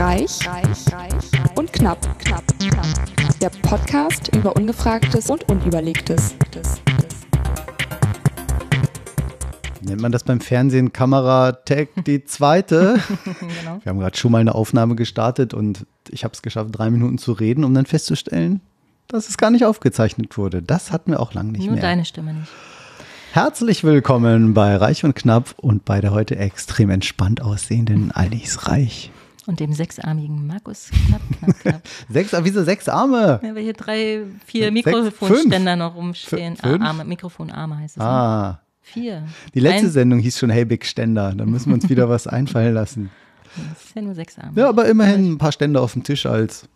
Reich, 0.00 0.48
reich, 0.48 0.90
reich 0.94 1.56
und 1.56 1.70
knapp, 1.74 2.00
knapp, 2.20 2.42
knapp. 2.58 2.86
Der 3.42 3.50
Podcast 3.50 4.34
über 4.34 4.56
Ungefragtes 4.56 5.28
und 5.28 5.46
Unüberlegtes. 5.50 6.36
Nennt 9.82 10.00
man 10.00 10.10
das 10.10 10.24
beim 10.24 10.40
Fernsehen 10.40 10.94
Kamera-Tag 10.94 11.88
die 12.06 12.24
zweite? 12.24 12.98
genau. 13.24 13.80
Wir 13.82 13.90
haben 13.90 13.98
gerade 13.98 14.16
schon 14.16 14.32
mal 14.32 14.38
eine 14.38 14.54
Aufnahme 14.54 14.96
gestartet 14.96 15.52
und 15.52 15.84
ich 16.08 16.24
habe 16.24 16.32
es 16.32 16.40
geschafft, 16.40 16.70
drei 16.72 16.88
Minuten 16.88 17.18
zu 17.18 17.32
reden, 17.32 17.62
um 17.62 17.74
dann 17.74 17.84
festzustellen, 17.84 18.62
dass 19.06 19.28
es 19.28 19.36
gar 19.36 19.50
nicht 19.50 19.66
aufgezeichnet 19.66 20.38
wurde. 20.38 20.62
Das 20.62 20.92
hatten 20.92 21.10
wir 21.10 21.20
auch 21.20 21.34
lange 21.34 21.52
nicht 21.52 21.64
Nur 21.66 21.74
mehr. 21.74 21.82
deine 21.82 22.06
Stimme 22.06 22.32
nicht. 22.32 22.48
Herzlich 23.32 23.84
willkommen 23.84 24.54
bei 24.54 24.76
Reich 24.76 25.04
und 25.04 25.14
Knapp 25.14 25.56
und 25.58 25.84
bei 25.84 26.00
der 26.00 26.12
heute 26.12 26.36
extrem 26.36 26.88
entspannt 26.88 27.42
aussehenden 27.42 28.12
Alice 28.12 28.66
Reich. 28.66 29.12
Und 29.46 29.58
dem 29.58 29.72
sechsarmigen 29.72 30.46
Markus 30.46 30.90
knapp, 31.06 31.22
knapp, 31.38 31.60
knapp. 31.60 31.82
Sechs, 32.08 32.32
wieso 32.42 32.62
sechs 32.62 32.88
Arme? 32.88 33.40
Ja, 33.42 33.54
weil 33.54 33.62
hier 33.62 33.72
drei, 33.72 34.22
vier 34.44 34.70
Mikrofonständer 34.70 35.76
noch 35.76 35.94
rumstehen. 35.94 36.56
Fünf? 36.56 36.82
Ah, 36.82 36.86
Arme, 36.86 37.04
Mikrofonarme 37.04 37.78
heißt 37.78 37.96
es. 37.96 38.02
Ne? 38.02 38.04
Ah, 38.04 38.60
Vier. 38.82 39.24
die 39.54 39.60
letzte 39.60 39.86
Ein, 39.86 39.92
Sendung 39.92 40.18
hieß 40.18 40.38
schon 40.38 40.50
Hey 40.50 40.64
Big 40.64 40.84
Ständer. 40.84 41.32
Da 41.34 41.46
müssen 41.46 41.68
wir 41.70 41.74
uns 41.74 41.88
wieder 41.88 42.08
was 42.08 42.26
einfallen 42.26 42.74
lassen. 42.74 43.10
Das 43.56 43.84
ist 43.84 43.96
ja 43.96 44.02
nur 44.02 44.14
sechs 44.14 44.38
Arme. 44.38 44.52
Ja, 44.54 44.68
aber 44.68 44.86
immerhin 44.86 45.32
ein 45.32 45.38
paar 45.38 45.50
Ständer 45.50 45.82
auf 45.82 45.94
dem 45.94 46.04
Tisch 46.04 46.24
als. 46.24 46.68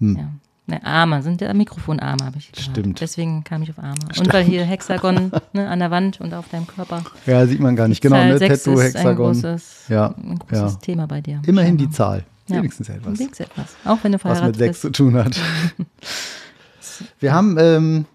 Ja. 0.00 0.28
Ne, 0.68 0.84
Arme 0.84 1.22
sind 1.22 1.40
ja 1.40 1.54
Mikrofonarme, 1.54 2.24
habe 2.24 2.38
ich 2.38 2.50
gehört. 2.50 2.70
Stimmt. 2.70 3.00
Deswegen 3.00 3.44
kam 3.44 3.62
ich 3.62 3.70
auf 3.70 3.78
Arme. 3.78 3.94
Und 4.18 4.32
weil 4.32 4.42
hier 4.42 4.64
Hexagon 4.64 5.30
ne, 5.52 5.68
an 5.68 5.78
der 5.78 5.92
Wand 5.92 6.20
und 6.20 6.34
auf 6.34 6.48
deinem 6.48 6.66
Körper. 6.66 7.04
Ja, 7.24 7.46
sieht 7.46 7.60
man 7.60 7.76
gar 7.76 7.86
nicht. 7.86 8.00
Genau, 8.02 8.16
Zahl 8.16 8.32
ne? 8.32 8.38
Tattoo, 8.40 8.52
ist 8.52 8.68
ein 8.68 8.80
Hexagon. 8.80 9.32
großes, 9.32 9.84
Ja, 9.88 10.14
ein 10.16 10.38
großes 10.40 10.72
ja. 10.72 10.78
Thema 10.80 11.06
bei 11.06 11.20
dir. 11.20 11.40
Immerhin 11.46 11.76
die. 11.76 11.88
Zahl. 11.88 12.24
Ja. 12.48 12.56
Wenigstens 12.56 12.88
etwas. 12.88 13.18
Wenigstens 13.18 13.46
etwas. 13.46 13.76
Auch 13.84 13.98
wenn 14.02 14.12
du 14.12 14.16
was 14.16 14.22
verheiratet 14.22 14.46
mit 14.48 14.58
sechs 14.58 14.70
bist. 14.82 14.82
zu 14.82 14.90
tun 15.04 15.14
hat. 15.14 15.38
Wir 17.20 17.32
haben, 17.32 17.56
ähm, 17.58 18.06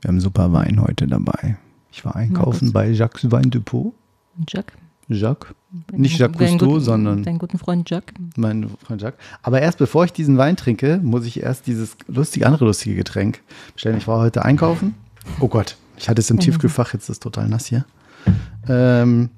wir 0.00 0.08
haben 0.08 0.20
super 0.20 0.52
Wein 0.52 0.80
heute 0.80 1.06
dabei. 1.06 1.58
Ich 1.92 2.04
war 2.06 2.16
einkaufen 2.16 2.72
bei 2.72 2.88
Jacques 2.88 3.30
Weindepot. 3.30 3.92
Jack. 4.46 4.72
Jacques. 5.08 5.54
Nicht 5.92 6.18
Jacques 6.18 6.38
Cousteau, 6.38 6.66
guten- 6.66 6.80
sondern 6.84 7.22
Deinen 7.24 7.38
guten 7.38 7.58
Freund 7.58 7.88
Jack. 7.90 8.14
mein 8.36 8.68
Freund 8.84 9.02
Jacques. 9.02 9.18
Aber 9.42 9.60
erst 9.60 9.78
bevor 9.78 10.04
ich 10.04 10.12
diesen 10.12 10.38
Wein 10.38 10.56
trinke, 10.56 10.98
muss 11.02 11.26
ich 11.26 11.42
erst 11.42 11.66
dieses 11.66 11.96
lustige, 12.06 12.46
andere 12.46 12.64
lustige 12.64 12.94
Getränk 12.94 13.42
bestellen. 13.74 13.98
Ich 13.98 14.08
war 14.08 14.18
heute 14.20 14.44
einkaufen. 14.44 14.94
Oh 15.40 15.48
Gott, 15.48 15.76
ich 15.98 16.08
hatte 16.08 16.20
es 16.20 16.30
im 16.30 16.38
Tiefkühlfach, 16.38 16.94
jetzt 16.94 17.04
ist 17.04 17.08
es 17.10 17.20
total 17.20 17.48
nass 17.48 17.66
hier. 17.66 17.84
Ähm, 18.68 19.28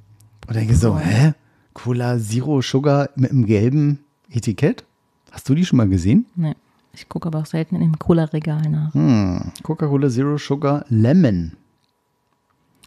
und 0.46 0.54
denke 0.56 0.74
so, 0.74 0.98
hä? 0.98 1.32
Cola 1.74 2.18
Zero 2.18 2.60
Sugar 2.62 3.10
mit 3.16 3.30
einem 3.30 3.46
gelben 3.46 4.00
Etikett? 4.30 4.84
Hast 5.32 5.48
du 5.48 5.54
die 5.54 5.64
schon 5.64 5.76
mal 5.78 5.88
gesehen? 5.88 6.26
Nee. 6.36 6.54
Ich 6.92 7.08
gucke 7.08 7.28
aber 7.28 7.38
auch 7.40 7.46
selten 7.46 7.76
in 7.76 7.82
dem 7.82 7.98
Cola-Regal 7.98 8.62
nach. 8.68 8.92
Hm, 8.94 9.52
Coca-Cola 9.62 10.08
Zero 10.10 10.36
Sugar 10.38 10.84
Lemon. 10.88 11.52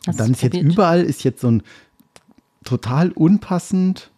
Hast 0.06 0.20
Dann 0.20 0.32
ist 0.32 0.42
jetzt 0.44 0.52
probiert? 0.54 0.74
überall 0.74 1.02
ist 1.02 1.24
jetzt 1.24 1.40
so 1.40 1.48
ein 1.50 1.64
total 2.64 3.12
unpassend, 3.12 4.12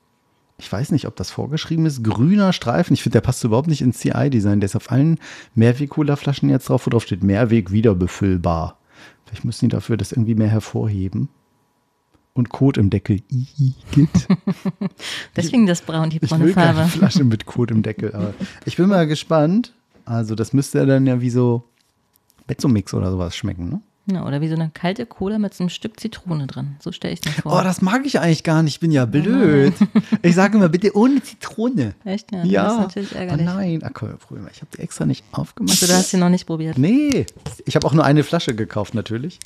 ich 0.58 0.72
weiß 0.72 0.92
nicht, 0.92 1.08
ob 1.08 1.16
das 1.16 1.32
vorgeschrieben 1.32 1.86
ist, 1.86 2.04
grüner 2.04 2.54
Streifen. 2.54 2.94
Ich 2.94 3.04
finde, 3.04 3.16
der 3.18 3.22
passt 3.22 3.44
überhaupt 3.44 3.68
nicht 3.68 3.82
ins 3.82 4.00
CI-Design. 4.00 4.62
Der 4.62 4.68
ist 4.68 4.76
auf 4.76 4.92
allen 4.92 5.20
Mehrweg-Cola-Flaschen 5.56 6.50
jetzt 6.50 6.70
drauf, 6.70 6.86
wo 6.86 6.90
drauf 6.90 7.04
steht 7.04 7.24
Mehrweg 7.24 7.72
wiederbefüllbar. 7.72 8.78
Vielleicht 9.26 9.44
müssen 9.44 9.66
die 9.66 9.76
dafür 9.76 9.98
das 9.98 10.14
irgendwie 10.14 10.36
mehr 10.36 10.48
hervorheben. 10.48 11.28
Und 12.34 12.50
Code 12.50 12.82
im 12.82 12.90
Deckel. 12.90 13.22
Igitt. 13.30 14.28
Deswegen 15.36 15.68
das 15.68 15.82
Braun, 15.82 16.10
die 16.10 16.20
Ich 16.22 16.30
braune 16.30 16.46
will 16.46 16.54
keine 16.54 16.74
Farbe. 16.74 16.90
Flasche 16.90 17.24
mit 17.24 17.46
Code 17.46 17.74
im 17.74 17.82
Deckel. 17.82 18.14
Aber 18.14 18.34
ich 18.66 18.76
bin 18.78 18.88
mal 18.88 19.08
gespannt. 19.08 19.74
Also 20.06 20.36
das 20.36 20.54
müsste 20.54 20.80
ja 20.80 20.86
dann 20.86 21.08
ja 21.08 21.22
wie 21.22 21.30
so 21.30 21.64
Bezzomix 22.46 22.94
oder 22.94 23.10
sowas 23.12 23.36
schmecken, 23.36 23.70
ne? 23.70 23.82
Ja, 24.08 24.24
oder 24.26 24.40
wie 24.40 24.48
so 24.48 24.54
eine 24.54 24.70
kalte 24.72 25.08
Cola 25.08 25.40
mit 25.40 25.56
so 25.56 25.64
einem 25.64 25.70
Stück 25.70 26.00
Zitrone 26.00 26.46
drin. 26.46 26.76
So 26.80 26.92
stelle 26.92 27.14
ich 27.16 27.26
mir 27.26 27.32
vor. 27.42 27.60
Oh, 27.60 27.64
das 27.64 27.82
mag 27.82 28.06
ich 28.06 28.20
eigentlich 28.20 28.44
gar 28.44 28.62
nicht. 28.62 28.76
Ich 28.76 28.80
bin 28.80 28.92
ja 28.92 29.06
blöd. 29.08 29.74
Ich 30.22 30.36
sage 30.36 30.58
immer, 30.58 30.70
bitte 30.70 30.96
ohne 30.96 31.24
Zitrone. 31.24 31.96
Echt? 32.06 32.32
Ja, 32.32 32.44
Ja. 32.44 32.64
das 32.66 32.74
ist 32.74 32.80
natürlich 32.80 33.12
oh 33.16 33.18
ärgerlich. 33.18 33.46
nein, 33.46 33.82
ach 33.84 33.90
komm, 33.96 34.16
probier 34.20 34.44
mal. 34.44 34.52
Ich 34.54 34.62
habe 34.62 34.70
die 34.78 34.82
extra 34.84 35.06
nicht 35.08 35.24
aufgemacht. 35.32 35.72
also, 35.82 35.88
du 35.88 35.94
hast 35.94 36.12
sie 36.12 36.18
noch 36.18 36.30
nicht 36.30 36.46
probiert. 36.46 36.78
Nee, 36.78 37.26
ich 37.66 37.76
habe 37.76 37.88
auch 37.88 37.94
nur 37.94 38.06
eine 38.06 38.24
Flasche 38.24 38.54
gekauft, 38.54 38.94
natürlich. 38.94 39.40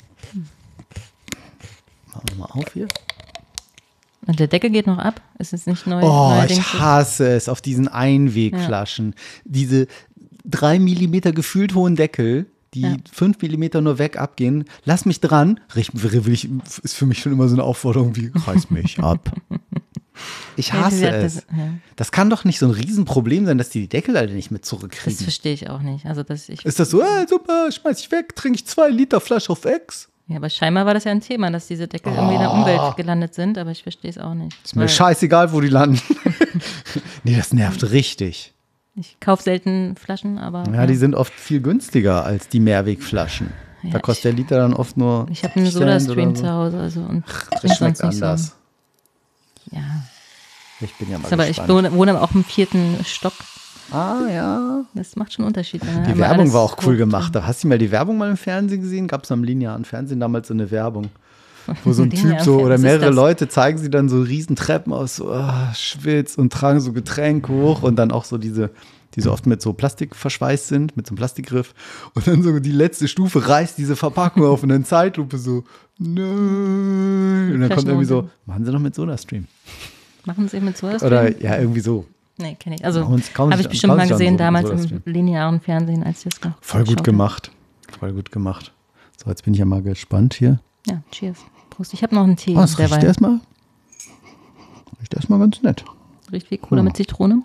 Machen 2.08 2.24
wir 2.28 2.36
mal 2.36 2.46
auf 2.46 2.72
hier. 2.74 2.88
Und 4.26 4.38
der 4.38 4.46
Deckel 4.46 4.68
geht 4.70 4.86
noch 4.86 4.98
ab? 4.98 5.22
Ist 5.38 5.54
es 5.54 5.66
nicht 5.66 5.86
neu? 5.86 6.02
Oh, 6.02 6.42
ich 6.46 6.60
hasse 6.74 7.28
es 7.32 7.48
auf 7.48 7.62
diesen 7.62 7.88
Einwegflaschen. 7.88 9.14
Diese 9.44 9.86
drei 10.44 10.78
Millimeter 10.78 11.32
gefühlt 11.32 11.74
hohen 11.74 11.96
Deckel, 11.96 12.46
die 12.74 12.82
Ja. 12.82 12.96
fünf 13.12 13.40
Millimeter 13.42 13.80
nur 13.80 13.98
weg 13.98 14.16
abgehen. 14.18 14.64
Lass 14.84 15.04
mich 15.04 15.20
dran. 15.20 15.60
Ich, 15.74 15.90
ist 15.94 16.94
für 16.94 17.06
mich 17.06 17.18
schon 17.20 17.32
immer 17.32 17.48
so 17.48 17.54
eine 17.54 17.64
Aufforderung 17.64 18.14
wie, 18.16 18.30
reiß 18.34 18.70
mich 18.70 18.98
ab. 19.00 19.32
Ich 20.56 20.68
Ja, 20.68 20.74
hasse 20.84 20.96
gesagt, 21.00 21.14
es. 21.22 21.34
das- 21.34 21.44
ja. 21.56 21.68
Das 21.96 22.12
kann 22.12 22.28
doch 22.30 22.44
nicht 22.44 22.58
so 22.58 22.66
ein 22.66 22.72
Riesenproblem 22.72 23.46
sein, 23.46 23.56
dass 23.58 23.70
die 23.70 23.80
die 23.80 23.88
Deckel 23.88 24.16
alle 24.16 24.32
nicht 24.34 24.50
mit 24.50 24.62
Das 24.62 24.68
zurückkriegen. 24.68 25.18
verstehe 25.18 25.54
ich 25.54 25.70
auch 25.70 25.80
nicht. 25.80 26.04
Also, 26.06 26.22
dass 26.22 26.48
ich, 26.48 26.64
Ist 26.64 26.78
das 26.78 26.90
so, 26.90 27.00
äh, 27.00 27.26
super, 27.28 27.70
schmeiß 27.72 28.00
ich 28.00 28.10
weg, 28.12 28.36
trinke 28.36 28.56
ich 28.56 28.66
zwei 28.66 28.88
Liter 28.90 29.20
Flasche 29.20 29.50
auf 29.52 29.64
Ex? 29.64 30.08
ja, 30.26 30.36
aber 30.36 30.48
scheinbar 30.50 30.86
war 30.86 30.94
das 30.94 31.04
ja 31.04 31.10
ein 31.10 31.20
Thema, 31.22 31.50
dass 31.50 31.66
diese 31.66 31.88
Deckel 31.88 32.12
irgendwie 32.12 32.34
in 32.34 32.40
der 32.40 32.52
Umwelt 32.52 32.96
gelandet 32.96 33.34
sind, 33.34 33.56
aber 33.58 33.70
ich 33.72 33.82
verstehe 33.82 34.10
es 34.10 34.18
auch 34.18 34.34
nicht. 34.34 34.56
Ist 34.62 34.76
mir 34.76 34.88
scheißegal, 34.88 35.52
wo 35.52 35.60
die 35.60 35.68
landen. 35.68 36.00
nee, 37.24 37.34
das 37.36 37.52
nervt 37.52 37.90
richtig. 37.90 38.52
Ich 39.00 39.18
kaufe 39.18 39.42
selten 39.42 39.96
Flaschen, 39.96 40.38
aber 40.38 40.64
Ja, 40.72 40.86
die 40.86 40.94
sind 40.94 41.14
oft 41.14 41.32
viel 41.32 41.60
günstiger 41.62 42.24
als 42.24 42.48
die 42.48 42.60
Mehrwegflaschen. 42.60 43.48
da 43.82 43.88
Ja, 43.88 43.98
kostet 43.98 44.24
der 44.26 44.32
Liter 44.34 44.58
dann 44.58 44.74
oft 44.74 44.96
nur. 44.98 45.26
ich 45.30 45.42
habe 45.42 45.56
einen 45.56 45.64
50 45.70 45.80
Cent 45.86 46.00
Soda-Stream 46.02 46.36
so. 46.36 46.42
zu 46.42 46.50
Hause 46.52 46.78
also, 46.80 47.00
und 47.00 47.24
Das 47.50 47.60
trinke 47.60 47.76
schmeckt 47.76 48.00
anders. 48.02 48.46
so. 49.70 49.76
Ja, 49.76 49.82
Ich 50.80 50.94
bin 50.96 51.10
ja 51.10 51.18
mal 51.18 51.32
aber 51.32 51.44
ich 51.44 51.48
gespannt. 51.56 51.68
wohne, 51.70 51.92
wohne 51.92 52.10
aber 52.12 52.22
auch 52.22 52.34
im 52.34 52.44
vierten 52.44 52.96
Stock. 53.04 53.32
ah, 53.92 54.22
ja. 54.30 54.84
Das 54.94 55.16
macht 55.16 55.32
schon 55.32 55.44
einen 55.44 55.48
Unterschied. 55.48 55.82
wenn 55.86 56.04
Die 56.04 56.18
Werbung 56.18 56.52
war 56.52 56.60
auch 56.62 56.76
cool 56.84 56.96
gemacht. 56.96 57.34
Da 57.34 57.46
hast 57.46 57.64
du 57.64 57.68
mal 57.68 57.78
die 57.78 57.90
Werbung 57.90 58.18
mal 58.18 58.28
im 58.30 58.36
Fernsehen 58.36 58.82
gesehen? 58.82 59.06
Gab 59.08 59.24
es 59.24 59.30
am 59.32 59.44
linearen 59.44 59.84
Fernsehen 59.84 60.20
damals 60.20 60.48
so 60.48 60.54
eine 60.54 60.70
Werbung? 60.70 61.08
Wo 61.84 61.92
so 61.92 62.02
ein 62.02 62.10
Typ 62.10 62.40
so 62.40 62.60
oder 62.60 62.78
mehrere? 62.78 63.10
Leute 63.10 63.48
zeigen 63.48 63.78
sie 63.78 63.90
dann 63.90 64.08
so 64.08 64.22
riesen 64.22 64.56
Treppen 64.56 64.92
aus 64.92 65.16
so 65.16 65.32
ah, 65.32 65.72
Schwitz 65.74 66.36
und 66.36 66.52
tragen 66.52 66.80
so 66.80 66.92
Getränke 66.92 67.52
hoch 67.52 67.82
und 67.82 67.96
dann 67.96 68.10
auch 68.10 68.24
so 68.24 68.38
diese, 68.38 68.70
die 69.14 69.20
so 69.20 69.32
oft 69.32 69.46
mit 69.46 69.62
so 69.62 69.72
Plastik 69.72 70.14
verschweißt 70.16 70.68
sind, 70.68 70.96
mit 70.96 71.06
so 71.06 71.10
einem 71.10 71.18
Plastikgriff. 71.18 71.74
Und 72.14 72.26
dann 72.26 72.42
so 72.42 72.58
die 72.58 72.72
letzte 72.72 73.08
Stufe 73.08 73.48
reißt 73.48 73.78
diese 73.78 73.96
Verpackung 73.96 74.44
auf 74.44 74.62
und 74.62 74.68
dann 74.68 74.84
Zeitlupe 74.84 75.38
so, 75.38 75.64
nö. 75.98 77.52
Und 77.54 77.60
dann 77.60 77.70
kommt 77.70 77.88
irgendwie 77.88 78.06
so, 78.06 78.28
machen 78.46 78.64
sie 78.64 78.72
noch 78.72 78.80
mit 78.80 78.94
Soda-Stream. 78.94 79.46
Machen 80.24 80.48
sie 80.48 80.60
mit 80.60 80.76
Soda 80.76 81.04
Oder 81.04 81.40
ja, 81.40 81.58
irgendwie 81.58 81.80
so. 81.80 82.06
Nee, 82.38 82.56
kenne 82.58 82.76
ich. 82.76 82.84
Also 82.84 83.06
habe 83.06 83.60
ich 83.60 83.68
bestimmt 83.68 83.96
mal 83.96 84.08
gesehen 84.08 84.34
so- 84.34 84.38
damals 84.38 84.68
Soda-Stream. 84.68 85.02
im 85.04 85.12
linearen 85.12 85.60
Fernsehen, 85.60 86.02
als 86.02 86.24
ich 86.24 86.32
das 86.32 86.42
noch 86.42 86.62
Voll 86.62 86.80
gut 86.80 86.88
geschaut 86.88 87.04
gemacht. 87.04 87.50
Voll 87.98 88.12
gut 88.12 88.32
gemacht. 88.32 88.72
So, 89.22 89.28
jetzt 89.28 89.44
bin 89.44 89.52
ich 89.52 89.60
ja 89.60 89.66
mal 89.66 89.82
gespannt 89.82 90.34
hier. 90.34 90.60
Ja, 90.86 91.02
cheers. 91.10 91.38
Prost. 91.70 91.92
Ich 91.94 92.02
habe 92.02 92.14
noch 92.14 92.24
einen 92.24 92.36
Tee. 92.36 92.54
Oh, 92.56 92.60
riecht 92.60 92.78
erstmal. 93.04 93.40
Riecht 95.00 95.14
erstmal 95.14 95.38
ganz 95.38 95.62
nett. 95.62 95.84
Riecht 96.32 96.50
wie 96.50 96.58
Cola 96.58 96.80
Oh. 96.80 96.84
mit 96.84 96.96
Zitrone. 96.96 97.42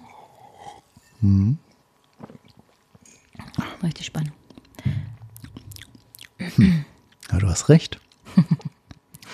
Mhm. 1.22 1.58
Richtig 3.84 4.06
spannend. 4.08 4.32
Ja, 6.58 7.40
du 7.40 7.48
hast 7.48 7.70
recht. 7.70 8.00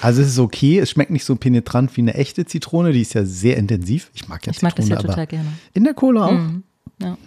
Also 0.04 0.24
es 0.24 0.30
ist 0.30 0.40
okay, 0.40 0.80
es 0.80 0.90
schmeckt 0.90 1.12
nicht 1.12 1.26
so 1.26 1.36
penetrant 1.36 1.96
wie 1.96 2.02
eine 2.02 2.16
echte 2.16 2.44
Zitrone, 2.48 2.92
die 2.92 3.02
ist 3.02 3.14
ja 3.14 3.24
sehr 3.24 3.56
intensiv. 3.58 4.10
Ich 4.16 4.28
mag 4.28 4.44
ja 4.48 4.52
Ich 4.52 4.64
mag 4.64 4.76
das 4.76 4.86
Zitrone, 4.88 5.04
ja 5.04 5.08
total 5.10 5.28
gerne. 5.28 5.50
in 5.76 5.84
der 5.84 5.94
Cola 5.94 6.26
auch. 6.26 6.32
Mhm. 6.32 6.64
Ja. 7.00 7.18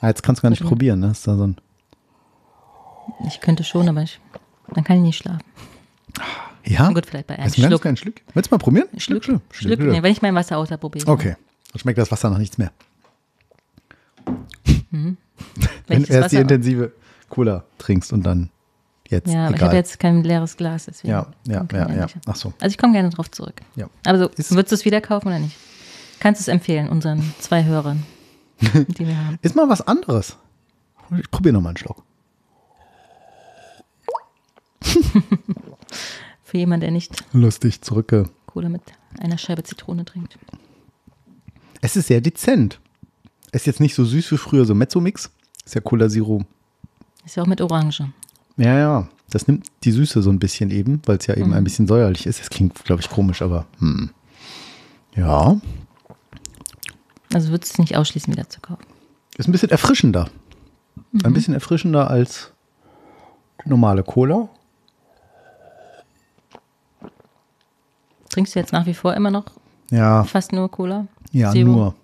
Ah, 0.00 0.08
jetzt 0.08 0.24
kannst 0.24 0.40
du 0.40 0.42
gar 0.42 0.50
nicht 0.50 0.64
probieren, 0.64 0.98
ne? 0.98 1.12
Ist 1.12 1.24
da 1.28 1.36
so 1.36 1.46
ein 1.46 1.56
Ich 3.28 3.40
könnte 3.40 3.62
schon, 3.62 3.88
aber 3.88 4.02
ich, 4.02 4.18
dann 4.74 4.84
kann 4.84 4.96
ich 4.98 5.02
nicht 5.02 5.16
schlafen. 5.18 5.42
ja? 6.64 6.88
Gut, 6.92 7.06
vielleicht 7.06 7.26
bei 7.26 7.34
einem 7.36 7.44
Jetzt 7.46 7.58
ein 7.58 7.70
ganz 7.70 7.98
Schluck. 8.00 8.18
Schluck. 8.18 8.34
Willst 8.34 8.50
du 8.50 8.54
mal 8.54 8.58
probieren? 8.58 8.88
Schluck, 8.98 9.24
Schluck, 9.24 9.42
Schluck, 9.50 9.78
nee, 9.80 10.02
wenn 10.02 10.12
ich 10.12 10.22
mein 10.22 10.34
Wasser 10.34 10.58
ausprobiere. 10.58 11.06
Okay, 11.10 11.36
dann 11.72 11.78
schmeckt 11.80 11.98
das 11.98 12.10
Wasser 12.10 12.30
nach 12.30 12.38
nichts 12.38 12.58
mehr. 12.58 12.72
Wenn 14.90 15.16
Wenn 15.88 16.02
ich 16.02 16.06
du 16.08 16.12
das 16.12 16.22
erst 16.22 16.32
die 16.32 16.36
intensive 16.36 16.92
Cola 17.28 17.64
trinkst 17.78 18.12
und 18.12 18.22
dann 18.24 18.50
jetzt 19.08 19.32
ja, 19.32 19.42
aber 19.46 19.50
ich 19.50 19.56
egal. 19.56 19.68
habe 19.68 19.76
jetzt 19.76 19.98
kein 19.98 20.22
leeres 20.22 20.56
Glas, 20.56 20.84
deswegen. 20.84 21.10
ja, 21.12 21.26
ja, 21.46 21.66
ja, 21.72 21.88
ich 21.88 21.96
ja. 21.96 22.06
Ach 22.26 22.36
so. 22.36 22.52
Also 22.60 22.72
ich 22.72 22.78
komme 22.78 22.92
gerne 22.92 23.10
drauf 23.10 23.30
zurück. 23.30 23.60
Ja. 23.74 23.88
Aber 24.04 24.18
so, 24.18 24.28
Ist- 24.28 24.52
würdest 24.52 24.70
du 24.72 24.74
es 24.76 24.84
wieder 24.84 25.00
kaufen 25.00 25.28
oder 25.28 25.38
nicht? 25.38 25.56
Kannst 26.20 26.40
du 26.40 26.42
es 26.42 26.48
empfehlen, 26.48 26.88
unseren 26.88 27.34
zwei 27.40 27.64
Hörern, 27.64 28.04
die 28.60 29.06
wir 29.06 29.16
haben? 29.16 29.38
Ist 29.42 29.56
mal 29.56 29.68
was 29.68 29.80
anderes. 29.86 30.36
Ich 31.18 31.30
probiere 31.30 31.54
noch 31.54 31.60
mal 31.62 31.70
einen 31.70 31.78
Schluck. 31.78 32.02
Für 36.44 36.58
jemanden, 36.58 36.82
der 36.82 36.90
nicht 36.90 37.24
Lustig, 37.32 37.82
zurückge. 37.82 38.28
Cola 38.46 38.68
mit 38.68 38.82
einer 39.18 39.38
Scheibe 39.38 39.62
Zitrone 39.62 40.04
trinkt. 40.04 40.38
Es 41.80 41.96
ist 41.96 42.08
sehr 42.08 42.20
dezent. 42.20 42.80
Es 43.50 43.62
ist 43.62 43.66
jetzt 43.66 43.80
nicht 43.80 43.94
so 43.94 44.04
süß 44.04 44.32
wie 44.32 44.36
früher, 44.36 44.64
so 44.64 44.74
Mezzo-Mix. 44.74 45.30
Ist 45.64 45.74
ja 45.74 45.80
Cola 45.80 46.08
Zero. 46.08 46.44
Ist 47.24 47.36
ja 47.36 47.42
auch 47.42 47.46
mit 47.46 47.60
Orange. 47.60 48.12
Ja, 48.56 48.78
ja. 48.78 49.08
Das 49.30 49.46
nimmt 49.46 49.66
die 49.84 49.92
Süße 49.92 50.20
so 50.22 50.30
ein 50.30 50.38
bisschen 50.38 50.70
eben, 50.70 51.00
weil 51.06 51.16
es 51.16 51.26
ja 51.26 51.34
eben 51.36 51.54
ein 51.54 51.64
bisschen 51.64 51.86
säuerlich 51.86 52.26
ist. 52.26 52.40
Das 52.40 52.50
klingt, 52.50 52.74
glaube 52.84 53.00
ich, 53.00 53.08
komisch, 53.08 53.40
aber 53.40 53.66
hm. 53.78 54.10
Ja, 55.14 55.58
Also 57.32 57.50
würdest 57.50 57.72
du 57.72 57.74
es 57.74 57.78
nicht 57.78 57.96
ausschließen, 57.96 58.32
wieder 58.32 58.48
zu 58.48 58.60
kaufen. 58.60 58.84
ist 59.38 59.48
ein 59.48 59.52
bisschen 59.52 59.70
erfrischender. 59.70 60.28
Ein 61.24 61.32
bisschen 61.32 61.54
erfrischender 61.54 62.10
als 62.10 62.52
normale 63.64 64.02
Cola. 64.02 64.48
Trinkst 68.32 68.54
du 68.54 68.58
jetzt 68.58 68.72
nach 68.72 68.86
wie 68.86 68.94
vor 68.94 69.14
immer 69.14 69.30
noch 69.30 69.44
Ja, 69.90 70.24
fast 70.24 70.52
nur 70.52 70.70
Cola? 70.70 71.06
ja, 71.30 71.52
Zero? 71.52 71.68
nur. 71.68 71.94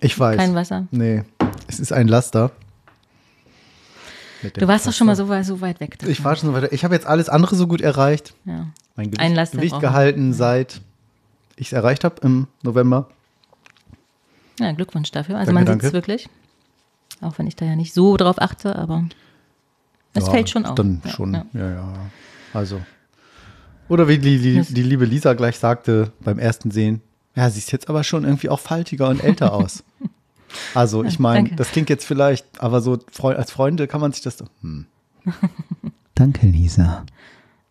Ich 0.00 0.18
weiß. 0.18 0.36
Kein 0.36 0.54
Wasser? 0.54 0.86
Nee, 0.90 1.22
es 1.68 1.80
ist 1.80 1.92
ein 1.92 2.08
Laster. 2.08 2.50
Du 4.54 4.68
warst 4.68 4.86
doch 4.86 4.92
schon 4.92 5.06
mal 5.06 5.16
so, 5.16 5.28
weit- 5.30 5.46
so 5.46 5.60
weit 5.62 5.80
weg. 5.80 5.98
davon. 5.98 6.12
Ich 6.12 6.22
war 6.22 6.36
schon 6.36 6.50
so 6.50 6.54
weiter. 6.54 6.70
Ich 6.72 6.84
habe 6.84 6.94
jetzt 6.94 7.06
alles 7.06 7.30
andere 7.30 7.56
so 7.56 7.66
gut 7.66 7.80
erreicht. 7.80 8.34
Ja. 8.44 8.66
Mein 8.96 9.06
Gewicht, 9.06 9.20
Ein 9.20 9.34
Laster 9.34 9.56
Gewicht 9.56 9.80
gehalten, 9.80 10.34
seit 10.34 10.82
ich 11.56 11.68
es 11.68 11.72
erreicht 11.72 12.04
habe 12.04 12.16
im 12.22 12.46
November. 12.62 13.08
ja, 14.60 14.72
Glückwunsch 14.72 15.10
dafür. 15.12 15.38
Also 15.38 15.52
Danke, 15.52 15.70
man 15.70 15.80
sieht 15.80 15.86
es 15.88 15.92
wirklich. 15.94 16.28
Auch 17.22 17.38
wenn 17.38 17.46
ich 17.46 17.56
da 17.56 17.64
ja 17.64 17.74
nicht 17.76 17.94
so 17.94 18.16
drauf 18.18 18.36
achte, 18.38 18.76
aber 18.76 19.04
es 20.12 20.26
Ja, 20.26 20.30
fällt 20.32 20.50
schon 20.50 20.66
auf. 20.66 20.74
Dann 20.74 21.00
ja, 21.04 21.10
schon, 21.10 21.32
Ja. 21.34 21.46
ja, 21.54 21.70
ja. 21.70 21.88
Also. 22.52 22.82
Oder 23.88 24.08
wie 24.08 24.18
die, 24.18 24.38
die, 24.38 24.62
die 24.62 24.82
liebe 24.82 25.04
Lisa 25.04 25.34
gleich 25.34 25.58
sagte 25.58 26.12
beim 26.20 26.38
ersten 26.38 26.70
Sehen, 26.70 27.00
ja, 27.34 27.50
siehst 27.50 27.72
jetzt 27.72 27.88
aber 27.88 28.04
schon 28.04 28.24
irgendwie 28.24 28.48
auch 28.48 28.60
faltiger 28.60 29.08
und 29.08 29.22
älter 29.22 29.52
aus. 29.54 29.84
Also, 30.74 31.02
ich 31.04 31.18
meine, 31.18 31.50
das 31.56 31.70
klingt 31.72 31.90
jetzt 31.90 32.04
vielleicht, 32.06 32.46
aber 32.60 32.80
so 32.80 32.98
als 33.22 33.50
Freunde 33.50 33.86
kann 33.88 34.00
man 34.00 34.12
sich 34.12 34.22
das. 34.22 34.38
so- 34.38 34.46
Hm. 34.62 34.86
danke, 36.14 36.46
Lisa. 36.46 37.04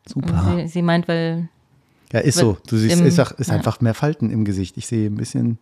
Super. 0.07 0.55
Sie, 0.57 0.67
sie 0.67 0.81
meint, 0.81 1.07
weil 1.07 1.47
Ja, 2.11 2.19
ist 2.19 2.37
so. 2.37 2.57
Du 2.67 2.75
siehst, 2.77 2.99
im- 2.99 3.05
ist, 3.05 3.19
auch- 3.19 3.31
ist 3.31 3.47
ja. 3.49 3.55
einfach 3.55 3.79
mehr 3.79 3.93
Falten 3.93 4.29
im 4.29 4.43
Gesicht. 4.43 4.75
Ich 4.77 4.85
sehe 4.87 5.09
ein 5.09 5.15
bisschen 5.15 5.59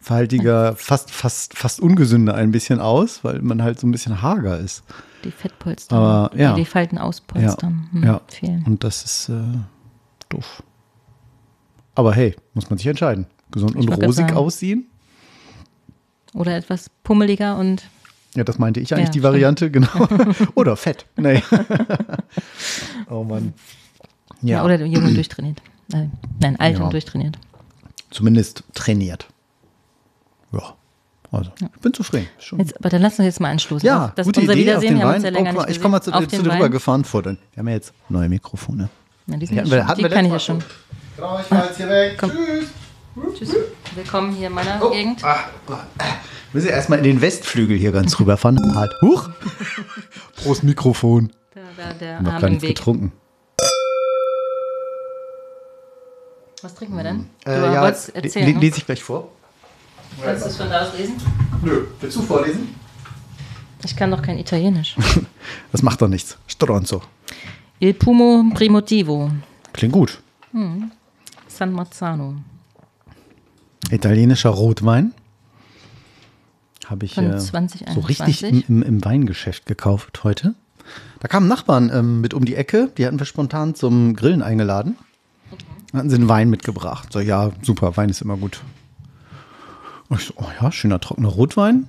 faltiger, 0.00 0.74
fast, 0.76 1.10
fast, 1.12 1.56
fast 1.56 1.80
ungesünder 1.80 2.34
ein 2.34 2.50
bisschen 2.50 2.80
aus, 2.80 3.22
weil 3.24 3.40
man 3.42 3.62
halt 3.62 3.78
so 3.80 3.86
ein 3.86 3.92
bisschen 3.92 4.20
hager 4.22 4.58
ist. 4.58 4.82
die 5.24 5.30
Fettpolster, 5.30 5.96
Aber, 5.96 6.36
ja. 6.36 6.52
die, 6.54 6.62
die 6.62 6.66
Falten 6.66 6.98
auspolstern, 6.98 7.88
hm, 7.92 8.02
ja. 8.04 8.20
fehlen. 8.28 8.64
Und 8.66 8.82
das 8.84 9.04
ist 9.04 9.28
äh, 9.28 9.34
doof. 10.28 10.62
Aber 11.94 12.12
hey, 12.14 12.34
muss 12.54 12.68
man 12.70 12.78
sich 12.78 12.86
entscheiden. 12.86 13.26
Gesund 13.50 13.76
Ich 13.78 13.88
und 13.88 14.02
rosig 14.04 14.32
aussehen? 14.34 14.86
Oder 16.34 16.56
etwas 16.56 16.90
pummeliger 17.04 17.56
und 17.56 17.84
Ja, 18.34 18.44
das 18.44 18.58
meinte 18.58 18.80
ich 18.80 18.92
eigentlich 18.92 19.06
Ja, 19.06 19.12
die 19.12 19.18
stimmt. 19.20 19.24
Variante, 19.32 19.70
genau. 19.72 20.08
Oder 20.54 20.76
fett. 20.76 21.06
Nee. 21.16 21.42
oh 23.10 23.24
Mann. 23.24 23.54
ja. 24.42 24.58
Ja, 24.58 24.64
oder 24.64 24.84
jung 24.84 25.04
und 25.04 25.14
durchtrainiert. 25.14 25.62
Nein, 25.88 26.12
nein 26.40 26.58
alt 26.60 26.78
Ja. 26.78 26.84
und 26.84 26.92
durchtrainiert. 26.92 27.38
zumindest 28.10 28.64
trainiert. 28.74 29.28
Ja, 30.52 30.74
also 31.32 31.50
ich 31.58 31.80
bin 31.80 31.92
zufrieden. 31.94 32.26
Jetzt, 32.58 32.76
aber 32.78 32.88
dann 32.88 33.02
lass 33.02 33.18
uns 33.18 33.26
jetzt 33.26 33.40
mal 33.40 33.50
anstoßen. 33.50 33.86
ja, 33.86 34.06
auf 34.06 34.14
das 34.14 34.26
gute 34.26 34.40
unser 34.40 34.52
Idee. 34.54 34.74
Auf 34.74 34.82
Wiedersehen. 34.82 34.94
den 34.94 34.98
Wir 34.98 35.06
haben 35.08 35.22
Wein. 35.22 35.54
ja 35.56 35.62
Oh, 35.62 35.68
ich 35.68 35.80
komme 35.80 35.92
mal 35.92 36.00
zu. 36.02 36.12
Auf 36.12 36.20
zu 36.24 36.26
den 36.28 36.44
dir 36.44 36.52
rüber 36.52 36.64
Wein. 36.64 36.70
gefahren 36.70 37.04
vor. 37.04 37.24
Wir 37.24 37.36
haben 37.56 37.68
ja 37.68 37.74
jetzt 37.74 37.92
neue 38.08 38.28
Mikrofone. 38.28 38.88
Ja, 39.26 39.36
die 39.36 39.46
sind 39.46 39.56
ja 39.56 39.62
hatten 39.62 39.70
wir- 39.70 39.78
schon, 39.80 39.88
hatten 39.88 40.02
die 40.02 40.08
kann 40.08 40.24
ich 40.26 40.32
ja 40.32 40.38
schon. 40.38 40.64
Trau 41.16 41.40
ich 41.40 41.50
mal 41.50 41.64
jetzt 41.66 41.76
hier 41.76 41.88
weg. 41.88 42.16
Komm. 42.18 42.30
Tschüss. 42.30 42.68
Tschüss. 43.38 43.54
Willkommen 43.94 44.32
hier 44.34 44.48
in 44.48 44.52
meiner 44.52 44.80
Oh. 44.82 44.90
Gegend. 44.90 45.24
Ah, 45.24 45.44
ah. 45.68 45.78
Müssen 46.52 46.66
wir 46.66 46.72
erstmal 46.74 46.98
in 46.98 47.04
den 47.04 47.20
Westflügel 47.20 47.76
hier 47.76 47.90
ganz 47.92 48.18
rüberfahren. 48.20 48.74
Halt. 48.76 48.92
Huch! 49.02 49.28
Groß 50.42 50.62
Mikrofon. 50.62 51.32
Da, 51.54 51.60
da, 51.76 51.92
der 51.94 52.22
Noch 52.22 52.32
Arm 52.34 52.40
gar 52.42 52.48
nichts 52.50 52.62
Weg. 52.62 52.76
getrunken. 52.76 53.12
Was 56.62 56.74
trinken 56.74 56.96
wir 56.96 57.04
denn? 57.04 57.26
Du 57.44 57.50
Äh, 57.50 57.72
ja, 57.74 57.86
erzählen. 57.88 58.46
le- 58.46 58.54
ne? 58.54 58.60
lese 58.60 58.78
ich 58.78 58.86
gleich 58.86 59.02
vor. 59.02 59.30
Kannst 60.22 60.44
du 60.44 60.48
es 60.50 60.56
von 60.56 60.68
da 60.70 60.82
aus 60.82 60.96
lesen? 60.96 61.16
Nö, 61.62 61.86
willst 62.00 62.16
du 62.16 62.22
vorlesen? 62.22 62.74
Ich 63.84 63.94
kann 63.96 64.10
doch 64.10 64.22
kein 64.22 64.38
Italienisch. 64.38 64.96
Das 65.72 65.82
macht 65.82 66.00
doch 66.02 66.08
nichts. 66.08 66.36
Stronzo. 66.48 67.02
Il 67.78 67.92
Pumo 67.92 68.44
Primotivo, 68.54 69.30
Klingt 69.74 69.92
gut. 69.92 70.22
San 71.46 71.72
Marzano. 71.72 72.36
Italienischer 73.90 74.48
Rotwein. 74.48 75.12
Habe 76.86 77.04
ich 77.04 77.18
äh, 77.18 77.38
so 77.38 77.48
2021. 77.48 78.08
richtig 78.18 78.68
im, 78.70 78.82
im, 78.82 79.04
Weingeschäft 79.04 79.66
gekauft 79.66 80.24
heute. 80.24 80.54
Da 81.20 81.28
kamen 81.28 81.48
Nachbarn 81.48 81.90
ähm, 81.92 82.22
mit 82.22 82.32
um 82.32 82.46
die 82.46 82.54
Ecke. 82.54 82.90
Die 82.96 83.04
hatten 83.04 83.18
wir 83.18 83.26
spontan 83.26 83.74
zum 83.74 84.16
Grillen 84.16 84.40
eingeladen. 84.40 84.96
Dann 85.90 85.98
hatten 85.98 86.10
sie 86.10 86.16
einen 86.16 86.28
Wein 86.28 86.48
mitgebracht. 86.48 87.12
So, 87.12 87.20
ja, 87.20 87.50
super, 87.60 87.96
Wein 87.98 88.08
ist 88.08 88.22
immer 88.22 88.38
gut. 88.38 88.62
Und 90.08 90.20
ich 90.20 90.28
so, 90.28 90.34
oh 90.36 90.48
ja, 90.62 90.72
schöner 90.72 91.00
trockener 91.00 91.28
Rotwein. 91.28 91.86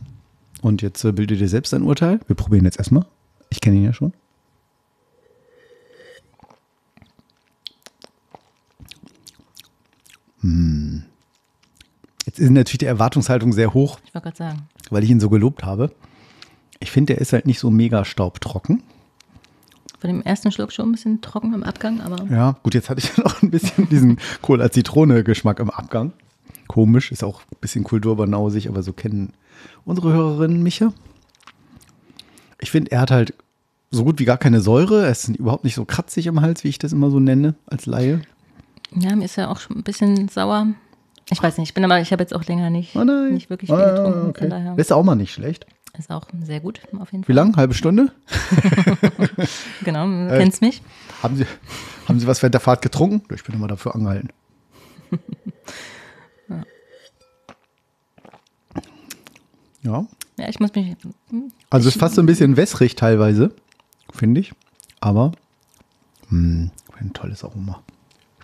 Und 0.62 0.82
jetzt 0.82 1.06
äh, 1.06 1.14
bildet 1.14 1.40
ihr 1.40 1.48
selbst 1.48 1.74
ein 1.74 1.84
Urteil. 1.84 2.20
Wir 2.28 2.36
probieren 2.36 2.66
jetzt 2.66 2.78
erstmal. 2.78 3.06
Ich 3.50 3.62
kenne 3.62 3.78
ihn 3.78 3.86
ja 3.86 3.94
schon. 3.94 4.12
Hm. 10.42 11.04
Jetzt 12.26 12.40
ist 12.40 12.50
natürlich 12.50 12.80
die 12.80 12.86
Erwartungshaltung 12.86 13.54
sehr 13.54 13.74
hoch, 13.74 14.00
Ich 14.06 14.14
wollte 14.14 14.26
gerade 14.26 14.38
sagen. 14.38 14.68
weil 14.90 15.04
ich 15.04 15.10
ihn 15.10 15.20
so 15.20 15.30
gelobt 15.30 15.64
habe. 15.64 15.92
Ich 16.80 16.92
finde, 16.92 17.14
der 17.14 17.22
ist 17.22 17.34
halt 17.34 17.46
nicht 17.48 17.60
so 17.60 17.72
mega 17.72 18.06
staubtrocken. 18.06 18.84
Von 20.00 20.10
dem 20.10 20.22
ersten 20.22 20.52
Schluck 20.52 20.72
schon 20.72 20.90
ein 20.90 20.92
bisschen 20.92 21.22
trocken 21.22 21.54
im 21.54 21.64
Abgang, 21.64 22.02
aber 22.02 22.24
Ja, 22.32 22.56
gut, 22.62 22.76
jetzt 22.76 22.90
hatte 22.90 23.00
ich 23.00 23.18
noch 23.24 23.42
ein 23.42 23.50
bisschen 23.50 23.90
diesen 23.90 24.20
Cola-Zitrone-Geschmack 24.42 25.60
im 25.60 25.70
Abgang. 25.72 26.14
Komisch, 26.68 27.12
ist 27.12 27.24
auch 27.24 27.42
ein 27.42 27.58
bisschen 27.62 27.84
kulturbernausig, 27.84 28.68
aber 28.70 28.84
so 28.84 28.94
kennen 28.94 29.34
unsere 29.86 30.12
Hörerinnen 30.14 30.62
mich 30.62 30.80
ja. 30.80 30.94
Ich 32.60 32.70
finde, 32.72 32.92
er 32.92 33.02
hat 33.02 33.12
halt 33.12 33.34
so 33.90 34.04
gut 34.04 34.20
wie 34.20 34.26
gar 34.26 34.38
keine 34.38 34.60
Säure. 34.62 35.06
Er 35.06 35.12
ist 35.12 35.30
überhaupt 35.30 35.64
nicht 35.64 35.76
so 35.76 35.86
kratzig 35.86 36.28
im 36.28 36.42
Hals, 36.42 36.64
wie 36.64 36.68
ich 36.68 36.78
das 36.78 36.92
immer 36.94 37.10
so 37.10 37.20
nenne, 37.20 37.56
als 37.66 37.86
Laie. 37.86 38.22
Ja, 38.96 39.16
mir 39.16 39.26
ist 39.26 39.36
ja 39.36 39.50
auch 39.50 39.60
schon 39.60 39.78
ein 39.78 39.84
bisschen 39.84 40.28
sauer. 40.30 40.68
Ich 41.30 41.42
weiß 41.44 41.58
nicht, 41.58 41.70
ich 41.70 41.74
bin 41.74 41.84
aber, 41.84 42.00
ich 42.00 42.12
habe 42.12 42.24
jetzt 42.24 42.34
auch 42.34 42.46
länger 42.46 42.70
nicht, 42.70 42.96
Oh 42.96 43.04
nein. 43.04 43.34
nicht 43.34 43.50
wirklich 43.50 43.70
Ah, 43.72 43.78
viel 43.78 43.96
getrunken. 43.96 44.30
okay. 44.30 44.80
Ist 44.82 44.94
auch 44.94 45.04
mal 45.04 45.16
nicht 45.16 45.34
schlecht. 45.34 45.66
ist 45.98 46.10
auch 46.10 46.26
sehr 46.44 46.60
gut, 46.62 46.80
auf 47.00 47.12
jeden 47.12 47.24
Wie 47.24 47.26
Fall. 47.28 47.36
lang? 47.36 47.56
Halbe 47.58 47.74
Stunde? 47.74 48.12
Genau, 49.84 50.06
du 50.08 50.34
Äh, 50.34 50.38
kennst 50.40 50.62
mich. 50.62 50.82
Haben 51.22 51.36
Sie, 51.38 51.46
haben 52.08 52.20
Sie 52.20 52.28
was 52.28 52.42
während 52.42 52.54
der 52.54 52.62
Fahrt 52.62 52.82
getrunken? 52.82 53.22
Ich 53.34 53.44
bin 53.44 53.56
immer 53.56 53.68
dafür 53.68 53.94
angehalten. 53.96 54.30
Ja. 59.84 60.06
Ja, 60.38 60.50
ich 60.50 60.60
muss 60.60 60.74
mich. 60.76 60.96
hm, 61.30 61.52
Also 61.70 61.88
es 61.88 61.96
ist 61.96 62.00
fast 62.00 62.16
so 62.16 62.22
ein 62.22 62.26
bisschen 62.26 62.58
wässrig 62.58 62.96
teilweise, 62.96 63.54
finde 64.14 64.42
ich. 64.42 64.54
Aber 65.00 65.32
mh, 66.30 66.70
ein 67.00 67.14
tolles 67.14 67.44
Aroma. 67.44 67.82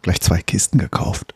Gleich 0.03 0.21
zwei 0.21 0.41
Kisten 0.41 0.77
gekauft. 0.77 1.33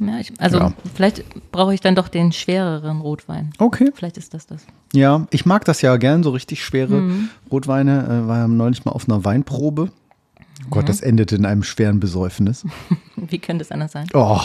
Ja, 0.00 0.18
ich, 0.18 0.32
also 0.40 0.58
Ja. 0.58 0.72
vielleicht 0.94 1.24
brauche 1.52 1.74
ich 1.74 1.80
dann 1.80 1.94
doch 1.94 2.08
den 2.08 2.32
schwereren 2.32 3.00
Rotwein. 3.00 3.52
Okay. 3.58 3.90
Vielleicht 3.94 4.16
ist 4.16 4.32
das 4.32 4.46
das. 4.46 4.64
Ja, 4.94 5.26
ich 5.30 5.44
mag 5.44 5.64
das 5.66 5.82
ja 5.82 5.96
gern, 5.98 6.22
so 6.22 6.30
richtig 6.30 6.64
schwere 6.64 6.94
Mhm. 7.00 7.28
Rotweine. 7.50 8.04
Äh, 8.24 8.28
war 8.28 8.38
ja 8.38 8.48
neulich 8.48 8.84
mal 8.84 8.92
auf 8.92 9.08
einer 9.08 9.24
Weinprobe. 9.24 9.86
Mhm. 9.86 10.70
Gott, 10.70 10.88
das 10.88 11.00
endete 11.00 11.36
in 11.36 11.44
einem 11.44 11.62
schweren 11.62 12.00
Besäufnis. 12.00 12.64
Wie 13.16 13.38
könnte 13.38 13.62
es 13.62 13.70
anders 13.70 13.92
sein? 13.92 14.06
Oh, 14.14 14.40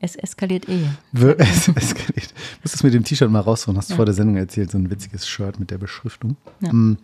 Es 0.00 0.14
eskaliert 0.14 0.68
eh. 0.68 0.84
es 1.38 1.68
eskaliert. 1.68 2.32
Ich 2.34 2.62
muss 2.64 2.72
das 2.72 2.82
mit 2.82 2.92
dem 2.94 3.02
T-Shirt 3.02 3.30
mal 3.30 3.40
rausholen. 3.40 3.78
Hast 3.78 3.90
du 3.90 3.96
vor 3.96 4.04
der 4.04 4.14
Sendung 4.14 4.36
erzählt, 4.36 4.70
so 4.70 4.78
ein 4.78 4.90
witziges 4.90 5.26
Shirt 5.26 5.58
mit 5.58 5.70
der 5.70 5.78
Beschriftung. 5.78 6.36
Ja. 6.60 6.72
Mm. 6.72 6.98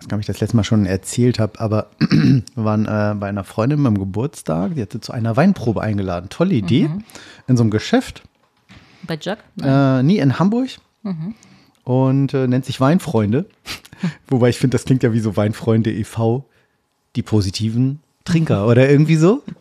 Ich 0.00 0.04
weiß 0.04 0.08
gar 0.08 0.16
nicht, 0.16 0.24
ob 0.24 0.30
ich 0.30 0.34
das 0.34 0.40
letzte 0.40 0.56
Mal 0.56 0.64
schon 0.64 0.86
erzählt 0.86 1.38
habe, 1.38 1.60
aber 1.60 1.88
wir 1.98 2.42
waren 2.54 2.86
äh, 2.86 3.14
bei 3.18 3.28
einer 3.28 3.44
Freundin 3.44 3.82
beim 3.82 3.98
Geburtstag, 3.98 4.74
die 4.74 4.82
hatte 4.82 5.00
zu 5.00 5.12
einer 5.12 5.36
Weinprobe 5.36 5.82
eingeladen. 5.82 6.30
Tolle 6.30 6.54
Idee. 6.54 6.88
Mhm. 6.88 7.04
In 7.46 7.56
so 7.58 7.62
einem 7.62 7.70
Geschäft. 7.70 8.22
Bei 9.02 9.18
Jack? 9.20 9.44
Äh, 9.62 10.02
nie 10.02 10.18
in 10.18 10.38
Hamburg. 10.38 10.70
Mhm. 11.02 11.34
Und 11.84 12.32
äh, 12.32 12.46
nennt 12.46 12.64
sich 12.64 12.80
Weinfreunde. 12.80 13.44
Wobei 14.28 14.48
ich 14.48 14.58
finde, 14.58 14.74
das 14.74 14.86
klingt 14.86 15.02
ja 15.02 15.12
wie 15.12 15.20
so 15.20 15.36
Weinfreunde 15.36 15.92
e.V., 15.92 16.46
die 17.16 17.22
positiven 17.22 18.00
Trinker 18.24 18.66
oder 18.66 18.88
irgendwie 18.88 19.16
so. 19.16 19.42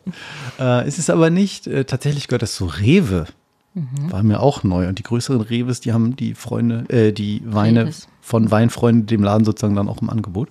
Äh, 0.59 0.85
ist 0.89 0.99
es 0.99 1.09
aber 1.09 1.29
nicht. 1.29 1.67
Äh, 1.67 1.85
tatsächlich 1.85 2.27
gehört 2.27 2.41
das 2.41 2.55
zu 2.55 2.65
Rewe. 2.65 3.27
Mhm. 3.73 4.11
War 4.11 4.23
mir 4.23 4.39
auch 4.39 4.63
neu. 4.63 4.87
Und 4.87 4.99
die 4.99 5.03
größeren 5.03 5.41
Reves, 5.41 5.79
die 5.79 5.93
haben 5.93 6.15
die 6.15 6.33
Freunde, 6.33 6.89
äh, 6.89 7.11
die 7.13 7.41
Weine 7.45 7.85
Reves. 7.85 8.07
von 8.21 8.49
Weinfreunden 8.51 9.05
dem 9.05 9.23
Laden 9.23 9.45
sozusagen 9.45 9.75
dann 9.75 9.87
auch 9.89 10.01
im 10.01 10.09
Angebot. 10.09 10.49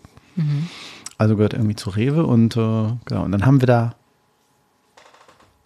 Also 1.18 1.34
gehört 1.34 1.52
irgendwie 1.52 1.74
zu 1.74 1.90
Rewe 1.90 2.24
und 2.24 2.56
äh, 2.56 2.92
genau. 3.04 3.24
Und 3.24 3.32
dann 3.32 3.44
haben 3.44 3.60
wir 3.60 3.66
da 3.66 3.96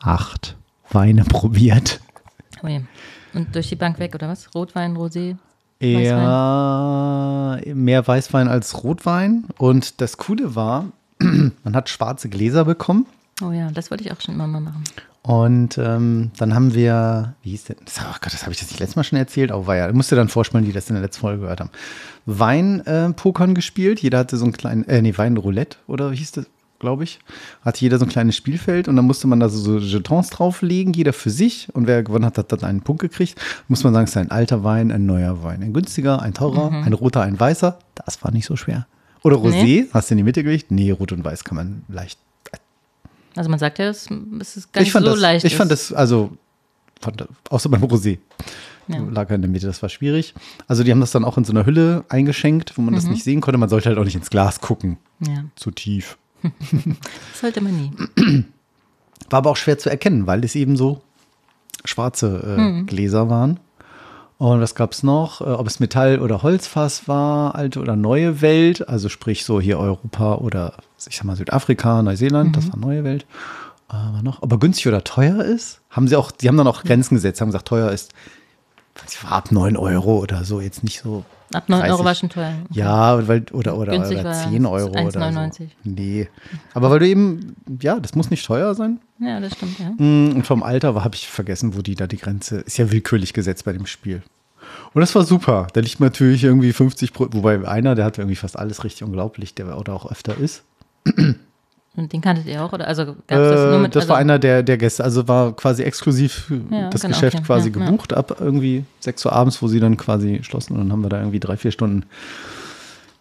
acht 0.01 0.57
Weine 0.91 1.25
probiert. 1.29 2.01
Oh 2.63 2.69
je. 2.69 2.81
Und 3.35 3.55
durch 3.55 3.69
die 3.69 3.77
Bank 3.77 3.99
weg, 3.99 4.15
oder 4.15 4.29
was? 4.29 4.55
Rotwein, 4.55 4.97
Rosé? 4.97 5.37
Eher 5.79 7.61
mehr 7.75 8.07
Weißwein 8.07 8.49
als 8.49 8.83
Rotwein. 8.85 9.45
Und 9.59 10.01
das 10.01 10.17
Coole 10.17 10.55
war, 10.55 10.87
man 11.19 11.75
hat 11.75 11.89
schwarze 11.89 12.29
Gläser 12.29 12.65
bekommen. 12.65 13.07
Oh 13.43 13.51
ja, 13.51 13.71
das 13.71 13.91
wollte 13.91 14.05
ich 14.05 14.13
auch 14.13 14.21
schon 14.21 14.35
immer 14.35 14.47
mal 14.47 14.61
machen. 14.61 14.85
Und 15.25 15.79
ähm, 15.79 16.33
dann 16.37 16.53
haben 16.53 16.75
wir, 16.75 17.35
wie 17.43 17.51
hieß 17.51 17.65
denn, 17.65 17.77
das, 17.85 17.99
oh 18.01 18.15
Gott, 18.21 18.33
das 18.33 18.43
habe 18.43 18.51
ich 18.53 18.59
das 18.59 18.69
nicht 18.71 18.81
letztes 18.81 18.97
Mal 18.97 19.05
schon 19.05 19.19
erzählt, 19.21 19.53
aber 19.53 19.69
war 19.69 19.77
ja, 19.77 19.89
ich 19.89 19.95
musste 19.95 20.17
dann 20.17 20.29
vorspielen, 20.29 20.65
die 20.67 20.73
das 20.73 20.89
in 20.91 20.95
der 20.97 21.03
letzten 21.03 21.21
Folge 21.21 21.43
gehört 21.43 21.61
haben. 21.61 21.71
Wein-Pokern 22.27 23.51
äh, 23.51 23.55
gespielt, 23.55 24.01
jeder 24.01 24.19
hatte 24.19 24.37
so 24.37 24.45
ein 24.45 24.53
kleines, 24.53 24.89
äh, 24.89 25.01
nee, 25.01 25.17
Wein-Roulette 25.17 25.77
oder 25.87 26.11
wie 26.11 26.17
hieß 26.17 26.33
das, 26.33 26.47
glaube 26.81 27.05
ich. 27.05 27.21
Hatte 27.65 27.81
jeder 27.83 27.99
so 28.01 28.05
ein 28.05 28.09
kleines 28.09 28.35
Spielfeld 28.37 28.89
und 28.89 28.97
dann 28.97 29.05
musste 29.05 29.29
man 29.29 29.39
da 29.39 29.49
so, 29.49 29.79
so 29.79 29.79
Jetons 29.79 30.31
drauflegen, 30.31 30.93
jeder 30.93 31.13
für 31.13 31.31
sich. 31.31 31.69
Und 31.73 31.87
wer 31.87 32.03
gewonnen 32.03 32.25
hat, 32.25 32.39
hat 32.39 32.51
dann 32.51 32.65
einen 32.65 32.81
Punkt 32.83 33.03
gekriegt. 33.03 33.41
Muss 33.69 33.85
man 33.85 33.93
sagen, 33.95 34.05
es 34.05 34.11
ist 34.11 34.17
ein 34.17 34.33
alter 34.33 34.65
Wein, 34.65 34.91
ein 34.91 35.07
neuer 35.07 35.45
Wein, 35.45 35.63
ein 35.63 35.73
günstiger, 35.73 36.21
ein 36.21 36.35
teurer, 36.35 36.71
Mhm. 36.71 36.83
ein 36.83 36.93
roter, 36.93 37.23
ein 37.23 37.39
weißer. 37.39 37.79
Das 37.95 38.25
war 38.25 38.33
nicht 38.33 38.47
so 38.47 38.57
schwer. 38.57 38.87
Oder 39.23 39.37
Rosé, 39.37 39.63
Nee. 39.63 39.87
hast 39.93 40.11
du 40.11 40.15
in 40.15 40.19
die 40.19 40.25
Mitte 40.25 40.43
gelegt? 40.43 40.73
Nee, 40.73 40.91
rot 40.91 41.13
und 41.13 41.25
weiß 41.25 41.45
kann 41.45 41.55
man 41.57 41.85
leicht 41.89 42.19
Also 43.37 43.49
man 43.51 43.59
sagt 43.59 43.79
ja, 43.79 43.87
das 43.87 44.09
es 44.41 44.57
ist 44.57 44.73
gar 44.73 44.81
ich 44.83 44.87
nicht 44.87 44.93
fand 44.93 45.07
so 45.07 45.13
das, 45.13 45.21
leicht. 45.21 45.45
Ich 45.45 45.57
fand 45.57 45.73
ist. 45.73 45.91
das, 45.91 45.97
also, 45.97 46.31
fand, 47.01 47.27
außer 47.51 47.69
beim 47.69 47.83
Rosé. 47.85 48.19
Ja. 48.89 48.99
Lag 48.99 49.31
er 49.31 49.37
in 49.37 49.43
der 49.43 49.51
Mitte, 49.51 49.67
das 49.67 49.81
war 49.81 49.89
schwierig. 49.89 50.35
Also, 50.67 50.83
die 50.85 50.91
haben 50.91 51.01
das 51.01 51.13
dann 51.13 51.25
auch 51.25 51.39
in 51.39 51.45
so 51.45 51.53
einer 51.53 51.65
Hülle 51.67 52.05
eingeschenkt, 52.09 52.77
wo 52.77 52.83
man 52.83 52.93
Mhm. 52.93 52.97
das 52.97 53.07
nicht 53.07 53.23
sehen 53.25 53.41
konnte. 53.41 53.57
Man 53.59 53.69
sollte 53.69 53.89
halt 53.89 53.99
auch 53.99 54.05
nicht 54.05 54.17
ins 54.17 54.29
Glas 54.31 54.61
gucken, 54.61 54.99
Ja, 55.21 55.45
zu 55.57 55.71
tief. 55.71 56.19
das 56.43 56.53
sollte 57.41 57.61
man 57.61 57.77
nie. 57.77 58.45
War 59.31 59.39
aber 59.39 59.51
auch 59.51 59.57
schwer 59.57 59.79
zu 59.79 59.89
erkennen, 59.89 60.27
weil 60.27 60.45
es 60.45 60.55
eben 60.57 60.77
so 60.77 61.01
schwarze 61.85 62.57
äh, 62.59 62.61
Mhm. 62.61 62.87
Gläser 62.87 63.31
waren. 63.31 63.61
Und 64.43 64.61
was 64.61 64.75
gab 64.75 64.91
es 64.91 65.05
noch? 65.05 65.41
Äh, 65.41 65.45
ob 65.45 65.69
es 65.69 65.79
Metall- 65.79 66.19
oder 66.19 66.43
Holzfass 66.43 67.07
war, 67.07 67.55
alte 67.55 67.79
oder 67.79 67.95
neue 67.95 68.41
Welt, 68.41 68.89
also 68.89 69.09
sprich 69.09 69.45
so 69.45 69.61
hier 69.61 69.79
Europa 69.79 70.35
oder 70.35 70.75
ich 71.09 71.17
sag 71.17 71.25
mal 71.25 71.37
Südafrika, 71.37 72.03
Neuseeland, 72.03 72.57
das 72.57 72.69
war 72.69 72.77
neue 72.77 73.05
Welt. 73.05 73.25
Aber 73.87 74.21
noch, 74.23 74.43
ob 74.43 74.51
er 74.51 74.59
günstig 74.59 74.89
oder 74.89 75.05
teuer 75.05 75.45
ist, 75.45 75.81
haben 75.91 76.09
sie 76.09 76.17
auch, 76.17 76.33
die 76.33 76.49
haben 76.49 76.57
dann 76.57 76.67
auch 76.67 76.83
Grenzen 76.83 77.15
gesetzt, 77.15 77.41
haben 77.41 77.51
gesagt, 77.51 77.69
teuer 77.69 77.93
ist 77.93 78.13
weiß 78.97 79.15
ich, 79.15 79.25
war 79.25 79.33
ab 79.33 79.53
9 79.53 79.77
Euro 79.77 80.19
oder 80.19 80.45
so, 80.45 80.61
jetzt 80.61 80.83
nicht 80.85 81.01
so. 81.01 81.25
Ab 81.53 81.69
9 81.69 81.83
Euro 81.83 82.03
30. 82.03 82.05
war 82.05 82.15
schon 82.15 82.29
teuer. 82.31 82.55
Ja, 82.71 83.29
weil, 83.29 83.45
oder, 83.53 83.77
oder, 83.77 83.93
Günstig 83.93 84.21
oder 84.21 84.31
war 84.31 84.51
10 84.51 84.67
Euro 84.67 84.91
oder 84.91 85.11
so. 85.11 85.19
1,99. 85.19 85.69
Nee. 85.85 86.29
Aber 86.73 86.91
weil 86.91 86.99
du 86.99 87.09
eben, 87.09 87.57
ja, 87.81 88.01
das 88.01 88.15
muss 88.15 88.31
nicht 88.31 88.47
teuer 88.47 88.75
sein. 88.75 89.01
Ja, 89.19 89.39
das 89.39 89.53
stimmt, 89.53 89.79
ja. 89.79 89.91
Mm, 89.91 90.33
Und 90.37 90.47
vom 90.47 90.63
Alter 90.63 90.95
habe 91.05 91.15
ich 91.15 91.29
vergessen, 91.29 91.77
wo 91.77 91.83
die 91.83 91.95
da 91.95 92.07
die 92.07 92.17
Grenze 92.17 92.61
ist 92.61 92.79
ja 92.79 92.91
willkürlich 92.91 93.35
gesetzt 93.35 93.65
bei 93.65 93.73
dem 93.73 93.87
Spiel. 93.87 94.23
Und 94.95 95.01
das 95.01 95.15
war 95.15 95.25
super. 95.25 95.67
Da 95.73 95.81
liegt 95.81 96.01
natürlich 96.01 96.45
irgendwie 96.45 96.73
50 96.73 97.13
Pro, 97.13 97.29
wobei 97.31 97.67
einer, 97.67 97.95
der 97.95 98.05
hat 98.05 98.19
irgendwie 98.19 98.37
fast 98.37 98.59
alles 98.59 98.85
richtig 98.85 99.05
unglaublich, 99.05 99.55
der 99.55 99.79
oder 99.79 99.95
auch 99.95 100.11
öfter 100.11 100.37
ist. 100.37 100.63
Und 101.95 102.13
den 102.13 102.21
kanntet 102.23 102.47
ihr 102.47 102.63
auch? 102.63 102.73
Oder? 102.73 102.87
Also 102.87 103.05
gab 103.05 103.17
es 103.39 103.51
das 103.51 103.61
nur 103.71 103.75
Äh, 103.75 103.83
mit 103.83 103.95
das 103.97 104.09
war 104.09 104.17
also, 104.17 104.21
einer 104.23 104.39
der, 104.39 104.63
der 104.63 104.79
Gäste, 104.79 105.05
also 105.05 105.29
war 105.29 105.55
quasi 105.55 105.83
exklusiv 105.83 106.51
Ja, 106.71 106.89
das 106.89 107.03
genau, 107.03 107.15
Geschäft 107.15 107.37
okay. 107.37 107.47
quasi 107.47 107.71
Ja, 107.71 107.79
ja. 107.79 107.85
gebucht 107.85 108.13
ab 108.15 108.37
irgendwie 108.41 108.85
6 109.01 109.27
Uhr 109.27 109.33
abends, 109.33 109.61
wo 109.61 109.69
sie 109.69 109.79
dann 109.81 109.97
quasi 109.99 110.41
schlossen 110.43 110.73
und 110.75 110.79
dann 110.81 110.93
haben 110.93 111.03
wir 111.03 111.11
da 111.11 111.19
irgendwie 111.19 111.41
drei, 111.41 111.57
vier 111.59 111.71
Stunden 111.71 112.05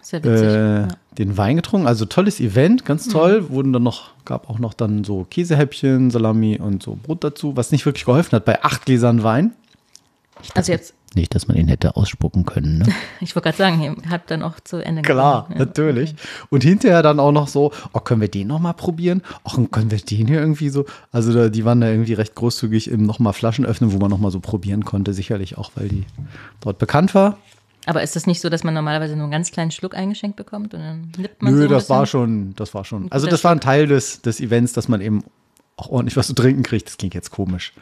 witzig. 0.10 0.26
äh, 0.26 0.82
ja. 0.82 0.88
den 1.18 1.38
Wein 1.38 1.58
getrunken. 1.58 1.88
Also 1.88 2.06
tolles 2.06 2.40
Event, 2.40 2.86
ganz 2.86 3.08
toll. 3.10 3.50
Wurden 3.50 3.74
dann 3.74 3.84
noch, 3.84 4.12
gab 4.26 4.50
auch 4.50 4.60
noch 4.60 4.74
dann 4.74 5.04
so 5.04 5.26
Käsehäppchen, 5.30 6.12
Salami 6.12 6.58
und 6.58 6.82
so 6.84 6.98
Brot 7.02 7.24
dazu, 7.26 7.58
was 7.58 7.72
nicht 7.72 7.86
wirklich 7.86 8.06
geholfen 8.06 8.34
hat 8.34 8.46
bei 8.46 8.64
acht 8.64 8.86
Gläsern 8.86 9.24
Wein. 9.24 9.52
Also 10.56 10.72
jetzt, 10.72 10.94
Nicht, 11.14 11.36
dass 11.36 11.48
man 11.50 11.58
ihn 11.58 11.68
hätte 11.68 11.98
ausspucken 11.98 12.46
können, 12.46 12.80
ne? 12.80 12.86
ich 13.20 13.36
wollte 13.36 13.50
gerade 13.50 13.58
sagen, 13.58 13.82
ihr 13.82 14.10
habt 14.10 14.32
dann 14.32 14.44
auch 14.44 14.62
zu 14.62 14.78
Ende 14.78 15.02
Klar. 15.02 15.48
Ja. 15.50 15.60
natürlich. 15.60 16.16
Und 16.50 16.64
hinterher 16.64 17.04
dann 17.04 17.20
auch 17.20 17.34
noch 17.34 17.50
so, 17.50 17.74
oh, 17.92 18.00
können 18.00 18.22
wir 18.22 18.30
den 18.30 18.48
noch 18.48 18.60
mal 18.60 18.74
probieren? 18.74 19.22
Und 19.44 19.72
können 19.72 19.92
wir 19.92 19.98
den 19.98 20.28
hier 20.28 20.40
irgendwie 20.40 20.70
so? 20.70 20.86
Also 21.12 21.34
da, 21.34 21.50
die 21.50 21.66
waren 21.66 21.82
da 21.82 21.90
irgendwie 21.90 22.14
recht 22.14 22.34
großzügig 22.36 22.90
im 22.90 23.06
noch 23.06 23.20
mal 23.20 23.34
Flaschen 23.34 23.66
öffnen, 23.66 23.92
wo 23.92 23.98
man 23.98 24.10
noch 24.10 24.20
mal 24.20 24.32
so 24.32 24.40
probieren 24.40 24.86
konnte. 24.86 25.14
Sicherlich 25.14 25.58
auch, 25.58 25.72
weil 25.76 25.90
die 25.90 26.06
dort 26.62 26.78
bekannt 26.78 27.14
war. 27.14 27.38
Aber 27.86 28.04
ist 28.04 28.16
das 28.16 28.28
nicht 28.28 28.42
so, 28.42 28.50
dass 28.50 28.64
man 28.64 28.74
normalerweise 28.74 29.16
nur 29.16 29.24
einen 29.24 29.32
ganz 29.32 29.52
kleinen 29.52 29.72
Schluck 29.72 29.96
eingeschenkt 29.96 30.38
bekommt 30.38 30.74
und 30.74 30.82
dann 30.82 31.12
nippt 31.18 31.42
man 31.42 31.54
Nö, 31.54 31.60
so 31.60 31.66
ein 31.66 31.70
das 31.72 31.90
war 31.90 32.06
schon, 32.06 32.54
das 32.56 32.74
war 32.74 32.86
schon. 32.86 33.12
Also 33.12 33.28
das 33.28 33.44
war 33.44 33.52
ein 33.52 33.60
Teil 33.60 33.88
des, 33.88 34.22
des 34.22 34.40
Events, 34.40 34.74
dass 34.74 34.88
man 34.88 35.02
eben 35.02 35.24
auch 35.78 35.90
ordentlich 35.90 36.16
was 36.18 36.28
zu 36.28 36.34
trinken 36.34 36.64
kriegt. 36.64 36.88
Das 36.88 36.98
klingt 36.98 37.14
jetzt 37.14 37.32
komisch. 37.32 37.74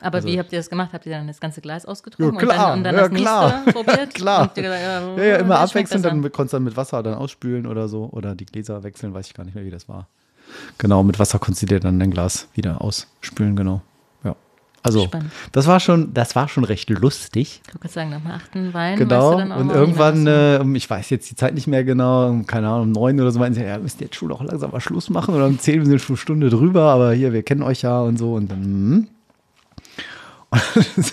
Aber 0.00 0.22
wie 0.24 0.38
habt 0.38 0.52
ihr 0.52 0.58
das 0.58 0.68
gemacht? 0.68 0.90
Habt 0.92 1.06
ihr 1.06 1.12
dann 1.12 1.26
das 1.26 1.40
ganze 1.40 1.60
Glas 1.60 1.86
ausgetrunken 1.86 2.36
Also 2.36 2.46
Ja, 2.48 2.54
klar, 2.54 2.74
und 2.74 2.84
dann, 2.84 2.94
und 2.94 3.00
dann 3.00 3.04
ja, 3.04 3.08
das 3.08 3.18
klar. 3.18 3.52
nächste 3.64 3.72
probiert? 3.84 4.14
Klar. 4.14 4.48
Gesagt, 4.54 4.58
ja, 5.18 5.24
Ja, 5.24 5.36
immer 5.36 5.58
abwechselnd, 5.58 6.04
dann 6.04 6.20
konntest 6.32 6.52
du 6.52 6.56
dann 6.56 6.64
mit 6.64 6.76
Wasser 6.76 7.02
dann 7.02 7.14
ausspülen 7.14 7.66
oder 7.66 7.88
so. 7.88 8.08
Oder 8.12 8.34
die 8.34 8.46
Gläser 8.46 8.82
wechseln, 8.82 9.14
weiß 9.14 9.26
ich 9.28 9.34
gar 9.34 9.44
nicht 9.44 9.54
mehr, 9.54 9.64
wie 9.64 9.70
das 9.70 9.88
war. 9.88 10.08
Genau, 10.78 11.02
mit 11.02 11.18
Wasser 11.18 11.38
konntest 11.38 11.62
du 11.62 11.66
dir 11.66 11.80
dann 11.80 11.98
dein 11.98 12.10
Glas 12.10 12.48
wieder 12.54 12.82
ausspülen, 12.82 13.56
genau. 13.56 13.82
Also, 14.86 15.04
Spannend. 15.04 15.30
das 15.52 15.66
war 15.66 15.80
schon, 15.80 16.14
das 16.14 16.34
war 16.36 16.48
schon 16.48 16.64
recht 16.64 16.88
lustig. 16.90 17.60
Ich 17.68 17.74
wollte 17.74 17.88
sagen, 17.92 18.10
nach 18.10 18.20
dem 18.20 18.30
achten 18.30 18.74
Wein 18.74 18.92
weißt 18.98 18.98
Genau. 19.08 19.32
du 19.32 19.38
dann 19.38 19.52
auch 19.52 19.60
Und 19.60 19.70
irgendwann, 19.70 20.26
äh, 20.26 20.62
ich 20.76 20.88
weiß 20.88 21.10
jetzt 21.10 21.30
die 21.30 21.34
Zeit 21.36 21.54
nicht 21.54 21.66
mehr 21.66 21.84
genau, 21.84 22.28
um, 22.28 22.46
keine 22.46 22.68
Ahnung, 22.68 22.82
um 22.88 22.92
neun 22.92 23.20
oder 23.20 23.30
so, 23.32 23.38
meinten 23.38 23.58
sie, 23.58 23.64
ja, 23.64 23.78
müsst 23.78 24.00
ihr 24.00 24.06
jetzt 24.06 24.16
Schule 24.16 24.34
auch 24.34 24.42
langsam 24.42 24.70
mal 24.70 24.80
Schluss 24.80 25.10
machen 25.10 25.34
oder 25.34 25.46
um 25.46 25.58
zehn, 25.58 25.80
wir 25.80 25.86
sind 25.86 26.00
schon 26.00 26.14
eine 26.14 26.20
Stunde 26.20 26.48
drüber, 26.50 26.82
aber 26.84 27.12
hier, 27.12 27.32
wir 27.32 27.42
kennen 27.42 27.62
euch 27.62 27.82
ja 27.82 28.00
und 28.00 28.18
so. 28.18 28.34
Und 28.34 28.50
dann, 28.50 28.62
hm. 28.64 29.08
Und 30.56 31.04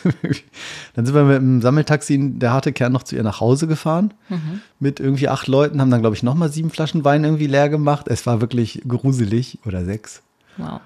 dann 0.96 1.06
sind 1.06 1.15
wir- 1.15 1.27
wir 1.27 1.34
mit 1.34 1.42
dem 1.42 1.62
Sammeltaxi, 1.62 2.34
der 2.38 2.53
harte 2.53 2.72
Kern, 2.72 2.92
noch 2.94 3.03
zu 3.03 3.15
ihr 3.15 3.24
nach 3.24 3.39
Hause 3.39 3.68
gefahren. 3.68 4.13
Mhm. 4.30 4.62
Mit 4.80 5.00
irgendwie 5.00 5.27
acht 5.27 5.48
Leuten, 5.48 5.82
haben 5.82 5.89
dann, 5.92 6.01
glaube 6.01 6.15
ich, 6.15 6.24
nochmal 6.24 6.50
sieben 6.50 6.70
Flaschen 6.70 7.03
Wein 7.03 7.24
irgendwie 7.24 7.48
leer 7.48 7.68
gemacht. 7.68 8.08
Es 8.08 8.25
war 8.25 8.42
wirklich 8.42 8.82
gruselig 8.88 9.58
oder 9.65 9.84
sechs. 9.86 10.22
Wow. 10.58 10.80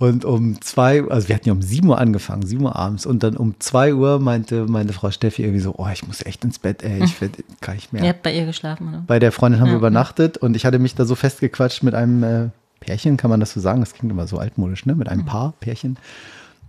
Und 0.00 0.24
um 0.24 0.62
zwei, 0.62 1.02
also 1.10 1.28
wir 1.28 1.34
hatten 1.34 1.46
ja 1.46 1.52
um 1.52 1.60
7 1.60 1.86
Uhr 1.86 1.98
angefangen, 1.98 2.42
7 2.46 2.64
Uhr 2.64 2.74
abends. 2.74 3.04
Und 3.04 3.22
dann 3.22 3.36
um 3.36 3.54
2 3.58 3.94
Uhr 3.94 4.18
meinte 4.18 4.64
meine 4.66 4.94
Frau 4.94 5.10
Steffi 5.10 5.42
irgendwie 5.42 5.60
so, 5.60 5.74
oh, 5.76 5.86
ich 5.92 6.06
muss 6.06 6.24
echt 6.24 6.42
ins 6.42 6.58
Bett, 6.58 6.82
ey, 6.82 7.04
ich 7.04 7.20
werd, 7.20 7.32
kann 7.60 7.74
nicht 7.74 7.92
mehr. 7.92 8.02
Ihr 8.04 8.08
habt 8.08 8.22
bei 8.22 8.32
ihr 8.34 8.46
geschlafen, 8.46 8.88
oder? 8.88 9.04
Bei 9.06 9.18
der 9.18 9.30
Freundin 9.30 9.60
haben 9.60 9.68
wir 9.68 9.72
Ja. 9.74 9.78
übernachtet 9.78 10.38
und 10.38 10.56
ich 10.56 10.64
hatte 10.64 10.78
mich 10.78 10.94
da 10.94 11.04
so 11.04 11.14
festgequatscht 11.14 11.82
mit 11.82 11.94
einem 11.94 12.22
äh, 12.22 12.48
Pärchen, 12.80 13.18
kann 13.18 13.28
man 13.28 13.40
das 13.40 13.52
so 13.52 13.60
sagen? 13.60 13.80
Das 13.80 13.92
klingt 13.92 14.10
immer 14.10 14.26
so 14.26 14.38
altmodisch, 14.38 14.86
ne? 14.86 14.94
Mit 14.94 15.10
einem 15.10 15.26
Paar, 15.26 15.52
Pärchen. 15.60 15.98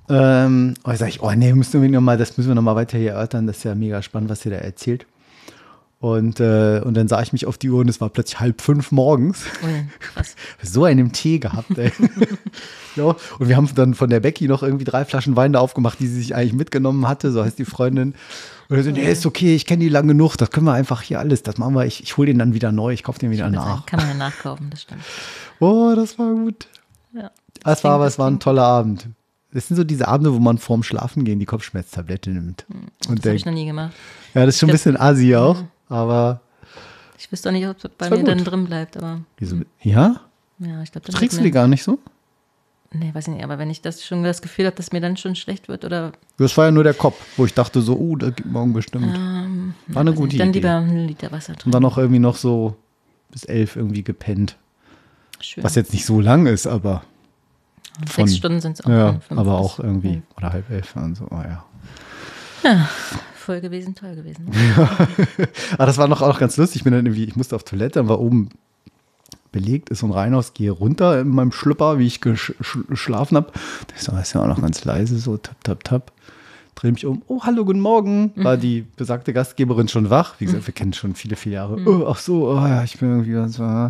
Ähm, 0.09 0.73
und 0.83 0.91
da 0.91 0.97
sage 0.97 1.11
ich, 1.11 1.23
oh 1.23 1.31
nee, 1.31 1.53
müssen 1.53 1.81
wir 1.81 1.87
noch 1.87 2.01
mal, 2.01 2.17
das 2.17 2.37
müssen 2.37 2.49
wir 2.49 2.55
nochmal 2.55 2.75
weiter 2.75 2.97
hier 2.97 3.11
erörtern, 3.13 3.47
das 3.47 3.59
ist 3.59 3.63
ja 3.63 3.75
mega 3.75 4.01
spannend, 4.01 4.29
was 4.29 4.45
ihr 4.45 4.51
da 4.51 4.57
erzählt. 4.57 5.05
Und, 6.01 6.39
äh, 6.39 6.81
und 6.83 6.95
dann 6.95 7.07
sah 7.07 7.21
ich 7.21 7.31
mich 7.31 7.45
auf 7.45 7.59
die 7.59 7.69
Uhr 7.69 7.79
und 7.81 7.87
es 7.87 8.01
war 8.01 8.09
plötzlich 8.09 8.39
halb 8.39 8.59
fünf 8.61 8.91
morgens 8.91 9.43
Ui, 9.63 9.85
krass. 9.99 10.35
so 10.63 10.83
einen 10.83 11.11
Tee 11.11 11.37
gehabt, 11.37 11.77
ey. 11.77 11.91
ja, 12.95 13.15
und 13.37 13.47
wir 13.47 13.55
haben 13.55 13.69
dann 13.75 13.93
von 13.93 14.09
der 14.09 14.19
Becky 14.19 14.47
noch 14.47 14.63
irgendwie 14.63 14.83
drei 14.83 15.05
Flaschen 15.05 15.35
Wein 15.35 15.53
da 15.53 15.59
aufgemacht, 15.59 15.99
die 15.99 16.07
sie 16.07 16.15
sich 16.19 16.33
eigentlich 16.33 16.53
mitgenommen 16.53 17.07
hatte, 17.07 17.31
so 17.31 17.45
heißt 17.45 17.59
die 17.59 17.65
Freundin. 17.65 18.15
Und 18.67 18.77
er 18.77 18.83
so, 18.83 18.89
nee, 18.89 19.11
ist 19.11 19.27
okay, 19.27 19.53
ich 19.53 19.67
kenne 19.67 19.83
die 19.83 19.89
lang 19.89 20.07
genug, 20.07 20.37
das 20.37 20.49
können 20.49 20.65
wir 20.65 20.73
einfach 20.73 21.03
hier 21.03 21.19
alles, 21.19 21.43
das 21.43 21.59
machen 21.59 21.75
wir, 21.75 21.85
ich, 21.85 22.01
ich 22.01 22.17
hole 22.17 22.25
den 22.25 22.39
dann 22.39 22.55
wieder 22.55 22.71
neu, 22.71 22.93
ich 22.93 23.03
kaufe 23.03 23.19
den 23.19 23.29
wieder 23.29 23.45
Das 23.51 23.53
nach. 23.53 23.85
Kann 23.85 23.99
man 23.99 24.09
ja 24.09 24.15
nachkaufen, 24.15 24.71
das 24.71 24.81
stimmt. 24.81 25.01
Oh, 25.59 25.93
das 25.95 26.17
war 26.17 26.33
gut. 26.33 26.65
Ja. 27.13 27.29
Das 27.63 27.83
war 27.83 27.91
aber, 27.91 28.07
es 28.07 28.17
war 28.17 28.27
ein 28.27 28.39
toller 28.39 28.63
Abend. 28.63 29.05
Das 29.53 29.67
sind 29.67 29.77
so 29.77 29.83
diese 29.83 30.07
Abende, 30.07 30.33
wo 30.33 30.39
man 30.39 30.57
vorm 30.57 30.81
Schlafengehen 30.81 31.37
die 31.37 31.45
Kopfschmerztablette 31.45 32.31
nimmt. 32.31 32.65
Und 33.07 33.19
Das 33.19 33.27
habe 33.27 33.35
ich 33.35 33.45
noch 33.45 33.53
nie 33.53 33.67
gemacht. 33.67 33.91
ja, 34.33 34.47
das 34.47 34.55
ist 34.55 34.59
schon 34.59 34.69
ein 34.69 34.75
Ich 34.75 34.81
bisschen 34.81 34.97
assi 34.99 35.35
auch, 35.35 35.57
aber 35.91 36.41
Ich 37.17 37.31
wüsste 37.31 37.49
auch 37.49 37.53
nicht, 37.53 37.67
ob 37.67 37.77
es 37.83 37.89
bei 37.97 38.09
mir 38.09 38.23
dann 38.23 38.39
gut. 38.39 38.47
drin 38.51 38.65
bleibt, 38.65 38.97
aber 38.97 39.21
wieso, 39.37 39.57
ja? 39.81 40.21
ja, 40.59 40.81
ich 40.81 40.91
glaube, 40.91 41.05
dann 41.07 41.15
Trinkst 41.15 41.37
du 41.37 41.43
die 41.43 41.51
gar 41.51 41.67
nicht 41.67 41.83
so? 41.83 41.99
Nee, 42.93 43.11
weiß 43.13 43.27
ich 43.29 43.33
nicht, 43.35 43.43
aber 43.43 43.57
wenn 43.57 43.69
ich 43.69 43.81
das 43.81 44.03
schon 44.05 44.21
das 44.23 44.41
Gefühl 44.41 44.65
habe, 44.65 44.75
dass 44.75 44.91
mir 44.91 44.99
dann 44.99 45.15
schon 45.15 45.35
schlecht 45.35 45.69
wird 45.69 45.85
oder 45.85 46.11
Das 46.37 46.57
war 46.57 46.65
ja 46.65 46.71
nur 46.71 46.83
der 46.83 46.93
Kopf, 46.93 47.15
wo 47.37 47.45
ich 47.45 47.53
dachte 47.53 47.81
so, 47.81 47.95
oh, 47.97 48.15
da 48.17 48.31
gibt 48.31 48.51
morgen 48.51 48.73
bestimmt. 48.73 49.15
ähm, 49.15 49.73
War 49.87 50.01
eine 50.01 50.13
gute 50.13 50.27
nicht, 50.29 50.39
dann 50.41 50.49
Idee. 50.49 50.59
lieber 50.59 50.71
einen 50.75 51.07
Liter 51.07 51.31
Wasser 51.31 51.53
Und 51.53 51.59
trinken. 51.59 51.71
dann 51.71 51.85
auch 51.85 51.97
irgendwie 51.97 52.19
noch 52.19 52.35
so 52.35 52.75
bis 53.31 53.45
elf 53.45 53.77
irgendwie 53.77 54.03
gepennt. 54.03 54.57
Schön. 55.39 55.63
Was 55.63 55.75
jetzt 55.75 55.93
nicht 55.93 56.05
so 56.05 56.19
lang 56.19 56.47
ist, 56.47 56.67
aber 56.67 57.03
Sechs 57.99 58.13
von- 58.13 58.27
Stunden 58.27 58.59
sind 58.59 58.73
es 58.79 58.85
auch. 58.85 58.89
ja, 58.89 59.19
aber 59.29 59.57
auch 59.57 59.79
irgendwie 59.79 60.21
oder 60.35 60.51
halb 60.51 60.69
elf 60.69 60.93
und 60.97 61.15
so. 61.15 61.27
Oh, 61.31 61.35
ja. 61.41 61.63
Voll 63.51 63.61
gewesen, 63.61 63.95
toll 63.95 64.15
gewesen. 64.15 64.49
Aber 65.73 65.85
das 65.85 65.97
war 65.97 66.07
noch 66.07 66.21
auch 66.21 66.39
ganz 66.39 66.55
lustig. 66.55 66.77
Ich 66.77 66.83
bin 66.85 66.93
dann 66.93 67.05
irgendwie, 67.05 67.25
ich 67.25 67.35
musste 67.35 67.55
auf 67.55 67.63
Toilette, 67.63 67.99
dann 67.99 68.07
war 68.07 68.21
oben 68.21 68.49
belegt, 69.51 69.89
ist 69.89 69.99
so 69.99 70.07
ein 70.07 70.11
Reihenhaus, 70.13 70.53
gehe 70.53 70.71
runter 70.71 71.19
in 71.19 71.27
meinem 71.27 71.51
Schlüpper, 71.51 71.99
wie 71.99 72.07
ich 72.07 72.21
gesch 72.21 72.53
sch- 72.61 72.87
geschlafen 72.87 73.35
habe. 73.35 73.51
So, 73.97 74.13
ist 74.15 74.31
ja 74.33 74.41
auch 74.41 74.47
noch 74.47 74.61
ganz 74.61 74.85
leise, 74.85 75.17
so 75.19 75.35
tap, 75.35 75.61
tap, 75.65 75.83
tap. 75.83 76.11
Drehe 76.75 76.93
mich 76.93 77.05
um, 77.05 77.21
oh, 77.27 77.41
hallo, 77.43 77.65
guten 77.65 77.81
Morgen. 77.81 78.31
War 78.37 78.55
die 78.55 78.85
besagte 78.95 79.33
Gastgeberin 79.33 79.89
schon 79.89 80.09
wach? 80.09 80.35
Wie 80.39 80.45
gesagt, 80.45 80.65
wir 80.67 80.73
kennen 80.73 80.93
schon 80.93 81.13
viele, 81.15 81.35
viele 81.35 81.55
Jahre. 81.55 81.77
Oh, 81.85 82.07
ach 82.07 82.17
so, 82.19 82.47
oh, 82.49 82.55
ja, 82.65 82.85
ich 82.85 82.97
bin 82.99 83.09
irgendwie 83.09 83.33
ganz. 83.33 83.59
Äh. 83.59 83.89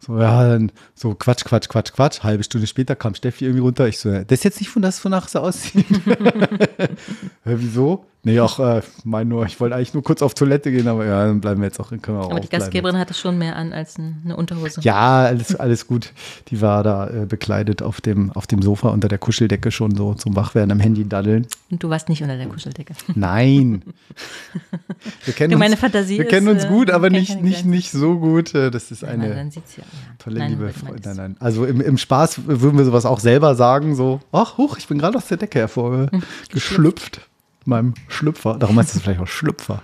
So, 0.00 0.16
ja, 0.18 0.46
dann 0.48 0.70
so 0.94 1.14
Quatsch, 1.14 1.44
Quatsch, 1.44 1.68
Quatsch, 1.68 1.92
Quatsch. 1.92 2.22
Halbe 2.22 2.44
Stunde 2.44 2.66
später 2.68 2.94
kam 2.94 3.14
Steffi 3.14 3.46
irgendwie 3.46 3.62
runter. 3.62 3.88
Ich 3.88 3.98
so, 3.98 4.10
das 4.10 4.24
ist 4.30 4.44
jetzt 4.44 4.60
nicht 4.60 4.68
von 4.70 4.80
das, 4.82 5.02
wonach 5.04 5.26
es 5.26 5.34
aussieht. 5.34 5.86
Wieso? 7.44 8.04
Nee, 8.28 8.40
auch, 8.40 8.58
äh, 8.60 8.82
mein 9.04 9.28
nur, 9.28 9.46
ich 9.46 9.58
wollte 9.60 9.74
eigentlich 9.76 9.94
nur 9.94 10.02
kurz 10.02 10.22
auf 10.22 10.34
Toilette 10.34 10.70
gehen, 10.70 10.86
aber 10.88 11.04
ja, 11.06 11.26
dann 11.26 11.40
bleiben 11.40 11.60
wir 11.60 11.66
jetzt 11.66 11.80
auch, 11.80 11.90
können 11.90 12.18
wir 12.18 12.20
auch 12.24 12.30
Aber 12.30 12.40
die. 12.40 12.48
Gastgeberin 12.48 12.98
hatte 12.98 13.14
schon 13.14 13.38
mehr 13.38 13.56
an 13.56 13.72
als 13.72 13.98
ein- 13.98 14.22
eine 14.24 14.36
Unterhose. 14.36 14.80
Ja, 14.82 15.24
alles, 15.24 15.54
alles 15.56 15.86
gut. 15.86 16.12
Die 16.48 16.60
war 16.60 16.82
da 16.82 17.08
äh, 17.08 17.26
bekleidet 17.26 17.82
auf 17.82 18.00
dem, 18.00 18.30
auf 18.32 18.46
dem 18.46 18.62
Sofa 18.62 18.88
unter 18.90 19.08
der 19.08 19.18
Kuscheldecke 19.18 19.70
schon 19.70 19.96
so 19.96 20.14
zum 20.14 20.36
Wachwerden 20.36 20.70
am 20.72 20.80
Handy 20.80 21.08
daddeln. 21.08 21.46
Und 21.70 21.82
du 21.82 21.88
warst 21.90 22.08
nicht 22.08 22.22
unter 22.22 22.36
der 22.36 22.46
Kuscheldecke. 22.46 22.94
Nein. 23.14 23.82
Wir 25.24 25.34
kennen 25.34 25.52
Du, 25.52 25.58
meine 25.58 25.72
uns, 25.72 25.80
Fantasie 25.80 26.18
wir 26.18 26.24
ist, 26.24 26.30
kennen 26.30 26.48
uns 26.48 26.64
äh, 26.64 26.68
gut, 26.68 26.90
aber 26.90 27.10
nicht, 27.10 27.40
nicht, 27.42 27.64
nicht 27.64 27.90
so 27.92 28.18
gut. 28.18 28.54
Äh, 28.54 28.70
Das 28.70 28.90
ist 28.90 29.04
eine 29.04 29.28
ja. 29.28 29.34
ja. 29.36 29.84
tolle 30.18 30.38
Nein, 30.38 30.50
liebe 30.50 30.68
Freundin. 30.70 31.02
Nein, 31.04 31.16
nein. 31.16 31.36
Also 31.40 31.64
im, 31.64 31.80
im 31.80 31.98
Spaß 31.98 32.40
würden 32.46 32.76
wir 32.78 32.84
sowas 32.84 33.04
auch 33.06 33.20
selber 33.20 33.54
sagen, 33.54 33.94
so, 33.94 34.20
ach, 34.32 34.56
huch, 34.58 34.76
ich 34.78 34.88
bin 34.88 34.98
gerade 34.98 35.16
aus 35.18 35.26
der 35.28 35.36
Decke 35.36 35.58
hervorgeschlüpft. 35.60 37.20
Meinem 37.68 37.94
Schlüpfer. 38.08 38.54
Darum 38.58 38.78
heißt 38.78 38.94
es 38.96 39.02
vielleicht 39.02 39.20
auch 39.20 39.26
Schlüpfer. 39.26 39.82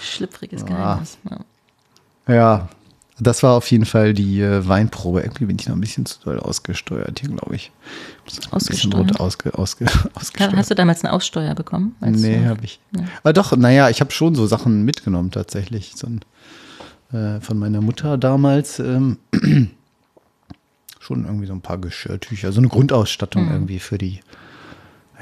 Schlüpfriges 0.00 0.62
Ah. 0.62 0.66
Geheimnis. 0.66 1.18
Ja. 1.30 2.34
Ja, 2.34 2.68
das 3.20 3.42
war 3.42 3.52
auf 3.52 3.70
jeden 3.70 3.84
Fall 3.84 4.14
die 4.14 4.40
äh, 4.40 4.66
Weinprobe. 4.66 5.20
Irgendwie 5.20 5.44
bin 5.44 5.58
ich 5.60 5.68
noch 5.68 5.76
ein 5.76 5.80
bisschen 5.80 6.06
zu 6.06 6.18
doll 6.24 6.40
ausgesteuert 6.40 7.20
hier, 7.20 7.28
glaube 7.28 7.54
ich. 7.54 7.70
Ausgesteuert? 8.50 9.20
ausge, 9.20 9.56
ausge, 9.56 9.84
ausgesteuert. 10.14 10.56
Hast 10.56 10.70
du 10.70 10.74
damals 10.74 11.04
eine 11.04 11.12
Aussteuer 11.12 11.54
bekommen? 11.54 11.94
Nee, 12.00 12.46
habe 12.46 12.64
ich. 12.64 12.80
Aber 13.22 13.34
doch, 13.34 13.54
naja, 13.56 13.90
ich 13.90 14.00
habe 14.00 14.10
schon 14.10 14.34
so 14.34 14.46
Sachen 14.46 14.84
mitgenommen 14.84 15.30
tatsächlich. 15.30 15.92
So 15.94 16.06
ein, 16.06 16.20
äh, 17.12 17.40
von 17.40 17.58
meiner 17.58 17.82
Mutter 17.82 18.16
damals 18.16 18.78
ähm, 18.78 19.18
schon 21.00 21.26
irgendwie 21.26 21.46
so 21.46 21.52
ein 21.52 21.60
paar 21.60 21.78
Geschirrtücher, 21.78 22.50
so 22.50 22.60
eine 22.60 22.68
Grundausstattung 22.68 23.50
irgendwie 23.50 23.78
für 23.78 23.98
die. 23.98 24.20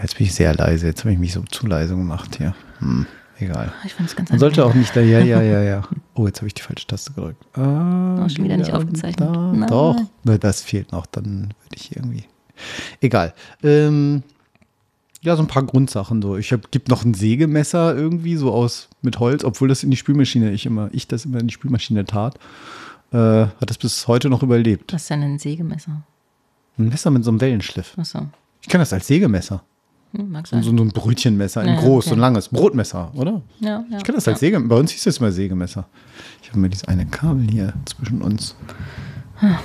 Jetzt 0.03 0.19
bin 0.19 0.27
ich 0.27 0.35
sehr 0.35 0.55
leise, 0.55 0.87
jetzt 0.87 1.01
habe 1.01 1.13
ich 1.13 1.19
mich 1.19 1.33
so 1.33 1.43
zu 1.43 1.67
leise 1.67 1.95
gemacht 1.97 2.37
hier. 2.37 2.55
Hm, 2.81 3.07
egal. 3.39 3.73
Ich 3.85 3.95
fand 3.95 4.09
es 4.09 4.17
ganz 4.17 4.31
Man 4.31 4.39
sollte 4.39 4.65
auch 4.65 4.75
nicht 4.75 4.95
da, 4.97 5.01
ja, 5.01 5.21
ja, 5.21 5.41
ja, 5.41 5.63
ja. 5.63 5.83
Oh, 6.15 6.27
jetzt 6.27 6.39
habe 6.39 6.49
ich 6.49 6.55
die 6.55 6.63
falsche 6.63 6.87
Taste 6.87 7.13
gedrückt. 7.13 7.45
Ah, 7.57 8.25
Oh, 8.25 8.29
schon 8.29 8.45
wieder 8.45 8.57
nicht 8.57 8.73
aufgezeichnet. 8.73 9.29
Da, 9.29 9.67
doch, 9.69 9.97
Na, 10.25 10.39
das 10.39 10.61
fehlt 10.61 10.93
noch, 10.93 11.07
dann 11.07 11.55
würde 11.63 11.77
ich 11.77 11.95
irgendwie. 11.97 12.25
Egal. 13.01 13.33
Ähm, 13.63 14.23
ja, 15.23 15.37
so 15.37 15.43
ein 15.43 15.49
paar 15.49 15.63
Grundsachen 15.63 16.21
so. 16.21 16.37
Ich 16.37 16.53
habe 16.53 16.63
gibt 16.71 16.89
noch 16.89 17.05
ein 17.05 17.15
Sägemesser 17.15 17.95
irgendwie 17.97 18.37
so 18.37 18.53
aus 18.53 18.89
mit 19.03 19.21
Holz, 19.21 19.45
obwohl 19.45 19.69
das 19.69 19.85
in 19.85 19.91
die 19.91 19.97
Spülmaschine 19.97 20.51
ich 20.51 20.67
immer 20.67 20.89
ich 20.93 21.07
das 21.07 21.25
immer 21.25 21.39
in 21.39 21.47
die 21.47 21.55
Spülmaschine 21.55 22.05
tat. 22.05 22.39
Äh, 23.13 23.17
hat 23.17 23.71
das 23.71 23.79
bis 23.79 24.09
heute 24.09 24.29
noch 24.31 24.43
überlebt. 24.43 24.93
Was 24.93 25.03
ist 25.03 25.11
denn 25.11 25.23
ein 25.23 25.39
Sägemesser? 25.39 26.03
Ein 26.79 26.89
Messer 26.89 27.11
mit 27.11 27.25
so 27.25 27.31
einem 27.31 27.41
Wellenschliff. 27.41 27.97
Achso. 27.97 28.27
Ich 28.63 28.69
kenne 28.69 28.83
das 28.83 28.93
als 28.93 29.07
Sägemesser. 29.07 29.63
Hm, 30.15 30.31
mag 30.31 30.47
So, 30.47 30.57
sein. 30.61 30.77
so 30.77 30.83
ein 30.83 30.89
Brötchenmesser, 30.89 31.63
ein 31.63 31.69
Ja, 31.69 31.81
groß, 31.81 32.05
okay. 32.07 32.09
so 32.11 32.15
ein 32.17 32.21
langes 32.21 32.49
Brotmesser, 32.49 33.11
oder? 33.15 33.43
ja, 33.61 33.85
ja. 33.91 33.97
Ich 33.99 34.05
kenne 34.05 34.17
das 34.17 34.29
als 34.29 34.41
Sägemesser. 34.41 34.69
Bei 34.69 34.77
uns 34.77 34.91
hieß 34.91 35.05
das 35.05 35.21
mal 35.21 35.33
Sägemesser. 35.33 35.87
Ich 36.43 36.49
habe 36.51 36.59
mir 36.61 36.69
dieses 36.69 36.85
eine 36.87 37.07
Kabel 37.07 37.47
hier 37.51 37.73
zwischen 37.87 38.23
uns. 38.23 38.55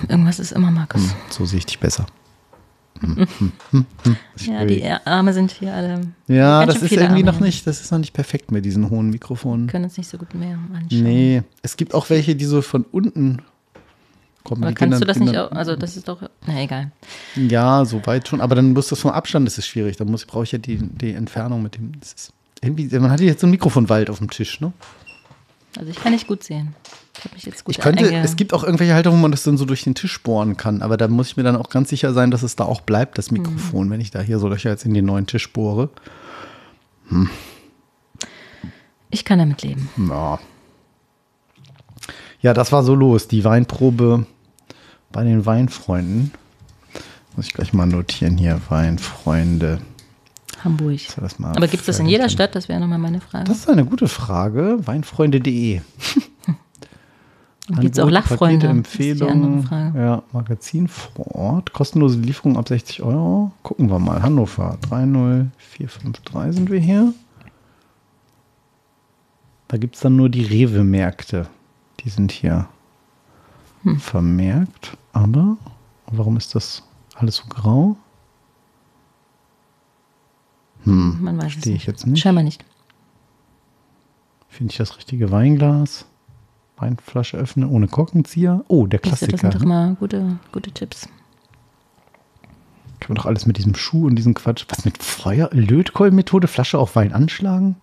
Irgendwas 0.08 0.40
ist 0.40 0.54
immer 0.54 0.72
Markus. 0.72 1.02
Hm, 1.04 1.12
so 1.30 1.46
sehe 1.46 1.60
ich 1.60 1.66
dich 1.66 1.80
besser. 1.80 2.06
Hm, 3.00 3.16
hm, 3.38 3.52
hm, 3.72 3.86
hm. 4.04 4.16
Ja, 4.38 4.66
die 4.66 4.84
Arme 5.06 5.32
sind 5.34 5.52
hier 5.52 5.72
alle. 5.74 6.02
ja 6.28 6.66
das 6.66 6.82
ist 6.82 6.92
irgendwie 6.92 7.22
Arme 7.22 7.24
noch 7.26 7.40
nicht, 7.40 7.68
das 7.68 7.80
ist 7.82 7.92
noch 7.92 8.00
nicht 8.00 8.14
perfekt 8.14 8.52
mit 8.52 8.66
diesen 8.66 8.90
hohen 8.90 9.12
Mikrofonen. 9.12 9.68
Können 9.68 9.84
uns 9.86 9.98
nicht 9.98 10.10
so 10.10 10.18
gut 10.18 10.34
mehr 10.34 10.58
anschauen. 10.74 11.04
Nee, 11.04 11.44
es 11.62 11.78
gibt 11.78 11.94
auch 11.94 12.10
welche, 12.10 12.36
die 12.36 12.46
so 12.46 12.64
von 12.64 12.84
unten 12.92 13.44
kommen. 14.48 14.64
Aber 14.64 14.74
kannst 14.74 14.80
gehen 14.80 14.92
du 14.92 14.98
dann- 15.00 15.08
das 15.08 15.18
gehen 15.18 15.24
nicht 15.26 15.36
dann- 15.36 15.48
auch? 15.50 15.52
Also, 15.52 15.76
das 15.76 15.98
ist 15.98 16.08
doch. 16.08 16.22
Na, 16.48 16.62
egal. 16.62 16.92
Ja, 17.36 17.86
so 17.86 18.02
weit 18.06 18.28
schon. 18.28 18.42
Aber 18.42 18.56
dann 18.56 18.74
muss 18.74 18.88
das 18.88 19.00
vom 19.00 19.12
Abstand, 19.12 19.46
das 19.48 19.58
ist 19.58 19.68
schwierig. 19.68 19.98
Da 19.98 20.06
muss 20.06 20.26
brauche 20.26 20.44
ich 20.44 20.52
ja 20.52 20.58
die, 20.58 20.78
die 20.78 21.12
Entfernung 21.14 21.62
mit 21.62 21.76
dem. 21.76 21.92
Das 22.00 22.14
ist 22.14 22.34
irgendwie, 22.62 22.88
man 23.00 23.12
hat 23.12 23.20
jetzt 23.20 23.42
so 23.42 23.48
ein 23.48 23.52
Mikrofonwald 23.52 24.10
auf 24.10 24.18
dem 24.20 24.30
Tisch, 24.30 24.60
ne? 24.62 24.72
Also, 25.78 25.92
ich 25.92 25.98
kann 26.00 26.12
nicht 26.14 26.28
gut 26.28 26.44
sehen. 26.44 26.74
Ich 27.20 27.24
habe 27.26 27.34
mich 27.36 27.46
jetzt 27.46 27.64
gut 27.66 27.76
Ich 27.76 27.82
könnte, 27.82 28.14
es 28.14 28.36
gibt 28.36 28.54
auch 28.54 28.64
irgendwelche 28.64 28.94
Halter, 28.94 29.12
wo 29.12 29.16
man 29.16 29.32
das 29.32 29.42
dann 29.44 29.58
so 29.58 29.66
durch 29.66 29.84
den 29.84 29.96
Tisch 29.96 30.22
bohren 30.22 30.56
kann, 30.56 30.84
aber 30.84 30.98
da 30.98 31.08
muss 31.08 31.30
ich 31.30 31.38
mir 31.38 31.42
dann 31.42 31.56
auch 31.56 31.70
ganz 31.70 31.90
sicher 31.90 32.14
sein, 32.14 32.30
dass 32.30 32.44
es 32.44 32.56
da 32.56 32.64
auch 32.66 32.82
bleibt, 32.82 33.18
das 33.18 33.32
Mikrofon, 33.32 33.90
wenn 33.90 34.00
ich 34.02 34.12
da 34.12 34.22
hier 34.22 34.38
so 34.38 34.48
Löcher 34.48 34.70
jetzt 34.70 34.86
in 34.86 34.94
den 34.94 35.06
neuen 35.06 35.26
Tisch 35.26 35.52
bohre. 35.52 35.90
Ich 39.10 39.26
kann 39.26 39.40
damit 39.40 39.64
leben. 39.64 39.90
Ja. 40.10 40.40
Ja, 42.42 42.54
das 42.54 42.72
war 42.72 42.84
so 42.84 42.94
los, 42.94 43.28
die 43.28 43.44
Weinprobe 43.44 44.28
bei 45.12 45.24
den 45.24 45.46
Weinfreunden. 45.46 46.32
Muss 47.36 47.48
ich 47.48 47.54
gleich 47.54 47.74
mal 47.74 47.86
notieren 47.86 48.38
hier, 48.38 48.60
Weinfreunde. 48.70 49.80
Hamburg. 50.64 51.00
Aber 51.44 51.68
gibt 51.68 51.82
es 51.82 51.86
das 51.86 52.00
in 52.00 52.08
jeder? 52.08 52.30
Stadt? 52.30 52.56
Das 52.56 52.68
wäre 52.68 52.80
nochmal 52.80 52.98
meine 52.98 53.22
Frage. 53.22 53.46
Das 53.46 53.58
ist 53.58 53.70
eine 53.70 53.86
gute 53.86 54.08
Frage. 54.08 54.80
Weinfreunde.de. 54.86 55.82
Gibt 57.80 57.98
es 57.98 58.04
auch 58.04 58.10
Lachfreunde? 58.10 58.68
Das 58.68 58.78
ist 58.78 58.98
die 58.98 59.12
andere 59.22 59.48
Empfehlungen. 59.58 59.64
Frage. 59.64 60.00
Ja, 60.00 60.24
Magazin 60.32 60.88
vor 60.88 61.36
Ort. 61.36 61.74
Kostenlose 61.74 62.18
Lieferung 62.18 62.58
ab 62.58 62.68
60 62.70 63.04
Euro. 63.04 63.52
Gucken 63.62 63.90
wir 63.90 64.00
mal. 64.00 64.22
Hannover 64.22 64.78
30453 64.90 66.56
sind 66.56 66.72
wir 66.72 66.80
hier. 66.80 67.14
Da 69.68 69.78
gibt 69.78 69.96
es 69.96 70.02
dann 70.02 70.16
nur 70.16 70.30
die 70.30 70.44
Rewe-Märkte. 70.44 71.48
Die 72.00 72.10
sind 72.10 72.32
hier 72.32 72.70
Hm. 73.88 74.00
vermerkt. 74.00 74.98
Aber 75.14 75.58
warum 76.08 76.38
ist 76.38 76.56
das 76.56 76.84
alles 77.16 77.38
so 77.38 77.44
grau? 77.48 77.96
Hm, 80.84 81.18
Man 81.22 81.38
weiß 81.38 81.56
nicht. 81.56 81.68
ich 81.68 81.86
jetzt 81.86 82.06
nicht. 82.06 82.22
Scheinbar 82.22 82.44
nicht. 82.44 82.64
Finde 84.50 84.72
ich 84.72 84.78
das 84.78 84.98
richtige 84.98 85.32
Weinglas? 85.32 86.06
Weinflasche 86.78 87.38
öffnen 87.38 87.68
ohne 87.70 87.88
Korkenzieher? 87.88 88.64
Oh, 88.68 88.86
der 88.88 89.00
Klassiker. 89.00 89.32
Das 89.32 89.42
sind 89.42 89.56
doch 89.56 89.62
ne? 89.62 89.66
mal 89.66 89.96
gute, 89.96 90.38
gute 90.52 90.72
Tipps. 90.72 91.08
Kann 93.00 93.10
man 93.10 93.16
doch 93.16 93.26
alles 93.26 93.46
mit 93.46 93.58
diesem 93.58 93.76
Schuh 93.76 94.06
und 94.08 94.16
diesem 94.16 94.34
Quatsch. 94.34 94.66
Was 94.70 94.86
mit 94.86 95.02
Feuer? 95.02 95.50
Lötkolbenmethode? 95.52 96.48
Flasche 96.48 96.78
auf 96.78 96.96
Wein 96.96 97.14
anschlagen? 97.14 97.76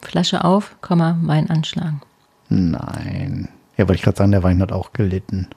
Flasche 0.00 0.44
auf, 0.44 0.76
Komma, 0.80 1.18
Wein 1.22 1.50
anschlagen. 1.50 2.00
Nein. 2.48 3.48
Ja, 3.80 3.88
wollte 3.88 3.96
ich 3.96 4.02
gerade 4.02 4.18
sagen, 4.18 4.32
der 4.32 4.42
Wein 4.42 4.60
hat 4.60 4.72
auch 4.72 4.92
gelitten. 4.92 5.48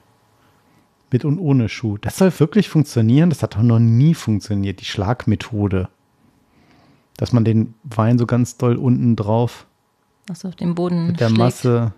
Mit 1.10 1.26
und 1.26 1.38
ohne 1.38 1.68
Schuh. 1.68 1.98
Das 1.98 2.16
soll 2.16 2.32
wirklich 2.40 2.70
funktionieren. 2.70 3.28
Das 3.28 3.42
hat 3.42 3.54
doch 3.54 3.60
noch 3.60 3.78
nie 3.78 4.14
funktioniert, 4.14 4.80
die 4.80 4.86
Schlagmethode. 4.86 5.90
Dass 7.18 7.34
man 7.34 7.44
den 7.44 7.74
Wein 7.82 8.16
so 8.18 8.24
ganz 8.24 8.56
doll 8.56 8.76
unten 8.76 9.14
drauf 9.14 9.66
Achso, 10.30 10.48
auf 10.48 10.56
dem 10.56 10.74
Boden 10.74 11.08
mit 11.08 11.20
der 11.20 11.26
schlägt. 11.26 11.38
Masse, 11.38 11.92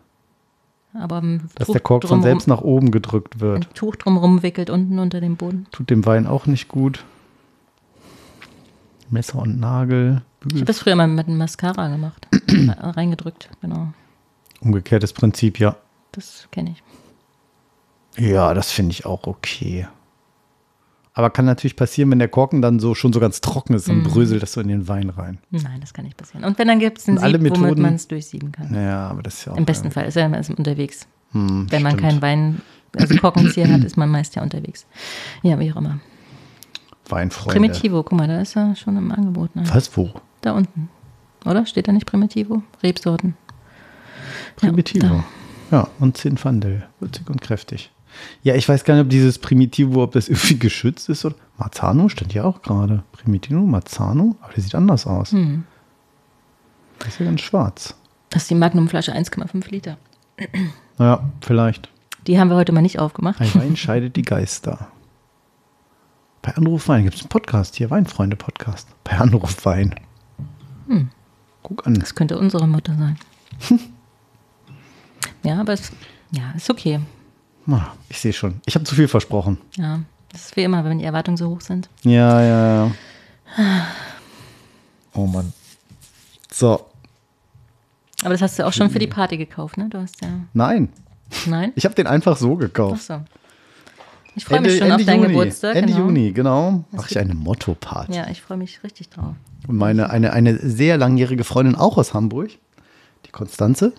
Aber 0.95 1.23
dass 1.55 1.69
Tuch 1.69 1.75
der 1.75 1.81
Kork 1.81 2.09
von 2.09 2.23
selbst 2.23 2.49
nach 2.49 2.61
oben 2.61 2.91
gedrückt 2.91 3.39
wird. 3.39 3.69
Ein 3.69 3.75
Tuch 3.75 3.95
drumherum 3.95 4.43
wickelt 4.43 4.69
unten 4.69 4.99
unter 4.99 5.21
dem 5.21 5.37
Boden. 5.37 5.69
Tut 5.71 5.91
dem 5.91 6.05
Wein 6.07 6.27
auch 6.27 6.47
nicht 6.47 6.67
gut. 6.67 7.05
Messer 9.11 9.39
und 9.39 9.61
Nagel. 9.61 10.23
Ich 10.49 10.57
habe 10.57 10.65
das 10.65 10.81
früher 10.81 10.97
mal 10.97 11.07
mit 11.07 11.29
einem 11.29 11.39
Mascara 11.39 11.89
gemacht. 11.89 12.27
Reingedrückt, 12.81 13.49
genau. 13.61 13.93
Umgekehrtes 14.61 15.13
Prinzip, 15.13 15.61
ja. 15.61 15.77
Das 16.13 16.49
kenne 16.51 16.71
ich. 16.71 16.83
Ja, 18.23 18.55
das 18.55 18.73
finde 18.73 18.93
ich 18.93 19.05
auch 19.05 19.27
okay. 19.27 19.87
Aber 21.13 21.31
kann 21.31 21.47
natürlich 21.47 21.77
passieren, 21.77 22.11
wenn 22.11 22.19
der 22.19 22.29
Korken 22.29 22.61
dann 22.61 22.79
so 22.79 22.95
schon 22.95 23.13
so 23.13 23.21
ganz 23.21 23.41
trocken 23.41 23.73
ist, 23.75 23.89
dann 23.89 24.03
bröselt 24.03 24.43
das 24.43 24.53
so 24.53 24.61
in 24.61 24.69
den 24.69 24.87
Wein 24.87 25.09
rein. 25.09 25.39
Nein, 25.51 25.81
das 25.81 25.95
kann 25.95 26.05
nicht 26.05 26.17
passieren. 26.19 26.45
Und 26.45 26.59
wenn, 26.59 26.69
dann 26.69 26.79
gibt 26.79 26.99
es 26.99 27.09
einen 27.09 27.17
Sieb, 27.19 27.27
womit 27.27 27.43
Methoden- 27.59 27.83
man 27.83 27.95
es 27.95 28.07
durchsieben 28.07 28.53
kann. 28.53 28.71
Naja, 28.71 29.09
aber 29.09 29.23
das 29.23 29.35
ist 29.35 29.45
ja 29.47 29.53
auch. 29.53 29.57
Im 29.57 29.65
besten 29.65 29.91
Fall 29.91 30.05
ist 30.07 30.17
er 30.17 30.27
immer 30.27 30.39
unterwegs. 30.59 31.07
Hm, 31.33 31.67
Wenn 31.71 31.83
man 31.83 31.93
stimmt. 31.93 32.03
keinen 32.09 32.23
Wein, 32.23 32.61
also 32.97 33.17
Korkenzieher 33.17 33.73
hat, 33.73 33.83
ist 33.85 33.97
man 33.97 34.11
meist 34.11 34.35
ja 34.35 34.43
unterwegs. 34.43 34.87
Ja, 35.43 35.59
wie 35.59 35.73
auch 35.73 35.77
immer. 35.77 36.01
Weinfreunde. 37.09 37.53
Primitivo, 37.61 38.03
guck 38.03 38.19
mal, 38.19 38.29
da 38.29 38.41
ist 38.43 38.55
er 38.57 38.77
schon 38.77 38.97
im 38.99 39.11
Angebot. 39.11 39.57
Ne? 39.57 39.63
Was, 39.73 39.97
wo? 39.97 40.11
Da 40.43 40.53
unten. 40.53 40.91
Oder? 41.47 41.65
Steht 41.65 41.89
da 41.89 41.93
nicht 41.93 42.05
Primitivo? 42.07 42.63
Rebsorten. 42.83 43.37
Primitivo. 44.57 45.25
Ja, 45.71 45.89
und 45.99 46.17
Zinfandel. 46.17 46.87
Würzig 47.01 47.29
und 47.29 47.41
kräftig. 47.41 47.91
Ja, 48.43 48.55
ich 48.55 48.69
weiß 48.69 48.85
gar 48.85 48.95
nicht, 48.95 49.05
ob 49.05 49.11
dieses 49.11 49.39
Primitivo, 49.39 50.03
ob 50.03 50.13
das 50.13 50.29
irgendwie 50.29 50.59
geschützt 50.59 51.09
ist 51.09 51.25
oder. 51.25 51.35
Marzano 51.59 52.09
stand 52.09 52.35
ja 52.35 52.45
auch 52.45 52.63
gerade. 52.63 53.03
Primitivo, 53.13 53.61
Marzano, 53.61 54.37
aber 54.43 54.53
der 54.53 54.63
sieht 54.63 54.75
anders 54.75 55.07
aus. 55.07 55.33
Hm. 55.33 55.65
Der 57.01 57.09
ist 57.09 57.19
ja 57.19 57.27
ganz 57.27 57.41
schwarz. 57.41 57.95
Das 58.31 58.43
ist 58.43 58.51
die 58.51 58.55
Magnumflasche 58.55 59.15
1,5 59.15 59.71
Liter. 59.71 59.97
Ja, 60.99 61.29
vielleicht. 61.43 61.91
Die 62.27 62.41
haben 62.41 62.49
wir 62.49 62.57
heute 62.57 62.73
mal 62.73 62.81
nicht 62.81 62.99
aufgemacht. 62.99 63.39
Ein 63.39 63.55
Wein 63.55 63.77
scheidet 63.77 64.17
die 64.17 64.23
Geister. 64.23 64.89
Bei 66.41 66.57
Anruf 66.57 66.89
Wein 66.89 67.05
gibt 67.05 67.17
es 67.17 67.21
einen 67.21 67.29
Podcast 67.29 67.77
hier, 67.77 67.91
Weinfreunde-Podcast. 67.91 68.89
Bei 69.05 69.19
Anruf 69.19 69.67
Wein. 69.67 69.95
Guck 71.63 71.87
an. 71.87 71.95
Das 71.95 72.15
könnte 72.15 72.39
unsere 72.39 72.67
Mutter 72.67 72.95
sein. 72.97 73.19
ja, 75.47 75.61
aber 75.61 75.73
es 75.75 75.91
Ja, 76.33 76.53
ist 76.57 76.69
okay. 76.71 77.01
Ah, 77.69 77.93
Ich 78.09 78.19
sehe 78.21 78.33
schon. 78.33 78.61
Ich 78.67 78.75
habe 78.75 78.85
zu 78.85 78.95
viel 78.95 79.09
versprochen. 79.09 79.59
Ja, 79.77 80.01
das 80.31 80.47
ist 80.47 80.57
wie 80.57 80.63
immer, 80.63 80.85
wenn 80.85 80.99
die 80.99 81.05
Erwartungen 81.05 81.37
so 81.37 81.49
hoch 81.51 81.61
sind. 81.61 81.89
Ja, 82.03 82.41
ja, 82.43 82.85
ja. 82.87 82.93
Oh 85.15 85.27
Mann. 85.27 85.53
So, 86.53 86.87
Aber 88.23 88.31
das 88.31 88.43
hast 88.43 88.59
du 88.59 88.67
auch 88.67 88.73
schon 88.73 88.91
für 88.91 88.99
die 88.99 89.07
Party 89.07 89.37
gekauft, 89.37 89.77
ne? 89.77 89.89
Du 89.91 89.99
hast 90.01 90.23
ja. 90.23 90.29
nein. 90.53 90.89
Nein? 91.47 91.73
Ich 91.75 91.85
habe 91.85 91.95
den 91.95 92.07
einfach 92.07 92.37
so 92.37 92.55
Ach 92.55 92.61
gekauft. 92.61 93.03
so. 93.03 93.21
Ich 94.37 94.45
freue 94.45 94.61
mich 94.61 94.79
schon 94.79 94.93
auf 94.93 95.03
deinen 95.05 95.23
Juni. 95.23 95.33
Geburtstag. 95.33 95.75
Ende 95.77 95.93
genau. 95.93 96.07
Juni, 96.07 96.33
genau. 96.33 96.85
Mache 96.93 97.11
ich 97.11 97.19
eine 97.19 97.35
Motto-Party. 97.35 98.13
Ja, 98.15 98.29
ich 98.31 98.43
freue 98.43 98.59
mich 98.59 98.83
richtig 98.85 99.09
drauf. 99.09 99.35
Und 99.67 99.77
meine, 99.77 100.11
eine, 100.11 100.33
eine 100.33 100.57
sehr 100.59 100.99
langjährige 100.99 101.43
Freundin 101.43 101.75
auch 101.75 101.97
aus 101.97 102.13
Hamburg, 102.15 102.51
die 103.27 103.31
Konstanze. 103.33 103.93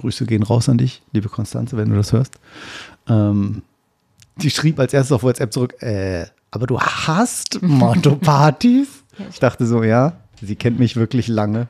Grüße 0.00 0.26
gehen 0.26 0.42
raus 0.42 0.68
an 0.68 0.78
dich, 0.78 1.02
liebe 1.12 1.28
Konstanze, 1.28 1.76
wenn 1.76 1.90
du 1.90 1.96
das 1.96 2.12
hörst. 2.12 2.34
Ähm, 3.08 3.62
die 4.36 4.50
schrieb 4.50 4.78
als 4.78 4.92
erstes 4.94 5.12
auf 5.12 5.22
WhatsApp 5.22 5.52
zurück, 5.52 5.82
äh, 5.82 6.26
aber 6.50 6.66
du 6.66 6.80
hast 6.80 7.62
Motto-Partys? 8.20 8.88
Ich 9.30 9.38
dachte 9.38 9.66
so, 9.66 9.82
ja, 9.82 10.14
sie 10.40 10.56
kennt 10.56 10.78
mich 10.78 10.96
wirklich 10.96 11.28
lange. 11.28 11.68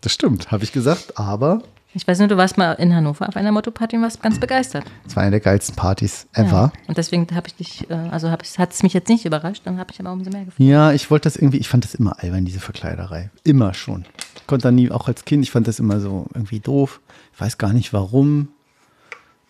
Das 0.00 0.12
stimmt, 0.12 0.50
habe 0.50 0.64
ich 0.64 0.72
gesagt, 0.72 1.18
aber 1.18 1.62
Ich 1.94 2.06
weiß 2.06 2.18
nur, 2.20 2.28
du 2.28 2.36
warst 2.36 2.58
mal 2.58 2.72
in 2.74 2.94
Hannover 2.94 3.28
auf 3.28 3.36
einer 3.36 3.52
Motto-Party 3.52 3.96
und 3.96 4.02
warst 4.02 4.22
ganz 4.22 4.38
begeistert. 4.38 4.84
es 5.06 5.16
war 5.16 5.22
eine 5.22 5.32
der 5.32 5.40
geilsten 5.40 5.74
Partys 5.74 6.26
ever. 6.32 6.72
Ja. 6.72 6.72
Und 6.86 6.96
deswegen 6.96 7.26
habe 7.34 7.48
ich 7.48 7.54
dich, 7.56 7.90
äh, 7.90 7.94
also 7.94 8.30
hat 8.30 8.42
es 8.42 8.82
mich 8.82 8.92
jetzt 8.94 9.08
nicht 9.08 9.24
überrascht, 9.24 9.62
dann 9.64 9.78
habe 9.78 9.90
ich 9.92 10.00
aber 10.00 10.12
umso 10.12 10.30
mehr 10.30 10.44
gefreut. 10.44 10.66
Ja, 10.66 10.92
ich 10.92 11.10
wollte 11.10 11.24
das 11.24 11.36
irgendwie, 11.36 11.58
ich 11.58 11.68
fand 11.68 11.84
das 11.84 11.94
immer 11.94 12.22
albern, 12.22 12.44
diese 12.44 12.60
Verkleiderei. 12.60 13.30
Immer 13.44 13.74
schon. 13.74 14.04
Ich 14.46 14.48
konnte 14.48 14.68
da 14.68 14.70
nie, 14.70 14.92
auch 14.92 15.08
als 15.08 15.24
Kind, 15.24 15.42
ich 15.42 15.50
fand 15.50 15.66
das 15.66 15.80
immer 15.80 15.98
so 15.98 16.26
irgendwie 16.32 16.60
doof. 16.60 17.00
Ich 17.34 17.40
weiß 17.40 17.58
gar 17.58 17.72
nicht 17.72 17.92
warum. 17.92 18.46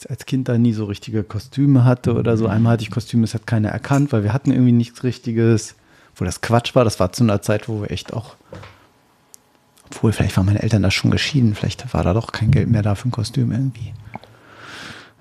Als 0.09 0.25
Kind 0.25 0.49
da 0.49 0.57
nie 0.57 0.73
so 0.73 0.87
richtige 0.87 1.23
Kostüme 1.23 1.85
hatte 1.85 2.15
oder 2.15 2.39
so. 2.39 2.47
Einmal 2.47 2.73
hatte 2.73 2.85
ich 2.85 2.91
Kostüme, 2.91 3.25
das 3.25 3.35
hat 3.35 3.47
keiner 3.47 3.69
erkannt, 3.69 4.11
weil 4.11 4.23
wir 4.23 4.33
hatten 4.33 4.53
irgendwie 4.53 4.73
nichts 4.73 5.05
Richtiges. 5.05 5.75
Wo 6.15 6.25
das 6.25 6.41
Quatsch 6.41 6.75
war, 6.75 6.83
das 6.83 6.99
war 6.99 7.13
zu 7.13 7.25
einer 7.25 7.43
Zeit, 7.43 7.69
wo 7.69 7.83
wir 7.83 7.91
echt 7.91 8.15
auch, 8.15 8.37
obwohl 9.85 10.13
vielleicht 10.13 10.35
waren 10.39 10.47
meine 10.47 10.63
Eltern 10.63 10.81
da 10.81 10.91
schon 10.91 11.11
geschieden, 11.11 11.55
vielleicht 11.55 11.93
war 11.93 12.03
da 12.03 12.15
doch 12.15 12.33
kein 12.33 12.51
Geld 12.51 12.71
mehr 12.71 12.81
da 12.81 12.95
für 12.95 13.09
ein 13.09 13.13
Kostüm 13.13 13.53
irgendwie. 13.53 13.93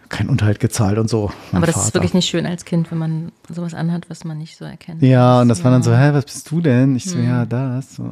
Kein 0.10 0.30
Unterhalt 0.30 0.60
gezahlt 0.60 0.98
und 1.00 1.10
so. 1.10 1.32
Mein 1.52 1.58
aber 1.60 1.66
das 1.66 1.76
Vater. 1.76 1.88
ist 1.88 1.94
wirklich 1.96 2.14
nicht 2.14 2.30
schön 2.30 2.46
als 2.46 2.64
Kind, 2.66 2.92
wenn 2.92 2.98
man 3.00 3.32
sowas 3.50 3.74
anhat, 3.74 4.10
was 4.10 4.24
man 4.24 4.38
nicht 4.38 4.56
so 4.58 4.64
erkennt. 4.66 5.02
Ja, 5.02 5.42
und 5.42 5.50
das 5.50 5.64
war 5.64 5.72
dann 5.72 5.82
so, 5.84 5.92
hä, 5.96 6.10
was 6.14 6.26
bist 6.26 6.50
du 6.52 6.62
denn? 6.62 6.96
Ich 6.96 7.06
so, 7.06 7.18
Hm. 7.18 7.26
ja, 7.26 7.46
das. 7.46 7.98
Äh, 8.00 8.04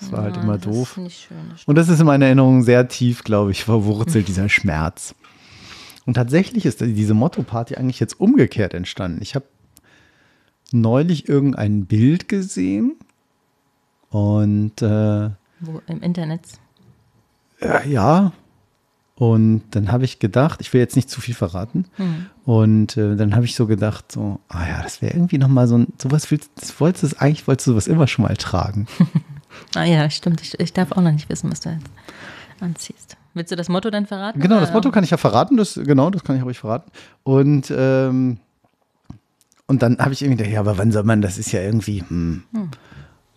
Das 0.00 0.10
war 0.12 0.22
halt 0.22 0.36
Ja, 0.36 0.42
immer 0.42 0.54
das 0.58 0.62
doof. 0.64 0.92
ist 0.92 1.02
nicht 1.02 1.20
schön. 1.28 1.36
das. 1.50 1.64
Und 1.64 1.76
das 1.76 1.88
ist 1.88 2.00
in 2.00 2.06
meiner 2.06 2.26
Erinnerung 2.26 2.62
sehr 2.62 2.88
tief, 2.88 3.24
glaube 3.24 3.50
ich, 3.50 3.64
verwurzelt, 3.64 4.26
dieser 4.28 4.48
Schmerz. 4.48 5.14
Und 6.06 6.14
tatsächlich 6.14 6.66
ist 6.66 6.80
diese 6.80 7.14
Motto-Party 7.14 7.76
eigentlich 7.76 8.00
jetzt 8.00 8.18
umgekehrt 8.18 8.74
entstanden. 8.74 9.20
Ich 9.22 9.34
habe 9.36 9.44
neulich 10.72 11.28
irgendein 11.28 11.84
Bild 11.86 12.28
gesehen 12.28 12.96
und 14.10 14.80
äh, 14.82 15.30
Wo, 15.60 15.80
Im 15.86 16.00
Internet. 16.02 16.40
äh, 17.60 17.88
ja, 17.88 18.32
und 19.14 19.62
dann 19.70 19.92
habe 19.92 20.04
ich 20.04 20.18
gedacht, 20.18 20.60
ich 20.60 20.72
will 20.72 20.80
jetzt 20.80 20.96
nicht 20.96 21.10
zu 21.10 21.20
viel 21.20 21.34
verraten. 21.34 21.86
Hm. 21.96 22.26
Und 22.44 22.96
äh, 22.96 23.14
dann 23.16 23.34
habe 23.34 23.44
ich 23.44 23.54
so 23.54 23.66
gedacht, 23.66 24.10
so, 24.10 24.40
ah 24.48 24.66
ja, 24.66 24.82
das 24.82 25.02
wäre 25.02 25.14
irgendwie 25.14 25.38
nochmal 25.38 25.68
so 25.68 25.78
ein, 25.78 25.88
sowas 25.98 26.30
willst, 26.30 26.50
das 26.56 26.80
wolltest 26.80 27.12
du, 27.12 27.20
eigentlich 27.20 27.46
wolltest 27.46 27.66
du 27.66 27.72
sowas 27.72 27.86
immer 27.86 28.06
schon 28.06 28.24
mal 28.24 28.36
tragen. 28.36 28.86
Ah 29.76 29.84
ja, 29.84 30.08
stimmt. 30.08 30.40
Ich, 30.40 30.58
ich 30.58 30.72
darf 30.72 30.92
auch 30.92 31.02
noch 31.02 31.12
nicht 31.12 31.28
wissen, 31.28 31.50
was 31.50 31.60
du 31.60 31.68
jetzt 31.68 31.84
anziehst. 32.60 33.16
Willst 33.34 33.52
du 33.52 33.56
das 33.56 33.68
Motto 33.68 33.90
dann 33.90 34.06
verraten? 34.06 34.40
Genau, 34.40 34.60
das 34.60 34.72
Motto 34.72 34.90
kann 34.90 35.04
ich 35.04 35.10
ja 35.10 35.16
verraten, 35.16 35.56
das, 35.56 35.74
genau, 35.74 36.10
das 36.10 36.24
kann 36.24 36.36
ich 36.36 36.42
ruhig 36.42 36.58
verraten. 36.58 36.90
Und, 37.22 37.72
ähm, 37.74 38.38
und 39.66 39.82
dann 39.82 39.98
habe 39.98 40.12
ich 40.12 40.22
irgendwie 40.22 40.38
gedacht, 40.38 40.54
ja, 40.54 40.60
aber 40.60 40.78
wann 40.78 40.92
soll 40.92 41.04
man, 41.04 41.22
das 41.22 41.38
ist 41.38 41.52
ja 41.52 41.60
irgendwie, 41.60 42.02
hm. 42.06 42.42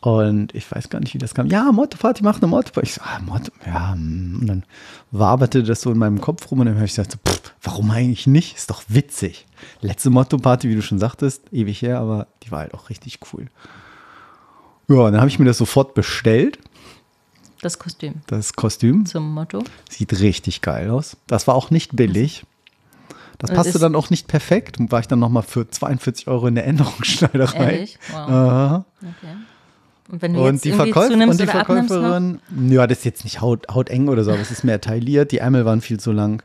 Und 0.05 0.53
ich 0.53 0.71
weiß 0.71 0.89
gar 0.89 0.99
nicht, 0.99 1.15
wie 1.15 1.17
das 1.17 1.33
kam. 1.33 1.47
Ja, 1.47 1.71
Motto-Party, 1.71 2.21
mach 2.21 2.37
eine 2.37 2.45
Motto-Party. 2.45 2.87
Ich 2.87 2.93
so, 2.93 3.01
ah, 3.03 3.19
Motto, 3.25 3.51
ja, 3.65 3.93
hm. 3.93 4.37
Und 4.39 4.45
dann 4.47 4.63
waberte 5.09 5.63
das 5.63 5.81
so 5.81 5.91
in 5.91 5.97
meinem 5.97 6.21
Kopf 6.21 6.51
rum 6.51 6.59
und 6.59 6.67
dann 6.67 6.75
habe 6.75 6.85
ich 6.85 6.91
gesagt, 6.91 7.13
so, 7.13 7.17
pff, 7.27 7.53
warum 7.63 7.89
eigentlich 7.89 8.27
nicht? 8.27 8.55
Ist 8.55 8.69
doch 8.69 8.83
witzig. 8.87 9.47
Letzte 9.81 10.11
Motto-Party, 10.11 10.69
wie 10.69 10.75
du 10.75 10.83
schon 10.83 10.99
sagtest, 10.99 11.51
ewig 11.51 11.81
her, 11.81 11.97
aber 11.99 12.27
die 12.43 12.51
war 12.51 12.59
halt 12.59 12.75
auch 12.75 12.91
richtig 12.91 13.17
cool. 13.33 13.47
Ja, 14.87 15.09
dann 15.09 15.17
habe 15.19 15.27
ich 15.27 15.39
mir 15.39 15.45
das 15.45 15.57
sofort 15.57 15.95
bestellt, 15.95 16.59
Das 17.63 17.79
Kostüm 17.79 18.21
das 18.27 18.53
Kostüm. 18.53 19.07
zum 19.07 19.33
Motto. 19.33 19.63
Sieht 19.89 20.19
richtig 20.19 20.61
geil 20.61 20.91
aus. 20.91 21.17
Das 21.25 21.47
war 21.47 21.55
auch 21.55 21.71
nicht 21.71 21.95
billig. 21.95 22.45
Das 23.39 23.49
Das 23.49 23.57
passte 23.57 23.79
dann 23.79 23.95
auch 23.95 24.11
nicht 24.11 24.27
perfekt. 24.27 24.79
Und 24.79 24.91
war 24.91 24.99
ich 24.99 25.07
dann 25.07 25.17
nochmal 25.17 25.41
für 25.41 25.67
42 25.67 26.27
Euro 26.27 26.45
in 26.45 26.53
der 26.53 26.67
Änderungsschneiderei. 26.67 27.71
Ehrlich? 27.73 27.97
Wow. 28.11 28.17
Aha. 28.29 28.85
Okay. 29.01 29.33
Und 30.15 30.21
wenn 30.21 30.33
du 30.33 30.39
Und 30.45 30.53
jetzt 30.53 30.65
die, 30.65 30.71
Verkäuf 30.71 31.09
und 31.09 31.19
die 31.19 31.45
noch? 31.45 31.51
Verkäuferin, 31.51 32.39
ja, 32.69 32.87
das 32.87 32.99
ist 32.99 33.03
jetzt 33.05 33.23
nicht 33.25 33.41
haut, 33.41 33.67
hauteng 33.73 34.07
oder 34.07 34.23
so, 34.23 34.31
aber 34.31 34.39
es 34.39 34.49
ist 34.51 34.63
mehr 34.63 34.79
tailliert. 34.79 35.31
Die 35.33 35.39
Ärmel 35.39 35.65
waren 35.65 35.81
viel 35.81 35.99
zu 35.99 36.11
lang. 36.13 36.41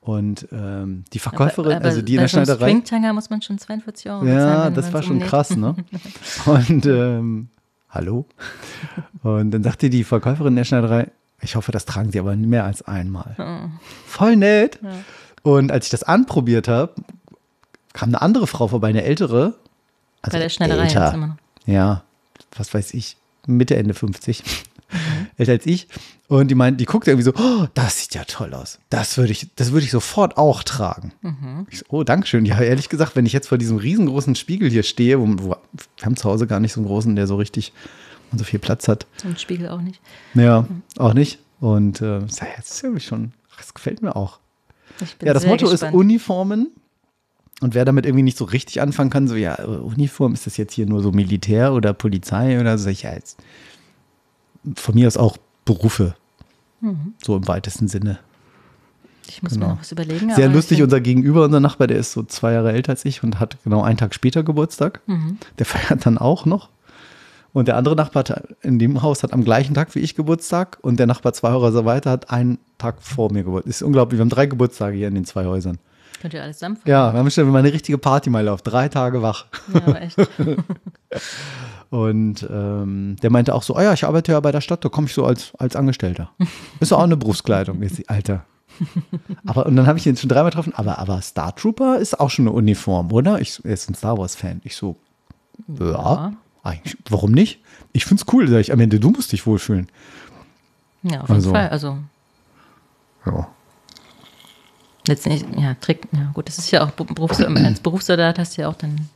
Und 0.00 0.48
ähm, 0.52 1.04
die 1.12 1.18
Verkäuferin, 1.20 1.72
Aber- 1.72 1.76
aber 1.76 1.84
also 1.86 2.02
die 2.02 2.14
in 2.14 2.20
der 2.20 2.28
Schneiderei. 2.28 2.68
Stringtanger 2.68 3.12
muss 3.12 3.30
man 3.30 3.42
schon 3.42 3.58
42 3.58 4.10
Euro 4.10 4.20
bezahlen. 4.20 4.38
Ja, 4.40 4.70
das 4.70 4.92
war 4.92 5.02
schon 5.02 5.12
umnäht. 5.14 5.28
krass, 5.28 5.56
ne? 5.56 5.74
Und 6.46 6.86
ähm, 6.86 7.48
hallo? 7.90 8.26
Und 9.22 9.50
dann 9.52 9.62
sagte 9.62 9.88
die 9.90 10.02
Verkäuferin 10.04 10.56
der 10.56 10.64
Schneiderei, 10.64 11.10
ich 11.40 11.54
hoffe, 11.54 11.70
das 11.72 11.84
tragen 11.84 12.10
sie 12.12 12.18
aber 12.18 12.34
mehr 12.34 12.64
als 12.64 12.82
einmal. 12.82 13.70
Voll 14.06 14.36
nett. 14.36 14.78
Und 15.42 15.70
als 15.70 15.86
ich 15.86 15.90
das 15.90 16.02
anprobiert 16.02 16.66
habe, 16.66 16.92
kam 17.92 18.08
eine 18.10 18.20
andere 18.22 18.46
Frau 18.46 18.68
vorbei, 18.68 18.88
eine 18.88 19.02
ältere. 19.04 19.54
Also 20.22 20.36
Bei 20.36 20.38
der 20.40 20.48
Schneiderei 20.48 20.84
älter. 20.84 21.04
jetzt 21.04 21.14
immer 21.14 21.26
noch. 21.28 21.36
Ja, 21.66 22.02
was 22.58 22.72
weiß 22.72 22.94
ich, 22.94 23.16
Mitte, 23.46 23.76
Ende 23.76 23.94
50. 23.94 24.42
Mhm. 24.90 25.26
Älter 25.36 25.52
als 25.52 25.66
ich. 25.66 25.88
Und 26.28 26.48
die 26.48 26.54
meint, 26.54 26.80
die 26.80 26.84
guckte 26.84 27.10
irgendwie 27.10 27.24
so, 27.24 27.32
oh, 27.36 27.66
das 27.74 28.00
sieht 28.00 28.14
ja 28.14 28.24
toll 28.24 28.54
aus. 28.54 28.78
Das 28.90 29.16
würde 29.16 29.32
ich, 29.32 29.48
das 29.56 29.72
würde 29.72 29.84
ich 29.84 29.90
sofort 29.90 30.36
auch 30.36 30.62
tragen. 30.62 31.12
Mhm. 31.22 31.66
Ich 31.70 31.80
so, 31.80 31.84
oh, 31.88 32.02
Dankeschön. 32.02 32.44
Ja, 32.44 32.60
ehrlich 32.60 32.88
gesagt, 32.88 33.16
wenn 33.16 33.26
ich 33.26 33.32
jetzt 33.32 33.48
vor 33.48 33.58
diesem 33.58 33.76
riesengroßen 33.76 34.34
Spiegel 34.34 34.70
hier 34.70 34.82
stehe, 34.82 35.20
wo, 35.20 35.26
wo 35.26 35.48
wir 35.50 35.58
haben 36.02 36.16
zu 36.16 36.28
Hause 36.28 36.46
gar 36.46 36.60
nicht 36.60 36.72
so 36.72 36.80
einen 36.80 36.88
großen, 36.88 37.14
der 37.14 37.26
so 37.26 37.36
richtig 37.36 37.72
und 38.32 38.38
so 38.38 38.44
viel 38.44 38.58
Platz 38.58 38.88
hat. 38.88 39.06
Und 39.24 39.40
Spiegel 39.40 39.68
auch 39.68 39.80
nicht. 39.80 40.00
Ja, 40.34 40.66
auch 40.98 41.14
nicht. 41.14 41.38
Und 41.60 42.00
äh, 42.00 42.18
ja, 42.20 42.46
das 42.56 42.70
ist 42.70 42.82
irgendwie 42.82 43.02
schon, 43.02 43.32
das 43.56 43.72
gefällt 43.72 44.02
mir 44.02 44.16
auch. 44.16 44.40
Ja, 45.22 45.34
das 45.34 45.46
Motto 45.46 45.68
gespannt. 45.68 45.92
ist 45.92 45.98
Uniformen. 45.98 46.70
Und 47.60 47.74
wer 47.74 47.84
damit 47.86 48.04
irgendwie 48.04 48.22
nicht 48.22 48.36
so 48.36 48.44
richtig 48.44 48.82
anfangen 48.82 49.10
kann, 49.10 49.28
so, 49.28 49.34
ja, 49.34 49.54
Uniform, 49.64 50.34
ist 50.34 50.46
das 50.46 50.58
jetzt 50.58 50.74
hier 50.74 50.86
nur 50.86 51.02
so 51.02 51.10
Militär 51.12 51.72
oder 51.72 51.94
Polizei 51.94 52.60
oder 52.60 52.76
jetzt 52.76 53.38
von 54.74 54.94
mir 54.94 55.06
aus 55.06 55.16
auch 55.16 55.38
Berufe. 55.64 56.14
Mhm. 56.80 57.14
So 57.22 57.36
im 57.36 57.48
weitesten 57.48 57.88
Sinne. 57.88 58.18
Ich 59.28 59.42
muss 59.42 59.54
genau. 59.54 59.66
mir 59.66 59.72
noch 59.72 59.80
was 59.80 59.92
überlegen. 59.92 60.34
Sehr 60.34 60.48
lustig, 60.48 60.82
unser 60.82 61.00
Gegenüber, 61.00 61.44
unser 61.44 61.60
Nachbar, 61.60 61.86
der 61.86 61.98
ist 61.98 62.12
so 62.12 62.22
zwei 62.22 62.52
Jahre 62.52 62.72
älter 62.72 62.92
als 62.92 63.04
ich 63.04 63.22
und 63.22 63.40
hat 63.40 63.56
genau 63.64 63.82
einen 63.82 63.96
Tag 63.96 64.14
später 64.14 64.42
Geburtstag. 64.42 65.00
Mhm. 65.06 65.38
Der 65.58 65.66
feiert 65.66 66.06
dann 66.06 66.18
auch 66.18 66.44
noch. 66.44 66.68
Und 67.52 67.68
der 67.68 67.76
andere 67.78 67.96
Nachbar 67.96 68.24
in 68.60 68.78
dem 68.78 69.00
Haus 69.00 69.22
hat 69.22 69.32
am 69.32 69.42
gleichen 69.42 69.74
Tag 69.74 69.94
wie 69.94 70.00
ich 70.00 70.14
Geburtstag 70.14 70.78
und 70.82 70.98
der 70.98 71.06
Nachbar 71.06 71.32
zwei 71.32 71.52
Häuser 71.52 71.86
weiter 71.86 72.10
hat 72.10 72.30
einen 72.30 72.58
Tag 72.76 73.00
vor 73.00 73.32
mir 73.32 73.44
Geburtstag. 73.44 73.70
Ist 73.70 73.82
unglaublich. 73.82 74.18
Wir 74.18 74.22
haben 74.22 74.28
drei 74.28 74.44
Geburtstage 74.44 74.96
hier 74.96 75.08
in 75.08 75.14
den 75.14 75.24
zwei 75.24 75.46
Häusern. 75.46 75.78
Könnt 76.26 76.34
ihr 76.34 76.42
alles 76.42 76.56
zusammenfassen? 76.58 76.88
Ja, 76.90 77.12
wir 77.12 77.20
haben 77.20 77.30
schon 77.30 77.48
mal 77.50 77.60
eine 77.60 77.72
richtige 77.72 77.98
Party 77.98 78.30
mal 78.30 78.48
auf. 78.48 78.60
Drei 78.62 78.88
Tage 78.88 79.22
wach. 79.22 79.46
Ja, 79.72 79.80
aber 79.86 80.02
echt. 80.02 80.16
Und 81.90 82.44
ähm, 82.50 83.14
der 83.22 83.30
meinte 83.30 83.54
auch 83.54 83.62
so, 83.62 83.76
oh 83.76 83.80
ja, 83.80 83.92
ich 83.92 84.04
arbeite 84.04 84.32
ja 84.32 84.40
bei 84.40 84.50
der 84.50 84.60
Stadt, 84.60 84.84
da 84.84 84.88
komme 84.88 85.06
ich 85.06 85.14
so 85.14 85.24
als, 85.24 85.52
als 85.58 85.76
Angestellter. 85.76 86.30
Ist 86.80 86.92
auch 86.92 87.04
eine 87.04 87.16
Berufskleidung. 87.16 87.80
Alter. 88.08 88.44
Aber, 89.46 89.66
und 89.66 89.76
dann 89.76 89.86
habe 89.86 89.98
ich 90.00 90.06
ihn 90.08 90.16
schon 90.16 90.28
dreimal 90.28 90.50
getroffen, 90.50 90.72
aber, 90.74 90.98
aber 90.98 91.22
Star 91.22 91.54
Trooper 91.54 91.98
ist 92.00 92.18
auch 92.18 92.28
schon 92.28 92.48
eine 92.48 92.56
Uniform, 92.56 93.12
oder? 93.12 93.40
Ich, 93.40 93.64
er 93.64 93.72
ist 93.74 93.88
ein 93.88 93.94
Star 93.94 94.18
Wars-Fan. 94.18 94.62
Ich 94.64 94.74
so, 94.74 94.96
ja, 95.68 95.92
Ja. 95.92 96.32
eigentlich, 96.64 96.96
warum 97.08 97.30
nicht? 97.30 97.60
Ich 97.92 98.04
finde 98.04 98.24
es 98.26 98.32
cool, 98.34 98.48
sag 98.48 98.58
ich, 98.58 98.72
am 98.72 98.80
Ende, 98.80 98.98
du 98.98 99.10
musst 99.10 99.30
dich 99.30 99.46
wohlfühlen. 99.46 99.86
Ja, 101.04 101.20
auf 101.20 101.28
jeden 101.28 101.34
Also- 101.36 101.50
Fall. 101.52 101.68
Also 101.68 101.98
Ja. 103.26 103.46
Letztendlich, 105.06 105.44
ja, 105.58 105.74
Trick, 105.80 106.06
ja 106.12 106.30
gut, 106.34 106.48
das 106.48 106.58
ist 106.58 106.70
ja 106.70 106.84
auch 106.84 106.90
Berufs 106.90 107.40
als 107.40 107.80
Berufssoldat 107.80 108.38
hast 108.38 108.56
du 108.56 108.62
ja 108.62 108.68
auch 108.68 108.74
dann, 108.74 109.08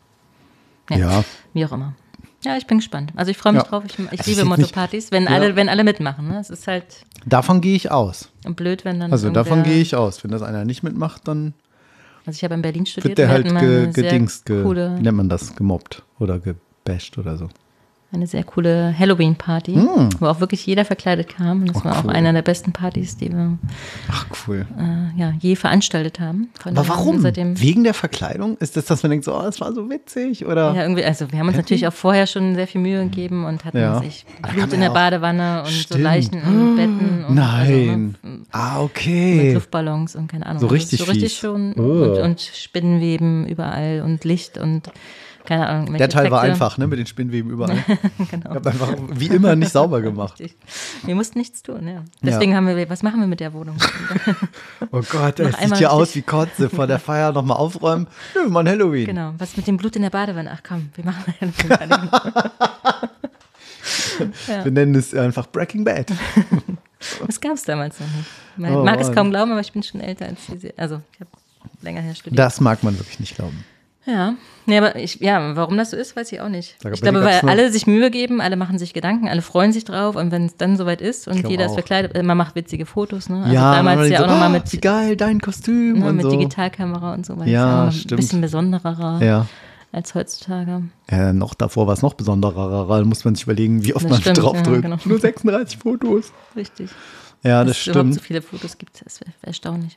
ja, 0.90 0.96
Ja. 0.98 1.24
wie 1.52 1.64
auch 1.64 1.72
immer. 1.72 1.94
Ja, 2.42 2.56
ich 2.56 2.66
bin 2.66 2.78
gespannt. 2.78 3.12
Also 3.16 3.30
ich 3.30 3.36
freue 3.36 3.52
mich 3.52 3.62
Ja. 3.64 3.68
drauf. 3.68 3.84
Ich, 3.86 3.98
ich 3.98 4.26
liebe 4.26 4.46
Motto-Partys, 4.46 5.12
wenn 5.12 5.24
Ja. 5.24 5.30
alle, 5.30 5.56
wenn 5.56 5.68
alle 5.68 5.84
mitmachen. 5.84 6.26
Ne? 6.28 6.38
Es 6.40 6.48
ist 6.48 6.66
halt 6.66 7.04
Davon 7.26 7.60
gehe 7.60 7.76
ich 7.76 7.90
aus. 7.90 8.30
blöd, 8.44 8.86
wenn 8.86 8.98
dann. 8.98 9.12
Also 9.12 9.28
davon 9.28 9.62
gehe 9.62 9.78
ich 9.82 9.94
aus. 9.94 10.24
Wenn 10.24 10.30
das 10.30 10.40
einer 10.40 10.64
nicht 10.64 10.82
mitmacht, 10.82 11.28
dann 11.28 11.52
Also 12.24 12.38
ich 12.38 12.44
habe 12.44 12.54
in 12.54 12.62
Berlin 12.62 12.86
studiert. 12.86 13.10
wird 13.10 13.18
der 13.18 13.28
halt 13.28 13.46
ge, 13.46 13.92
gedingst, 13.92 14.46
ge, 14.46 14.64
wie 14.64 15.02
nennt 15.02 15.16
man 15.18 15.28
das, 15.28 15.54
gemobbt 15.54 16.02
oder 16.18 16.38
gebasht 16.38 17.18
oder 17.18 17.36
so. 17.36 17.48
Eine 18.12 18.26
sehr 18.26 18.42
coole 18.44 18.94
Halloween-Party, 18.98 19.76
wo 20.18 20.26
auch 20.26 20.40
wirklich 20.40 20.66
jeder 20.66 20.84
verkleidet 20.84 21.28
kam. 21.28 21.60
Und 21.62 21.68
das. 21.70 21.76
Oh, 21.76 21.84
war 21.84 21.98
auch 21.98 22.04
cool. 22.04 22.10
einer 22.10 22.32
der 22.32 22.42
besten 22.42 22.72
Partys, 22.72 23.16
die 23.16 23.30
wir 23.30 23.56
Ach, 24.10 24.26
cool. 24.48 24.66
äh, 24.78 25.20
ja, 25.20 25.32
je 25.38 25.54
veranstaltet 25.54 26.18
haben. 26.18 26.48
Von 26.58 26.76
Aber 26.76 26.88
warum? 26.88 27.22
Wegen 27.22 27.84
der 27.84 27.94
Verkleidung? 27.94 28.56
Ist 28.58 28.76
das, 28.76 28.86
dass 28.86 29.02
man 29.02 29.10
denkt, 29.10 29.24
so, 29.24 29.34
oh, 29.36 29.42
das 29.42 29.60
war 29.60 29.72
so 29.72 29.88
witzig? 29.88 30.44
Oder? 30.46 30.74
ja, 30.74 30.82
irgendwie, 30.82 31.04
also 31.04 31.30
wir 31.30 31.38
haben 31.38 31.48
uns 31.48 31.56
natürlich 31.56 31.86
auch 31.86 31.92
vorher 31.92 32.26
schon 32.26 32.54
sehr 32.56 32.66
viel 32.66 32.80
Mühe 32.80 33.02
gegeben 33.04 33.44
und 33.44 33.64
hatten 33.64 33.78
Ja. 33.78 34.00
sich 34.00 34.26
Blut 34.52 34.72
in 34.72 34.80
der 34.80 34.90
auch- 34.90 34.94
Badewanne 34.94 35.60
und 35.60 35.66
so 35.68 35.72
Stimmt. 35.72 36.02
Leichen 36.02 36.34
in 36.34 36.76
Betten. 36.76 37.24
Und 37.28 37.34
Nein. 37.36 38.16
Also, 38.22 38.36
ne, 38.36 38.44
ah, 38.50 38.74
mit 38.82 38.90
okay. 38.90 39.52
Luftballons 39.54 40.16
und 40.16 40.26
keine 40.30 40.46
Ahnung. 40.46 40.58
So 40.60 40.66
Also 40.66 40.74
richtig 40.74 40.98
So 40.98 41.04
richtig 41.04 41.30
fies. 41.32 41.38
schon. 41.38 41.74
Oh. 41.78 41.82
Und, 41.82 42.18
und 42.18 42.40
Spinnenweben 42.40 43.46
überall 43.46 44.02
und 44.04 44.24
Licht 44.24 44.58
und 44.58 44.90
keine 45.44 45.66
Ahnung. 45.68 45.96
Der 45.96 46.08
Teil 46.08 46.30
war 46.30 46.44
Effekte. 46.44 46.52
einfach, 46.64 46.78
ne, 46.78 46.86
mit 46.86 46.98
den 46.98 47.06
Spinnweben 47.06 47.50
überall. 47.50 47.76
genau. 48.30 48.50
Ich 48.50 48.56
habe 48.56 48.70
einfach 48.70 48.94
wie 49.12 49.26
immer 49.28 49.56
nicht 49.56 49.72
sauber 49.72 50.00
gemacht. 50.00 50.38
Richtig. 50.38 50.56
Wir 51.04 51.14
mussten 51.14 51.38
nichts 51.38 51.62
tun, 51.62 51.86
ja. 51.88 52.04
Deswegen 52.22 52.54
haben 52.54 52.66
wir, 52.66 52.90
was 52.90 53.02
machen 53.02 53.20
wir 53.20 53.26
mit 53.26 53.40
der 53.40 53.52
Wohnung? 53.52 53.76
Oh 54.92 55.02
Gott, 55.08 55.38
es 55.40 55.56
sieht 55.58 55.76
hier 55.76 55.92
aus 55.92 56.14
wie 56.16 56.22
Kotze. 56.22 56.68
Vor 56.68 56.86
der 56.86 56.98
Feier 56.98 57.32
nochmal 57.32 57.56
aufräumen. 57.58 58.06
Nö, 58.34 58.48
mal 58.48 58.60
ein 58.60 58.68
Halloween. 58.68 59.06
genau. 59.06 59.34
Was 59.38 59.56
mit 59.56 59.66
dem 59.66 59.76
Blut 59.76 59.94
in 59.96 60.02
der 60.02 60.10
Badewanne? 60.10 60.50
Ach 60.52 60.62
komm, 60.66 60.90
wir 60.94 61.04
machen 61.04 61.34
ja. 64.48 64.64
Wir 64.64 64.72
nennen 64.72 64.94
es 64.94 65.14
einfach 65.14 65.46
Breaking 65.50 65.84
Bad. 65.84 66.12
Das 67.26 67.40
gab 67.40 67.52
es 67.52 67.62
damals 67.62 67.98
noch 68.00 68.06
nicht. 68.08 68.28
Man 68.56 68.74
Oh, 68.74 68.84
mag 68.84 69.00
es 69.00 69.06
Mann. 69.08 69.16
kaum 69.16 69.30
glauben, 69.30 69.52
aber 69.52 69.60
ich 69.60 69.72
bin 69.72 69.82
schon 69.82 70.00
älter 70.00 70.26
als 70.26 70.40
diese. 70.52 70.74
Also, 70.76 71.00
ich 71.14 71.20
habe 71.20 71.30
länger 71.82 72.00
her 72.02 72.14
studiert. 72.14 72.38
Das 72.38 72.60
mag 72.60 72.82
man 72.82 72.98
wirklich 72.98 73.20
nicht 73.20 73.36
glauben. 73.36 73.64
Ja, 74.10 74.34
nee, 74.66 74.78
aber 74.78 74.96
ich, 74.96 75.20
ja, 75.20 75.54
warum 75.56 75.76
das 75.76 75.90
so 75.90 75.96
ist, 75.96 76.16
weiß 76.16 76.32
ich 76.32 76.40
auch 76.40 76.48
nicht. 76.48 76.76
Sag, 76.82 76.92
ich 76.94 77.00
glaube, 77.00 77.22
weil 77.22 77.40
alle 77.40 77.70
sich 77.70 77.86
Mühe 77.86 78.10
geben, 78.10 78.40
alle 78.40 78.56
machen 78.56 78.78
sich 78.78 78.92
Gedanken, 78.94 79.28
alle 79.28 79.42
freuen 79.42 79.72
sich 79.72 79.84
drauf 79.84 80.16
und 80.16 80.30
wenn 80.32 80.46
es 80.46 80.56
dann 80.56 80.76
soweit 80.76 81.00
ist 81.00 81.28
und 81.28 81.48
jeder 81.48 81.66
ist 81.66 81.74
verkleidet, 81.74 82.14
äh, 82.16 82.22
man 82.22 82.36
macht 82.36 82.54
witzige 82.56 82.86
Fotos, 82.86 83.28
ne? 83.28 83.42
Also 83.42 83.54
ja, 83.54 83.74
damals 83.76 84.08
ja 84.08 84.18
so, 84.18 84.24
auch 84.24 84.28
nochmal 84.28 84.46
"Ah, 84.48 84.52
mit, 84.52 84.72
Wie 84.72 84.78
geil, 84.78 85.16
dein 85.16 85.40
Kostüm 85.40 85.98
ne, 86.00 86.06
und 86.08 86.16
mit 86.16 86.24
so. 86.24 86.30
Digitalkamera 86.30 87.14
und 87.14 87.24
so 87.26 87.36
weiter. 87.38 87.50
Ja, 87.50 87.84
Ein 87.84 87.92
stimmt. 87.92 88.20
bisschen 88.20 88.40
besonderer 88.40 89.20
Ja. 89.22 89.46
als 89.92 90.14
heutzutage. 90.14 90.82
Äh, 91.08 91.32
noch 91.32 91.54
davor 91.54 91.86
war 91.86 91.94
es 91.94 92.02
noch 92.02 92.14
besonderer. 92.14 92.86
Da 92.88 93.04
muss 93.04 93.24
man 93.24 93.34
sich 93.34 93.44
überlegen, 93.44 93.84
wie 93.84 93.94
oft 93.94 94.04
Das 94.04 94.10
man 94.12 94.20
stimmt, 94.20 94.38
draufdrückt. 94.38 94.84
ja, 94.84 94.90
genau. 94.90 94.96
Nur 95.04 95.18
36 95.18 95.78
Fotos. 95.78 96.32
Richtig. 96.56 96.90
Ja, 97.42 97.64
das 97.64 97.68
Dass 97.72 97.78
es 97.78 97.86
überhaupt 97.86 98.04
stimmt. 98.08 98.14
so 98.14 98.20
viele 98.20 98.42
Fotos 98.42 98.76
gibt, 98.78 99.00
wäre 99.02 99.32
erstaunlich. 99.42 99.96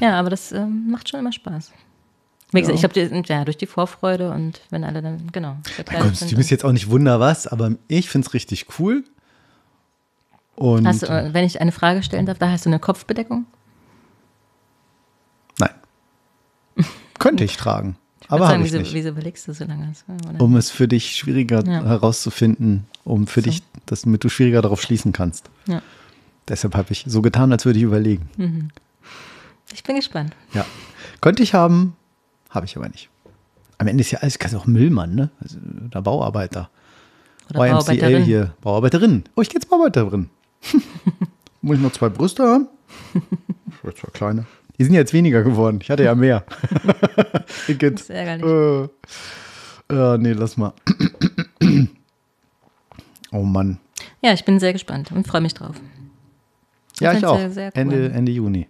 ja, 0.00 0.18
aber 0.20 0.30
das 0.30 0.52
ähm, 0.52 0.86
macht 0.90 1.08
schon 1.08 1.18
immer 1.20 1.32
Spaß. 1.32 1.72
Wie 2.56 2.60
gesagt, 2.60 2.78
ich 2.78 2.84
habe 2.84 3.22
ja, 3.28 3.44
durch 3.44 3.56
die 3.56 3.66
Vorfreude 3.66 4.30
und 4.30 4.60
wenn 4.70 4.82
alle 4.84 5.02
dann, 5.02 5.28
genau. 5.32 5.56
Mein 5.92 6.00
Kostüm 6.08 6.38
ist 6.40 6.50
jetzt 6.50 6.64
auch 6.64 6.72
nicht 6.72 6.90
wunder 6.90 7.20
was, 7.20 7.46
aber 7.46 7.72
ich 7.88 8.08
finde 8.08 8.26
es 8.26 8.34
richtig 8.34 8.66
cool. 8.78 9.04
Und 10.56 10.86
Hast 10.86 11.02
du, 11.02 11.06
äh, 11.06 11.32
wenn 11.34 11.44
ich 11.44 11.60
eine 11.60 11.70
Frage 11.72 12.02
stellen 12.02 12.26
darf, 12.26 12.38
da 12.38 12.50
hast 12.50 12.64
du 12.64 12.70
eine 12.70 12.78
Kopfbedeckung? 12.78 13.44
nein. 15.58 15.70
Könnte 17.18 17.44
ich 17.44 17.56
tragen. 17.56 17.96
Ich 18.22 18.30
Aber 18.30 18.46
sagen, 18.48 18.60
ich 18.62 18.68
wieso, 18.72 18.78
nicht. 18.78 18.94
wieso 18.94 19.10
überlegst 19.10 19.46
du 19.46 19.52
so 19.52 19.64
lange? 19.64 19.92
Oder? 20.28 20.40
Um 20.40 20.56
es 20.56 20.70
für 20.70 20.88
dich 20.88 21.14
schwieriger 21.16 21.62
Ja. 21.64 21.84
herauszufinden, 21.84 22.86
um 23.04 23.26
für 23.26 23.40
So. 23.40 23.50
dich, 23.50 23.62
damit 23.86 24.24
du 24.24 24.28
schwieriger 24.28 24.62
darauf 24.62 24.82
schließen 24.82 25.12
kannst. 25.12 25.48
Ja. 25.68 25.80
Deshalb 26.48 26.74
habe 26.74 26.92
ich 26.92 27.04
so 27.06 27.22
getan, 27.22 27.52
als 27.52 27.64
würde 27.66 27.78
ich 27.78 27.84
überlegen. 27.84 28.70
Ich 29.72 29.84
bin 29.84 29.96
gespannt. 29.96 30.34
Ja. 30.54 30.64
Könnte 31.20 31.42
ich 31.42 31.54
haben, 31.54 31.94
habe 32.56 32.66
ich 32.66 32.76
aber 32.76 32.88
nicht. 32.88 33.08
Am 33.78 33.86
Ende 33.86 34.00
ist 34.00 34.10
ja 34.10 34.18
alles, 34.20 34.38
kannst 34.38 34.56
auch 34.56 34.66
Müllmann, 34.66 35.14
ne? 35.14 35.30
Also, 35.40 35.58
oder 35.86 36.02
Bauarbeiter. 36.02 36.70
Oder 37.50 37.66
YMCA 37.66 37.72
Bauarbeiterin. 37.72 38.24
hier. 38.24 38.54
Bauarbeiterin. 38.62 39.24
Oh, 39.36 39.42
ich 39.42 39.48
gehe 39.48 39.60
jetzt 39.60 39.68
Bauarbeiterin. 39.68 40.30
Muss 41.60 41.76
ich 41.76 41.82
noch 41.82 41.92
zwei 41.92 42.08
Brüste 42.08 42.42
haben? 42.44 42.68
Ich 43.68 43.84
will 43.84 43.94
zwei 43.94 44.10
kleine. 44.10 44.46
Die 44.78 44.84
sind 44.84 44.94
ja 44.94 45.00
jetzt 45.00 45.12
weniger 45.12 45.42
geworden. 45.42 45.78
Ich 45.80 45.90
hatte 45.90 46.04
ja 46.04 46.14
mehr. 46.14 46.44
Das 47.68 48.00
ist 48.00 48.10
ärgerlich. 48.10 48.44
Äh, 48.44 49.94
äh, 49.94 50.18
nee, 50.18 50.32
lass 50.32 50.56
mal. 50.56 50.72
oh 53.32 53.42
Mann. 53.42 53.78
Ja, 54.22 54.32
ich 54.32 54.44
bin 54.44 54.60
sehr 54.60 54.72
gespannt 54.72 55.10
und 55.12 55.26
freue 55.26 55.40
mich 55.40 55.54
drauf. 55.54 55.76
Ja, 57.00 57.12
ich 57.12 57.24
auch. 57.24 57.38
cool. 57.38 57.70
Ende, 57.74 58.10
Ende 58.10 58.32
Juni. 58.32 58.68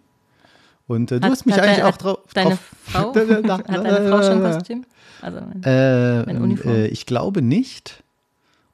Und 0.88 1.10
äh, 1.12 1.18
du 1.20 1.24
Hat- 1.26 1.32
hast 1.32 1.46
mich 1.46 1.54
eigentlich 1.60 1.76
deine- 1.78 1.88
auch 1.88 1.96
drauf. 1.96 2.18
Deine 2.34 2.58
Frau? 2.84 3.08
Hat 3.14 3.16
deine 3.68 4.08
Frau 4.08 4.22
schon 4.22 4.44
ein 4.44 4.52
äh, 4.52 4.54
Kostüm? 4.54 4.84
Also, 5.22 5.38
Äh, 5.38 5.70
Eine 6.28 6.40
Uniform? 6.40 6.74
äh, 6.74 6.86
ich 6.88 7.06
glaube 7.06 7.42
nicht. 7.42 8.02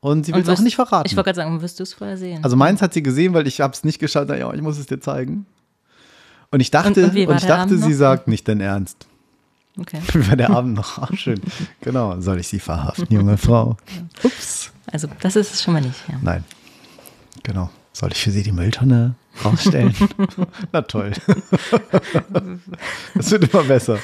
Und 0.00 0.26
sie 0.26 0.34
will 0.34 0.42
es 0.42 0.48
auch 0.48 0.58
nicht 0.58 0.74
verraten. 0.74 1.06
Ich 1.06 1.14
wollte 1.16 1.28
gerade 1.28 1.36
sagen, 1.36 1.62
wirst 1.62 1.78
du 1.78 1.84
es 1.84 1.94
vorher 1.94 2.16
sehen? 2.16 2.42
also 2.42 2.56
meins 2.56 2.82
hat 2.82 2.92
sie 2.92 3.02
gesehen, 3.02 3.32
weil 3.34 3.46
ich 3.46 3.60
habe 3.60 3.72
es 3.72 3.84
nicht 3.84 3.98
geschafft. 4.00 4.26
Na 4.28 4.36
Ja, 4.36 4.52
ich 4.52 4.60
muss 4.60 4.76
es 4.78 4.86
dir 4.86 4.98
zeigen. 5.00 5.46
Und 6.50 6.60
ich 6.60 6.70
dachte, 6.70 7.04
Und- 7.04 7.16
und, 7.16 7.28
und 7.28 7.36
ich 7.36 7.46
dachte, 7.46 7.78
sie 7.78 7.90
noch? 7.90 7.96
sagt 7.96 8.28
nicht 8.28 8.46
dein 8.48 8.60
Ernst. 8.60 9.06
okay. 9.80 10.00
Wie 10.12 10.28
war 10.28 10.36
der 10.36 10.50
Abend 10.50 10.74
noch? 10.74 10.98
Ach, 10.98 11.14
schön. 11.14 11.40
Genau. 11.80 12.20
Soll 12.20 12.40
ich 12.40 12.48
sie 12.48 12.58
verhaften, 12.58 13.06
junge 13.14 13.38
Frau? 13.38 13.76
Ups. 14.24 14.70
Also, 14.90 15.08
das 15.20 15.36
ist 15.36 15.54
es 15.54 15.62
schon 15.62 15.72
mal 15.74 15.80
nicht. 15.80 15.94
Ja. 16.08 16.16
Nein. 16.20 16.44
Genau. 17.44 17.70
Soll 17.92 18.10
ich 18.12 18.22
für 18.22 18.30
sie 18.30 18.42
die 18.42 18.52
Mülltonne 18.52 19.14
rausstellen? 19.44 19.94
Na 20.72 20.82
toll. 20.82 21.12
Das 23.14 23.30
wird 23.30 23.52
immer 23.52 23.64
besser. 23.64 23.98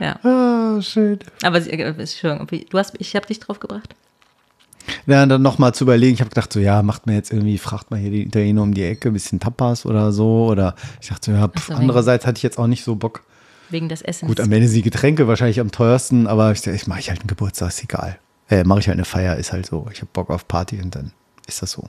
ja. 0.00 0.18
Ah, 0.24 0.80
schön. 0.80 1.18
Aber 1.42 1.58
äh, 1.58 1.94
wie- 2.50 2.64
du 2.70 2.78
hast, 2.78 2.94
ich 2.98 3.14
habe 3.16 3.26
dich 3.26 3.40
drauf 3.40 3.60
gebracht. 3.60 3.94
Ja, 5.06 5.26
dann 5.26 5.42
nochmal 5.42 5.74
zu 5.74 5.84
überlegen. 5.84 6.14
Ich 6.14 6.20
habe 6.20 6.30
gedacht, 6.30 6.52
so, 6.52 6.60
ja, 6.60 6.82
macht 6.82 7.06
man 7.06 7.14
jetzt 7.14 7.30
irgendwie, 7.32 7.58
fragt 7.58 7.90
man 7.90 8.00
hier 8.00 8.10
die 8.10 8.22
Italiener 8.22 8.62
um 8.62 8.72
die 8.72 8.84
Ecke, 8.84 9.08
ein 9.10 9.12
bisschen 9.12 9.38
Tapas 9.40 9.84
oder 9.84 10.12
so. 10.12 10.46
Oder 10.46 10.74
ich 11.00 11.08
dachte, 11.08 11.32
so, 11.32 11.36
ja, 11.36 11.48
pff, 11.48 11.66
so, 11.66 11.74
andererseits 11.74 12.26
hatte 12.26 12.38
ich 12.38 12.42
jetzt 12.42 12.58
auch 12.58 12.66
nicht 12.66 12.84
so 12.84 12.94
Bock. 12.94 13.22
Wegen 13.70 13.88
des 13.90 14.00
Essens. 14.00 14.28
Gut, 14.28 14.40
am 14.40 14.50
Ende 14.50 14.66
sind 14.66 14.76
die 14.76 14.82
Getränke 14.90 15.28
wahrscheinlich 15.28 15.60
am 15.60 15.70
teuersten, 15.70 16.26
aber 16.26 16.52
ich, 16.52 16.66
ich 16.66 16.86
mache 16.86 17.00
ich 17.00 17.10
halt 17.10 17.20
einen 17.20 17.26
Geburtstag, 17.26 17.68
ist 17.68 17.82
egal. 17.82 18.18
Äh, 18.50 18.64
mache 18.64 18.80
ich 18.80 18.88
halt 18.88 18.96
eine 18.96 19.04
Feier, 19.04 19.36
ist 19.36 19.52
halt 19.52 19.66
so. 19.66 19.86
Ich 19.92 20.00
habe 20.00 20.10
Bock 20.12 20.30
auf 20.30 20.48
Party 20.48 20.80
und 20.80 20.94
dann 20.94 21.12
ist 21.46 21.62
das 21.62 21.72
so. 21.72 21.84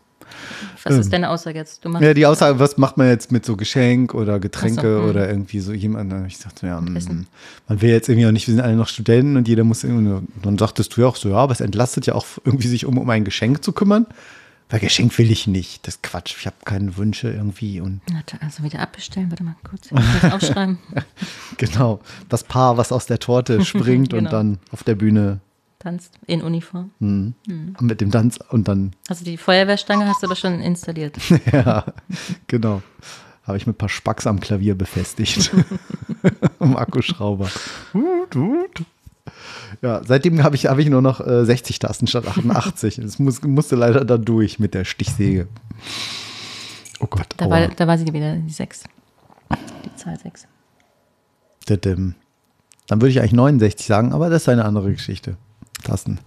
Was 0.84 0.96
ist 0.96 1.12
deine 1.12 1.30
Aussage 1.30 1.58
jetzt? 1.58 1.84
Ja, 2.00 2.14
die 2.14 2.26
Aussage, 2.26 2.60
was 2.60 2.78
macht 2.78 2.98
man 2.98 3.08
jetzt 3.08 3.32
mit 3.32 3.46
so 3.46 3.56
Geschenk 3.58 4.14
oder 4.14 4.40
Getränke 4.40 4.98
so, 4.98 5.04
hm. 5.04 5.10
oder 5.10 5.28
irgendwie 5.28 5.60
so 5.60 5.74
jemand? 5.74 6.14
Ich 6.28 6.38
dachte, 6.38 6.68
ja, 6.68 6.82
Essen. 6.96 7.28
man 7.68 7.82
will 7.82 7.90
jetzt 7.90 8.10
irgendwie 8.10 8.28
auch 8.28 8.32
nicht, 8.32 8.48
wir 8.48 8.54
sind 8.54 8.64
alle 8.64 8.76
noch 8.76 8.88
Studenten 8.88 9.38
und 9.38 9.48
jeder 9.48 9.64
muss 9.64 9.84
irgendwie, 9.84 10.28
dann 10.42 10.58
sagtest 10.58 10.96
du 10.96 11.02
ja 11.02 11.08
auch 11.08 11.16
so, 11.16 11.30
ja, 11.30 11.36
aber 11.38 11.52
es 11.52 11.62
entlastet 11.62 12.06
ja 12.06 12.16
auch 12.16 12.26
irgendwie 12.46 12.68
sich 12.68 12.86
um, 12.86 12.98
um 12.98 13.10
ein 13.10 13.24
Geschenk 13.26 13.64
zu 13.64 13.72
kümmern. 13.74 14.06
Weil 14.72 14.82
Geschenk 14.82 15.18
will 15.18 15.32
ich 15.32 15.48
nicht. 15.48 15.88
Das 15.88 15.96
ist 15.96 16.04
Quatsch. 16.04 16.36
Ich 16.38 16.46
habe 16.46 16.58
keine 16.64 16.96
Wünsche 16.96 17.32
irgendwie 17.32 17.82
und 17.82 18.02
Also 18.40 18.62
wieder 18.64 18.80
abbestellen, 18.82 19.32
warte 19.32 19.44
mal 19.44 19.56
kurz. 19.68 19.88
Ich 19.92 20.32
aufschreiben. 20.32 20.78
genau. 21.58 22.02
Das 22.30 22.44
Paar, 22.44 22.78
was 22.78 22.92
aus 22.92 23.08
der 23.08 23.18
Torte 23.18 23.66
springt 23.66 24.14
und 24.14 24.20
Genau. 24.20 24.30
dann 24.30 24.60
auf 24.72 24.84
der 24.84 24.94
Bühne 24.94 25.40
Tanzt 25.80 26.20
in 26.28 26.42
Uniform. 26.42 26.92
hm, 27.00 27.34
mit 27.80 28.02
dem 28.02 28.12
Tanz 28.12 28.38
und 28.50 28.68
dann, 28.68 28.92
Also 29.08 29.24
die 29.24 29.38
Feuerwehrstange 29.38 30.06
hast 30.08 30.22
du 30.22 30.28
aber 30.28 30.36
schon 30.36 30.60
installiert. 30.60 31.18
ja, 31.52 31.86
genau. 32.48 32.82
Habe 33.44 33.58
ich 33.58 33.66
mit 33.66 33.76
ein 33.76 33.78
paar 33.78 33.90
Spacks 33.90 34.28
am 34.28 34.40
Klavier 34.40 34.76
befestigt. 34.76 35.52
Am 36.60 36.76
Akkuschrauber. 36.76 37.50
Hut, 37.94 38.36
hut. 38.36 38.84
Ja, 39.82 40.02
seitdem 40.06 40.44
habe 40.44 40.56
ich, 40.56 40.68
hab 40.68 40.78
ich 40.78 40.90
nur 40.90 41.02
noch 41.02 41.26
äh, 41.26 41.46
60 41.46 41.80
Tasten 41.80 42.06
statt 42.06 42.28
88. 42.28 42.98
Das 43.02 43.18
muss, 43.18 43.42
musste 43.42 43.76
leider 43.76 44.06
da 44.06 44.18
durch 44.18 44.60
mit 44.60 44.74
der 44.74 44.86
Stichsäge. 44.86 45.48
Oh 47.00 47.08
Gott. 47.08 47.28
Da 47.38 47.46
aua. 47.46 47.52
war, 47.52 47.68
da 47.70 47.88
war 47.88 47.98
sie 47.98 48.12
wieder, 48.12 48.36
die 48.36 48.52
6. 48.52 48.84
Die 49.86 49.96
Zahl 49.96 50.20
6. 50.20 50.46
Didim. 51.68 52.16
Dann 52.88 53.02
würde 53.02 53.12
ich 53.12 53.20
eigentlich 53.20 53.34
69 53.34 53.88
sagen, 53.88 54.14
aber 54.14 54.30
das 54.30 54.44
ist 54.44 54.50
eine 54.50 54.66
andere 54.66 54.92
Geschichte. 54.92 55.38
Tasten. 55.84 56.20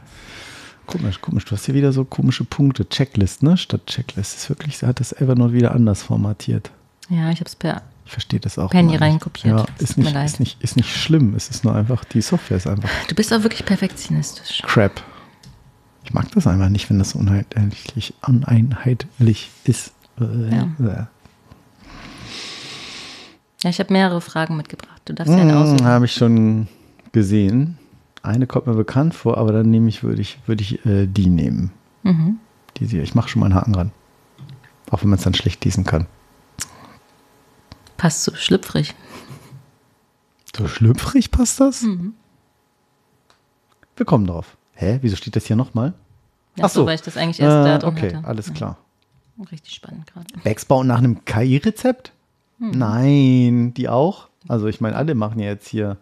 Komisch, 0.86 1.20
komisch. 1.20 1.44
Du 1.44 1.52
hast 1.52 1.64
hier 1.66 1.74
wieder 1.74 1.92
so 1.92 2.04
komische 2.04 2.44
Punkte. 2.44 2.88
Checklist, 2.88 3.42
ne? 3.42 3.56
Statt 3.56 3.86
Checklist. 3.86 4.36
Ist 4.36 4.48
wirklich, 4.48 4.82
hat 4.82 5.00
das 5.00 5.12
Evernote 5.12 5.52
wieder 5.52 5.72
anders 5.74 6.02
formatiert. 6.02 6.70
Ja, 7.08 7.30
ich 7.30 7.38
habe 7.40 7.46
es 7.48 7.56
per. 7.56 7.82
Ich 8.04 8.10
verstehe 8.12 8.40
das 8.40 8.58
auch. 8.58 8.70
Penny 8.70 8.96
reinkopiert. 8.96 9.58
Ja, 9.58 9.64
ist 9.78 9.96
nicht, 9.96 10.14
ist, 10.16 10.40
nicht, 10.40 10.60
ist 10.62 10.76
nicht 10.76 10.90
schlimm. 10.94 11.34
Es 11.36 11.48
ist 11.48 11.62
nur 11.64 11.74
einfach, 11.74 12.04
die 12.04 12.20
Software 12.20 12.56
ist 12.56 12.66
einfach 12.66 12.88
Du 13.08 13.14
bist 13.14 13.32
auch 13.32 13.42
wirklich 13.44 13.64
perfektionistisch. 13.64 14.60
crap. 14.66 15.00
Ich 16.04 16.12
mag 16.12 16.30
das 16.32 16.48
einfach 16.48 16.68
nicht, 16.68 16.90
wenn 16.90 16.98
das 16.98 17.14
uneinheitlich, 17.14 18.12
uneinheitlich 18.26 19.50
ist. 19.64 19.92
Ja. 20.18 21.06
Ja, 23.62 23.70
ich 23.70 23.78
habe 23.78 23.92
mehrere 23.92 24.20
Fragen 24.20 24.56
mitgebracht. 24.56 25.00
Du 25.04 25.12
darfst 25.14 25.32
ja 25.32 25.40
eine 25.40 25.52
Hm, 25.52 25.62
aussuchen. 25.62 25.84
Habe 25.86 26.06
ich 26.06 26.12
schon 26.12 26.66
gesehen. 27.12 27.78
Eine 28.22 28.46
kommt 28.46 28.66
mir 28.66 28.74
bekannt 28.74 29.14
vor, 29.14 29.36
aber 29.38 29.52
dann 29.52 29.70
nehme 29.70 29.88
ich, 29.88 30.02
würde 30.02 30.20
ich, 30.22 30.38
würde 30.46 30.62
ich 30.62 30.84
äh, 30.86 31.06
die 31.06 31.28
nehmen. 31.28 31.72
Mhm. 32.04 32.38
Die, 32.76 32.86
die, 32.86 33.00
ich 33.00 33.14
mache 33.14 33.28
schon 33.28 33.40
mal 33.40 33.46
einen 33.46 33.54
Haken 33.56 33.74
ran. 33.74 33.92
Auch 34.90 35.02
wenn 35.02 35.10
man 35.10 35.18
es 35.18 35.24
dann 35.24 35.34
schlecht 35.34 35.64
lesen 35.64 35.84
kann. 35.84 36.06
Passt 37.96 38.24
so 38.24 38.34
schlüpfrig. 38.34 38.94
So 40.56 40.68
schlüpfrig 40.68 41.30
passt 41.30 41.60
das? 41.60 41.82
Mhm. 41.82 42.14
Wir 43.96 44.06
kommen 44.06 44.26
drauf. 44.26 44.56
Hä, 44.74 44.98
wieso 45.02 45.16
steht 45.16 45.36
das 45.36 45.46
hier 45.46 45.56
nochmal? 45.56 45.94
Ja, 46.56 46.64
Ach 46.66 46.70
so. 46.70 46.86
weil 46.86 46.94
ich 46.96 47.02
das 47.02 47.16
eigentlich 47.16 47.40
erst 47.40 47.54
da 47.66 47.76
Äh, 47.76 47.78
drin 47.78 47.88
okay, 47.90 48.14
hatte. 48.16 48.26
alles 48.28 48.52
klar. 48.52 48.78
Ja, 49.38 49.44
richtig 49.50 49.74
spannend 49.74 50.06
gerade. 50.12 50.26
Backsbauen 50.44 50.86
nach 50.86 50.98
einem 50.98 51.24
KI-Rezept? 51.24 52.12
Hm. 52.58 52.70
Nein, 52.72 53.74
die 53.74 53.88
auch? 53.88 54.28
Also 54.48 54.66
ich 54.66 54.80
meine, 54.80 54.96
alle 54.96 55.14
machen 55.14 55.38
ja 55.40 55.46
jetzt 55.46 55.68
hier. 55.68 55.96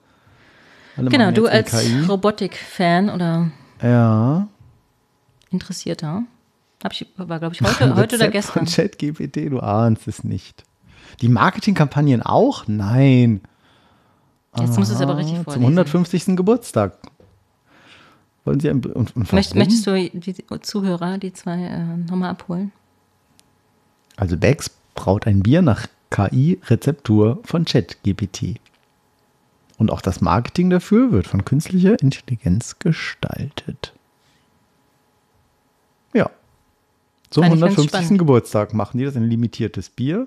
Alle 1.01 1.11
Genau, 1.11 1.31
du 1.31 1.47
als. 1.47 1.75
Robotik-Fan 2.09 3.09
oder 3.11 3.51
Ja. 3.83 4.47
Interessierter. 5.51 6.23
Hab 6.85 6.93
ich, 6.93 7.07
war, 7.17 7.39
glaube 7.39 7.55
ich, 7.55 7.61
heute, 7.63 7.95
heute 7.97 8.17
oder 8.17 8.29
gestern. 8.29 8.67
Von 8.67 8.75
ChatGPT, 8.75 9.51
du 9.51 9.61
ahnst 9.61 10.07
es 10.09 10.25
nicht. 10.25 10.65
Die 11.21 11.29
Marketingkampagnen 11.29 12.23
auch? 12.23 12.65
Nein. 12.67 13.41
Jetzt 14.59 14.79
muss 14.79 14.91
es 14.91 15.01
aber 15.01 15.13
Ah, 15.15 15.17
richtig 15.17 15.37
Zum 15.37 15.45
vorlesen. 15.45 15.65
150. 15.65 16.37
Geburtstag. 16.37 16.99
Wollen 18.45 18.61
Sie 18.61 18.69
ein, 18.71 18.85
und, 18.85 19.15
und 19.17 19.33
Möcht, 19.33 19.55
möchtest 19.55 19.87
du 19.87 19.95
die 20.13 20.45
Zuhörer, 20.63 21.19
die 21.19 21.33
zwei, 21.33 21.63
äh, 21.63 21.97
nochmal 22.09 22.31
abholen? 22.31 22.73
Also 24.17 24.37
Becks 24.37 24.71
braut 24.95 25.27
ein 25.27 25.43
Bier 25.43 25.63
nach 25.63 25.87
KI-Rezeptur 26.11 27.39
von 27.45 27.65
ChatGPT. 27.65 28.59
Und 29.81 29.91
auch 29.91 30.03
das 30.03 30.21
Marketing 30.21 30.69
dafür 30.69 31.11
wird 31.11 31.27
von 31.27 31.47
künstlicher 31.47 31.99
Intelligenz 32.03 32.79
gestaltet. 32.81 33.95
Ja. 36.13 36.31
Zum 37.31 37.45
Fand 37.45 37.55
ich 37.55 37.61
ganz 37.63 37.73
150. 37.73 37.89
spannend. 37.89 38.19
Geburtstag 38.19 38.75
machen 38.75 38.99
die 38.99 39.07
das 39.07 39.17
ein 39.17 39.25
limitiertes 39.25 39.89
Bier. 39.89 40.27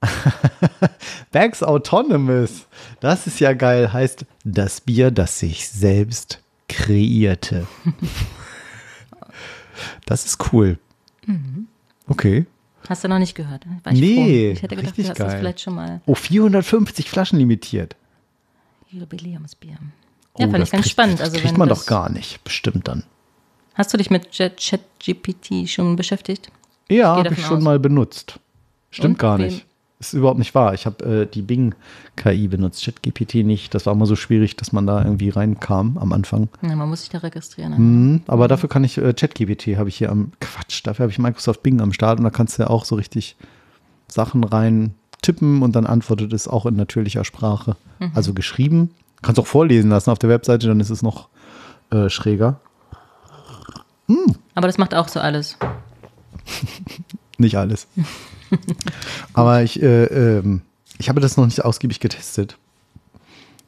Bags 1.32 1.62
Autonomous. 1.62 2.66
Das 3.00 3.26
ist 3.26 3.40
ja 3.40 3.52
geil. 3.52 3.92
Heißt 3.92 4.24
das 4.42 4.80
Bier, 4.80 5.10
das 5.10 5.38
sich 5.38 5.68
selbst 5.68 6.42
kreierte. 6.66 7.66
das 10.06 10.24
ist 10.24 10.50
cool. 10.50 10.78
Mhm. 11.26 11.68
Okay. 12.08 12.46
Hast 12.88 13.04
du 13.04 13.08
noch 13.08 13.18
nicht 13.18 13.34
gehört? 13.34 13.64
War 13.84 13.92
ich 13.92 14.00
Nee, 14.00 14.14
froh. 14.14 14.52
Ich 14.56 14.62
hätte 14.62 14.76
gedacht, 14.76 14.96
du 14.98 15.02
hast 15.02 15.18
das 15.20 15.28
geil. 15.28 15.38
vielleicht 15.40 15.60
schon 15.60 15.74
mal. 15.74 16.00
Oh, 16.06 16.14
450 16.14 17.08
Flaschen 17.10 17.38
limitiert. 17.38 17.94
Jubiläumsbier. 18.90 19.76
Oh, 20.34 20.42
Ja, 20.42 20.48
fand 20.48 20.60
das 20.62 20.68
ich 20.68 20.72
ganz 20.72 20.82
kriegt, 20.84 20.92
spannend. 20.92 21.20
Das 21.20 21.28
Also, 21.30 21.40
kriegt 21.40 21.58
man 21.58 21.68
das, 21.68 21.80
doch 21.80 21.86
gar 21.86 22.10
nicht. 22.10 22.42
Bestimmt 22.44 22.88
dann. 22.88 23.04
Hast 23.74 23.92
du 23.92 23.98
dich 23.98 24.10
mit 24.10 24.30
Chat- 24.32 24.56
ChatGPT 24.58 25.68
schon 25.68 25.96
beschäftigt? 25.96 26.50
Ja, 26.90 27.16
habe 27.16 27.32
ich 27.34 27.44
schon 27.44 27.58
aus. 27.58 27.62
mal 27.62 27.78
benutzt. 27.78 28.38
Stimmt 28.90 29.14
Und 29.14 29.18
gar 29.18 29.38
nicht. 29.38 29.64
Ist 30.00 30.14
überhaupt 30.14 30.38
nicht 30.38 30.54
wahr. 30.54 30.72
Ich 30.72 30.86
habe 30.86 31.04
äh, 31.04 31.26
die 31.26 31.42
Bing-KI 31.42 32.48
benutzt, 32.48 32.82
ChatGPT 32.84 33.44
nicht. 33.44 33.74
Das 33.74 33.84
war 33.84 33.92
immer 33.92 34.06
so 34.06 34.16
schwierig, 34.16 34.56
dass 34.56 34.72
man 34.72 34.86
da 34.86 35.04
irgendwie 35.04 35.28
reinkam 35.28 35.98
am 35.98 36.12
Anfang. 36.12 36.48
Ja, 36.62 36.74
man 36.74 36.88
muss 36.88 37.00
sich 37.00 37.10
da 37.10 37.18
registrieren. 37.18 37.74
Mhm, 37.76 38.22
aber 38.26 38.48
dafür 38.48 38.70
kann 38.70 38.82
ich 38.82 38.96
äh, 38.96 39.12
ChatGPT 39.12 39.76
habe 39.76 39.90
ich 39.90 39.96
hier 39.96 40.10
am 40.10 40.32
Quatsch. 40.40 40.80
Dafür 40.84 41.04
habe 41.04 41.12
ich 41.12 41.18
Microsoft 41.18 41.62
Bing 41.62 41.82
am 41.82 41.92
Start 41.92 42.18
und 42.18 42.24
da 42.24 42.30
kannst 42.30 42.58
du 42.58 42.62
ja 42.62 42.70
auch 42.70 42.86
so 42.86 42.94
richtig 42.94 43.36
Sachen 44.08 44.42
rein 44.42 44.94
tippen 45.20 45.62
und 45.62 45.76
dann 45.76 45.86
antwortet 45.86 46.32
es 46.32 46.48
auch 46.48 46.64
in 46.64 46.76
natürlicher 46.76 47.24
Sprache. 47.24 47.76
Mhm. 47.98 48.12
Also 48.14 48.32
geschrieben. 48.32 48.94
Kannst 49.20 49.38
auch 49.38 49.46
vorlesen 49.46 49.90
lassen 49.90 50.10
auf 50.10 50.18
der 50.18 50.30
Webseite, 50.30 50.66
dann 50.66 50.80
ist 50.80 50.88
es 50.88 51.02
noch 51.02 51.28
äh, 51.90 52.08
schräger. 52.08 52.58
Aber 54.54 54.66
das 54.66 54.78
macht 54.78 54.94
auch 54.94 55.08
so 55.08 55.20
alles. 55.20 55.56
Nicht 57.40 57.56
alles. 57.56 57.86
Aber 59.32 59.62
ich, 59.62 59.82
äh, 59.82 60.04
ähm, 60.04 60.60
ich 60.98 61.08
habe 61.08 61.20
das 61.20 61.36
noch 61.36 61.46
nicht 61.46 61.64
ausgiebig 61.64 62.00
getestet. 62.00 62.58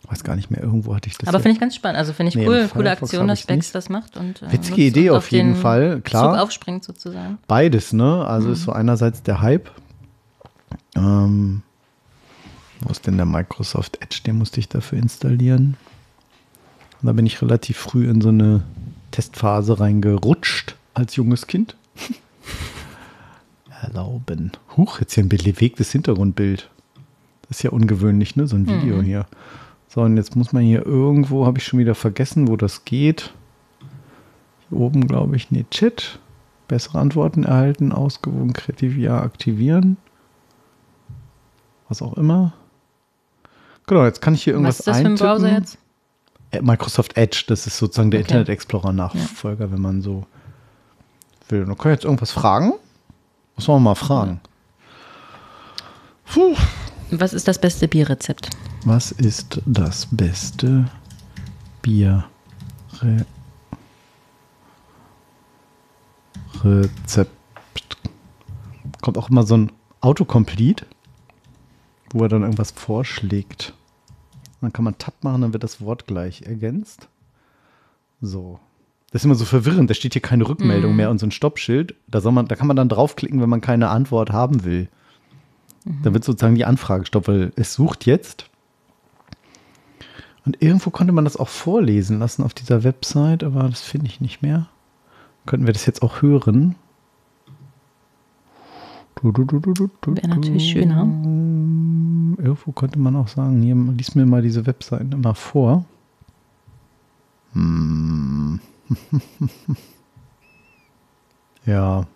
Weiß 0.09 0.25
gar 0.25 0.37
nicht 0.37 0.51
mehr, 0.51 0.63
irgendwo 0.63 0.95
hatte 0.95 1.09
ich 1.09 1.17
das. 1.17 1.29
Aber 1.29 1.41
finde 1.41 1.55
ich 1.55 1.61
ganz 1.61 1.75
spannend. 1.75 1.99
Also 1.99 2.13
finde 2.13 2.29
ich 2.29 2.35
Nee, 2.37 2.47
cool, 2.47 2.69
coole 2.71 2.91
Aktion, 2.91 3.27
dass 3.29 3.49
nicht. 3.49 3.75
das 3.75 3.89
macht. 3.89 4.19
Und, 4.19 4.43
äh, 4.43 4.53
Witzige 4.53 4.83
Idee 4.83 5.09
und 5.11 5.17
auf 5.17 5.31
jeden 5.31 5.55
den 5.55 5.61
Fall, 5.63 6.03
klar. 6.03 6.35
Zug 6.35 6.43
aufspringt 6.43 6.85
sozusagen. 6.85 7.39
Beides, 7.49 7.95
ne? 7.95 8.27
Also 8.27 8.49
Mhm. 8.49 8.53
ist 8.53 8.63
so 8.65 8.73
einerseits 8.73 9.23
der 9.23 9.41
Hype. 9.41 9.71
Ähm, 10.95 11.63
wo 12.81 12.91
ist 12.91 13.07
denn 13.07 13.17
der 13.17 13.25
Microsoft 13.27 14.03
Edge? 14.03 14.21
Den 14.27 14.37
musste 14.37 14.61
ich 14.61 14.69
dafür 14.69 14.99
installieren. 14.99 15.79
Und 17.01 17.07
da 17.07 17.13
bin 17.13 17.25
ich 17.25 17.41
relativ 17.41 17.79
früh 17.79 18.11
in 18.11 18.21
so 18.21 18.29
eine 18.29 18.63
Testphase 19.13 19.81
reingerutscht 19.81 20.77
als 20.93 21.17
junges 21.17 21.47
Kind. 21.47 21.77
Erlauben. 23.83 24.53
Huch, 24.77 25.01
jetzt 25.01 25.15
hier 25.15 25.25
ein 25.25 25.29
bewegtes 25.29 25.91
Hintergrundbild. 25.93 26.71
Das 27.49 27.59
ist 27.59 27.63
ja 27.65 27.71
ungewöhnlich, 27.71 28.37
ne? 28.37 28.47
So 28.47 28.57
ein 28.57 28.67
Video 28.67 28.97
Mhm. 28.97 29.03
hier. 29.03 29.27
So, 29.89 30.01
und 30.03 30.17
jetzt 30.17 30.37
muss 30.37 30.53
man 30.53 30.63
hier 30.63 30.87
irgendwo, 30.87 31.45
habe 31.45 31.59
ich 31.59 31.65
schon 31.65 31.79
wieder 31.79 31.95
vergessen, 31.95 32.49
wo 32.49 32.57
das 32.57 32.85
geht. 32.85 33.33
Hier 34.71 34.79
oben, 34.79 35.07
glaube 35.07 35.37
ich, 35.37 35.51
nee, 35.51 35.67
Chat. 35.71 36.19
Bessere 36.69 36.99
Antworten 37.01 37.45
erhalten, 37.45 37.93
ausgewogen, 37.93 38.53
kreativ, 38.55 38.97
ja, 38.97 39.21
aktivieren. 39.21 39.97
Was 41.89 42.01
auch 42.01 42.17
immer. 42.17 42.55
Genau, 43.87 44.05
jetzt 44.05 44.23
kann 44.23 44.33
ich 44.35 44.45
hier 44.45 44.55
irgendwas 44.55 44.79
Was 44.79 44.81
ist 44.81 44.87
das 44.87 45.01
für 45.01 45.07
ein 45.09 45.15
Browser 45.17 45.47
eintippen. 45.49 45.63
jetzt? 45.65 45.79
Äh, 46.53 46.63
Microsoft 46.63 47.17
Edge, 47.17 47.45
das 47.49 47.67
ist 47.67 47.77
sozusagen 47.77 48.11
der 48.11 48.21
Okay. 48.21 48.29
Internet 48.29 48.49
Explorer 48.49 48.93
Nachfolger, 48.93 49.71
wenn 49.73 49.81
man 49.81 50.01
so 50.01 50.25
will. 51.49 51.63
Und 51.63 51.69
dann 51.69 51.77
kann 51.79 51.93
ich 51.93 51.97
jetzt 51.97 52.05
irgendwas 52.05 52.31
fragen. 52.31 52.73
Wollen 53.57 53.83
wir 53.83 53.91
mal 53.91 53.95
fragen? 53.95 54.41
Puh. 56.25 56.57
Was 57.15 57.35
ist 57.35 57.47
das 57.47 57.61
beste 57.61 57.89
Bierrezept? 57.89 58.49
Was 58.87 59.13
ist 59.13 59.61
das 59.67 60.09
beste 60.11 60.91
Bier 61.83 62.25
Re 63.01 63.27
Rezept? 66.65 67.31
Kommt 69.03 69.19
auch 69.19 69.29
immer 69.29 69.43
so 69.43 69.59
ein 69.59 69.73
Autocomplete, 70.01 70.87
wo 72.13 72.23
er 72.23 72.31
dann 72.31 72.43
irgendwas 72.43 72.71
vorschlägt. 72.71 73.75
Dann 74.63 74.73
kann 74.73 74.85
man 74.85 74.97
Tab 74.97 75.23
machen, 75.23 75.43
dann 75.43 75.53
wird 75.53 75.65
das 75.65 75.83
Wort 75.83 76.07
gleich 76.07 76.43
ergänzt. 76.43 77.09
So. 78.23 78.59
Das 79.13 79.21
ist 79.21 79.27
immer 79.27 79.35
so 79.35 79.45
verwirrend. 79.45 79.91
Da 79.91 79.95
steht 79.95 80.15
hier 80.15 80.23
keine 80.23 80.49
Rückmeldung 80.49 80.97
mehr 80.97 81.11
und 81.11 81.19
so 81.19 81.27
ein 81.27 81.31
Stoppschild. 81.31 81.95
Da, 82.09 82.23
soll 82.23 82.33
man, 82.33 82.49
da 82.49 82.57
kann 82.57 82.67
man 82.67 82.77
dann 82.77 82.89
draufklicken, 82.89 83.41
wenn 83.43 83.51
man 83.51 83.61
keine 83.61 83.89
Antwort 83.89 84.31
haben 84.31 84.65
will. 84.65 84.89
Dann 85.85 86.15
wird 86.15 86.25
sozusagen 86.25 86.55
die 86.55 86.65
Anfrage 86.65 87.01
gestoppt, 87.01 87.29
weil 87.29 87.53
es 87.57 87.75
sucht 87.75 88.07
jetzt. 88.07 88.47
Und 90.47 90.63
irgendwo 90.63 90.91
konnte 90.91 91.13
man 91.13 91.25
das 91.25 91.37
auch 91.37 91.49
vorlesen 91.49 92.19
lassen 92.19 92.43
auf 92.43 92.55
dieser 92.55 92.85
Website, 92.85 93.45
aber 93.45 93.69
das 93.69 93.81
finde 93.81 94.07
ich 94.07 94.21
nicht 94.21 94.43
mehr. 94.43 94.69
Könnten 95.45 95.67
wir 95.67 95.73
das 95.73 95.87
jetzt 95.87 96.03
auch 96.03 96.23
hören? 96.23 96.77
Wäre 100.07 100.29
natürlich 100.29 100.71
schöner. 100.71 101.03
Irgendwo 101.03 102.73
konnte 102.73 102.99
man 102.99 103.15
auch 103.15 103.29
sagen, 103.29 103.63
hier, 103.63 103.75
lies 103.75 104.15
mir 104.15 104.27
mal 104.27 104.43
diese 104.43 104.67
Webseiten 104.67 105.13
immer 105.13 105.35
vor. 105.35 105.85
Hm. 107.53 108.61
ja. 111.67 112.07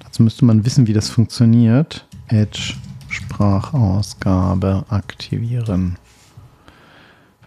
Dazu 0.00 0.22
müsste 0.22 0.44
man 0.44 0.64
wissen, 0.64 0.86
wie 0.86 0.92
das 0.92 1.10
funktioniert. 1.10 2.06
Edge 2.28 2.74
Sprachausgabe 3.08 4.84
aktivieren. 4.88 5.98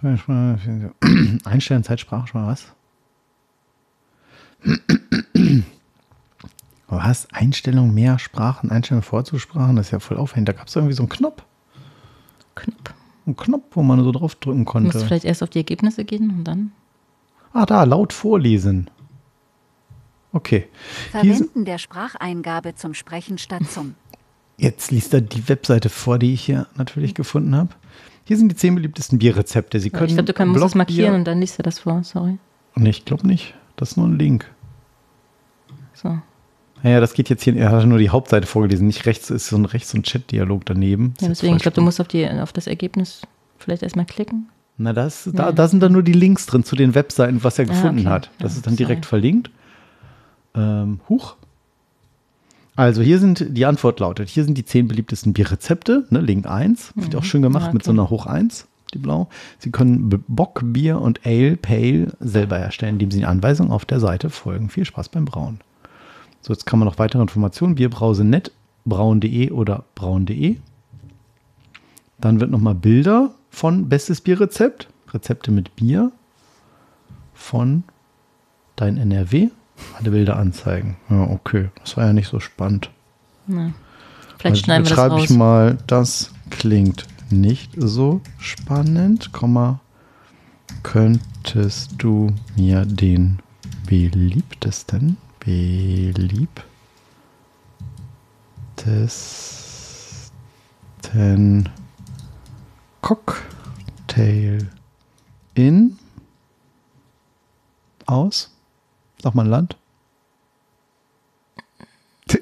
Einstellen 1.43 1.83
Zeitsprache, 1.83 2.33
was? 2.33 2.73
Was? 6.89 7.27
Einstellung 7.33 7.93
mehr 7.93 8.17
Sprachen, 8.17 8.71
Einstellung 8.71 9.03
Vorzusprachen, 9.03 9.75
das 9.75 9.87
ist 9.87 9.91
ja 9.91 9.99
voll 9.99 10.17
aufwendig. 10.17 10.55
Da 10.55 10.59
gab 10.59 10.67
es 10.67 10.75
irgendwie 10.75 10.93
so 10.93 11.03
einen 11.03 11.09
Knopf. 11.09 11.43
Knopf. 12.55 12.93
Einen 13.25 13.35
Knopf, 13.35 13.65
wo 13.71 13.83
man 13.83 14.01
so 14.03 14.11
drauf 14.13 14.35
drücken 14.35 14.63
konnte. 14.63 14.97
vielleicht 14.99 15.25
erst 15.25 15.43
auf 15.43 15.49
die 15.49 15.59
Ergebnisse 15.59 16.05
gehen 16.05 16.29
und 16.29 16.45
dann. 16.45 16.71
Ah, 17.53 17.65
da, 17.65 17.83
laut 17.83 18.13
vorlesen. 18.13 18.89
Okay. 20.33 20.67
Hier 21.21 21.35
sind, 21.35 21.47
Verwenden 21.47 21.65
der 21.65 21.77
Spracheingabe 21.77 22.75
zum 22.75 22.93
Sprechen 22.93 23.37
statt 23.37 23.63
zum. 23.69 23.95
jetzt 24.57 24.91
liest 24.91 25.13
er 25.13 25.21
die 25.21 25.47
Webseite 25.49 25.89
vor, 25.89 26.19
die 26.19 26.33
ich 26.33 26.43
hier 26.43 26.67
natürlich 26.75 27.15
gefunden 27.15 27.55
habe. 27.55 27.69
Hier 28.25 28.37
sind 28.37 28.49
die 28.49 28.55
zehn 28.55 28.75
beliebtesten 28.75 29.19
Bierrezepte. 29.19 29.79
Sie 29.79 29.89
können 29.89 30.07
ich 30.07 30.13
glaube, 30.13 30.25
du 30.25 30.33
kann, 30.33 30.49
musst 30.49 30.63
das 30.63 30.75
markieren 30.75 31.15
und 31.15 31.25
dann 31.25 31.39
liest 31.39 31.57
du 31.57 31.63
das 31.63 31.79
vor. 31.79 32.03
Sorry. 32.03 32.37
Nee, 32.75 32.89
ich 32.89 33.05
glaube 33.05 33.25
nicht. 33.25 33.55
Das 33.77 33.91
ist 33.91 33.97
nur 33.97 34.07
ein 34.07 34.19
Link. 34.19 34.51
So. 35.93 36.19
Naja, 36.83 36.99
das 36.99 37.13
geht 37.13 37.29
jetzt 37.29 37.43
hier, 37.43 37.55
er 37.55 37.71
hat 37.71 37.85
nur 37.85 37.97
die 37.97 38.09
Hauptseite 38.09 38.45
vorgelesen. 38.45 38.85
Nicht 38.85 39.05
rechts 39.05 39.29
ist 39.29 39.47
so 39.47 39.55
ein 39.55 39.65
rechts 39.65 39.93
ein 39.93 40.03
Chat-Dialog 40.03 40.65
daneben. 40.65 41.13
Ja, 41.21 41.29
deswegen, 41.29 41.55
ich 41.55 41.61
glaube, 41.61 41.75
du 41.75 41.81
musst 41.81 41.99
auf, 41.99 42.07
die, 42.07 42.27
auf 42.27 42.53
das 42.53 42.67
Ergebnis 42.67 43.21
vielleicht 43.57 43.81
erstmal 43.81 44.05
klicken. 44.05 44.49
Na, 44.77 44.93
das, 44.93 45.29
da, 45.33 45.51
da 45.51 45.67
sind 45.67 45.81
dann 45.81 45.91
nur 45.93 46.03
die 46.03 46.13
Links 46.13 46.45
drin 46.45 46.63
zu 46.63 46.75
den 46.75 46.93
Webseiten, 46.93 47.43
was 47.43 47.57
er 47.57 47.65
Ah, 47.65 47.69
gefunden 47.69 47.99
okay. 48.01 48.09
hat. 48.09 48.29
Das 48.39 48.53
Ja, 48.53 48.57
ist 48.57 48.67
dann 48.67 48.75
direkt 48.75 49.05
sorry. 49.05 49.09
verlinkt. 49.21 49.49
Ähm, 50.55 50.99
huch. 51.09 51.35
Also 52.75 53.01
hier 53.01 53.17
sind, 53.17 53.43
die 53.57 53.65
Antwort 53.65 53.99
lautet, 53.99 54.29
hier 54.29 54.43
sind 54.43 54.55
die 54.55 54.65
zehn 54.65 54.87
beliebtesten 54.87 55.33
Bierrezepte, 55.33 56.05
ne, 56.11 56.21
Link 56.21 56.45
1. 56.45 56.93
Wird 56.95 57.15
auch 57.15 57.23
schön 57.23 57.41
gemacht 57.41 57.67
Ja, 57.67 57.73
mit 57.73 57.83
so 57.83 57.89
okay. 57.89 57.99
einer 57.99 58.09
Hoch 58.11 58.27
1, 58.27 58.67
die 58.93 58.99
blau. 58.99 59.29
Sie 59.57 59.71
können 59.71 60.23
Bock, 60.27 60.61
Bier 60.63 61.01
und 61.01 61.25
Ale, 61.25 61.57
Pale 61.57 62.13
selber 62.19 62.59
herstellen, 62.59 62.93
indem 62.95 63.09
Sie 63.09 63.19
den 63.21 63.27
Anweisungen 63.27 63.71
auf 63.71 63.85
der 63.85 63.99
Seite 63.99 64.29
folgen. 64.29 64.69
Viel 64.69 64.85
Spaß 64.85 65.09
beim 65.09 65.25
Brauen. 65.25 65.59
So, 66.41 66.53
jetzt 66.53 66.67
kann 66.67 66.77
man 66.77 66.87
noch 66.87 66.99
weitere 66.99 67.19
Informationen. 67.23 67.73
Bierbrause.net, 67.73 68.51
braun.de 68.85 69.49
oder 69.49 69.83
braun.de. 69.95 70.57
Dann 72.19 72.39
wird 72.39 72.51
nochmal 72.51 72.75
Bilder 72.75 73.31
von 73.57 73.89
Bestes 73.89 74.21
Bierrezept, 74.21 74.87
Rezepte 75.11 75.49
mit 75.49 75.75
Bier 75.75 76.11
von 77.33 77.83
dein 78.75 78.97
NRW. 78.97 79.49
Alle 79.97 80.11
Bilder 80.11 80.37
anzeigen. 80.37 80.97
Ja, 81.09 81.23
okay. 81.23 81.69
Das 81.79 81.97
war 81.97 82.05
ja 82.05 82.13
nicht 82.13 82.29
so 82.29 82.39
spannend. 82.39 82.91
Na. 83.47 83.73
Vielleicht 84.37 84.45
Also, 84.45 84.63
schneiden 84.63 84.85
wir 84.85 84.89
das 84.89 84.95
schreibe 84.95 85.15
raus. 85.15 85.23
ich 85.23 85.29
mal, 85.31 85.77
das 85.87 86.31
klingt 86.51 87.07
nicht 87.31 87.71
so 87.75 88.21
spannend, 88.37 89.33
Komma, 89.33 89.79
könntest 90.83 91.95
du 91.97 92.31
mir 92.55 92.85
den 92.85 93.39
beliebtesten, 93.87 95.17
beliebtesten 100.99 101.69
Cocktail 103.01 104.67
in 105.53 105.97
aus? 108.05 108.51
Sag 109.21 109.35
mal 109.35 109.45
ein 109.45 109.49
Land. 109.49 109.77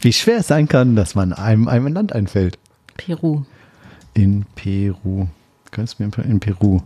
Wie 0.00 0.12
schwer 0.12 0.38
es 0.38 0.48
sein 0.48 0.68
kann, 0.68 0.96
dass 0.96 1.14
man 1.14 1.32
einem, 1.32 1.68
einem 1.68 1.86
ein 1.86 1.94
Land 1.94 2.12
einfällt. 2.12 2.58
Peru. 2.96 3.42
In 4.14 4.44
Peru. 4.54 5.26
Könntest 5.70 5.98
du 5.98 6.04
mir 6.04 6.24
in 6.24 6.40
Peru. 6.40 6.80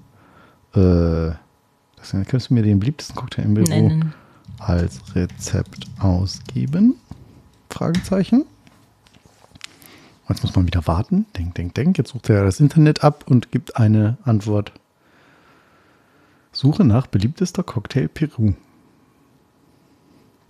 Äh, 0.74 1.32
das, 1.96 2.10
könntest 2.10 2.50
du 2.50 2.54
mir 2.54 2.62
den 2.62 2.78
beliebtesten 2.78 3.16
Cocktail 3.16 3.42
in 3.42 3.54
Peru 3.54 3.68
Nennen. 3.68 4.14
als 4.58 5.00
Rezept 5.14 5.86
ausgeben? 5.98 6.94
Fragezeichen. 7.70 8.44
Jetzt 10.28 10.42
muss 10.42 10.54
man 10.54 10.66
wieder 10.66 10.86
warten. 10.86 11.26
Denk, 11.36 11.54
denk, 11.54 11.74
denk. 11.74 11.98
Jetzt 11.98 12.10
sucht 12.10 12.28
er 12.28 12.44
das 12.44 12.60
Internet 12.60 13.02
ab 13.02 13.24
und 13.28 13.50
gibt 13.50 13.76
eine 13.76 14.18
Antwort. 14.24 14.72
Suche 16.52 16.84
nach 16.84 17.06
beliebtester 17.06 17.62
Cocktail 17.62 18.08
Peru. 18.08 18.52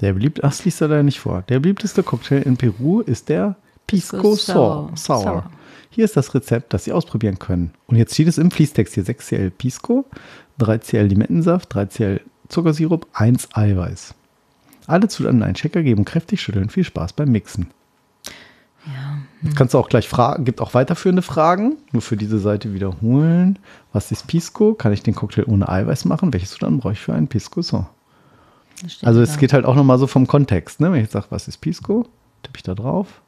Der 0.00 0.12
beliebt, 0.12 0.44
ach, 0.44 0.64
liest 0.64 0.80
er 0.80 0.88
da 0.88 1.02
nicht 1.02 1.20
vor. 1.20 1.42
Der 1.42 1.60
beliebteste 1.60 2.02
Cocktail 2.02 2.42
in 2.42 2.56
Peru 2.56 3.00
ist 3.00 3.28
der 3.28 3.56
Pisco 3.86 4.34
Sour. 4.36 4.92
Sour. 4.94 5.50
Hier 5.90 6.04
ist 6.04 6.16
das 6.16 6.34
Rezept, 6.34 6.72
das 6.72 6.84
Sie 6.84 6.92
ausprobieren 6.92 7.38
können. 7.38 7.72
Und 7.86 7.96
jetzt 7.96 8.14
steht 8.14 8.28
es 8.28 8.38
im 8.38 8.50
Fließtext 8.50 8.94
hier 8.94 9.04
6cl 9.04 9.50
Pisco, 9.50 10.04
3cl 10.60 11.02
Limettensaft, 11.02 11.74
3cl 11.74 12.20
Zuckersirup, 12.48 13.06
1 13.12 13.48
Eiweiß. 13.54 14.14
Alle 14.86 15.08
Zutaten 15.08 15.38
in 15.38 15.42
einen 15.42 15.54
Checker 15.54 15.82
geben, 15.82 16.04
kräftig 16.04 16.40
schütteln. 16.40 16.70
Viel 16.70 16.84
Spaß 16.84 17.12
beim 17.14 17.30
Mixen. 17.30 17.68
Jetzt 19.42 19.56
kannst 19.56 19.74
du 19.74 19.78
auch 19.78 19.88
gleich 19.88 20.08
fragen, 20.08 20.44
gibt 20.44 20.60
auch 20.60 20.74
weiterführende 20.74 21.22
Fragen, 21.22 21.76
nur 21.92 22.02
für 22.02 22.16
diese 22.16 22.38
Seite 22.38 22.74
wiederholen. 22.74 23.58
Was 23.92 24.10
ist 24.10 24.26
Pisco? 24.26 24.74
Kann 24.74 24.92
ich 24.92 25.02
den 25.02 25.14
Cocktail 25.14 25.44
ohne 25.44 25.68
Eiweiß 25.68 26.04
machen? 26.06 26.32
Welche 26.32 26.46
Zutaten 26.46 26.78
brauche 26.78 26.94
ich 26.94 27.00
für 27.00 27.14
einen 27.14 27.28
Pisco 27.28 27.62
steht 28.86 29.06
Also 29.06 29.20
da. 29.20 29.24
es 29.24 29.38
geht 29.38 29.52
halt 29.52 29.64
auch 29.64 29.74
nochmal 29.74 29.98
so 29.98 30.06
vom 30.06 30.26
Kontext, 30.26 30.80
ne? 30.80 30.90
Wenn 30.90 30.98
ich 30.98 31.04
jetzt 31.04 31.12
sage, 31.12 31.26
was 31.30 31.48
ist 31.48 31.58
Pisco, 31.58 32.06
tippe 32.42 32.56
ich 32.56 32.62
da 32.62 32.74
drauf. 32.74 33.20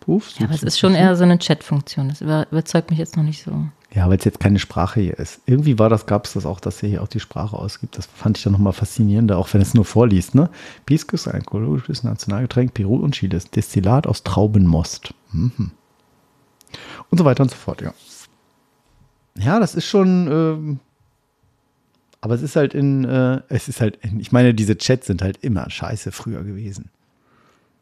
Puff, 0.00 0.30
Ja, 0.38 0.46
aber 0.46 0.54
es 0.54 0.62
ist 0.62 0.78
schon 0.78 0.94
eher 0.94 1.14
so 1.16 1.24
eine 1.24 1.38
Chat-Funktion. 1.38 2.08
Das 2.08 2.20
über- 2.20 2.46
überzeugt 2.50 2.90
mich 2.90 2.98
jetzt 2.98 3.16
noch 3.16 3.22
nicht 3.22 3.42
so. 3.42 3.66
Ja, 3.92 4.08
weil 4.08 4.18
es 4.18 4.24
jetzt 4.24 4.40
keine 4.40 4.58
Sprache 4.58 5.00
hier 5.00 5.18
ist. 5.18 5.40
Irgendwie 5.46 5.78
war 5.78 5.88
das, 5.88 6.06
gab 6.06 6.24
es 6.24 6.32
das 6.34 6.46
auch, 6.46 6.60
dass 6.60 6.82
er 6.82 6.88
hier 6.88 7.02
auch 7.02 7.08
die 7.08 7.20
Sprache 7.20 7.56
ausgibt. 7.56 7.98
Das 7.98 8.06
fand 8.06 8.38
ich 8.38 8.44
dann 8.44 8.52
nochmal 8.52 8.72
faszinierender, 8.72 9.36
auch 9.36 9.52
wenn 9.52 9.60
es 9.60 9.74
nur 9.74 9.84
vorliest. 9.84 10.34
Ne? 10.34 10.48
Pisco 10.86 11.14
ist 11.14 11.26
ein 11.28 11.34
alkoholisches 11.34 12.02
Nationalgetränk 12.04 12.72
Peru 12.72 12.96
und 12.96 13.12
Chiles. 13.16 13.50
Destillat 13.50 14.06
aus 14.06 14.22
Traubenmost. 14.22 15.12
Mhm. 15.32 15.72
Und 17.10 17.18
so 17.18 17.24
weiter 17.24 17.42
und 17.42 17.50
so 17.50 17.56
fort, 17.56 17.82
ja. 17.82 17.92
Ja, 19.36 19.58
das 19.60 19.74
ist 19.74 19.86
schon. 19.86 20.28
Ähm, 20.30 20.80
aber 22.20 22.34
es 22.34 22.42
ist 22.42 22.54
halt 22.56 22.74
in. 22.74 23.04
Äh, 23.04 23.40
es 23.48 23.68
ist 23.68 23.80
halt. 23.80 23.96
In, 24.02 24.20
ich 24.20 24.30
meine, 24.32 24.54
diese 24.54 24.76
Chats 24.78 25.06
sind 25.08 25.20
halt 25.22 25.38
immer 25.42 25.68
scheiße 25.68 26.12
früher 26.12 26.44
gewesen. 26.44 26.90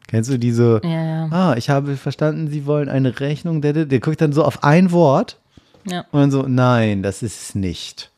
Kennst 0.09 0.31
du 0.31 0.39
diese. 0.39 0.81
Ja, 0.83 0.89
ja. 0.89 1.25
Ah, 1.29 1.55
ich 1.55 1.69
habe 1.69 1.95
verstanden, 1.95 2.49
Sie 2.49 2.65
wollen 2.65 2.89
eine 2.89 3.19
Rechnung. 3.19 3.61
Der, 3.61 3.85
der, 3.85 3.99
guckt 3.99 4.19
dann 4.19 4.33
so 4.33 4.43
auf 4.43 4.63
ein 4.63 4.91
Wort. 4.91 5.37
Ja, 5.85 5.99
Und 6.11 6.19
dann 6.19 6.31
so, 6.31 6.47
nein, 6.47 7.03
das 7.03 7.21
ist 7.21 7.39
es 7.39 7.55
nicht. 7.55 8.09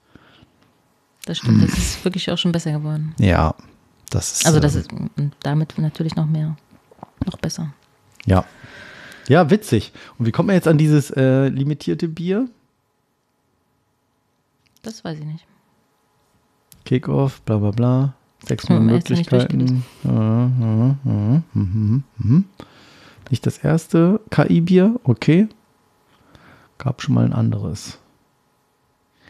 das 1.25 1.39
stimmt. 1.39 1.61
Das 1.61 1.77
ist 1.77 2.05
wirklich 2.05 2.31
auch 2.31 2.37
schon 2.37 2.53
besser 2.53 2.71
geworden. 2.71 3.13
Ja, 3.19 3.55
das 4.09 4.31
ist. 4.31 4.45
Also 4.45 4.61
das 4.61 4.77
ähm, 4.77 5.09
ist 5.17 5.31
damit 5.43 5.77
natürlich 5.77 6.15
noch 6.15 6.27
mehr. 6.27 6.55
Noch 7.25 7.37
besser. 7.37 7.73
Ja. 8.25 8.45
Ja, 9.27 9.49
witzig. 9.49 9.91
Und 10.17 10.25
wie 10.25 10.31
kommt 10.31 10.47
man 10.47 10.55
jetzt 10.55 10.69
an 10.69 10.77
dieses 10.77 11.11
äh, 11.11 11.49
limitierte 11.49 12.07
Bier? 12.07 12.47
Das 14.81 15.03
weiß 15.03 15.19
ich 15.19 15.25
nicht. 15.25 15.45
Kickoff, 16.85 17.41
bla 17.41 17.57
bla 17.57 17.71
bla. 17.71 18.13
Sechsmal 18.47 18.79
Hm, 18.79 18.85
Möglichkeiten. 18.87 19.83
Ja, 20.03 20.11
ja, 20.11 20.49
ja, 20.49 20.95
mhm, 21.03 21.43
mhm, 21.53 22.03
mhm. 22.17 22.45
Nicht 23.29 23.45
das 23.45 23.59
erste 23.59 24.19
KI-Bier, 24.29 24.99
okay. 25.03 25.47
Gab 26.77 27.01
schon 27.01 27.15
mal 27.15 27.25
ein 27.25 27.33
anderes. 27.33 27.99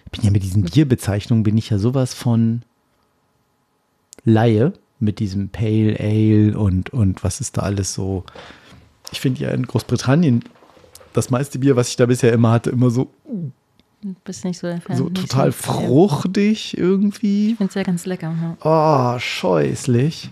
Ich 0.05 0.11
bin 0.11 0.25
ja 0.25 0.31
mit 0.31 0.43
diesen 0.43 0.63
Bierbezeichnungen 0.63 1.43
bin 1.43 1.57
ich 1.57 1.69
ja 1.69 1.77
sowas 1.77 2.13
von 2.13 2.63
Laie 4.23 4.73
mit 4.99 5.19
diesem 5.19 5.49
Pale 5.49 5.97
Ale 5.99 6.57
und, 6.57 6.91
und 6.91 7.23
was 7.23 7.41
ist 7.41 7.57
da 7.57 7.61
alles 7.61 7.93
so. 7.93 8.23
Ich 9.11 9.19
finde 9.19 9.41
ja 9.41 9.49
in 9.49 9.65
Großbritannien 9.67 10.43
das 11.13 11.29
meiste 11.29 11.59
Bier, 11.59 11.75
was 11.75 11.89
ich 11.89 11.95
da 11.97 12.05
bisher 12.05 12.31
immer 12.31 12.51
hatte, 12.51 12.69
immer 12.69 12.89
so, 12.89 13.11
Du 13.25 13.51
bist 14.23 14.45
nicht 14.45 14.59
so 14.59 14.67
der 14.67 14.81
Fan. 14.81 14.95
so 14.97 15.09
total 15.09 15.51
so- 15.51 15.57
fruchtig 15.63 16.77
irgendwie. 16.77 17.51
Ich 17.51 17.57
finde 17.57 17.69
es 17.69 17.75
ja 17.75 17.83
ganz 17.83 18.05
lecker. 18.05 18.33
Ja. 18.61 19.15
Oh, 19.15 19.19
scheußlich. 19.19 20.29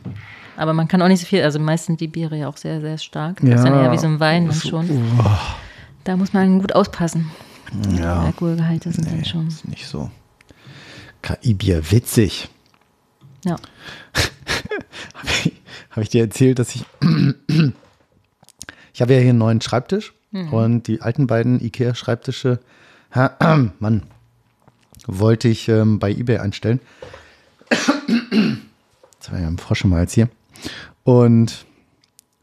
Aber 0.57 0.74
man 0.74 0.88
kann 0.88 1.01
auch 1.01 1.07
nicht 1.07 1.22
so 1.22 1.26
viel. 1.26 1.41
Also 1.43 1.59
meist 1.59 1.86
sind 1.86 2.01
die 2.01 2.07
Biere 2.07 2.36
ja 2.38 2.49
auch 2.49 2.57
sehr, 2.57 2.82
sehr 2.82 2.97
stark. 2.97 3.38
Das 3.41 3.49
Ja. 3.49 3.55
ist 3.55 3.63
dann 3.63 3.74
eher 3.74 3.91
wie 3.91 3.97
so 3.97 4.07
ein 4.07 4.20
Wein 4.20 4.47
dann 4.47 4.55
schon. 4.59 4.89
oh, 5.20 5.24
Da 6.03 6.17
muss 6.17 6.34
man 6.34 6.59
gut 6.59 6.74
aufpassen. 6.76 7.30
Die 7.72 7.97
ja, 7.97 8.24
Alkoholgehalte 8.24 8.91
sind 8.91 9.07
dann 9.07 9.17
nee, 9.20 9.26
schon. 9.26 9.47
ist 9.47 9.67
nicht 9.67 9.88
so. 9.88 10.09
KI-Bier, 11.22 11.91
witzig. 11.91 12.49
Ja. 13.45 13.55
Habe 15.13 15.28
ich, 15.43 15.53
hab 15.91 16.03
ich 16.03 16.09
dir 16.09 16.22
erzählt, 16.22 16.59
dass 16.59 16.76
ich. 16.76 16.84
ich 18.93 19.01
habe 19.01 19.13
ja 19.13 19.20
hier 19.20 19.30
einen 19.30 19.38
neuen 19.38 19.61
Schreibtisch 19.61 20.13
und 20.51 20.88
die 20.88 21.01
alten 21.01 21.28
beiden 21.28 21.59
IKEA-Schreibtische, 21.59 22.59
Mann, 23.80 24.03
wollte 25.07 25.47
ich 25.47 25.68
ähm, 25.68 25.99
bei 25.99 26.12
eBay 26.12 26.38
einstellen. 26.38 26.80
Das 27.70 29.32
war 29.32 29.39
ja 29.39 29.47
im 29.47 29.57
Frosch 29.57 29.84
mal 29.86 29.99
als 29.99 30.14
hier. 30.14 30.30
Und 31.03 31.66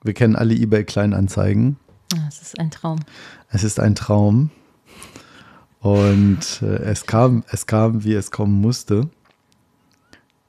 wir 0.02 0.14
kennen 0.14 0.36
alle 0.36 0.54
eBay 0.54 0.84
Kleinanzeigen. 0.84 1.76
Ja, 2.14 2.24
Es 2.28 2.42
ist 2.42 2.58
ein 2.58 2.70
Traum. 2.70 3.00
Es 3.50 3.64
ist 3.64 3.80
ein 3.80 3.94
Traum. 3.94 4.50
Und 5.80 6.62
äh, 6.62 6.76
es 6.82 7.06
kam, 7.06 7.44
es 7.50 7.66
kam, 7.66 8.04
wie 8.04 8.14
es 8.14 8.30
kommen 8.30 8.60
musste. 8.60 9.08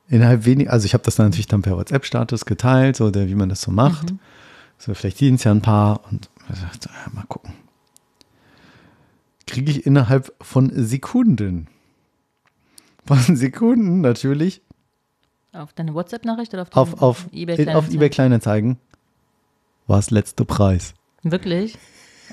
Innerhalb 0.09 0.45
wenig, 0.45 0.71
also 0.71 0.85
ich 0.85 0.93
habe 0.93 1.03
das 1.03 1.15
dann 1.15 1.27
natürlich 1.27 1.47
dann 1.47 1.61
per 1.61 1.75
WhatsApp-Status 1.75 2.45
geteilt, 2.45 2.95
so 2.95 3.11
der, 3.11 3.27
wie 3.27 3.35
man 3.35 3.49
das 3.49 3.61
so 3.61 3.71
macht. 3.71 4.13
So, 4.77 4.93
vielleicht 4.93 5.17
sehen 5.17 5.35
es 5.35 5.43
ja 5.43 5.51
ein 5.51 5.61
paar 5.61 6.01
und 6.09 6.29
ich 6.51 6.59
dachte, 6.61 6.89
ja, 6.89 7.11
mal 7.13 7.25
gucken. 7.27 7.53
Kriege 9.47 9.71
ich 9.71 9.85
innerhalb 9.85 10.33
von 10.41 10.71
Sekunden. 10.73 11.67
Von 13.05 13.35
Sekunden 13.35 14.01
natürlich 14.01 14.61
Auf 15.53 15.73
deine 15.73 15.93
WhatsApp-Nachricht 15.93 16.53
oder 16.53 16.63
auf, 16.63 16.93
auf, 16.93 17.01
auf, 17.01 17.27
eBay 17.31 17.73
auf 17.73 17.89
eBay 17.89 18.09
Kleinanzeigen 18.09 18.77
war 19.87 19.99
es 19.99 20.11
letzter 20.11 20.45
Preis. 20.45 20.93
Wirklich? 21.23 21.77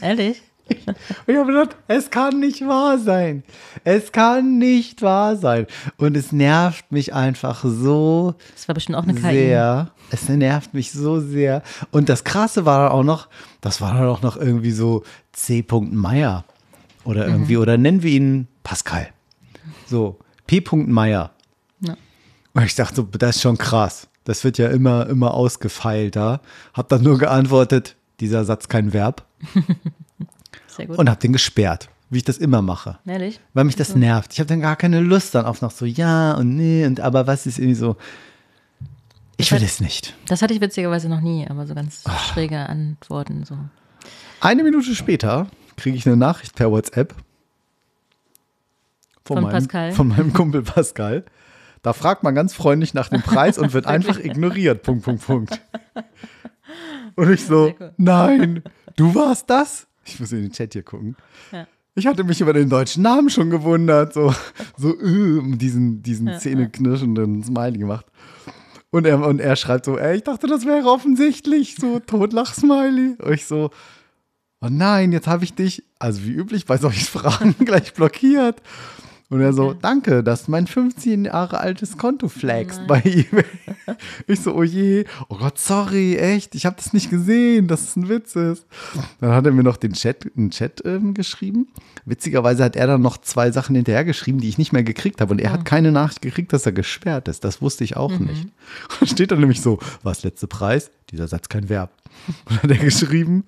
Ehrlich? 0.01 0.43
Und 0.67 0.97
ich 1.27 1.37
habe 1.37 1.53
gedacht, 1.53 1.77
es 1.89 2.11
kann 2.11 2.41
nicht 2.41 2.67
wahr 2.67 2.99
sein. 2.99 3.45
Es 3.85 4.13
kann 4.13 4.59
nicht 4.59 5.03
wahr 5.03 5.37
sein. 5.37 5.67
Und 5.99 6.17
es 6.17 6.33
nervt 6.33 6.91
mich 6.91 7.13
einfach 7.15 7.65
so 7.65 8.35
Das 8.55 8.67
war 8.67 8.75
bestimmt 8.75 8.97
auch 8.97 9.03
eine 9.03 9.15
KI. 9.15 9.21
sehr. 9.21 9.91
Es 10.11 10.29
nervt 10.29 10.73
mich 10.75 10.93
so 10.93 11.21
sehr. 11.21 11.63
Und 11.91 12.09
das 12.09 12.25
Krasse 12.25 12.65
war 12.65 12.85
dann 12.85 12.93
auch 12.93 13.05
noch, 13.05 13.29
das 13.61 13.81
war 13.81 13.95
dann 13.95 14.09
auch 14.09 14.23
noch 14.23 14.37
irgendwie 14.37 14.73
so 14.73 15.05
C. 15.33 15.65
Meier. 15.71 16.45
Oder 17.05 17.27
irgendwie, 17.29 17.57
oder 17.57 17.77
nennen 17.77 18.03
wir 18.03 18.11
ihn 18.11 18.49
Pascal. 18.63 19.09
So, 19.87 20.19
P. 20.47 20.63
Meier. 20.73 21.33
Ja. 21.81 21.97
Und 22.55 22.65
ich 22.65 22.75
dachte 22.75 22.97
so, 22.97 23.03
das 23.03 23.37
ist 23.37 23.43
schon 23.43 23.59
krass. 23.59 24.09
Das 24.25 24.43
wird 24.43 24.59
ja 24.59 24.69
immer, 24.69 25.07
immer 25.09 25.35
ausgefeilter. 25.35 26.41
Hab 26.73 26.89
dann 26.89 27.03
nur 27.03 27.19
geantwortet, 27.19 27.97
dieser 28.21 28.45
Satz 28.45 28.69
kein 28.69 28.93
Verb 28.93 29.25
Sehr 30.67 30.87
gut. 30.87 30.99
und 30.99 31.11
habe 31.11 31.21
den 31.21 31.33
gesperrt. 31.33 31.89
wie 32.11 32.19
ich 32.19 32.25
das 32.25 32.39
immer 32.39 32.63
mache. 32.63 32.99
Ehrlich? 33.07 33.41
Weil 33.53 33.65
mich 33.65 33.77
das 33.77 33.95
nervt. 33.95 34.33
Ich 34.33 34.41
habe 34.41 34.49
dann 34.49 34.61
gar 34.61 34.77
keine 34.77 35.01
Lust 35.01 35.35
dann 35.35 35.45
auf 35.45 35.61
noch 35.61 35.73
so 35.73 35.85
ja 35.85 36.33
und 36.35 36.57
nee 36.57 36.87
und 36.87 37.01
aber 37.01 37.27
was 37.27 37.47
ist 37.47 37.59
irgendwie 37.59 37.75
so. 37.75 37.97
Ich 39.37 39.51
will 39.51 39.63
es 39.63 39.81
nicht. 39.81 40.15
Das 40.29 40.43
hatte 40.43 40.55
ich 40.55 40.61
witzigerweise 40.61 41.09
noch 41.09 41.21
nie, 41.21 41.47
aber 41.49 41.67
so 41.67 41.75
ganz 41.75 42.05
schräge 42.29 42.57
Antworten. 42.57 43.45
So. 43.45 43.59
Eine 44.41 44.63
Minute 44.63 44.95
später 44.95 45.49
kriege 45.77 45.97
ich 45.97 46.07
eine 46.07 46.17
Nachricht 46.17 46.55
per 46.55 46.71
WhatsApp 46.71 47.15
Von 49.25 49.43
meinem, 49.43 49.53
Pascal? 49.53 49.93
von 49.93 50.09
meinem 50.09 50.33
Kumpel 50.33 50.63
Pascal. 50.63 51.25
Da 51.83 51.93
fragt 51.93 52.23
man 52.23 52.35
ganz 52.35 52.55
freundlich 52.55 52.95
nach 52.95 53.09
dem 53.09 53.23
Preis 53.23 53.59
und 53.59 53.73
wird 53.73 53.87
einfach 53.87 54.19
ignoriert. 54.19 54.83
Punkt, 54.83 55.05
Punkt, 55.05 55.27
Punkt. 55.27 55.61
Und 57.15 57.31
ich 57.31 57.45
so, 57.45 57.75
nein, 57.97 58.63
du 58.97 59.15
warst 59.15 59.49
das? 59.51 59.87
Ich 60.05 60.19
muss 60.19 60.33
in 60.33 60.43
den 60.43 60.53
Chat 60.53 60.73
hier 60.73 60.83
gucken. 60.83 61.17
Ja. 61.53 61.67
Ich 61.95 62.07
hatte 62.07 62.25
mich 62.25 62.41
über 62.41 62.53
den 62.53 62.69
deutschen 62.69 63.03
Namen 63.03 63.31
schon 63.31 63.51
gewundert, 63.51 64.15
so, 64.15 64.35
so 64.77 64.99
äh, 64.99 65.57
diesen, 65.57 66.03
diesen 66.03 66.27
Ja, 66.27 66.39
zähneknirschenden 66.39 67.45
Smiley 67.45 67.79
gemacht. 67.79 68.07
Und 68.91 69.07
er, 69.07 69.25
und 69.25 69.41
er 69.41 69.55
schreibt 69.57 69.85
so, 69.85 69.99
ey, 69.99 70.17
ich 70.17 70.25
dachte, 70.25 70.47
das 70.47 70.67
wäre 70.67 70.89
offensichtlich, 70.89 71.77
so 71.77 72.01
Totlach-Smiley. 72.01 73.17
Und 73.21 73.33
ich 73.33 73.47
so, 73.47 73.71
oh 74.65 74.69
nein, 74.71 75.13
jetzt 75.13 75.27
habe 75.27 75.45
ich 75.45 75.55
dich, 75.55 75.85
also 75.99 76.25
wie 76.25 76.33
üblich 76.33 76.65
bei 76.65 76.79
solchen 76.79 77.05
Fragen, 77.21 77.55
gleich 77.65 77.93
blockiert. 77.95 78.63
Und 79.31 79.41
er 79.41 79.53
so, 79.53 79.73
danke, 79.73 80.23
dass 80.23 80.49
mein 80.49 80.67
15 80.67 81.25
Jahre 81.25 81.59
altes 81.59 81.97
Konto 81.97 82.31
Nein. 82.43 82.69
bei 82.87 83.01
eBay. 83.01 83.45
Ich 84.27 84.41
so, 84.41 84.55
oh 84.55 84.63
je, 84.63 85.05
oh 85.29 85.37
Gott, 85.37 85.59
sorry, 85.59 86.17
echt, 86.17 86.55
ich 86.55 86.67
habe 86.67 86.77
das 86.77 86.93
nicht 86.93 87.11
gesehen, 87.11 87.67
dass 87.67 87.83
es 87.83 87.97
ein 87.97 88.09
Witz 88.09 88.37
ist. 88.37 88.67
Dann 89.21 89.33
hat 89.33 89.45
er 89.45 89.53
mir 89.53 89.63
noch 89.63 89.77
den 89.77 89.93
Chat, 89.93 90.31
einen 90.37 90.51
Chat 90.51 90.83
ähm, 90.85 91.15
geschrieben. 91.15 91.69
Witzigerweise 92.05 92.65
hat 92.65 92.77
er 92.77 92.87
dann 92.87 93.03
noch 93.03 93.19
zwei 93.19 93.51
Sachen 93.51 93.75
hinterher 93.75 94.05
geschrieben, 94.05 94.41
die 94.41 94.49
ich 94.49 94.59
nicht 94.59 94.73
mehr 94.73 94.85
gekriegt 94.85 95.21
habe. 95.21 95.33
Und 95.33 95.41
er 95.41 95.53
hat 95.53 95.65
keine 95.65 95.91
Nachricht 95.91 96.23
gekriegt, 96.23 96.53
dass 96.53 96.65
er 96.65 96.73
gesperrt 96.73 97.29
ist. 97.29 97.45
Das 97.45 97.61
wusste 97.61 97.85
ich 97.85 97.97
auch 97.97 98.19
nicht. 98.19 98.45
Und 98.91 99.01
dann 99.01 99.09
steht 99.09 99.31
da 99.33 99.37
nämlich 99.37 99.61
so, 99.61 99.79
was 100.03 100.23
letzte 100.23 100.47
Preis? 100.47 100.91
Dieser 101.11 101.29
Satz 101.29 101.49
kein 101.49 101.69
Verb. 101.69 101.91
Und 102.45 102.63
dann 102.63 102.71
hat 102.71 102.79
er 102.79 102.85
geschrieben, 102.85 103.45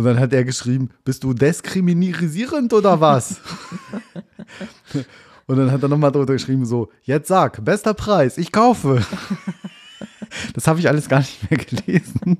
und 0.00 0.06
dann 0.06 0.18
hat 0.18 0.32
er 0.32 0.44
geschrieben, 0.44 0.88
bist 1.04 1.22
du 1.24 1.34
diskriminierisierend 1.34 2.72
oder 2.72 3.02
was? 3.02 3.38
Und 5.46 5.58
dann 5.58 5.70
hat 5.70 5.82
er 5.82 5.90
nochmal 5.90 6.10
drunter 6.10 6.32
geschrieben, 6.32 6.64
so, 6.64 6.88
jetzt 7.02 7.28
sag, 7.28 7.62
bester 7.62 7.92
Preis, 7.92 8.38
ich 8.38 8.50
kaufe. 8.50 9.04
Das 10.54 10.68
habe 10.68 10.78
ich 10.78 10.88
alles 10.88 11.08
gar 11.08 11.18
nicht 11.18 11.50
mehr 11.50 11.58
gelesen. 11.58 12.38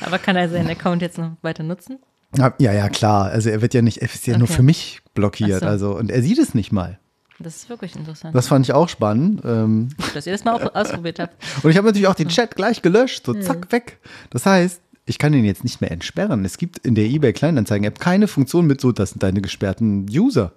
Aber 0.00 0.18
kann 0.18 0.36
er 0.36 0.48
seinen 0.48 0.70
Account 0.70 1.02
jetzt 1.02 1.18
noch 1.18 1.32
weiter 1.42 1.64
nutzen? 1.64 1.98
Ja, 2.36 2.54
ja, 2.58 2.88
klar. 2.88 3.24
Also 3.24 3.50
er 3.50 3.60
wird 3.60 3.74
ja 3.74 3.82
nicht, 3.82 3.98
er 3.98 4.04
ist 4.04 4.24
ja 4.28 4.38
nur 4.38 4.44
Okay. 4.46 4.54
für 4.56 4.62
mich 4.62 5.00
blockiert. 5.14 5.60
So. 5.60 5.66
Also, 5.66 5.96
und 5.96 6.12
er 6.12 6.22
sieht 6.22 6.38
es 6.38 6.54
nicht 6.54 6.70
mal. 6.70 7.00
Das 7.40 7.56
ist 7.56 7.68
wirklich 7.68 7.96
interessant, 7.96 8.36
Das 8.36 8.46
fand 8.46 8.66
ich 8.66 8.72
auch 8.72 8.88
spannend. 8.88 9.42
Ähm, 9.44 9.88
dass 10.14 10.26
ihr 10.26 10.32
das 10.32 10.44
mal 10.44 10.62
ausprobiert 10.74 11.18
habt. 11.18 11.34
Und 11.64 11.70
ich 11.72 11.76
habe 11.76 11.88
natürlich 11.88 12.06
auch 12.06 12.14
den 12.14 12.28
Chat 12.28 12.54
gleich 12.54 12.82
gelöscht, 12.82 13.26
so 13.26 13.34
zack, 13.34 13.72
weg. 13.72 13.98
Das 14.30 14.46
heißt, 14.46 14.80
ich 15.06 15.18
kann 15.18 15.32
den 15.32 15.44
jetzt 15.44 15.64
nicht 15.64 15.80
mehr 15.80 15.90
entsperren. 15.92 16.44
Es 16.44 16.56
gibt 16.58 16.78
in 16.78 16.94
der 16.94 17.04
eBay 17.04 17.32
Kleinanzeigen-App 17.32 17.98
keine 18.00 18.26
Funktion 18.28 18.66
mit 18.66 18.80
so, 18.80 18.92
das 18.92 19.10
sind 19.10 19.22
deine 19.22 19.40
gesperrten 19.42 20.06
User. 20.10 20.52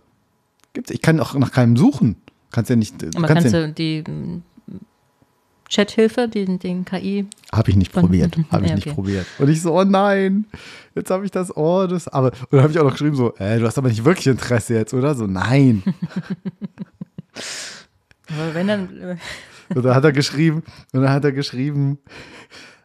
Gibt's. 0.74 0.92
Ich 0.92 1.02
kann 1.02 1.20
auch 1.20 1.34
nach 1.36 1.52
keinem 1.52 1.76
suchen. 1.76 2.16
Kannst 2.52 2.70
ja 2.70 2.76
nicht. 2.76 3.02
äh, 3.04 3.10
Aber 3.16 3.28
kannst 3.28 3.44
kannst 3.44 3.54
ja, 3.54 3.68
du 3.68 3.74
die 3.74 4.04
mm, 4.10 4.42
Chathilfe, 5.70 6.30
den, 6.30 6.60
den 6.60 6.86
KI, 6.86 7.26
Habe 7.52 7.72
ich 7.72 7.76
nicht 7.76 7.92
Von- 7.92 8.04
probiert. 8.04 8.38
Habe 8.52 8.64
ich 8.64 8.70
Ja, 8.70 8.76
nicht 8.76 8.88
okay. 8.88 8.96
probiert. 8.96 9.26
Und 9.38 9.50
ich 9.50 9.62
so, 9.62 9.78
oh 9.78 9.84
nein, 9.84 10.46
jetzt 10.96 11.12
habe 11.12 11.26
ich 11.26 11.32
das, 11.32 11.56
oh, 11.58 11.86
das, 11.88 12.08
aber, 12.08 12.28
und 12.32 12.48
dann 12.54 12.62
habe 12.62 12.72
ich 12.72 12.80
auch 12.80 12.86
noch 12.86 12.94
geschrieben, 12.94 13.16
so, 13.18 13.36
äh, 13.36 13.60
du 13.60 13.66
hast 13.66 13.78
aber 13.78 13.90
nicht 13.90 14.06
wirklich 14.06 14.28
Interesse 14.28 14.76
jetzt, 14.76 14.94
oder? 14.94 15.14
So, 15.14 15.28
nein. 15.28 15.84
aber 18.30 18.54
wenn 18.54 18.68
dann, 18.68 19.20
Und 19.76 19.84
dann 19.84 19.94
hat 19.96 20.06
er 20.06 20.14
geschrieben, 20.14 20.64
und 20.94 21.02
dann 21.02 21.10
hat 21.10 21.26
er 21.26 21.32
geschrieben, 21.34 21.98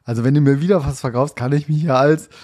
also 0.04 0.24
wenn 0.24 0.34
du 0.34 0.40
mir 0.40 0.60
wieder 0.60 0.84
was 0.84 1.00
verkaufst, 1.00 1.36
kann 1.36 1.52
ich 1.52 1.68
mich 1.68 1.82
ja 1.82 1.96
als 1.96 2.28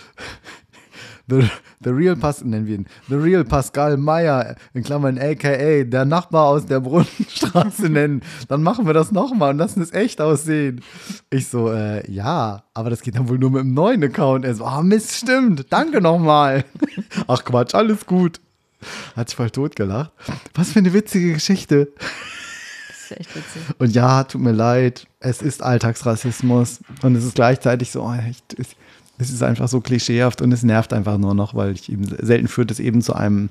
The, 1.30 1.46
the 1.84 1.90
Real 1.90 2.16
Pas 2.16 2.42
nennen 2.42 2.66
wir 2.66 2.76
ihn. 2.76 2.86
The 3.08 3.16
Real 3.16 3.44
Pascal 3.44 3.98
Meyer, 3.98 4.56
in 4.72 4.82
Klammern 4.82 5.18
AKA, 5.18 5.84
der 5.84 6.06
Nachbar 6.06 6.46
aus 6.46 6.64
der 6.64 6.80
Brunnenstraße 6.80 7.88
nennen. 7.90 8.22
Dann 8.48 8.62
machen 8.62 8.86
wir 8.86 8.94
das 8.94 9.12
nochmal 9.12 9.50
und 9.50 9.58
lassen 9.58 9.82
es 9.82 9.92
echt 9.92 10.22
aussehen. 10.22 10.80
Ich 11.28 11.48
so, 11.48 11.70
äh, 11.70 12.10
ja, 12.10 12.64
aber 12.72 12.88
das 12.88 13.02
geht 13.02 13.16
dann 13.16 13.28
wohl 13.28 13.38
nur 13.38 13.50
mit 13.50 13.60
einem 13.60 13.74
neuen 13.74 14.02
Account. 14.04 14.46
Er 14.46 14.54
so, 14.54 14.64
ah, 14.64 14.82
Mist, 14.82 15.12
stimmt. 15.12 15.70
Danke 15.70 16.00
nochmal. 16.00 16.64
Ach 17.26 17.44
Quatsch, 17.44 17.74
alles 17.74 18.06
gut. 18.06 18.40
Hat 19.14 19.28
sich 19.28 19.36
voll 19.36 19.50
totgelacht. 19.50 20.12
Was 20.54 20.72
für 20.72 20.78
eine 20.78 20.94
witzige 20.94 21.34
Geschichte. 21.34 21.92
Das 23.08 23.18
ist 23.18 23.20
echt 23.20 23.36
witzig. 23.36 23.62
Und 23.78 23.94
ja, 23.94 24.24
tut 24.24 24.40
mir 24.40 24.52
leid, 24.52 25.06
es 25.20 25.42
ist 25.42 25.62
Alltagsrassismus 25.62 26.80
und 27.02 27.16
es 27.16 27.24
ist 27.24 27.34
gleichzeitig 27.34 27.90
so, 27.90 28.02
oh, 28.02 28.12
echt, 28.14 28.56
es, 28.58 29.30
ist 29.30 29.42
einfach 29.42 29.68
so 29.68 29.80
klischeehaft 29.80 30.40
und 30.42 30.52
es 30.52 30.62
nervt 30.62 30.92
einfach 30.92 31.18
nur 31.18 31.34
noch, 31.34 31.54
weil 31.54 31.72
ich 31.72 31.90
eben 31.90 32.04
selten 32.04 32.48
führt 32.48 32.70
es 32.70 32.80
eben 32.80 33.02
zu 33.02 33.14
einem 33.14 33.48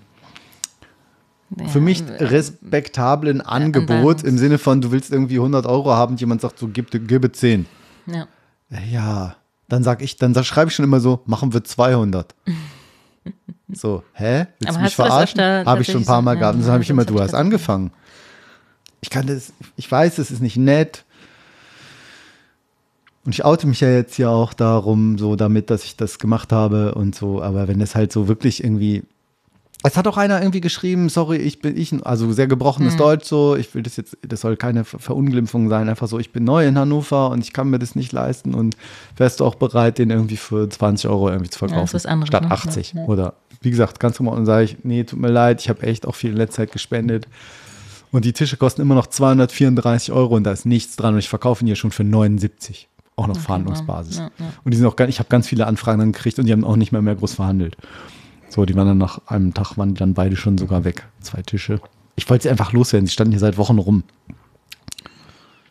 Ja, 1.57 1.67
für 1.67 1.81
mich 1.81 2.03
äh, 2.07 2.23
respektablen 2.23 3.41
Angebot 3.41 3.89
Anwendungs- 3.89 4.25
im 4.25 4.37
Sinne 4.37 4.57
von, 4.57 4.81
du 4.81 4.91
willst 4.91 5.11
irgendwie 5.11 5.37
100 5.37 5.65
Euro 5.65 5.93
haben 5.93 6.13
und 6.13 6.21
jemand 6.21 6.41
sagt 6.41 6.59
so, 6.59 6.67
gib, 6.67 6.89
gib 6.91 7.35
10. 7.35 7.65
Ja. 8.05 8.27
Ja, 8.89 9.35
dann 9.69 9.83
sag 9.83 10.01
ich, 10.01 10.17
dann 10.17 10.33
schreibe 10.43 10.69
ich 10.69 10.75
schon 10.75 10.85
immer 10.85 10.99
so, 10.99 11.21
machen 11.25 11.53
wir 11.53 11.63
200. 11.63 12.33
So, 13.73 14.03
hä? 14.13 14.47
Willst 14.59 14.69
Aber 14.69 14.77
du 14.77 14.83
mich 14.85 14.95
verarschen? 14.95 15.41
Habe 15.41 15.81
ich 15.81 15.87
schon 15.87 16.01
ein 16.01 16.05
paar? 16.05 16.21
Mal 16.21 16.35
gehabt. 16.35 16.55
Und 16.55 16.63
dann 16.63 16.71
habe 16.71 16.83
ich 16.83 16.89
immer, 16.89 17.03
du 17.03 17.19
hast 17.19 17.33
angefangen. 17.33 17.91
Ich 19.07 19.11
kann 19.11 19.25
das, 19.25 19.53
ich 19.77 19.89
weiß, 19.89 20.17
es 20.17 20.31
ist 20.31 20.41
nicht 20.41 20.57
nett. 20.57 21.05
Und 23.23 23.31
ich 23.31 23.45
oute 23.45 23.65
mich 23.65 23.79
ja 23.79 23.89
jetzt 23.89 24.15
hier 24.15 24.29
auch 24.29 24.51
darum, 24.53 25.17
so 25.17 25.37
damit, 25.37 25.69
dass 25.69 25.85
ich 25.85 25.95
das 25.95 26.19
gemacht 26.19 26.51
habe 26.51 26.93
und 26.93 27.15
so. 27.15 27.41
Aber 27.41 27.69
wenn 27.69 27.79
das 27.79 27.95
halt 27.95 28.11
so 28.11 28.27
wirklich 28.27 28.61
irgendwie. 28.61 29.03
Es 29.81 29.95
hat 29.95 30.07
auch 30.09 30.17
einer 30.17 30.41
irgendwie 30.41 30.59
geschrieben, 30.59 31.07
sorry, 31.07 31.37
ich 31.37 31.61
bin 31.61 31.77
ich, 31.77 31.93
also 32.05 32.33
sehr 32.33 32.47
gebrochenes 32.47 32.95
Hm. 32.95 32.97
Deutsch 32.99 33.27
so, 33.29 33.55
ich 33.55 33.73
will 33.73 33.81
das 33.83 33.95
jetzt, 33.95 34.17
das 34.27 34.41
soll 34.41 34.57
keine 34.57 34.83
Ver- 34.83 34.99
Verunglimpfung 34.99 35.69
sein, 35.69 35.87
einfach 35.87 36.09
so, 36.09 36.19
ich 36.19 36.33
bin 36.33 36.43
neu 36.43 36.67
in 36.67 36.77
Hannover 36.77 37.29
und 37.29 37.45
ich 37.45 37.53
kann 37.53 37.69
mir 37.69 37.79
das 37.79 37.95
nicht 37.95 38.11
leisten 38.11 38.53
und 38.55 38.75
wärst 39.15 39.39
du 39.39 39.45
auch 39.45 39.55
bereit, 39.55 39.99
den 39.99 40.09
irgendwie 40.09 40.35
für 40.35 40.67
20 40.69 41.09
Euro 41.09 41.29
irgendwie 41.29 41.49
zu 41.51 41.59
Ja, 41.63 41.67
verkaufen, 41.69 41.85
ist 41.85 41.93
was 41.93 42.05
anderes, 42.05 42.27
statt 42.27 42.43
ne? 42.43 42.51
80 42.51 42.93
Ja, 42.93 43.01
ja. 43.03 43.07
oder 43.07 43.33
wie 43.61 43.69
gesagt, 43.69 44.01
ganz 44.01 44.19
normal 44.19 44.37
und 44.37 44.45
sage 44.45 44.65
ich, 44.65 44.77
nee, 44.83 45.05
tut 45.05 45.19
mir 45.19 45.29
leid, 45.31 45.61
ich 45.61 45.69
habe 45.69 45.83
echt 45.83 46.05
auch 46.05 46.15
viel 46.15 46.31
in 46.31 46.37
letzter 46.37 46.63
Zeit 46.63 46.73
gespendet 46.73 47.25
und 48.11 48.25
die 48.25 48.33
Tische 48.33 48.57
kosten 48.57 48.81
immer 48.81 48.95
noch 48.95 49.07
234 49.07 50.11
Euro 50.11 50.35
und 50.35 50.43
da 50.43 50.51
ist 50.51 50.65
nichts 50.65 50.95
dran 50.95 51.13
und 51.13 51.19
ich 51.19 51.29
verkaufe 51.29 51.63
ihn 51.63 51.67
hier 51.67 51.75
schon 51.75 51.91
für 51.91 52.03
79, 52.03 52.87
auch 53.15 53.27
noch 53.27 53.37
Verhandlungsbasis. 53.37 54.17
Ja, 54.17 54.31
ja. 54.39 54.53
Und 54.63 54.73
die 54.73 54.77
sind 54.77 54.85
auch 54.87 54.95
gar, 54.95 55.07
ich 55.07 55.19
habe 55.19 55.29
ganz 55.29 55.47
viele 55.47 55.67
Anfragen 55.67 55.99
dann 55.99 56.11
gekriegt 56.13 56.39
und 56.39 56.45
die 56.45 56.51
haben 56.53 56.63
auch 56.63 56.75
nicht 56.75 56.91
mehr 56.91 57.01
mehr 57.01 57.15
groß 57.15 57.33
verhandelt. 57.35 57.77
So, 58.49 58.65
die 58.65 58.75
waren 58.75 58.87
dann 58.87 58.97
nach 58.97 59.19
einem 59.27 59.53
Tag, 59.53 59.77
waren 59.77 59.89
die 59.93 59.99
dann 59.99 60.13
beide 60.13 60.35
schon 60.37 60.57
sogar 60.57 60.83
weg. 60.85 61.05
Zwei 61.21 61.41
Tische. 61.41 61.81
Ich 62.15 62.29
wollte 62.29 62.43
sie 62.43 62.49
einfach 62.49 62.71
loswerden. 62.71 63.05
Sie 63.05 63.11
standen 63.13 63.31
hier 63.31 63.39
seit 63.39 63.57
Wochen 63.57 63.77
rum. 63.77 64.03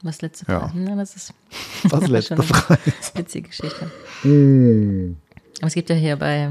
Was 0.03 0.21
letzte 0.23 0.45
Ja. 0.53 0.61
Frage? 0.61 0.73
Na, 0.79 0.95
das 0.95 1.17
ist 1.17 1.35
Was 1.85 2.07
letzte 2.09 2.37
Schon. 2.37 2.45
Frage. 2.45 2.81
witzige 3.15 3.49
Geschichte. 3.49 3.91
Aber 4.23 5.67
es 5.69 5.75
gibt 5.75 5.89
ja 5.91 5.97
hier 5.97 6.17
bei 6.17 6.51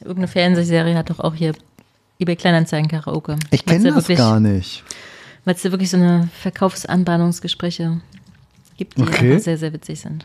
irgendeine 0.00 0.28
Fernsehserie 0.28 0.94
hat 0.96 1.08
doch 1.10 1.20
auch 1.20 1.34
hier 1.34 1.54
eBay 2.20 2.36
Kleinanzeigen 2.36 2.88
Karaoke. 2.88 3.36
Ich 3.50 3.64
kenne 3.64 3.84
da 3.84 3.94
das 3.96 4.04
wirklich- 4.08 4.18
gar 4.18 4.40
nicht. 4.40 4.84
Weil 5.44 5.54
es 5.54 5.62
da 5.62 5.70
wirklich 5.70 5.90
so 5.90 5.96
eine 5.98 6.28
Verkaufsanbahnungsgespräche 6.40 8.00
gibt, 8.76 8.96
die 8.96 9.02
Okay. 9.02 9.32
einfach 9.32 9.44
sehr, 9.44 9.58
sehr 9.58 9.72
witzig 9.72 10.00
sind. 10.00 10.24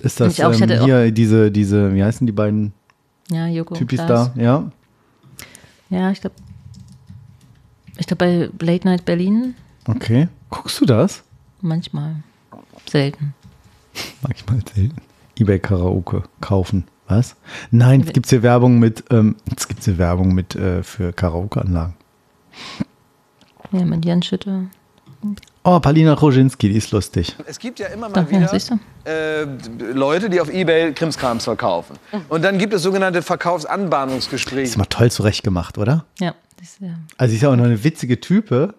Ist 0.00 0.18
das 0.20 0.34
Ich 0.34 0.44
auch, 0.44 0.52
ich 0.52 0.60
ähm, 0.60 0.84
hier 0.84 1.10
diese, 1.10 1.50
diese, 1.50 1.94
wie 1.94 2.02
heißen 2.02 2.26
die 2.26 2.32
beiden 2.32 2.72
Ja, 3.30 3.46
Joko. 3.48 3.74
Typis 3.74 3.98
da? 4.06 4.32
Ja. 4.36 4.70
Ja, 5.90 6.10
ich 6.10 6.20
glaube, 6.20 6.36
ich 7.98 8.06
glaube 8.06 8.50
bei 8.58 8.64
Late 8.66 8.86
Night 8.88 9.04
Berlin 9.04 9.54
Okay. 9.86 10.28
Guckst 10.50 10.80
du 10.80 10.84
das? 10.86 11.22
manchmal. 11.60 12.16
Selten. 12.88 13.34
Manchmal 14.22 14.60
selten. 14.74 14.96
Ebay 15.38 15.58
Karaoke 15.58 16.22
kaufen. 16.40 16.84
Was? 17.08 17.36
Nein, 17.70 18.02
es 18.04 18.12
gibt 18.12 18.28
hier 18.28 18.42
Werbung 18.42 18.78
mit, 18.78 19.04
ähm, 19.10 19.36
es 19.56 19.68
gibt 19.68 19.84
hier 19.84 19.96
Werbung 19.98 20.34
mit 20.34 20.56
äh, 20.56 20.82
für 20.82 21.12
Karaoke-Anlagen. 21.12 21.94
Ja, 23.72 23.84
mit 23.84 24.04
Jan 24.04 24.22
Schütte. 24.22 24.68
Oh, 25.62 25.80
Palina 25.80 26.14
Roginski, 26.14 26.68
die 26.68 26.76
ist 26.76 26.92
lustig. 26.92 27.34
Es 27.46 27.58
gibt 27.58 27.80
ja 27.80 27.88
immer 27.88 28.08
mal 28.08 28.26
ja, 28.30 28.50
wieder 28.50 28.78
äh, 29.04 29.44
Leute, 29.92 30.30
die 30.30 30.40
auf 30.40 30.48
Ebay 30.48 30.92
Krimskrams 30.92 31.44
verkaufen. 31.44 31.96
Und 32.28 32.44
dann 32.44 32.58
gibt 32.58 32.72
es 32.72 32.82
sogenannte 32.82 33.18
Ist 33.18 33.26
Verkaufsanbahnungsgespräche. 33.26 34.78
mal 34.78 34.84
toll 34.84 35.10
zurechtgemacht, 35.10 35.78
oder? 35.78 36.04
Ja, 36.20 36.34
das 36.58 36.68
ist, 36.68 36.80
ja. 36.80 36.94
Also 37.18 37.30
sie 37.30 37.36
ist 37.36 37.42
ja 37.42 37.50
auch 37.50 37.56
noch 37.56 37.64
eine 37.64 37.82
witzige 37.82 38.20
Type. 38.20 38.74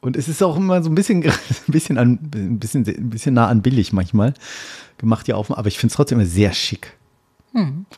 Und 0.00 0.16
es 0.16 0.28
ist 0.28 0.42
auch 0.42 0.56
immer 0.56 0.82
so 0.82 0.90
ein 0.90 0.94
bisschen, 0.94 1.24
ein 1.24 1.32
bisschen, 1.68 1.96
an, 1.96 2.18
ein 2.34 2.58
bisschen, 2.58 2.86
ein 2.86 3.10
bisschen 3.10 3.34
nah 3.34 3.48
an 3.48 3.62
billig 3.62 3.92
manchmal 3.92 4.34
gemacht, 4.98 5.26
die 5.26 5.32
Aufnahmen. 5.32 5.58
Aber 5.58 5.68
ich 5.68 5.78
finde 5.78 5.92
es 5.92 5.96
trotzdem 5.96 6.18
immer 6.18 6.28
sehr 6.28 6.52
schick. 6.52 6.97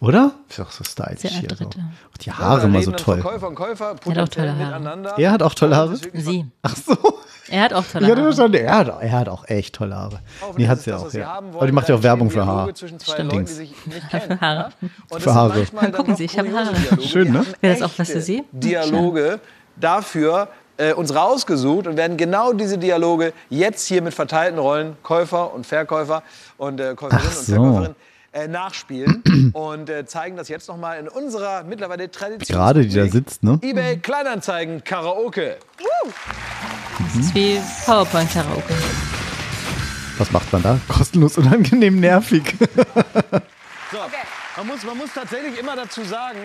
Oder? 0.00 0.32
Ist 0.48 0.58
doch 0.58 0.70
so 0.70 0.84
stylisch 0.84 1.20
Sehr 1.20 1.30
hier. 1.30 1.48
So. 1.58 1.64
Auch 1.66 2.18
die 2.20 2.32
Haare 2.32 2.66
immer 2.66 2.82
so 2.82 2.92
toll. 2.92 3.20
Verkäufer 3.20 3.48
und 3.48 3.54
Käufer 3.54 3.94
auch 4.22 4.28
tolle 4.28 4.56
Haare. 4.58 5.14
Er 5.16 5.30
hat 5.32 5.42
auch 5.42 5.54
tolle 5.54 5.76
Haare? 5.76 5.96
Sie. 5.96 6.46
Ach 6.62 6.76
so. 6.76 6.96
Er 7.48 7.62
hat 7.64 7.72
auch 7.72 7.84
tolle 7.84 8.04
Ich 8.06 8.10
hatte 8.12 8.22
Haare. 8.22 8.58
er 8.58 8.76
hat, 8.76 9.02
er 9.02 9.12
hat 9.12 9.28
auch 9.28 9.44
echt 9.48 9.74
tolle 9.74 9.96
Haare. 9.96 10.20
Nee, 10.56 10.62
das 10.66 10.70
hat 10.70 10.80
sie 10.82 10.90
das, 10.90 11.02
auch, 11.02 11.12
ja. 11.12 11.32
Aber 11.32 11.66
die 11.66 11.72
macht 11.72 11.88
ja 11.88 11.96
auch 11.96 12.02
Werbung 12.02 12.30
für 12.30 12.46
Haare. 12.46 12.72
Stimmt. 12.76 13.06
Leuten, 13.06 13.44
die 13.46 13.52
sich 13.52 13.86
nicht 13.86 14.08
kennen. 14.10 14.38
Für 14.38 14.40
Haare. 14.40 14.58
ja? 14.58 14.70
Und 14.80 14.92
das 15.10 15.22
Für 15.24 15.34
Haare. 15.34 15.48
sind 15.54 15.58
manchmal 15.72 15.82
dann 15.82 15.92
Gucken 15.92 16.16
Sie, 16.16 16.24
ich 16.24 16.38
habe 16.38 16.52
Haare. 16.52 16.72
Dialoge. 16.72 17.02
Schön, 17.08 17.32
ne? 17.32 17.44
Wäre 17.60 17.74
das 17.78 17.82
auch 17.82 17.98
was 17.98 18.10
für 18.10 18.20
Sie? 18.20 18.44
Dialoge 18.52 19.40
dafür 19.76 20.48
äh, 20.76 20.92
uns 20.94 21.14
rausgesucht 21.14 21.86
und 21.86 21.96
werden 21.96 22.16
genau 22.16 22.52
diese 22.52 22.78
Dialoge 22.78 23.32
jetzt 23.48 23.86
hier 23.86 24.00
mit 24.02 24.14
verteilten 24.14 24.58
Rollen, 24.58 24.96
Käufer 25.02 25.52
und 25.52 25.66
Verkäufer 25.66 26.22
und 26.56 26.80
äh, 26.80 26.94
Käuferinnen 26.94 27.28
Ach 27.32 27.38
und 27.38 27.84
so. 27.84 27.94
Äh, 28.32 28.46
nachspielen 28.46 29.50
und 29.54 29.90
äh, 29.90 30.06
zeigen 30.06 30.36
das 30.36 30.46
jetzt 30.46 30.68
nochmal 30.68 31.00
in 31.00 31.08
unserer 31.08 31.64
mittlerweile 31.64 32.08
Tradition. 32.12 32.56
Gerade 32.56 32.86
die 32.86 32.94
da 32.94 33.08
sitzt, 33.08 33.42
ne? 33.42 33.58
eBay 33.60 33.96
Kleinanzeigen 33.98 34.84
Karaoke. 34.84 35.56
Das 37.12 37.16
ist 37.16 37.34
wie 37.34 37.58
PowerPoint-Karaoke. 37.86 38.72
Was 40.18 40.30
macht 40.30 40.52
man 40.52 40.62
da? 40.62 40.78
Kostenlos, 40.86 41.38
unangenehm, 41.38 41.98
nervig. 41.98 42.54
So, 43.90 43.98
man, 44.58 44.66
muss, 44.68 44.84
man 44.84 44.96
muss 44.96 45.08
tatsächlich 45.12 45.58
immer 45.58 45.74
dazu 45.74 46.04
sagen, 46.04 46.38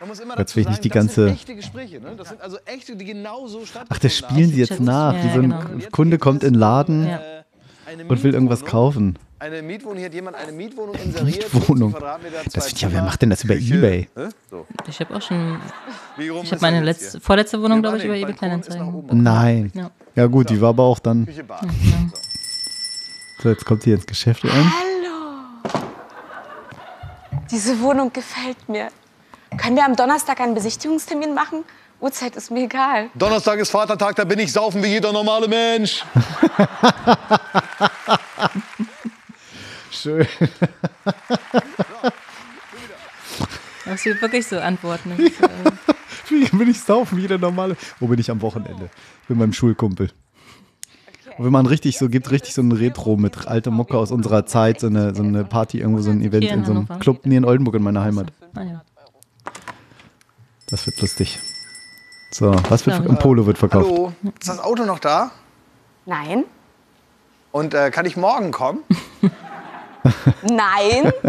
man 0.00 0.08
muss 0.08 0.18
immer 0.18 0.36
Jetzt 0.38 0.50
dazu 0.56 0.60
sagen, 0.62 0.70
nicht 0.72 0.84
die 0.84 0.88
das 0.88 0.94
ganze- 0.96 1.24
sind 1.26 1.34
echte 1.34 1.54
Gespräche. 1.54 2.00
Ne? 2.00 2.16
Das 2.16 2.30
sind 2.30 2.40
also 2.40 2.58
echte, 2.64 2.96
die 2.96 3.04
genauso 3.04 3.60
stattfinden. 3.64 3.94
Ach, 3.94 3.98
das 4.00 4.16
spielen 4.16 4.50
sie 4.50 4.58
jetzt 4.58 4.80
nach. 4.80 5.12
Ja, 5.14 5.22
Wie 5.22 5.28
so 5.28 5.40
ein 5.40 5.50
genau. 5.50 5.86
Kunde 5.92 6.18
kommt 6.18 6.42
in 6.42 6.54
den 6.54 6.58
Laden 6.58 7.06
Ja. 7.06 7.20
und 8.08 8.24
will 8.24 8.34
irgendwas 8.34 8.64
kaufen. 8.64 9.16
Eine 9.40 9.62
Mietwohnung, 9.62 9.98
hier 9.98 10.06
hat 10.06 10.14
jemand 10.14 10.36
eine 10.36 10.50
Mietwohnung 10.50 10.96
inseriert. 10.96 11.54
Mietwohnung. 11.54 11.92
50 11.92 12.00
Quadratmeter, 12.00 12.50
Das 12.52 12.80
ja, 12.80 12.92
wer 12.92 13.02
macht 13.02 13.22
denn 13.22 13.30
das 13.30 13.44
über 13.44 13.54
Küche. 13.54 13.74
Ebay? 13.76 14.08
So. 14.50 14.66
Ich 14.88 14.98
habe 14.98 15.14
auch 15.14 15.22
schon, 15.22 15.60
Wie 16.16 16.28
rum 16.28 16.42
ich 16.42 16.50
habe 16.50 16.60
meine 16.60 16.80
letzte, 16.80 17.20
vorletzte 17.20 17.62
Wohnung, 17.62 17.80
glaube 17.80 17.98
ich, 17.98 18.04
über 18.04 18.14
eBay 18.16 18.34
Kleinanzeigen. 18.34 19.04
Nein. 19.12 19.70
Ja. 19.74 19.90
Ja 20.16 20.26
gut, 20.26 20.50
die 20.50 20.60
war 20.60 20.70
aber 20.70 20.82
auch 20.82 20.98
dann. 20.98 21.24
Küche, 21.24 21.44
Bad. 21.44 21.60
So, 23.40 23.50
jetzt 23.50 23.64
kommt 23.64 23.84
sie 23.84 23.92
ins 23.92 24.04
Geschäft 24.04 24.44
rein. 24.44 24.72
Diese 27.52 27.80
Wohnung 27.80 28.12
gefällt 28.12 28.68
mir. 28.68 28.88
Können 29.56 29.76
wir 29.76 29.84
am 29.84 29.94
Donnerstag 29.94 30.40
einen 30.40 30.54
Besichtigungstermin 30.54 31.32
machen? 31.32 31.62
Uhrzeit 32.00 32.34
ist 32.34 32.50
mir 32.50 32.64
egal. 32.64 33.10
Donnerstag 33.14 33.60
ist 33.60 33.70
Vatertag, 33.70 34.16
da 34.16 34.24
bin 34.24 34.40
ich 34.40 34.52
saufen 34.52 34.82
wie 34.82 34.88
jeder 34.88 35.12
normale 35.12 35.46
Mensch. 35.46 36.04
Schön. 39.90 40.26
Das 43.84 44.04
wird 44.04 44.20
wirklich 44.20 44.46
so 44.46 44.58
antworten. 44.58 45.12
Wie 46.28 46.44
bin 46.44 46.68
ich 46.68 46.78
saufen 46.80 47.16
wie 47.16 47.26
der 47.26 47.38
normale? 47.38 47.74
Wo 48.00 48.06
bin 48.06 48.18
ich 48.18 48.30
am 48.30 48.42
Wochenende? 48.42 48.90
Ich 49.22 49.28
bin 49.28 49.38
beim 49.38 49.54
Schulkumpel. 49.54 50.10
Und 51.38 51.44
wenn 51.46 51.52
man 51.52 51.64
richtig 51.64 51.96
so 51.96 52.10
gibt, 52.10 52.30
richtig 52.30 52.52
so 52.52 52.60
ein 52.60 52.70
Retro 52.72 53.16
mit 53.16 53.46
alter 53.48 53.70
Mucke 53.70 53.96
aus 53.96 54.10
unserer 54.10 54.44
Zeit, 54.44 54.80
so 54.80 54.88
eine, 54.88 55.14
so 55.14 55.22
eine 55.22 55.44
Party, 55.44 55.78
irgendwo 55.78 56.02
so 56.02 56.10
ein 56.10 56.20
Event 56.20 56.44
in 56.44 56.50
in 56.50 56.64
so 56.66 56.72
einem. 56.72 56.86
Club, 57.00 57.24
nee, 57.24 57.36
in 57.36 57.46
Oldenburg 57.46 57.76
in 57.76 57.82
meiner 57.82 58.02
Heimat. 58.02 58.26
ah, 58.54 58.62
ja. 58.62 58.82
Das 60.68 60.86
wird 60.86 61.00
lustig. 61.00 61.38
So, 62.30 62.54
was 62.68 62.84
wird 62.86 63.06
im 63.06 63.16
Polo 63.16 63.46
wird 63.46 63.56
verkauft? 63.56 63.90
Hallo, 63.90 64.12
ist 64.38 64.48
das 64.48 64.58
Auto 64.58 64.84
noch 64.84 64.98
da? 64.98 65.30
Nein? 66.04 66.44
Und 67.52 67.72
äh, 67.72 67.90
kann 67.90 68.04
ich 68.04 68.18
morgen 68.18 68.50
kommen? 68.50 68.80
Nein? 70.42 71.12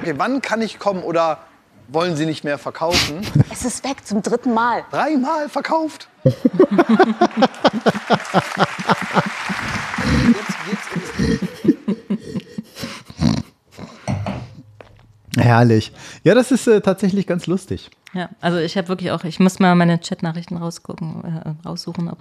Okay, 0.00 0.14
wann 0.18 0.42
kann 0.42 0.60
ich 0.60 0.78
kommen 0.78 1.02
oder 1.02 1.38
wollen 1.88 2.14
Sie 2.16 2.26
nicht 2.26 2.44
mehr 2.44 2.58
verkaufen? 2.58 3.26
es 3.50 3.64
ist 3.64 3.84
weg 3.84 4.04
zum 4.04 4.20
dritten 4.22 4.52
Mal. 4.52 4.84
Dreimal 4.90 5.48
verkauft. 5.48 6.08
jetzt 6.24 6.42
geht's 10.66 11.64
ins 15.36 15.44
Herrlich. 15.44 15.92
Ja, 16.22 16.34
das 16.34 16.50
ist 16.50 16.66
äh, 16.66 16.80
tatsächlich 16.80 17.26
ganz 17.26 17.46
lustig. 17.46 17.90
ja, 18.12 18.28
also 18.40 18.58
ich 18.58 18.76
habe 18.76 18.88
wirklich 18.88 19.10
auch, 19.10 19.24
ich 19.24 19.40
muss 19.40 19.58
mal 19.58 19.74
meine 19.74 19.98
Chatnachrichten 19.98 20.56
rausgucken, 20.56 21.24
äh, 21.24 21.66
raussuchen, 21.66 22.08
ob 22.10 22.18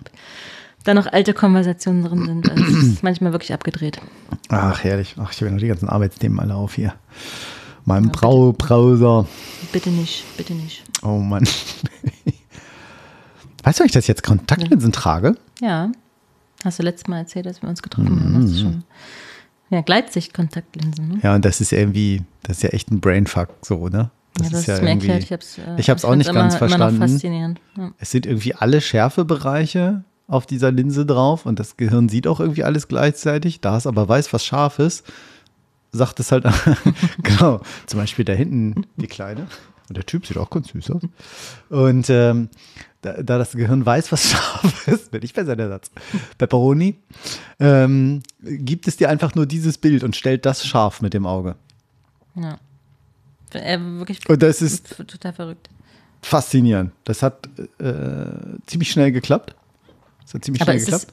da 0.83 0.93
noch 0.93 1.07
alte 1.07 1.33
Konversationen 1.33 2.03
drin 2.03 2.25
sind. 2.25 2.47
Es 2.47 2.83
ist 2.83 3.03
manchmal 3.03 3.31
wirklich 3.31 3.53
abgedreht. 3.53 3.99
Ach, 4.49 4.83
herrlich. 4.83 5.15
Ach, 5.17 5.31
ich 5.31 5.37
habe 5.37 5.47
ja 5.47 5.51
noch 5.53 5.59
die 5.59 5.67
ganzen 5.67 5.89
Arbeitsthemen 5.89 6.39
alle 6.39 6.55
auf 6.55 6.75
hier. 6.75 6.93
Meinem 7.85 8.11
Braubrowser. 8.11 9.27
Bitte 9.71 9.89
nicht, 9.89 10.25
bitte 10.37 10.53
nicht. 10.53 10.83
Oh 11.01 11.17
Mann. 11.17 11.47
Weißt 13.63 13.79
du, 13.79 13.83
dass 13.83 13.87
ich 13.87 13.91
das 13.93 14.07
jetzt 14.07 14.23
Kontaktlinsen 14.23 14.91
trage? 14.91 15.35
Ja, 15.61 15.91
hast 16.63 16.79
du 16.79 16.83
letztes 16.83 17.07
Mal 17.07 17.19
erzählt, 17.19 17.47
als 17.47 17.61
wir 17.61 17.69
uns 17.69 17.81
getroffen 17.81 18.19
haben. 18.19 18.41
Das 18.41 18.51
ist 18.51 18.59
schon, 18.61 18.83
ja, 19.69 19.81
Gleitsicht-Kontaktlinsen. 19.81 21.07
Ne? 21.07 21.19
Ja, 21.23 21.35
und 21.35 21.45
das 21.45 21.61
ist 21.61 21.71
irgendwie, 21.71 22.23
das 22.43 22.57
ist 22.57 22.63
ja 22.63 22.69
echt 22.69 22.91
ein 22.91 22.99
Brainfuck, 22.99 23.49
so, 23.61 23.87
ne? 23.87 24.11
Ja, 24.41 24.49
das 24.49 24.67
ist 24.67 24.81
mir 24.81 24.89
erklärt. 24.89 25.23
Ich 25.23 25.31
habe 25.31 25.41
es 25.41 25.59
ich 25.77 25.89
hab's 25.89 26.03
auch 26.05 26.15
nicht 26.15 26.29
immer, 26.29 26.39
ganz 26.41 26.55
Immer 26.55 26.67
verstanden. 26.67 26.99
noch 26.99 27.07
faszinierend. 27.07 27.61
Ja. 27.77 27.91
Es 27.99 28.11
sind 28.11 28.25
irgendwie 28.25 28.55
alle 28.55 28.81
Schärfebereiche 28.81 30.03
auf 30.33 30.45
dieser 30.45 30.71
Linse 30.71 31.05
drauf 31.05 31.45
und 31.45 31.59
das 31.59 31.77
Gehirn 31.77 32.09
sieht 32.09 32.27
auch 32.27 32.39
irgendwie 32.39 32.63
alles 32.63 32.87
gleichzeitig. 32.87 33.61
Da 33.61 33.77
es 33.77 33.87
aber 33.87 34.07
weiß, 34.09 34.33
was 34.33 34.43
scharf 34.45 34.79
ist, 34.79 35.05
sagt 35.91 36.19
es 36.19 36.31
halt, 36.31 36.45
genau, 37.23 37.61
zum 37.85 37.99
Beispiel 37.99 38.25
da 38.25 38.33
hinten 38.33 38.85
die 38.97 39.07
Kleine. 39.07 39.47
Und 39.89 39.97
der 39.97 40.05
Typ 40.05 40.25
sieht 40.25 40.37
auch 40.37 40.49
ganz 40.49 40.69
süß 40.69 40.91
aus. 40.91 41.01
Und 41.69 42.09
ähm, 42.09 42.49
da, 43.01 43.21
da 43.21 43.37
das 43.37 43.51
Gehirn 43.51 43.85
weiß, 43.85 44.11
was 44.11 44.23
scharf 44.31 44.87
ist, 44.87 45.11
bin 45.11 45.21
ich 45.23 45.33
besser 45.33 45.55
der 45.55 45.69
Satz. 45.69 45.91
Pepperoni, 46.37 46.95
ähm, 47.59 48.23
gibt 48.41 48.87
es 48.87 48.97
dir 48.97 49.09
einfach 49.09 49.35
nur 49.35 49.45
dieses 49.45 49.77
Bild 49.77 50.03
und 50.03 50.15
stellt 50.15 50.45
das 50.45 50.65
scharf 50.65 51.01
mit 51.01 51.13
dem 51.13 51.25
Auge. 51.25 51.55
Ja. 52.35 52.57
Äh, 53.51 53.77
wirklich 53.79 54.27
Und 54.27 54.41
das 54.41 54.63
ist 54.63 54.95
total 55.07 55.33
verrückt. 55.33 55.69
faszinierend. 56.23 56.91
Das 57.03 57.21
hat 57.21 57.47
äh, 57.77 58.23
ziemlich 58.65 58.89
schnell 58.89 59.11
geklappt. 59.11 59.53
Das 60.23 60.33
hat 60.33 60.45
ziemlich 60.45 60.61
Aber 60.61 60.71
schnell 60.73 60.83
geklappt. 60.83 61.07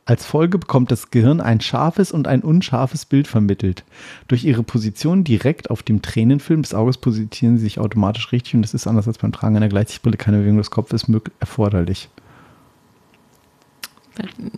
Als 0.06 0.26
Folge 0.26 0.58
bekommt 0.58 0.92
das 0.92 1.12
Gehirn 1.12 1.40
ein 1.40 1.62
scharfes 1.62 2.12
und 2.12 2.28
ein 2.28 2.42
unscharfes 2.42 3.06
Bild 3.06 3.28
vermittelt. 3.28 3.84
Durch 4.28 4.44
ihre 4.44 4.64
Position 4.64 5.24
direkt 5.24 5.70
auf 5.70 5.84
dem 5.84 6.02
Tränenfilm 6.02 6.64
des 6.64 6.74
Auges 6.74 6.98
positionieren 6.98 7.60
sie 7.60 7.66
sich 7.66 7.80
automatisch 7.80 8.32
richtig 8.32 8.56
und 8.56 8.66
es 8.66 8.74
ist 8.74 8.88
anders 8.88 9.08
als 9.08 9.20
beim 9.20 9.32
Tragen 9.32 9.56
einer 9.56 9.70
Gleitsichtbrille 9.70 10.18
keine 10.18 10.40
Bewegung 10.40 10.58
des 10.58 10.72
Kopfes 10.72 11.06
erforderlich. 11.40 12.10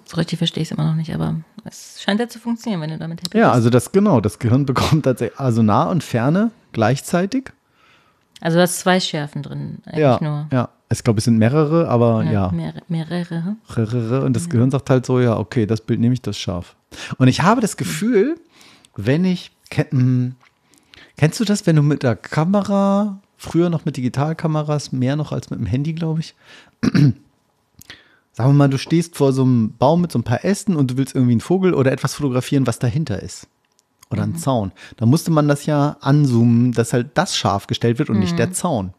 So 0.06 0.18
richtig 0.18 0.38
verstehe 0.40 0.62
ich 0.64 0.70
es 0.72 0.78
immer 0.78 0.86
noch 0.88 0.96
nicht, 0.96 1.14
aber 1.14 1.36
es 1.64 2.02
scheint 2.02 2.20
ja 2.20 2.28
zu 2.28 2.40
funktionieren, 2.40 2.82
wenn 2.82 2.90
du 2.90 2.98
damit 2.98 3.22
happy 3.22 3.38
Ja, 3.38 3.48
bist. 3.50 3.56
also 3.56 3.70
das 3.70 3.92
genau, 3.92 4.20
das 4.22 4.40
Gehirn 4.40 4.66
bekommt 4.68 5.06
tatsächlich 5.06 5.40
also 5.40 5.62
nah 5.64 5.84
und 5.84 6.04
ferne 6.04 6.52
gleichzeitig. 6.72 7.52
Also 8.42 8.58
du 8.58 8.62
hast 8.64 8.80
zwei 8.80 9.00
Schärfen 9.00 9.42
drin, 9.44 9.78
eigentlich 9.86 10.00
Ja, 10.00 10.18
nur. 10.22 10.48
ja. 10.52 10.70
Ich 10.92 11.04
glaube, 11.04 11.18
es 11.20 11.24
sind 11.24 11.38
mehrere, 11.40 11.88
aber 11.88 12.24
ja. 12.24 12.52
Mehrere, 12.52 12.82
mehrere. 12.88 13.56
Rrrr. 13.76 14.24
Und 14.24 14.36
das 14.36 14.48
Gehirn 14.50 14.70
sagt 14.70 14.92
halt 14.92 15.06
so, 15.08 15.20
ja, 15.20 15.38
okay, 15.38 15.66
das 15.66 15.82
Bild 15.82 16.00
nehme 16.00 16.14
ich, 16.14 16.22
das 16.22 16.38
scharf. 16.38 16.76
Und 17.18 17.28
ich 17.30 17.42
habe 17.42 17.62
das 17.62 17.78
Gefühl, 17.78 18.36
wenn 18.96 19.26
ich, 19.26 19.52
hm, 19.90 20.36
kennst 21.18 21.40
du 21.40 21.46
das, 21.46 21.66
wenn 21.66 21.78
du 21.78 21.82
mit 21.82 22.04
der 22.04 22.16
Kamera, 22.16 23.20
früher 23.38 23.72
noch 23.72 23.86
mit 23.86 23.98
Digitalkameras, 23.98 24.92
mehr 24.92 25.16
noch 25.16 25.32
als 25.32 25.50
mit 25.50 25.60
dem 25.60 25.66
Handy, 25.66 25.94
glaube 25.94 26.20
ich, 26.20 26.36
sagen 28.34 28.50
wir 28.50 28.54
mal, 28.54 28.70
du 28.70 28.78
stehst 28.78 29.16
vor 29.16 29.32
so 29.32 29.44
einem 29.44 29.76
Baum 29.78 30.02
mit 30.02 30.12
so 30.12 30.20
ein 30.20 30.24
paar 30.24 30.44
Ästen 30.44 30.76
und 30.76 30.92
du 30.92 30.98
willst 30.98 31.16
irgendwie 31.16 31.34
einen 31.34 31.42
Vogel 31.42 31.74
oder 31.74 31.92
etwas 31.92 32.16
fotografieren, 32.16 32.68
was 32.68 32.80
dahinter 32.80 33.22
ist. 33.22 33.48
Oder 34.10 34.24
einen 34.24 34.36
Zaun. 34.36 34.72
Da 34.98 35.06
musste 35.06 35.32
man 35.32 35.48
das 35.48 35.66
ja 35.66 35.98
anzoomen, 36.02 36.72
dass 36.74 36.94
halt 36.94 37.12
das 37.16 37.36
scharf 37.36 37.66
gestellt 37.66 37.98
wird 37.98 38.10
und 38.10 38.20
nicht 38.20 38.38
der 38.38 38.52
Zaun. 38.52 38.94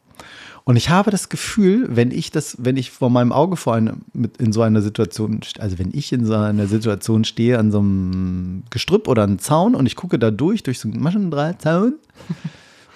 Und 0.64 0.76
ich 0.76 0.89
habe 0.89 1.11
das 1.11 1.28
Gefühl, 1.28 1.87
wenn 1.91 2.11
ich 2.11 2.30
das, 2.30 2.57
wenn 2.59 2.78
ich 2.78 2.91
vor 2.91 3.11
meinem 3.11 3.32
Auge 3.32 3.57
vor 3.57 3.74
einem, 3.74 4.03
mit 4.14 4.39
in 4.39 4.53
so 4.53 4.62
einer 4.62 4.80
Situation, 4.80 5.41
also 5.59 5.78
wenn 5.78 5.91
ich 5.93 6.11
in 6.12 6.24
so 6.24 6.35
einer 6.35 6.66
Situation 6.66 7.24
stehe 7.24 7.59
an 7.59 7.70
so 7.70 7.80
einem 7.80 8.62
Gestrüpp 8.70 9.07
oder 9.07 9.24
einem 9.24 9.39
Zaun 9.39 9.74
und 9.74 9.85
ich 9.85 9.95
gucke 9.95 10.18
da 10.18 10.30
durch, 10.30 10.62
durch 10.62 10.78
so 10.78 10.89
einen 10.89 11.03
Maschendrahtzaun 11.03 11.95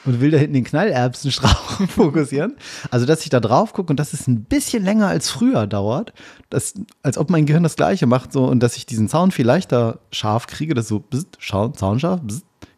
und 0.09 0.21
will 0.21 0.31
da 0.31 0.39
hinten 0.39 0.55
den 0.55 0.65
Knallerbsenstrauch 0.65 1.87
fokussieren. 1.89 2.57
Also, 2.91 3.07
dass 3.07 3.23
ich 3.23 3.31
da 3.31 3.41
drauf 3.41 3.73
gucke 3.73 3.91
und 3.93 4.01
dass 4.01 4.13
es 4.13 4.27
ein 4.27 4.45
bisschen 4.45 4.83
länger 4.85 5.07
als 5.09 5.29
früher 5.31 5.67
dauert, 5.67 6.13
dass, 6.51 6.75
als 7.03 7.19
ob 7.19 7.31
mein 7.31 7.47
Gehirn 7.47 7.63
das 7.63 7.77
Gleiche 7.77 8.07
macht 8.07 8.33
so 8.33 8.47
und 8.47 8.61
dass 8.61 8.77
ich 8.77 8.87
diesen 8.87 9.09
Zaun 9.09 9.31
viel 9.31 9.47
leichter 9.47 9.99
scharf 10.11 10.47
kriege, 10.47 10.75
das 10.75 10.89
so 10.89 11.05
schau, 11.39 11.69
Zaun 11.69 12.01
scharf, 12.01 12.21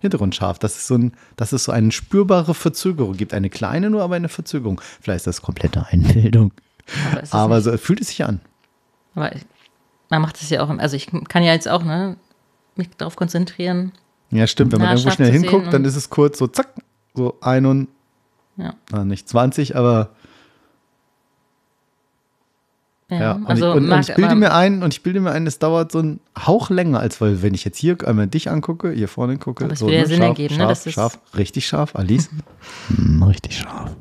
Hintergrund 0.01 0.35
scharf, 0.35 0.59
dass 0.59 0.77
es 0.77 0.87
so 0.87 0.97
ein, 0.97 1.13
dass 1.37 1.53
es 1.53 1.65
so 1.65 1.73
eine 1.73 1.93
spürbare 1.93 2.55
Verzögerung 2.55 3.17
gibt, 3.17 3.35
eine 3.35 3.51
kleine 3.51 3.91
nur, 3.91 4.03
aber 4.03 4.17
eine 4.17 4.29
Verzögerung. 4.29 4.81
Vielleicht 5.01 5.19
ist 5.19 5.27
das 5.27 5.43
komplette 5.43 5.87
Einbildung, 5.87 6.53
Aber, 7.13 7.23
aber 7.33 7.61
so 7.61 7.77
fühlt 7.77 8.01
es 8.01 8.09
sich 8.09 8.25
an. 8.25 8.41
aber 9.15 9.31
man 10.09 10.23
macht 10.23 10.41
es 10.43 10.51
ja 10.51 10.63
auch, 10.63 10.71
also 10.71 10.97
ich 10.97 11.09
kann 11.29 11.43
ja 11.43 11.53
jetzt 11.53 11.69
auch, 11.69 11.85
ne, 11.85 12.17
mich 12.77 12.89
darauf 12.97 13.15
konzentrieren. 13.17 13.93
Ja, 14.31 14.47
stimmt. 14.47 14.73
Wenn 14.73 14.79
man 14.81 14.89
Ja, 14.89 14.95
irgendwo 14.95 15.11
schnell 15.11 15.31
hinguckt, 15.33 15.73
dann 15.73 15.85
ist 15.85 15.97
es 15.97 16.09
kurz 16.09 16.39
so 16.39 16.47
zack, 16.47 16.69
so 17.15 17.37
ein 17.41 17.67
und 17.67 17.89
Ja. 18.57 18.75
na, 18.91 19.05
nicht 19.05 19.29
20, 19.29 19.77
aber 19.77 20.11
Ja, 23.11 23.21
Ja, 23.21 23.33
und, 23.33 23.47
also 23.49 23.71
ich, 23.71 23.77
und, 23.77 23.91
und 23.91 24.01
ich 24.09 24.15
bilde 24.15 24.37
mir 24.37 24.55
ein, 24.55 24.83
und 24.85 24.95
ich 24.95 25.03
bilde 25.03 25.19
mir 25.21 25.33
ein, 25.33 25.45
es 25.47 25.59
dauert 25.59 25.91
so 25.91 25.99
einen 25.99 26.21
Hauch 26.47 26.71
länger, 26.71 27.01
als 27.01 27.21
weil, 27.21 27.43
wenn 27.43 27.55
ich 27.55 27.65
jetzt 27.65 27.77
hier 27.79 27.97
einmal 28.07 28.29
dich 28.29 28.49
angucke, 28.51 28.93
hier 28.93 29.09
vorne 29.09 29.37
gucke, 29.37 29.65
Aber 29.65 29.73
es 29.73 29.81
so, 29.81 29.87
würde 29.87 29.97
ja 29.97 30.03
ne, 30.03 30.07
Sinn 30.09 30.19
scharf, 30.19 30.29
ergeben, 30.29 30.55
ne, 30.57 30.63
scharf, 30.65 30.85
das- 30.85 30.93
scharf, 30.93 31.19
richtig 31.37 31.67
scharf, 31.67 31.97
Alice, 31.97 32.31
Hm, 32.89 33.23
richtig 33.25 33.59
scharf. 33.59 33.97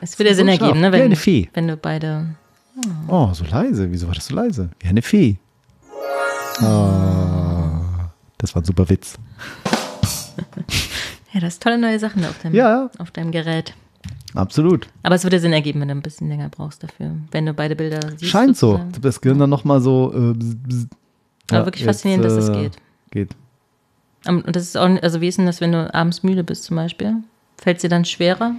es 0.00 0.16
würde 0.20 0.28
ja 0.30 0.34
Sinn 0.36 0.46
scharf, 0.46 0.60
ergeben, 0.60 0.80
ne, 0.80 0.92
wenn, 0.92 1.02
eine 1.02 1.16
Fee. 1.16 1.48
wenn 1.54 1.66
du 1.66 1.76
beide, 1.76 2.36
Oh, 3.08 3.30
so 3.32 3.44
leise, 3.44 3.90
wieso 3.90 4.06
war 4.06 4.14
das 4.14 4.26
so 4.26 4.36
leise? 4.36 4.70
Wie 4.78 4.86
eine 4.86 5.02
Fee. 5.02 5.38
Oh, 6.62 7.80
das 8.38 8.54
war 8.54 8.62
ein 8.62 8.64
super 8.64 8.88
Witz. 8.88 9.14
Ja, 11.32 11.40
das 11.40 11.54
ist 11.54 11.62
tolle 11.62 11.78
neue 11.78 11.98
Sachen 11.98 12.24
auf 12.24 12.38
deinem, 12.42 12.54
Ja. 12.54 12.90
auf 12.98 13.10
deinem 13.10 13.30
Gerät. 13.30 13.74
Absolut. 14.34 14.88
Aber 15.02 15.14
es 15.14 15.24
würde 15.24 15.40
Sinn 15.40 15.52
ergeben, 15.52 15.80
wenn 15.80 15.88
du 15.88 15.94
ein 15.94 16.02
bisschen 16.02 16.28
länger 16.28 16.48
brauchst 16.50 16.82
dafür, 16.82 17.12
wenn 17.30 17.46
du 17.46 17.54
beide 17.54 17.74
Bilder 17.74 18.00
siehst. 18.16 18.30
Scheint 18.30 18.56
so. 18.56 18.72
sozusagen. 18.72 19.02
Das 19.02 19.20
Gehirn 19.20 19.38
dann 19.38 19.50
nochmal 19.50 19.80
so. 19.80 20.12
Äh. 20.12 20.34
Aber 21.50 21.66
wirklich 21.66 21.84
faszinierend, 21.84 22.24
dass 22.24 22.34
es 22.34 22.52
geht. 22.52 22.76
Geht. 23.10 23.30
Ähm, 24.26 24.42
Und 24.46 24.54
das 24.54 24.64
ist 24.64 24.76
auch, 24.76 24.88
also 25.02 25.20
wie 25.20 25.28
ist 25.28 25.38
denn 25.38 25.46
das, 25.46 25.60
wenn 25.60 25.72
du 25.72 25.92
abends 25.94 26.22
müde 26.22 26.44
bist 26.44 26.64
zum 26.64 26.76
Beispiel? 26.76 27.14
Fällt 27.56 27.78
es 27.78 27.82
dir 27.82 27.88
dann 27.88 28.04
schwerer? 28.04 28.54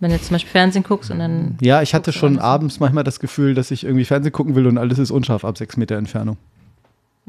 Wenn 0.00 0.10
du 0.10 0.16
jetzt 0.16 0.26
zum 0.26 0.34
Beispiel 0.34 0.50
Fernsehen 0.52 0.82
guckst 0.84 1.10
und 1.10 1.18
dann. 1.18 1.56
Ja, 1.60 1.82
ich 1.82 1.94
hatte 1.94 2.12
schon 2.12 2.38
abends 2.38 2.80
manchmal 2.80 3.04
das 3.04 3.20
Gefühl, 3.20 3.54
dass 3.54 3.70
ich 3.70 3.84
irgendwie 3.84 4.04
Fernsehen 4.04 4.32
gucken 4.32 4.54
will 4.54 4.66
und 4.66 4.78
alles 4.78 4.98
ist 4.98 5.10
unscharf 5.10 5.44
ab 5.44 5.56
sechs 5.58 5.76
Meter 5.76 5.96
Entfernung. 5.96 6.36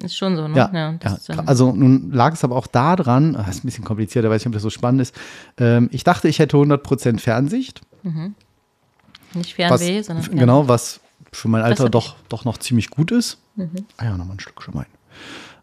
Ist 0.02 0.18
schon 0.18 0.36
so, 0.36 0.48
ne? 0.48 0.58
Ja, 0.74 0.92
das 1.00 1.28
ja. 1.28 1.36
dann- 1.36 1.48
also 1.48 1.72
nun 1.72 2.12
lag 2.12 2.34
es 2.34 2.44
aber 2.44 2.56
auch 2.56 2.68
daran, 2.68 3.36
ah, 3.36 3.48
ist 3.50 3.64
ein 3.64 3.68
bisschen 3.68 3.86
komplizierter, 3.86 4.30
weiß 4.30 4.42
nicht, 4.42 4.48
ob 4.48 4.54
das 4.54 4.62
so 4.64 4.70
spannend 4.70 5.02
ist. 5.02 5.16
Ähm, 5.58 5.88
ich 5.92 6.04
dachte, 6.04 6.28
ich 6.28 6.40
hätte 6.40 6.58
100% 6.58 7.22
Fernsicht. 7.22 7.82
nicht 8.04 9.58
Was, 9.58 9.82
Fernweh, 9.82 10.02
sondern 10.02 10.24
Fern 10.26 10.38
genau, 10.38 10.68
was 10.68 11.00
für 11.32 11.48
mein 11.48 11.62
Alter 11.64 11.90
doch, 11.90 12.16
doch 12.30 12.44
noch 12.46 12.58
ziemlich 12.58 12.90
gut 12.90 13.12
ist. 13.12 13.38
Mhm. 13.56 13.72
Ah 13.98 14.06
ja, 14.06 14.18
nochmal 14.18 14.36
ein 14.36 14.40
Stück 14.40 14.62
Schwein. 14.62 14.86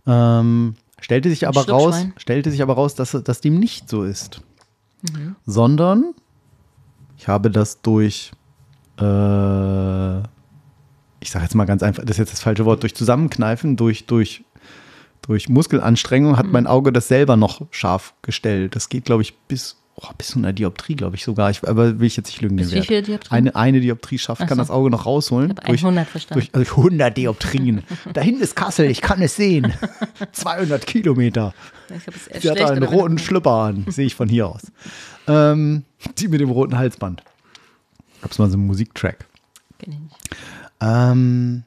Ähm, 0.06 0.74
stellte 1.00 1.28
sich 1.30 1.46
aber 1.46 1.68
raus, 1.68 2.06
stellte 2.16 2.50
sich 2.50 2.62
aber 2.62 2.74
raus, 2.74 2.94
dass 2.94 3.12
dass 3.12 3.40
dem 3.40 3.58
nicht 3.58 3.88
so 3.88 4.02
ist. 4.02 4.40
Mhm. 5.02 5.36
Sondern 5.46 6.14
ich 7.18 7.28
habe 7.28 7.50
das 7.50 7.80
durch, 7.82 8.32
äh, 8.98 9.02
ich 11.22 11.30
sage 11.30 11.44
jetzt 11.44 11.54
mal 11.54 11.64
ganz 11.64 11.82
einfach, 11.82 12.02
das 12.02 12.12
ist 12.16 12.18
jetzt 12.18 12.32
das 12.32 12.40
falsche 12.40 12.64
Wort, 12.64 12.82
durch 12.82 12.94
Zusammenkneifen, 12.94 13.76
durch, 13.76 14.06
durch, 14.06 14.42
durch 15.22 15.48
Muskelanstrengung 15.48 16.32
Mhm. 16.32 16.36
hat 16.36 16.46
mein 16.46 16.66
Auge 16.66 16.92
das 16.92 17.08
selber 17.08 17.36
noch 17.36 17.62
scharf 17.70 18.12
gestellt. 18.22 18.74
Das 18.76 18.88
geht, 18.88 19.04
glaube 19.04 19.22
ich, 19.22 19.34
bis, 19.48 19.76
oh, 19.94 20.08
bis 20.18 20.28
zu 20.28 20.38
einer 20.40 20.52
Dioptrie, 20.52 20.96
glaube 20.96 21.14
ich 21.16 21.22
sogar. 21.24 21.48
Ich, 21.50 21.66
aber 21.66 22.00
will 22.00 22.06
ich 22.08 22.16
jetzt 22.16 22.26
nicht 22.26 22.40
lügen. 22.40 22.56
Bis 22.56 22.72
wie 22.72 22.76
Wert. 22.76 22.86
viel 22.86 23.02
Dioptrien? 23.02 23.30
Eine, 23.38 23.54
eine 23.54 23.80
Dioptrie 23.80 24.18
schafft, 24.18 24.42
Ach 24.42 24.48
kann 24.48 24.56
so. 24.56 24.62
das 24.62 24.70
Auge 24.70 24.90
noch 24.90 25.06
rausholen. 25.06 25.52
Ich 25.52 25.58
habe 25.64 25.72
100 25.78 26.08
verstanden. 26.08 26.48
Durch, 26.52 26.68
also 26.68 26.76
100 26.82 27.16
Dioptrien. 27.16 27.82
da 28.12 28.20
hinten 28.20 28.42
ist 28.42 28.56
Kassel, 28.56 28.90
ich 28.90 29.00
kann 29.00 29.22
es 29.22 29.36
sehen. 29.36 29.72
200 30.32 30.86
Kilometer. 30.86 31.54
ich 31.88 31.94
eher 32.34 32.40
Sie 32.40 32.50
hat 32.50 32.56
schlecht, 32.58 32.70
einen 32.72 32.82
aber 32.82 32.90
wenn 32.92 32.98
roten 32.98 33.18
Schlüpper 33.18 33.50
an, 33.52 33.84
sehe 33.88 34.06
ich 34.06 34.16
von 34.16 34.28
hier 34.28 34.48
aus. 34.48 34.62
Ähm, 35.28 35.84
die 36.18 36.26
mit 36.26 36.40
dem 36.40 36.50
roten 36.50 36.76
Halsband. 36.76 37.22
Gab 38.22 38.32
es 38.32 38.38
mal 38.38 38.50
so 38.50 38.56
einen 38.56 38.66
Musiktrack. 38.66 39.24
Kenn 39.78 39.92
ich 39.92 39.98
nicht. 40.00 40.16
Ähm, 40.82 41.62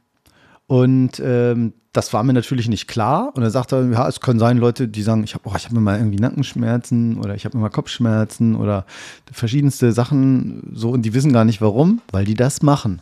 und 0.68 1.22
ähm, 1.24 1.74
das 1.93 2.11
war 2.11 2.24
mir 2.24 2.34
natürlich 2.34 2.68
nicht 2.68 2.88
klar. 2.88 3.32
Und 3.36 3.43
er 3.43 3.51
sagte, 3.51 3.89
ja, 3.93 4.07
es 4.07 4.20
können 4.20 4.39
sein, 4.39 4.57
Leute, 4.57 4.88
die 4.88 5.01
sagen, 5.01 5.24
ich 5.24 5.34
habe 5.34 5.47
oh, 5.47 5.53
ich 5.55 5.66
hab 5.66 5.72
immer 5.72 5.97
irgendwie 5.97 6.20
Nackenschmerzen 6.20 7.18
oder 7.18 7.36
ich 7.36 7.45
habe 7.45 7.57
immer 7.57 7.70
Kopfschmerzen 7.70 8.55
oder 8.55 8.86
verschiedenste 9.32 9.91
Sachen 9.91 10.72
so 10.74 10.89
und 10.89 11.03
die 11.03 11.13
wissen 11.13 11.32
gar 11.32 11.45
nicht 11.45 11.61
warum, 11.61 12.01
weil 12.11 12.26
die 12.26 12.34
das 12.34 12.61
machen. 12.61 13.01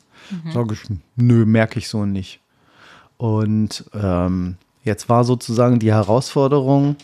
Sag 0.54 0.72
ich, 0.72 0.80
nö, 1.16 1.46
merke 1.46 1.80
ich 1.80 1.90
so 1.90 2.06
nicht. 2.06 2.40
Und 3.18 3.86
ähm, 3.94 4.58
jetzt 4.84 5.10
war 5.10 5.24
sozusagen 5.24 5.80
die 5.80 5.92
Herausforderung, 5.92 6.96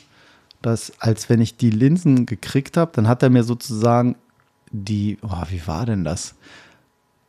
dass 0.62 0.94
als 1.00 1.30
wenn 1.30 1.42
ich 1.42 1.58
die 1.58 1.70
Linsen 1.70 2.26
gekriegt 2.26 2.78
habe, 2.78 2.92
dann 2.94 3.08
hat 3.08 3.24
er 3.24 3.30
mir 3.30 3.44
sozusagen 3.44 4.16
die, 4.72 5.18
oh, 5.22 5.44
wie 5.50 5.66
war 5.66 5.86
denn 5.86 6.04
das? 6.04 6.36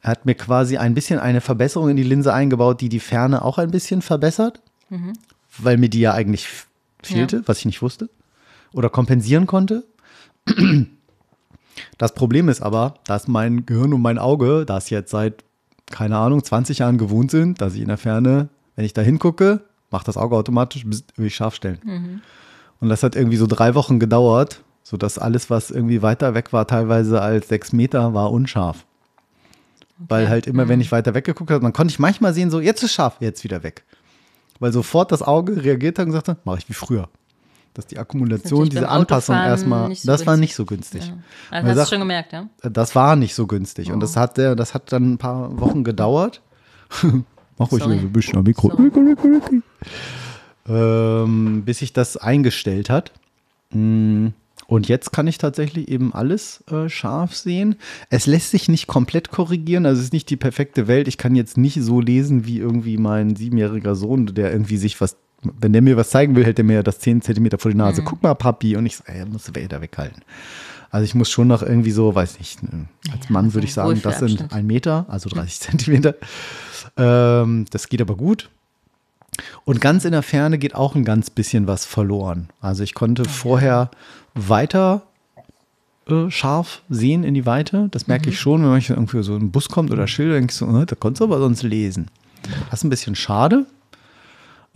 Er 0.03 0.11
hat 0.13 0.25
mir 0.27 0.35
quasi 0.35 0.77
ein 0.79 0.95
bisschen 0.95 1.19
eine 1.21 1.41
Verbesserung 1.41 1.91
in 1.91 1.97
die 1.97 2.03
Linse 2.03 2.33
eingebaut, 2.33 2.81
die 2.81 2.89
die 2.89 3.01
Ferne 3.01 3.43
auch 3.45 3.59
ein 3.59 3.71
bisschen 3.71 4.01
verbessert, 4.03 4.63
weil 5.59 5.77
mir 5.77 5.89
die 5.91 6.01
ja 6.01 6.13
eigentlich 6.15 6.49
fehlte, 7.03 7.37
Ja. 7.37 7.43
was 7.47 7.59
ich 7.59 7.67
nicht 7.67 7.83
wusste 7.83 8.09
oder 8.73 8.89
kompensieren 8.89 9.47
konnte. 9.47 9.85
Das 11.99 12.15
Problem 12.15 12.49
ist 12.49 12.63
aber, 12.63 12.95
dass 13.05 13.29
mein 13.29 13.67
Gehirn 13.67 13.93
und 13.95 14.03
mein 14.03 14.19
Auge 14.19 14.65
das 14.67 14.91
jetzt 14.91 15.11
seit, 15.11 15.45
keine 15.91 16.17
Ahnung, 16.17 16.43
20 16.43 16.79
Jahren 16.79 16.99
gewohnt 16.99 17.31
sind, 17.31 17.61
dass 17.61 17.75
ich 17.75 17.81
in 17.83 17.89
der 17.89 17.99
Ferne, 17.99 18.49
wenn 18.77 18.85
ich 18.85 18.93
da 18.93 19.03
hingucke, 19.03 19.63
macht 19.91 20.09
das 20.09 20.17
Auge 20.17 20.37
automatisch, 20.37 20.85
bzzt, 20.87 21.17
will 21.19 21.27
ich 21.27 21.35
scharf 21.35 21.55
stellen. 21.55 22.23
Und 22.81 22.89
das 22.89 23.03
hat 23.03 23.17
irgendwie 23.17 23.37
so 23.37 23.47
drei 23.47 23.75
Wochen 23.75 23.99
gedauert, 23.99 24.63
sodass 24.83 25.19
alles, 25.19 25.51
was 25.51 25.71
irgendwie 25.71 26.01
weiter 26.03 26.35
weg 26.35 26.53
war, 26.53 26.67
teilweise 26.67 27.21
als 27.21 27.49
sechs 27.49 27.73
Meter, 27.73 28.15
war 28.15 28.31
unscharf. 28.33 28.87
Weil 30.09 30.29
halt 30.29 30.47
immer, 30.47 30.69
wenn 30.69 30.81
ich 30.81 30.91
weiter 30.93 31.15
weggeguckt 31.15 31.51
habe, 31.51 31.63
dann 31.63 31.73
konnte 31.73 31.93
ich 31.93 31.99
manchmal 31.99 32.33
sehen, 32.35 32.51
so, 32.51 32.61
jetzt 32.61 32.83
ist 32.83 32.93
scharf, 32.93 33.17
jetzt 33.21 33.45
wieder 33.45 33.63
weg. 33.63 33.85
Weil 34.59 34.73
sofort 34.73 35.13
das 35.13 35.23
Auge 35.23 35.63
reagiert 35.63 35.99
hat 35.99 36.07
und 36.07 36.13
sagte, 36.13 36.37
mache 36.45 36.59
ich 36.59 36.69
wie 36.69 36.75
früher. 36.75 37.09
Dass 37.75 37.87
die 37.87 37.99
Akkumulation, 37.99 38.69
diese 38.69 38.89
Anpassung 38.89 39.37
erstmal, 39.37 39.95
so 39.95 40.07
das 40.11 40.27
war 40.27 40.37
nicht 40.37 40.55
so 40.55 40.65
günstig. 40.67 41.07
Ja. 41.07 41.15
Also 41.51 41.69
hast 41.69 41.69
du 41.69 41.75
sagt- 41.77 41.89
schon 41.91 41.99
gemerkt, 42.01 42.33
ja? 42.33 42.49
Das 42.63 42.95
war 42.95 43.15
nicht 43.17 43.35
so 43.35 43.47
günstig. 43.47 43.93
Und 43.93 44.01
das 44.01 44.17
hat, 44.17 44.37
der- 44.39 44.57
das 44.57 44.75
hat 44.75 44.91
dann 44.93 45.13
ein 45.13 45.19
paar 45.19 45.59
Wochen 45.61 45.85
gedauert. 45.85 46.43
Mach 47.59 47.71
ruhig 47.71 47.85
ein 47.85 48.13
bisschen 48.13 48.39
am 48.39 48.45
Mikro. 48.45 48.73
Ähm, 50.69 51.63
bis 51.65 51.79
sich 51.79 51.93
das 51.93 52.17
eingestellt 52.17 52.91
hat. 52.91 53.13
Mm, 53.73 54.29
Und 54.71 54.87
jetzt 54.87 55.13
kann 55.13 55.27
ich 55.27 55.37
tatsächlich 55.37 55.89
eben 55.89 56.15
alles 56.15 56.63
äh, 56.71 56.89
scharf 56.89 57.35
sehen. 57.35 57.75
Es 58.09 58.27
lässt 58.27 58.53
sich 58.53 58.69
nicht 58.69 58.87
komplett 58.87 59.33
korrigieren, 59.33 59.85
also 59.85 59.99
es 59.99 60.07
ist 60.07 60.13
nicht 60.13 60.31
die 60.31 60.37
perfekte 60.37 60.87
Welt. 60.87 61.09
Ich 61.09 61.19
kann 61.19 61.35
jetzt 61.35 61.59
nicht 61.59 61.83
so 61.83 62.01
lesen 62.01 62.47
wie 62.47 62.59
irgendwie 62.59 62.97
mein 62.97 63.35
siebenjähriger 63.35 63.97
Sohn, 63.97 64.27
der 64.27 64.53
irgendwie 64.53 64.77
sich 64.77 65.01
was, 65.01 65.17
wenn 65.43 65.73
der 65.73 65.83
mir 65.83 65.97
was 65.97 66.11
zeigen 66.11 66.37
will, 66.37 66.45
hält 66.45 66.61
er 66.61 66.65
mir 66.65 66.85
das 66.85 67.01
10 67.01 67.21
Zentimeter 67.21 67.59
vor 67.59 67.73
die 67.73 67.77
Nase. 67.77 68.03
Guck 68.03 68.23
mal, 68.23 68.35
Papi. 68.35 68.77
Und 68.77 68.87
ich 68.87 68.97
so, 68.97 69.03
ey, 69.07 69.27
musst 69.27 69.49
du 69.49 69.61
wieder 69.61 69.81
weghalten. 69.81 70.23
Also 70.91 71.05
ich 71.05 71.17
muss 71.17 71.31
schon 71.31 71.49
noch 71.49 71.63
irgendwie 71.63 71.91
so, 71.91 72.15
weiß 72.15 72.39
nicht, 72.39 72.63
ne, 72.63 72.87
als 73.13 73.25
Ja, 73.25 73.33
Mann 73.33 73.55
würde 73.55 73.67
ich 73.67 73.75
sagen, 73.75 74.01
das 74.03 74.21
sind 74.21 74.53
ein 74.53 74.67
Meter, 74.69 75.05
also 75.09 75.29
30 75.31 75.61
Zentimeter. 75.61 76.15
Ähm, 76.97 77.65
das 77.71 77.89
geht 77.89 78.01
aber 78.01 78.17
gut. 78.17 78.51
Und 79.65 79.81
ganz 79.81 80.05
in 80.05 80.13
der 80.13 80.23
Ferne 80.23 80.59
geht 80.59 80.75
auch 80.75 80.95
ein 80.95 81.05
ganz 81.05 81.31
bisschen 81.31 81.67
was 81.67 81.85
verloren. 81.87 82.49
Also 82.61 82.83
ich 82.83 82.95
konnte 82.95 83.25
vorher 83.25 83.91
weiter 84.35 85.03
äh, 86.09 86.31
scharf 86.31 86.83
sehen 86.91 87.25
in 87.25 87.35
die 87.35 87.47
Weite. 87.47 87.89
Das 87.91 88.07
merke 88.07 88.27
Mhm. 88.27 88.33
ich 88.33 88.41
schon, 88.41 88.63
wenn 88.63 88.71
man 88.71 88.81
irgendwie 88.81 89.23
so 89.23 89.37
ein 89.37 89.51
Bus 89.51 89.69
kommt 89.69 89.91
oder 89.91 90.07
Schilder, 90.07 90.35
denke 90.35 90.51
ich 90.51 90.57
so, 90.57 90.67
äh, 90.67 90.87
da 90.87 90.95
konntest 90.97 91.21
du 91.21 91.25
aber 91.25 91.39
sonst 91.39 91.63
lesen. 91.63 92.09
Das 92.71 92.81
ist 92.81 92.85
ein 92.85 92.91
bisschen 92.91 93.15
schade. 93.15 93.67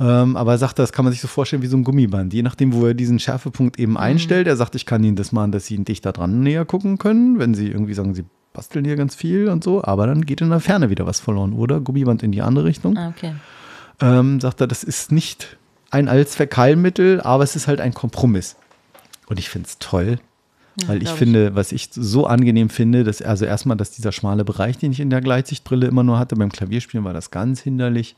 Ähm, 0.01 0.37
aber 0.37 0.53
er 0.53 0.59
sagte, 0.59 0.83
das 0.83 0.93
kann 0.93 1.05
man 1.05 1.13
sich 1.13 1.21
so 1.21 1.29
vorstellen 1.29 1.63
wie 1.63 1.67
so 1.69 1.77
ein 1.77 1.85
Gummiband. 1.85 2.33
Je 2.35 2.43
nachdem, 2.43 2.73
wo 2.73 2.85
er 2.87 2.95
diesen 2.95 3.19
Schärfepunkt 3.21 3.79
eben 3.79 3.97
einstellt. 3.97 4.47
Er 4.49 4.57
sagt, 4.57 4.75
ich 4.75 4.87
kann 4.87 5.05
Ihnen 5.05 5.15
das 5.17 5.31
machen, 5.31 5.53
dass 5.53 5.67
Sie 5.67 5.77
dichter 5.85 6.13
dran 6.13 6.41
näher 6.43 6.65
gucken 6.65 6.99
können, 6.99 7.39
wenn 7.39 7.55
Sie 7.55 7.69
irgendwie 7.69 7.95
sagen, 7.95 8.13
Sie 8.15 8.25
basteln 8.53 8.85
hier 8.85 8.97
ganz 8.97 9.15
viel 9.15 9.49
und 9.49 9.63
so. 9.63 9.85
Aber 9.85 10.07
dann 10.09 10.27
geht 10.27 10.41
in 10.41 10.51
der 10.51 10.59
Ferne 10.61 10.91
wieder 10.91 11.07
was 11.07 11.21
verloren. 11.21 11.53
Oder 11.53 11.81
Gummiband 11.81 12.23
in 12.25 12.33
die 12.33 12.43
andere 12.43 12.65
Richtung. 12.65 12.97
Ah, 12.97 13.13
okay. 13.17 13.35
Ähm, 14.01 14.41
sagt 14.41 14.61
er, 14.61 14.67
das 14.67 14.85
ist 14.85 15.13
nicht 15.13 15.57
ein 15.91 16.09
Allzweckheilmittel, 16.09 17.21
aber 17.21 17.45
es 17.45 17.57
ist 17.57 17.69
halt 17.69 17.81
ein 17.81 17.95
Kompromiss. 17.95 18.57
Und 19.27 19.39
ich 19.39 19.49
finde 19.49 19.69
es 19.69 19.79
toll, 19.79 20.19
weil 20.87 20.99
ich 20.99 21.05
glaub 21.05 21.15
ich. 21.15 21.19
finde, 21.19 21.55
was 21.55 21.73
ich 21.73 21.91
so 21.93 22.27
angenehm 22.27 22.69
finde, 22.69 23.05
dass 23.05 23.23
also 23.23 23.45
erstmal, 23.45 23.77
dass 23.77 23.93
dieser 23.93 24.13
schmale 24.13 24.45
Bereich, 24.45 24.77
den 24.77 24.93
ich 24.93 25.01
in 25.01 25.11
der 25.11 25.21
Gleitsichtbrille 25.21 25.87
immer 25.87 26.03
nur 26.03 26.19
hatte, 26.19 26.37
beim 26.37 26.51
Klavierspielen 26.51 27.05
war 27.05 27.13
das 27.13 27.31
ganz 27.31 27.61
hinderlich. 27.61 28.17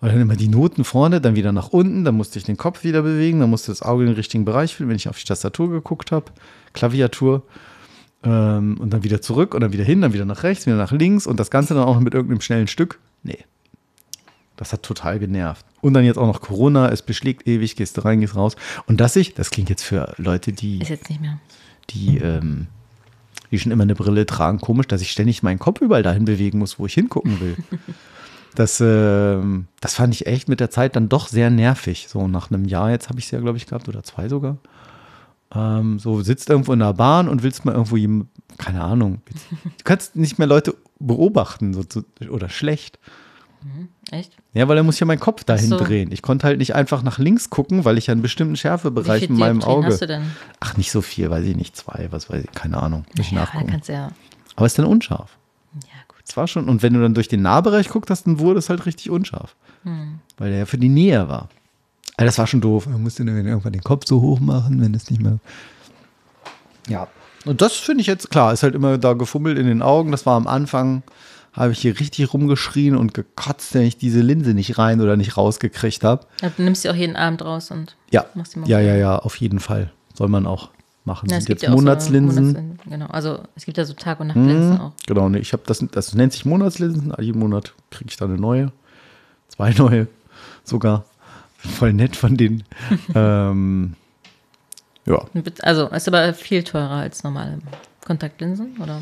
Und 0.00 0.12
dann 0.12 0.20
immer 0.20 0.36
die 0.36 0.48
Noten 0.48 0.84
vorne, 0.84 1.20
dann 1.20 1.34
wieder 1.34 1.50
nach 1.50 1.70
unten, 1.70 2.04
dann 2.04 2.14
musste 2.14 2.38
ich 2.38 2.44
den 2.44 2.56
Kopf 2.56 2.84
wieder 2.84 3.02
bewegen, 3.02 3.40
dann 3.40 3.50
musste 3.50 3.72
das 3.72 3.82
Auge 3.82 4.04
in 4.04 4.10
den 4.10 4.16
richtigen 4.16 4.44
Bereich 4.44 4.76
fühlen, 4.76 4.90
wenn 4.90 4.96
ich 4.96 5.08
auf 5.08 5.18
die 5.18 5.24
Tastatur 5.24 5.70
geguckt 5.70 6.12
habe, 6.12 6.26
Klaviatur. 6.72 7.42
Ähm, 8.22 8.76
und 8.80 8.90
dann 8.92 9.02
wieder 9.02 9.20
zurück 9.20 9.54
und 9.54 9.60
dann 9.60 9.72
wieder 9.72 9.84
hin, 9.84 10.00
dann 10.02 10.12
wieder 10.12 10.24
nach 10.24 10.42
rechts, 10.42 10.66
wieder 10.66 10.76
nach 10.76 10.92
links 10.92 11.26
und 11.26 11.40
das 11.40 11.50
Ganze 11.50 11.74
dann 11.74 11.84
auch 11.84 11.94
noch 11.94 12.00
mit 12.00 12.14
irgendeinem 12.14 12.40
schnellen 12.40 12.68
Stück. 12.68 13.00
Nee. 13.22 13.44
Das 14.58 14.72
hat 14.72 14.82
total 14.82 15.18
genervt. 15.18 15.64
Und 15.80 15.94
dann 15.94 16.04
jetzt 16.04 16.18
auch 16.18 16.26
noch 16.26 16.40
Corona, 16.40 16.90
es 16.90 17.00
beschlägt 17.02 17.46
ewig, 17.46 17.76
gehst 17.76 17.96
du 17.96 18.04
rein, 18.04 18.20
gehst 18.20 18.34
raus. 18.36 18.56
Und 18.86 19.00
dass 19.00 19.14
ich, 19.16 19.32
das 19.34 19.50
klingt 19.50 19.70
jetzt 19.70 19.84
für 19.84 20.12
Leute, 20.18 20.52
die 20.52 20.82
Ist 20.82 20.88
jetzt 20.90 21.08
nicht 21.08 21.20
mehr. 21.20 21.38
die, 21.90 22.18
ähm, 22.18 22.66
die 23.50 23.58
schon 23.60 23.70
immer 23.72 23.84
eine 23.84 23.94
Brille 23.94 24.26
tragen, 24.26 24.60
komisch, 24.60 24.88
dass 24.88 25.00
ich 25.00 25.10
ständig 25.12 25.42
meinen 25.42 25.58
Kopf 25.60 25.80
überall 25.80 26.02
dahin 26.02 26.24
bewegen 26.24 26.58
muss, 26.58 26.78
wo 26.78 26.86
ich 26.86 26.94
hingucken 26.94 27.40
will. 27.40 27.56
Das, 28.54 28.80
ähm, 28.80 29.66
das 29.80 29.94
fand 29.94 30.12
ich 30.14 30.26
echt 30.26 30.48
mit 30.48 30.58
der 30.58 30.70
Zeit 30.70 30.96
dann 30.96 31.08
doch 31.08 31.28
sehr 31.28 31.48
nervig. 31.48 32.06
So 32.08 32.26
nach 32.26 32.50
einem 32.50 32.64
Jahr 32.64 32.90
jetzt 32.90 33.08
habe 33.08 33.20
ich 33.20 33.26
es 33.26 33.30
ja, 33.30 33.38
glaube 33.38 33.56
ich, 33.58 33.66
gehabt 33.66 33.88
oder 33.88 34.02
zwei 34.02 34.28
sogar. 34.28 34.56
Ähm, 35.54 35.98
so 36.00 36.22
sitzt 36.22 36.50
irgendwo 36.50 36.72
in 36.72 36.80
der 36.80 36.94
Bahn 36.94 37.28
und 37.28 37.42
willst 37.44 37.64
mal 37.64 37.72
irgendwo 37.72 37.96
jem- 37.96 38.26
keine 38.56 38.82
Ahnung. 38.82 39.20
Du 39.62 39.84
kannst 39.84 40.16
nicht 40.16 40.38
mehr 40.38 40.48
Leute 40.48 40.74
beobachten 40.98 41.72
so, 41.72 41.84
so, 41.88 42.02
oder 42.30 42.48
schlecht. 42.48 42.98
Echt? 44.10 44.32
Ja, 44.54 44.68
weil 44.68 44.76
er 44.76 44.82
muss 44.82 44.98
ja 45.00 45.06
meinen 45.06 45.20
Kopf 45.20 45.44
dahin 45.44 45.68
so. 45.68 45.78
drehen. 45.78 46.12
Ich 46.12 46.22
konnte 46.22 46.46
halt 46.46 46.58
nicht 46.58 46.74
einfach 46.74 47.02
nach 47.02 47.18
links 47.18 47.50
gucken, 47.50 47.84
weil 47.84 47.98
ich 47.98 48.06
ja 48.06 48.12
einen 48.12 48.22
bestimmten 48.22 48.54
Wie 48.54 48.58
Schärfebereich 48.58 49.20
viel 49.22 49.30
in 49.30 49.36
meinem 49.36 49.60
Dioptrien 49.60 49.78
Auge. 49.78 49.86
hast 49.88 50.02
du 50.02 50.06
denn? 50.06 50.22
Ach, 50.60 50.76
nicht 50.76 50.90
so 50.90 51.02
viel, 51.02 51.30
weiß 51.30 51.44
ich 51.44 51.56
nicht, 51.56 51.76
zwei, 51.76 52.08
was 52.10 52.30
weiß 52.30 52.44
ich, 52.44 52.52
keine 52.52 52.78
Ahnung. 52.82 53.04
Ich 53.18 53.30
Ja, 53.30 53.40
nachgucken. 53.40 53.66
kannst 53.70 53.88
ja. 53.88 54.10
Aber 54.56 54.66
ist 54.66 54.78
dann 54.78 54.86
unscharf. 54.86 55.36
Ja, 55.74 55.80
gut. 56.08 56.18
Zwar 56.24 56.46
schon, 56.48 56.68
und 56.68 56.82
wenn 56.82 56.94
du 56.94 57.00
dann 57.00 57.14
durch 57.14 57.28
den 57.28 57.42
Nahbereich 57.42 57.88
guckt 57.88 58.10
hast, 58.10 58.26
dann 58.26 58.38
wurde 58.38 58.58
es 58.58 58.68
halt 58.70 58.86
richtig 58.86 59.10
unscharf. 59.10 59.54
Hm. 59.84 60.20
Weil 60.38 60.50
der 60.50 60.58
ja 60.60 60.66
für 60.66 60.78
die 60.78 60.88
Nähe 60.88 61.28
war. 61.28 61.48
Also 62.16 62.26
das 62.26 62.38
war 62.38 62.46
schon 62.46 62.60
doof. 62.60 62.86
Man 62.88 63.02
musste 63.02 63.24
dann 63.24 63.46
irgendwann 63.46 63.72
den 63.72 63.84
Kopf 63.84 64.04
so 64.06 64.20
hoch 64.20 64.40
machen, 64.40 64.80
wenn 64.80 64.94
es 64.94 65.08
nicht 65.10 65.22
mehr. 65.22 65.38
Ja. 66.88 67.06
Und 67.44 67.60
das 67.60 67.74
finde 67.74 68.00
ich 68.00 68.06
jetzt 68.08 68.30
klar, 68.30 68.52
ist 68.52 68.62
halt 68.64 68.74
immer 68.74 68.98
da 68.98 69.12
gefummelt 69.12 69.58
in 69.58 69.66
den 69.66 69.82
Augen. 69.82 70.10
Das 70.10 70.26
war 70.26 70.36
am 70.36 70.46
Anfang, 70.48 71.02
habe 71.52 71.72
ich 71.72 71.80
hier 71.80 71.98
richtig 71.98 72.32
rumgeschrien 72.32 72.96
und 72.96 73.14
gekotzt, 73.14 73.74
wenn 73.74 73.82
ich 73.82 73.96
diese 73.96 74.20
Linse 74.20 74.54
nicht 74.54 74.78
rein 74.78 75.00
oder 75.00 75.16
nicht 75.16 75.36
rausgekriegt 75.36 76.04
habe. 76.04 76.26
Ja, 76.42 76.50
Du 76.56 76.62
nimmst 76.62 76.82
sie 76.82 76.90
auch 76.90 76.94
jeden 76.94 77.16
Abend 77.16 77.42
raus 77.42 77.70
und 77.70 77.96
Ja, 78.10 78.26
machst 78.34 78.52
sie 78.52 78.60
mal 78.60 78.68
ja, 78.68 78.80
ja, 78.80 78.94
ja, 78.94 79.18
auf 79.18 79.36
jeden 79.36 79.58
Fall. 79.60 79.90
Soll 80.14 80.28
man 80.28 80.46
auch 80.46 80.70
machen. 81.04 81.28
Ja, 81.28 81.34
Sind 81.34 81.40
es 81.40 81.46
gibt 81.46 81.62
jetzt 81.62 81.68
ja 81.68 81.68
auch 81.70 81.78
so 81.78 81.82
Monatslinsen. 81.84 82.44
Monatslinsen, 82.46 82.78
Genau, 82.90 83.06
also 83.06 83.40
es 83.56 83.64
gibt 83.64 83.78
ja 83.78 83.84
so 83.84 83.94
Tag- 83.94 84.20
und 84.20 84.28
Nachtlinsen 84.28 84.74
Mhm. 84.74 84.80
auch. 84.80 84.92
Genau, 85.06 85.28
nee, 85.28 85.38
ich 85.38 85.52
habe 85.52 85.62
das, 85.66 85.84
das 85.90 86.14
nennt 86.14 86.32
sich 86.32 86.44
Monatslinsen. 86.44 87.12
Jeden 87.18 87.38
Monat 87.40 87.74
kriege 87.90 88.10
ich 88.10 88.16
da 88.16 88.26
eine 88.26 88.36
neue. 88.36 88.70
Zwei 89.48 89.72
neue 89.72 90.06
sogar. 90.64 91.04
Voll 91.56 91.92
nett 91.92 92.14
von 92.14 92.36
denen. 92.36 92.62
ähm, 93.14 93.94
ja, 95.06 95.24
Also 95.62 95.88
ist 95.88 96.06
aber 96.06 96.34
viel 96.34 96.62
teurer 96.62 96.90
als 96.90 97.24
normale 97.24 97.58
Kontaktlinsen, 98.04 98.76
oder? 98.80 99.00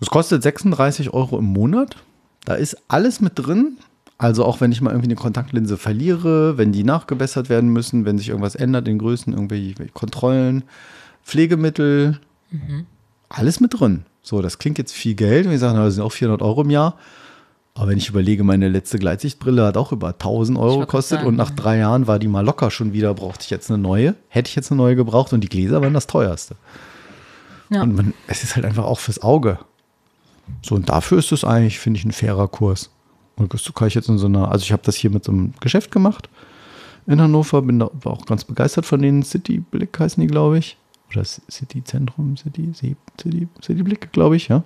Es 0.00 0.10
kostet 0.10 0.42
36 0.42 1.12
Euro 1.12 1.38
im 1.38 1.46
Monat. 1.46 1.96
Da 2.44 2.54
ist 2.54 2.76
alles 2.88 3.20
mit 3.20 3.32
drin. 3.36 3.78
Also 4.18 4.44
auch 4.44 4.60
wenn 4.60 4.72
ich 4.72 4.80
mal 4.80 4.90
irgendwie 4.90 5.08
eine 5.08 5.16
Kontaktlinse 5.16 5.76
verliere, 5.76 6.56
wenn 6.56 6.72
die 6.72 6.84
nachgebessert 6.84 7.48
werden 7.50 7.70
müssen, 7.70 8.06
wenn 8.06 8.16
sich 8.16 8.30
irgendwas 8.30 8.54
ändert 8.54 8.88
in 8.88 8.98
Größen, 8.98 9.32
irgendwelche 9.32 9.74
Kontrollen, 9.92 10.64
Pflegemittel, 11.22 12.18
alles 13.28 13.60
mit 13.60 13.78
drin. 13.78 14.04
So, 14.22 14.40
das 14.42 14.58
klingt 14.58 14.78
jetzt 14.78 14.92
viel 14.92 15.14
Geld. 15.14 15.46
Und 15.46 15.52
ich 15.52 15.60
sage, 15.60 15.76
na, 15.76 15.84
das 15.84 15.94
sind 15.94 16.02
auch 16.02 16.12
400 16.12 16.40
Euro 16.42 16.62
im 16.62 16.70
Jahr. 16.70 16.96
Aber 17.74 17.88
wenn 17.88 17.98
ich 17.98 18.08
überlege, 18.08 18.42
meine 18.42 18.68
letzte 18.68 18.98
Gleitsichtbrille 18.98 19.66
hat 19.66 19.76
auch 19.76 19.92
über 19.92 20.08
1000 20.08 20.58
Euro 20.58 20.78
gekostet 20.80 21.18
sagen, 21.18 21.28
und 21.28 21.36
nach 21.36 21.50
drei 21.50 21.76
Jahren 21.76 22.06
war 22.06 22.18
die 22.18 22.26
mal 22.26 22.40
locker 22.40 22.70
schon 22.70 22.94
wieder, 22.94 23.12
brauchte 23.12 23.44
ich 23.44 23.50
jetzt 23.50 23.70
eine 23.70 23.76
neue. 23.76 24.14
Hätte 24.28 24.48
ich 24.48 24.56
jetzt 24.56 24.72
eine 24.72 24.78
neue 24.78 24.96
gebraucht 24.96 25.34
und 25.34 25.42
die 25.42 25.48
Gläser 25.48 25.82
waren 25.82 25.92
das 25.92 26.06
teuerste. 26.06 26.56
Ja. 27.68 27.82
Und 27.82 27.94
man, 27.94 28.14
es 28.28 28.42
ist 28.42 28.56
halt 28.56 28.64
einfach 28.64 28.84
auch 28.84 28.98
fürs 28.98 29.22
Auge. 29.22 29.58
So, 30.62 30.74
und 30.74 30.88
dafür 30.88 31.18
ist 31.18 31.32
es 31.32 31.44
eigentlich, 31.44 31.78
finde 31.78 31.98
ich, 31.98 32.04
ein 32.04 32.12
fairer 32.12 32.48
Kurs. 32.48 32.90
Und 33.36 33.52
das 33.52 33.70
kann 33.74 33.88
ich 33.88 33.94
jetzt 33.94 34.08
in 34.08 34.18
so 34.18 34.26
einer, 34.26 34.50
also 34.50 34.62
ich 34.62 34.72
habe 34.72 34.82
das 34.84 34.96
hier 34.96 35.10
mit 35.10 35.24
so 35.24 35.32
einem 35.32 35.52
Geschäft 35.60 35.90
gemacht 35.90 36.28
in 37.06 37.20
Hannover, 37.20 37.62
bin 37.62 37.78
da 37.78 37.90
auch 38.04 38.26
ganz 38.26 38.44
begeistert 38.44 38.84
von 38.84 39.00
den 39.00 39.22
City 39.22 39.58
Blick 39.58 39.98
heißen 39.98 40.20
die, 40.20 40.26
glaube 40.26 40.58
ich. 40.58 40.76
Oder 41.10 41.24
City 41.24 41.84
Zentrum, 41.84 42.36
City, 42.36 42.72
City, 42.74 42.96
City 43.62 43.82
Blick, 43.82 44.12
glaube 44.12 44.36
ich, 44.36 44.48
ja. 44.48 44.64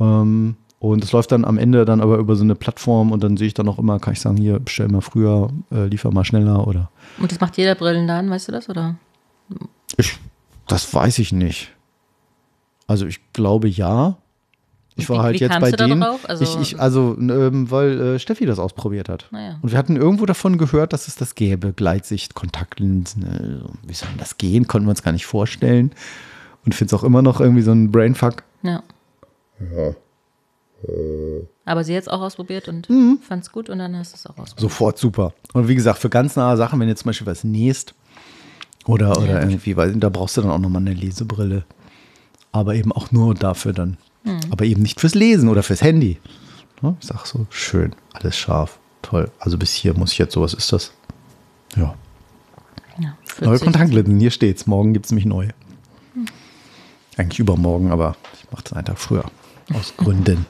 Ähm, 0.00 0.56
und 0.78 1.04
es 1.04 1.12
läuft 1.12 1.32
dann 1.32 1.44
am 1.44 1.58
Ende 1.58 1.84
dann 1.84 2.00
aber 2.00 2.16
über 2.16 2.34
so 2.36 2.44
eine 2.44 2.54
Plattform 2.54 3.12
und 3.12 3.22
dann 3.22 3.36
sehe 3.36 3.46
ich 3.46 3.54
dann 3.54 3.68
auch 3.68 3.78
immer, 3.78 3.98
kann 4.00 4.14
ich 4.14 4.20
sagen, 4.20 4.38
hier, 4.38 4.58
bestell 4.58 4.88
mal 4.88 5.02
früher, 5.02 5.50
äh, 5.70 5.86
liefer 5.86 6.10
mal 6.12 6.24
schneller 6.24 6.66
oder 6.66 6.90
Und 7.18 7.30
das 7.30 7.40
macht 7.40 7.56
jeder 7.56 7.74
Brillenladen, 7.74 8.30
weißt 8.30 8.48
du 8.48 8.52
das, 8.52 8.68
oder? 8.68 8.96
Ich, 9.96 10.18
das 10.66 10.92
weiß 10.92 11.18
ich 11.18 11.32
nicht. 11.32 11.72
Also 12.86 13.06
ich 13.06 13.20
glaube 13.32 13.68
ja. 13.68 14.16
Ich 14.96 15.08
war 15.08 15.16
wie- 15.18 15.22
halt 15.22 15.34
wie 15.34 15.40
jetzt 15.40 15.50
kamst 15.50 15.60
bei 15.62 15.70
du 15.72 15.76
da 15.76 15.86
denen. 15.88 16.00
drauf? 16.00 16.20
Also- 16.28 16.44
ich, 16.44 16.56
ich, 16.72 16.80
also 16.80 17.16
ähm, 17.18 17.70
weil 17.70 18.00
äh, 18.00 18.18
Steffi 18.18 18.46
das 18.46 18.58
ausprobiert 18.58 19.08
hat. 19.08 19.26
Naja. 19.32 19.58
Und 19.60 19.72
wir 19.72 19.78
hatten 19.78 19.96
irgendwo 19.96 20.24
davon 20.26 20.56
gehört, 20.58 20.92
dass 20.92 21.08
es 21.08 21.16
das 21.16 21.34
gäbe. 21.34 21.72
Gleitsicht, 21.72 22.34
Kontaktlinsen. 22.34 23.22
Äh, 23.24 23.88
wie 23.88 23.94
soll 23.94 24.08
denn 24.10 24.18
das 24.18 24.38
gehen? 24.38 24.66
Konnten 24.68 24.86
wir 24.86 24.90
uns 24.90 25.02
gar 25.02 25.12
nicht 25.12 25.26
vorstellen. 25.26 25.92
Und 26.64 26.74
finde 26.74 26.94
es 26.94 27.00
auch 27.00 27.04
immer 27.04 27.22
noch 27.22 27.40
irgendwie 27.40 27.62
so 27.62 27.72
ein 27.72 27.90
Brainfuck. 27.90 28.44
Ja. 28.62 28.82
Aber 31.64 31.82
sie 31.84 31.96
hat 31.96 32.02
es 32.02 32.08
auch 32.08 32.20
ausprobiert 32.20 32.68
und 32.68 32.88
Mhm. 32.90 33.18
fand 33.26 33.42
es 33.42 33.50
gut 33.52 33.70
und 33.70 33.78
dann 33.78 33.96
hast 33.96 34.12
du 34.12 34.16
es 34.16 34.26
auch 34.26 34.38
ausprobiert. 34.38 34.60
Sofort 34.60 34.98
super. 34.98 35.32
Und 35.54 35.66
wie 35.68 35.74
gesagt, 35.74 35.98
für 35.98 36.10
ganz 36.10 36.36
nahe 36.36 36.56
Sachen, 36.56 36.78
wenn 36.78 36.88
ihr 36.88 36.96
zum 36.96 37.08
Beispiel 37.08 37.26
was 37.26 37.42
nähst 37.44 37.94
oder, 38.86 39.16
oder 39.18 39.40
irgendwie, 39.40 39.76
weil 39.76 39.94
da 39.94 40.10
brauchst 40.10 40.36
du 40.36 40.42
dann 40.42 40.50
auch 40.50 40.58
nochmal 40.58 40.82
eine 40.82 40.92
Lesebrille. 40.92 41.64
Aber 42.52 42.74
eben 42.74 42.92
auch 42.92 43.10
nur 43.12 43.34
dafür 43.34 43.72
dann. 43.72 43.96
Aber 44.50 44.64
eben 44.64 44.82
nicht 44.82 45.00
fürs 45.00 45.14
Lesen 45.14 45.48
oder 45.48 45.62
fürs 45.62 45.82
Handy. 45.82 46.18
Ne? 46.80 46.96
Ich 47.00 47.06
sag 47.06 47.26
so, 47.26 47.46
schön, 47.50 47.94
alles 48.12 48.36
scharf, 48.36 48.78
toll. 49.02 49.30
Also 49.38 49.58
bis 49.58 49.72
hier 49.72 49.94
muss 49.94 50.12
ich 50.12 50.18
jetzt, 50.18 50.32
sowas 50.32 50.54
ist 50.54 50.72
das. 50.72 50.92
Ja. 51.76 51.94
Ja, 52.98 53.16
Neue 53.40 53.58
40. 53.58 53.64
Kontaktlinsen, 53.64 54.20
hier 54.20 54.30
steht's. 54.30 54.66
Morgen 54.66 54.92
gibt 54.92 55.06
es 55.06 55.12
nämlich 55.12 55.26
neue. 55.26 55.50
Eigentlich 57.16 57.38
übermorgen, 57.38 57.90
aber 57.90 58.16
ich 58.34 58.50
mache 58.50 58.62
das 58.64 58.72
einen 58.72 58.84
Tag 58.86 58.98
früher. 58.98 59.24
Aus 59.72 59.94
Gründen. 59.96 60.46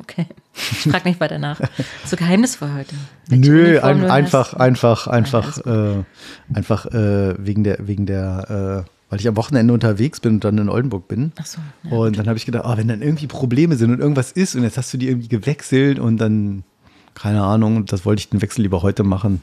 Okay. 0.00 0.26
Ich 0.54 0.90
frag 0.90 1.04
nicht 1.04 1.20
weiter 1.20 1.38
nach. 1.38 1.60
So 2.04 2.16
geheimnisvoll 2.16 2.72
heute. 2.76 2.94
Welche 3.26 3.50
Nö, 3.50 3.80
ein, 3.80 4.10
einfach, 4.10 4.54
einfach, 4.54 5.06
einfach, 5.06 5.58
äh, 5.66 6.04
einfach 6.52 6.86
äh, 6.86 7.34
wegen 7.38 7.64
der, 7.64 7.86
wegen 7.86 8.06
der, 8.06 8.84
äh, 8.86 8.90
weil 9.12 9.20
ich 9.20 9.28
am 9.28 9.36
Wochenende 9.36 9.74
unterwegs 9.74 10.20
bin 10.20 10.36
und 10.36 10.44
dann 10.44 10.56
in 10.56 10.70
Oldenburg 10.70 11.06
bin. 11.06 11.32
Ach 11.38 11.44
so, 11.44 11.58
ja, 11.82 11.90
und 11.90 12.16
dann 12.16 12.28
habe 12.28 12.38
ich 12.38 12.46
gedacht, 12.46 12.64
oh, 12.66 12.78
wenn 12.78 12.88
dann 12.88 13.02
irgendwie 13.02 13.26
Probleme 13.26 13.76
sind 13.76 13.90
und 13.90 14.00
irgendwas 14.00 14.32
ist 14.32 14.54
und 14.54 14.62
jetzt 14.62 14.78
hast 14.78 14.90
du 14.94 14.96
die 14.96 15.06
irgendwie 15.06 15.28
gewechselt 15.28 15.98
und 15.98 16.16
dann, 16.16 16.64
keine 17.12 17.42
Ahnung, 17.42 17.84
das 17.84 18.06
wollte 18.06 18.20
ich 18.20 18.30
den 18.30 18.40
Wechsel 18.40 18.62
lieber 18.62 18.80
heute 18.80 19.02
machen. 19.02 19.42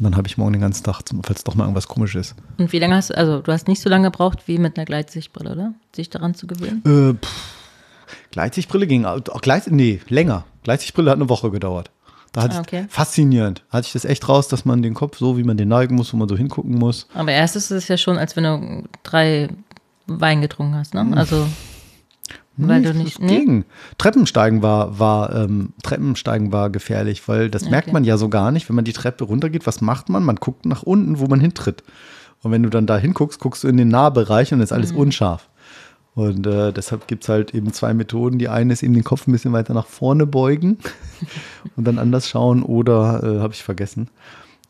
Und 0.00 0.02
dann 0.02 0.16
habe 0.16 0.26
ich 0.26 0.36
morgen 0.36 0.54
den 0.54 0.62
ganzen 0.62 0.82
Tag, 0.82 1.02
falls 1.22 1.44
doch 1.44 1.54
mal 1.54 1.62
irgendwas 1.62 1.86
komisch 1.86 2.16
ist. 2.16 2.34
Und 2.58 2.72
wie 2.72 2.80
lange 2.80 2.96
hast 2.96 3.10
du, 3.10 3.16
also 3.16 3.40
du 3.40 3.52
hast 3.52 3.68
nicht 3.68 3.80
so 3.80 3.88
lange 3.88 4.10
gebraucht 4.10 4.48
wie 4.48 4.58
mit 4.58 4.76
einer 4.76 4.84
Gleitsichtbrille, 4.84 5.52
oder? 5.52 5.74
Sich 5.94 6.10
daran 6.10 6.34
zu 6.34 6.48
gewöhnen? 6.48 6.82
Äh, 6.84 7.14
Gleitsichtbrille 8.32 8.88
ging, 8.88 9.04
auch 9.04 9.40
Gleit, 9.42 9.70
nee, 9.70 10.00
länger. 10.08 10.44
Gleitsichtbrille 10.64 11.12
hat 11.12 11.18
eine 11.18 11.28
Woche 11.28 11.52
gedauert. 11.52 11.92
Da 12.34 12.42
hatte 12.42 12.58
okay. 12.58 12.84
ich, 12.86 12.92
faszinierend. 12.92 13.62
Hatte 13.70 13.86
ich 13.86 13.92
das 13.94 14.04
echt 14.04 14.28
raus, 14.28 14.48
dass 14.48 14.64
man 14.64 14.82
den 14.82 14.92
Kopf 14.94 15.16
so, 15.18 15.38
wie 15.38 15.44
man 15.44 15.56
den 15.56 15.68
neigen 15.68 15.94
muss, 15.94 16.12
wo 16.12 16.16
man 16.16 16.28
so 16.28 16.36
hingucken 16.36 16.76
muss. 16.76 17.06
Aber 17.14 17.30
erst 17.32 17.54
ist 17.56 17.70
es 17.70 17.88
ja 17.88 17.96
schon, 17.96 18.18
als 18.18 18.36
wenn 18.36 18.44
du 18.44 18.82
drei 19.04 19.48
Wein 20.06 20.40
getrunken 20.42 20.74
hast, 20.74 20.94
ne? 20.94 21.06
Also, 21.16 21.46
weil 22.56 22.82
du 22.82 22.92
nicht, 22.94 23.20
das 23.20 23.26
ging. 23.28 23.64
Treppensteigen 23.98 24.62
war, 24.62 24.98
war, 24.98 25.34
ähm, 25.34 25.72
Treppensteigen 25.82 26.52
war 26.52 26.70
gefährlich, 26.70 27.26
weil 27.28 27.50
das 27.50 27.68
merkt 27.70 27.88
Okay. 27.88 27.92
man 27.94 28.04
ja 28.04 28.16
so 28.16 28.28
gar 28.28 28.50
nicht, 28.52 28.68
wenn 28.68 28.76
man 28.76 28.84
die 28.84 28.92
Treppe 28.92 29.24
runtergeht. 29.24 29.66
Was 29.66 29.80
macht 29.80 30.08
man? 30.08 30.24
Man 30.24 30.36
guckt 30.36 30.66
nach 30.66 30.82
unten, 30.82 31.18
wo 31.18 31.26
man 31.26 31.40
hintritt. 31.40 31.82
Und 32.42 32.52
wenn 32.52 32.62
du 32.62 32.68
dann 32.68 32.86
da 32.86 32.98
hinguckst, 32.98 33.40
guckst 33.40 33.64
du 33.64 33.68
in 33.68 33.76
den 33.76 33.88
Nahbereich 33.88 34.52
und 34.52 34.60
ist 34.60 34.72
alles 34.72 34.92
Mhm. 34.92 34.98
unscharf. 34.98 35.48
Und 36.14 36.46
äh, 36.46 36.72
deshalb 36.72 37.08
gibt 37.08 37.24
es 37.24 37.28
halt 37.28 37.54
eben 37.54 37.72
zwei 37.72 37.92
Methoden. 37.92 38.38
Die 38.38 38.48
eine 38.48 38.72
ist 38.72 38.82
eben 38.82 38.94
den 38.94 39.02
Kopf 39.02 39.26
ein 39.26 39.32
bisschen 39.32 39.52
weiter 39.52 39.74
nach 39.74 39.86
vorne 39.86 40.26
beugen 40.26 40.78
und 41.76 41.84
dann 41.84 41.98
anders 41.98 42.28
schauen 42.28 42.62
oder 42.62 43.22
äh, 43.22 43.40
habe 43.40 43.52
ich 43.52 43.64
vergessen. 43.64 44.08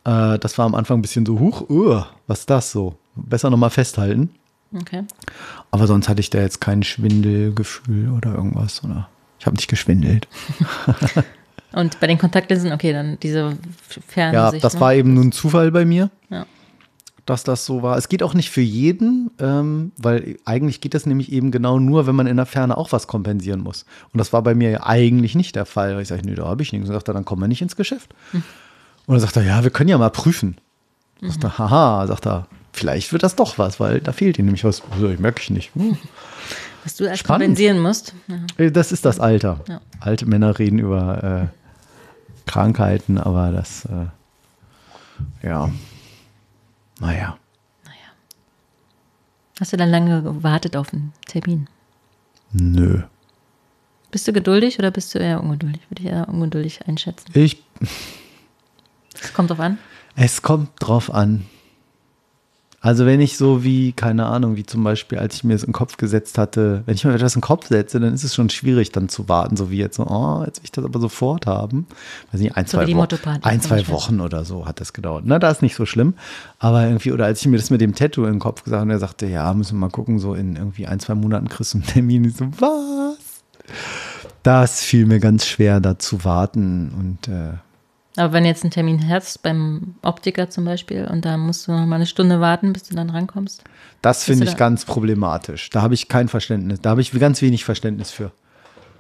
Äh, 0.05 0.39
das 0.39 0.57
war 0.57 0.65
am 0.65 0.75
Anfang 0.75 0.99
ein 0.99 1.03
bisschen 1.03 1.27
so, 1.27 1.39
huch, 1.39 1.69
uh, 1.69 2.03
was 2.27 2.41
ist 2.41 2.51
das 2.51 2.73
so? 2.73 2.97
Besser 3.15 3.51
nochmal 3.51 3.71
festhalten. 3.71 4.31
Okay. 4.75 5.05
Aber 5.71 5.87
sonst 5.87 6.09
hatte 6.09 6.21
ich 6.21 6.31
da 6.31 6.41
jetzt 6.41 6.61
kein 6.61 6.83
Schwindelgefühl 6.83 8.11
oder 8.11 8.35
irgendwas. 8.35 8.83
Oder 8.83 9.09
ich 9.39 9.47
habe 9.47 9.57
nicht 9.57 9.69
geschwindelt. 9.69 10.27
Und 11.73 11.99
bei 12.01 12.07
den 12.07 12.19
Kontaktlinsen, 12.19 12.73
okay, 12.73 12.93
dann 12.93 13.19
diese 13.21 13.57
ferne 14.07 14.35
Ja, 14.35 14.53
das 14.53 14.75
ne? 14.75 14.81
war 14.81 14.95
eben 14.95 15.15
nur 15.15 15.25
ein 15.25 15.33
Zufall 15.33 15.71
bei 15.71 15.85
mir, 15.85 16.11
Ja. 16.31 16.47
Dass 17.27 17.43
das 17.43 17.65
so 17.65 17.83
war. 17.83 17.97
Es 17.97 18.09
geht 18.09 18.23
auch 18.23 18.35
nicht 18.35 18.51
für 18.51 18.61
jeden, 18.61 19.31
ähm, 19.39 19.93
weil 19.97 20.37
eigentlich 20.45 20.81
geht 20.81 20.95
das 20.95 21.07
nämlich 21.07 21.33
eben 21.33 21.51
genau 21.51 21.79
nur, 21.79 22.07
wenn 22.07 22.15
man 22.15 22.27
in 22.27 22.37
der 22.37 22.47
Ferne 22.47 22.77
auch 22.77 22.93
was 22.93 23.07
kompensieren 23.07 23.61
muss. 23.61 23.87
Und 24.13 24.19
das 24.19 24.33
war 24.33 24.43
bei 24.43 24.55
mir 24.55 24.71
ja 24.71 24.83
eigentlich 24.87 25.35
nicht 25.35 25.57
der 25.57 25.65
Fall. 25.67 26.01
Ich 26.01 26.09
sage, 26.09 26.23
nee, 26.25 26.35
da 26.35 26.45
habe 26.47 26.63
ich 26.63 26.73
nichts. 26.73 26.89
Und 26.89 26.95
sagt 26.95 27.09
er, 27.09 27.15
dann 27.15 27.25
kommen 27.25 27.43
wir 27.43 27.49
nicht 27.49 27.63
ins 27.63 27.77
Geschäft. 27.77 28.15
Hm. 28.33 28.43
Und 29.07 29.15
dann 29.15 29.21
sagt 29.21 29.37
er, 29.37 29.43
ja, 29.43 29.63
wir 29.63 29.71
können 29.71 29.89
ja 29.89 29.99
mal 29.99 30.11
prüfen. 30.11 30.57
Sagt 31.23 31.45
er, 31.45 31.59
haha, 31.59 32.07
sagt 32.07 32.27
er, 32.27 32.47
vielleicht 32.73 33.13
wird 33.13 33.23
das 33.23 33.37
doch 33.37 33.57
was, 33.57 33.81
weil 33.81 34.01
da 34.01 34.13
fehlt 34.13 34.39
ihm 34.39 34.45
nämlich 34.45 34.65
was. 34.65 34.83
Also, 34.91 35.09
ich 35.09 35.19
merke 35.19 35.41
ich 35.41 35.51
nicht. 35.51 35.75
Hm. 35.75 35.97
Was 36.85 36.97
du 36.97 37.05
erst 37.05 37.25
kompensieren 37.25 37.81
musst. 37.81 38.13
Ja. 38.27 38.37
Äh, 38.63 38.71
Das 38.71 38.93
ist 38.93 39.07
das 39.07 39.19
Alter. 39.19 39.61
Ja. 39.71 39.81
Alte 40.01 40.27
Männer 40.27 40.59
reden 40.59 40.79
über 40.79 41.49
äh, 41.51 42.51
Krankheiten, 42.51 43.17
aber 43.17 43.53
das, 43.53 43.87
äh, 43.87 45.47
ja, 45.47 45.71
naja. 47.01 47.39
Hast 49.61 49.73
du 49.73 49.77
dann 49.77 49.91
lange 49.91 50.21
gewartet 50.23 50.75
auf 50.77 50.93
einen 50.93 51.13
Termin? 51.27 51.69
Nö. 52.53 53.03
Bist 54.11 54.27
du 54.27 54.33
geduldig 54.33 54.79
oder 54.81 54.91
bist 54.91 55.15
du 55.15 55.21
eher 55.21 55.41
ungeduldig? 55.41 55.81
Würde 55.91 56.03
ich 56.03 56.09
eher 56.09 56.29
ungeduldig 56.29 56.87
einschätzen. 56.89 57.27
Ich, 57.35 57.63
Es 59.21 59.33
kommt 59.33 59.51
drauf 59.51 59.61
an. 59.61 59.79
es 60.17 60.43
kommt 60.43 60.71
drauf 60.81 61.13
an. 61.15 61.47
Also 62.85 63.07
wenn 63.07 63.23
ich 63.23 63.39
so 63.39 63.65
wie, 63.65 63.93
keine 63.93 64.27
Ahnung, 64.27 64.57
wie 64.57 64.67
zum 64.67 64.85
Beispiel, 64.85 65.17
als 65.17 65.37
ich 65.37 65.43
mir 65.43 65.55
das 65.55 65.63
in 65.63 65.69
den 65.69 65.73
Kopf 65.73 65.97
gesetzt 65.97 66.37
hatte, 66.37 66.83
wenn 66.85 66.95
ich 66.95 67.05
mir 67.07 67.15
etwas 67.15 67.35
in 67.35 67.41
den 67.41 67.47
Kopf 67.47 67.69
setze, 67.69 67.99
dann 67.99 68.13
ist 68.13 68.25
es 68.25 68.35
schon 68.35 68.51
schwierig, 68.51 68.93
dann 68.93 69.09
zu 69.09 69.27
warten, 69.27 69.57
so 69.57 69.71
wie 69.71 69.79
jetzt 69.79 69.97
so, 69.97 70.07
oh, 70.07 70.43
jetzt 70.45 70.59
will 70.59 70.65
ich 70.65 70.73
das 70.73 70.85
aber 70.85 71.01
sofort 71.01 71.47
haben. 71.47 71.87
Weiß 72.31 72.43
nicht, 72.43 72.55
ein, 72.59 72.67
So 72.67 72.77
zwei, 72.77 72.93
Motto-Party 72.93 73.41
ein, 73.43 73.63
zwei. 73.63 73.89
Wochen 73.89 74.21
oder 74.21 74.45
so 74.45 74.67
hat 74.67 74.83
das 74.83 74.93
gedauert. 74.93 75.25
Na, 75.27 75.39
da 75.39 75.51
ist 75.51 75.63
nicht 75.63 75.77
so 75.77 75.87
schlimm. 75.87 76.13
Aber 76.59 76.85
irgendwie, 76.85 77.13
oder 77.13 77.25
als 77.25 77.41
ich 77.41 77.47
mir 77.47 77.57
das 77.57 77.71
mit 77.71 77.81
dem 77.81 77.95
Tattoo 77.95 78.25
in 78.25 78.33
den 78.33 78.39
Kopf 78.39 78.65
gesagt 78.65 78.81
habe, 78.81 78.91
und 78.91 78.95
er 78.95 78.99
sagte, 78.99 79.25
ja, 79.25 79.55
müssen 79.55 79.77
wir 79.77 79.81
mal 79.81 79.91
gucken, 79.91 80.19
so 80.19 80.35
in 80.35 80.57
irgendwie 80.57 80.87
ein, 80.87 81.01
zwei 81.01 81.15
Monaten 81.15 81.49
kriegst 81.49 81.73
du 81.73 81.79
einen 81.79 81.87
Termin. 81.87 82.27
Ich 82.27 82.37
so, 82.37 82.49
was? 82.59 83.17
Das 84.43 84.83
fiel 84.83 85.07
mir 85.07 85.21
ganz 85.21 85.47
schwer, 85.47 85.81
da 85.81 85.99
zu 85.99 86.23
warten 86.27 86.93
und 86.99 87.29
äh, 87.33 87.55
Aber 88.17 88.33
wenn 88.33 88.45
du 88.45 88.49
jetzt 88.49 88.63
einen 88.63 88.71
Termin 88.71 89.09
hast, 89.09 89.43
beim 89.43 89.95
Optiker 90.03 90.49
zum 90.49 90.65
Beispiel, 90.65 91.05
und 91.07 91.25
da 91.25 91.37
musst 91.37 91.67
du 91.67 91.73
noch 91.73 91.85
mal 91.85 91.97
eine 91.97 92.07
Stunde 92.07 92.41
warten, 92.41 92.73
bis 92.73 92.85
du 92.85 92.95
dann 92.95 93.11
rankommst. 93.11 93.65
Das 94.03 94.25
finde 94.25 94.45
ich 94.45 94.51
da- 94.53 94.57
ganz 94.57 94.85
problematisch. 94.85 95.71
Da 95.71 95.83
habe 95.83 95.95
ich 95.95 96.09
kein 96.09 96.29
Verständnis. 96.29 96.81
Da 96.81 96.91
habe 96.91 97.01
ich 97.01 97.11
ganz 97.13 97.43
wenig 97.43 97.65
Verständnis 97.65 98.11
für. 98.13 98.31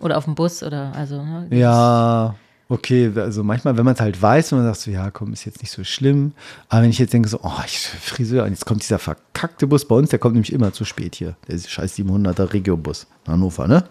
Oder 0.00 0.18
auf 0.18 0.24
dem 0.24 0.34
Bus 0.34 0.62
oder 0.62 0.92
also. 0.96 1.22
Ne, 1.22 1.46
Ja, 1.50 2.34
okay. 2.68 3.12
Also 3.14 3.44
manchmal, 3.44 3.76
wenn 3.76 3.84
man 3.84 3.94
es 3.94 4.00
halt 4.00 4.20
weiß 4.20 4.52
und 4.52 4.58
man 4.58 4.66
sagt 4.66 4.80
so, 4.80 4.90
ja, 4.90 5.10
komm, 5.12 5.32
ist 5.32 5.44
jetzt 5.44 5.62
nicht 5.62 5.70
so 5.70 5.84
schlimm. 5.84 6.32
Aber 6.68 6.82
wenn 6.82 6.90
ich 6.90 6.98
jetzt 6.98 7.12
denke 7.12 7.28
so, 7.28 7.38
oh, 7.42 7.52
ich 7.66 7.78
Friseur, 7.78 8.44
und 8.44 8.50
jetzt 8.50 8.66
kommt 8.66 8.82
dieser 8.82 8.98
verkackte 8.98 9.66
Bus 9.68 9.86
bei 9.86 9.94
uns, 9.94 10.10
der 10.10 10.18
kommt 10.18 10.34
nämlich 10.34 10.52
immer 10.52 10.72
zu 10.72 10.84
spät 10.84 11.14
hier. 11.14 11.36
Der 11.48 11.56
scheiß 11.58 11.96
700er 11.98 12.52
Regiobus. 12.52 13.06
Hannover, 13.28 13.68
ne? 13.68 13.84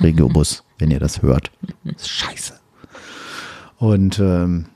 Regiobus, 0.00 0.64
wenn 0.78 0.90
ihr 0.90 1.00
das 1.00 1.20
hört. 1.20 1.50
Das 1.84 1.96
ist 1.96 2.08
scheiße. 2.08 2.59
Und 3.80 4.18
ähm, 4.18 4.66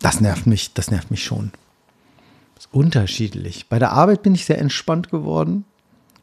das 0.00 0.20
nervt 0.20 0.46
mich, 0.46 0.72
das 0.72 0.90
nervt 0.90 1.10
mich 1.10 1.22
schon. 1.22 1.52
Das 2.54 2.64
ist 2.64 2.74
unterschiedlich. 2.74 3.68
Bei 3.68 3.78
der 3.78 3.92
Arbeit 3.92 4.22
bin 4.22 4.34
ich 4.34 4.46
sehr 4.46 4.58
entspannt 4.58 5.10
geworden. 5.10 5.64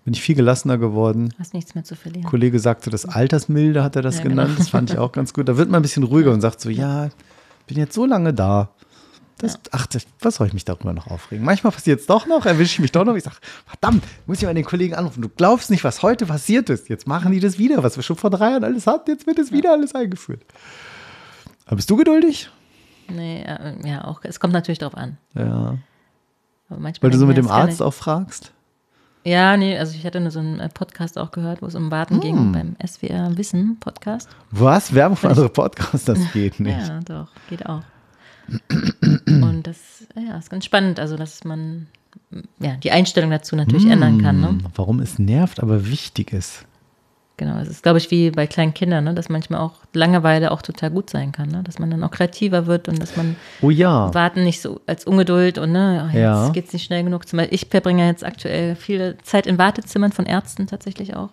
Bin 0.03 0.15
ich 0.15 0.21
viel 0.23 0.33
gelassener 0.33 0.79
geworden. 0.79 1.31
Hast 1.37 1.53
nichts 1.53 1.75
mehr 1.75 1.83
zu 1.83 1.95
verlieren. 1.95 2.27
Kollege 2.27 2.59
sagte, 2.59 2.89
das 2.89 3.05
Altersmilde 3.05 3.83
hat 3.83 3.95
er 3.95 4.01
das 4.01 4.17
Ja, 4.17 4.23
genannt. 4.23 4.47
genau. 4.49 4.57
Das 4.57 4.69
fand 4.69 4.89
ich 4.89 4.97
auch 4.97 5.11
ganz 5.11 5.33
gut. 5.33 5.47
Da 5.47 5.57
wird 5.57 5.69
man 5.69 5.79
ein 5.79 5.83
bisschen 5.83 6.01
ruhiger 6.01 6.31
und 6.31 6.41
sagt 6.41 6.59
so, 6.61 6.69
ja, 6.71 7.09
bin 7.67 7.77
jetzt 7.77 7.93
so 7.93 8.07
lange 8.07 8.33
da. 8.33 8.71
Das, 9.37 9.59
Ach, 9.71 9.85
das, 9.85 10.05
was 10.19 10.35
soll 10.35 10.47
ich 10.47 10.53
mich 10.53 10.65
darüber 10.65 10.93
noch 10.93 11.05
aufregen? 11.07 11.45
Manchmal 11.45 11.71
passiert 11.73 11.99
es 11.99 12.07
doch 12.07 12.25
noch, 12.25 12.47
erwische 12.47 12.73
ich 12.73 12.79
mich 12.79 12.91
doch 12.91 13.05
noch. 13.05 13.15
Ich 13.15 13.23
sage, 13.23 13.35
verdammt, 13.67 14.03
muss 14.25 14.39
ich 14.39 14.43
mal 14.45 14.53
den 14.55 14.65
Kollegen 14.65 14.95
anrufen. 14.95 15.21
Du 15.21 15.29
glaubst 15.29 15.69
nicht, 15.69 15.83
was 15.83 16.01
heute 16.01 16.25
passiert 16.25 16.71
ist. 16.71 16.89
Jetzt 16.89 17.05
machen 17.07 17.31
die 17.31 17.39
das 17.39 17.59
wieder, 17.59 17.83
was 17.83 17.95
wir 17.95 18.03
schon 18.03 18.17
vor 18.17 18.31
drei 18.31 18.49
Jahren 18.51 18.63
alles 18.63 18.87
hatten. 18.87 19.11
Jetzt 19.11 19.27
wird 19.27 19.37
es 19.37 19.51
wieder 19.51 19.71
alles 19.73 19.93
eingeführt. 19.93 20.41
Aber 21.71 21.77
bist 21.77 21.89
du 21.89 21.95
geduldig? 21.95 22.49
Nee, 23.07 23.43
äh, 23.43 23.87
ja, 23.87 24.03
auch. 24.03 24.19
Es 24.23 24.41
kommt 24.41 24.51
natürlich 24.51 24.79
drauf 24.79 24.97
an. 24.97 25.17
Ja. 25.35 25.77
Weil 26.67 27.11
du 27.11 27.17
so 27.17 27.25
mit 27.25 27.37
dem 27.37 27.47
Arzt 27.47 27.81
auch 27.81 27.93
fragst? 27.93 28.51
Ja, 29.23 29.55
nee, 29.55 29.77
also 29.77 29.95
ich 29.95 30.05
hatte 30.05 30.19
nur 30.19 30.31
so 30.31 30.39
einen 30.39 30.59
äh, 30.59 30.67
Podcast 30.67 31.17
auch 31.17 31.31
gehört, 31.31 31.61
wo 31.61 31.67
es 31.67 31.75
um 31.75 31.89
Warten 31.89 32.15
Hm. 32.15 32.21
ging 32.21 32.51
beim 32.51 32.75
SWR 32.85 33.37
Wissen 33.37 33.77
Podcast. 33.79 34.27
Was? 34.51 34.93
Werbung 34.93 35.15
für 35.15 35.29
andere 35.29 35.47
Podcasts? 35.47 36.03
Das 36.03 36.19
geht 36.33 36.59
nicht. 36.59 36.77
Ja, 36.77 36.99
doch, 37.05 37.29
geht 37.49 37.65
auch. 37.65 37.83
Und 39.27 39.63
das 39.63 39.77
ja, 40.13 40.37
ist 40.37 40.49
ganz 40.49 40.65
spannend, 40.65 40.99
also 40.99 41.15
dass 41.15 41.45
man 41.45 41.87
ja, 42.59 42.75
die 42.75 42.91
Einstellung 42.91 43.31
dazu 43.31 43.55
natürlich 43.55 43.85
ändern 43.85 44.21
kann. 44.21 44.41
Ne? 44.41 44.49
Hm, 44.49 44.65
Warum 44.75 44.99
es 44.99 45.19
nervt, 45.19 45.63
aber 45.63 45.87
wichtig 45.87 46.33
ist. 46.33 46.65
Genau, 47.41 47.57
es 47.57 47.69
ist, 47.69 47.81
glaube 47.81 47.97
ich, 47.97 48.11
wie 48.11 48.29
bei 48.29 48.45
kleinen 48.45 48.75
Kindern, 48.75 49.03
ne? 49.03 49.15
dass 49.15 49.27
manchmal 49.27 49.61
auch 49.61 49.71
Langeweile 49.93 50.51
auch 50.51 50.61
total 50.61 50.91
gut 50.91 51.09
sein 51.09 51.31
kann, 51.31 51.49
ne? 51.49 51.63
dass 51.63 51.79
man 51.79 51.89
dann 51.89 52.03
auch 52.03 52.11
kreativer 52.11 52.67
wird 52.67 52.87
und 52.87 53.01
dass 53.01 53.15
man 53.15 53.35
Oh 53.63 53.71
ja. 53.71 54.13
Warten 54.13 54.43
nicht 54.43 54.61
so 54.61 54.79
als 54.85 55.05
Ungeduld 55.05 55.57
und 55.57 55.71
ne, 55.71 56.03
oh, 56.05 56.13
jetzt 56.13 56.21
Ja. 56.21 56.49
geht's 56.49 56.71
nicht 56.71 56.83
schnell 56.83 57.03
genug. 57.03 57.27
Zum 57.27 57.37
Beispiel, 57.37 57.55
ich 57.55 57.65
verbringe 57.65 58.05
jetzt 58.05 58.23
aktuell 58.23 58.75
viel 58.75 59.17
Zeit 59.23 59.47
in 59.47 59.57
Wartezimmern 59.57 60.11
von 60.11 60.27
Ärzten 60.27 60.67
tatsächlich 60.67 61.15
auch. 61.15 61.29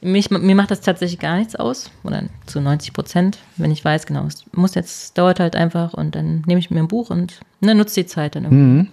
Mich, 0.00 0.30
mir 0.30 0.54
macht 0.54 0.70
das 0.70 0.80
tatsächlich 0.80 1.18
gar 1.20 1.36
nichts 1.36 1.56
aus, 1.56 1.90
oder 2.04 2.22
zu 2.46 2.62
90 2.62 2.94
Prozent, 2.94 3.36
wenn 3.58 3.70
ich 3.70 3.84
weiß, 3.84 4.06
genau, 4.06 4.24
es 4.24 4.44
muss 4.52 4.74
jetzt, 4.74 5.18
dauert 5.18 5.40
halt 5.40 5.56
einfach 5.56 5.92
und 5.92 6.14
dann 6.14 6.42
nehme 6.46 6.58
ich 6.58 6.70
mir 6.70 6.78
ein 6.80 6.88
Buch 6.88 7.10
und 7.10 7.40
ne, 7.60 7.74
nutze 7.74 8.00
die 8.00 8.06
Zeit 8.06 8.34
dann 8.34 8.44
irgendwie. 8.44 8.88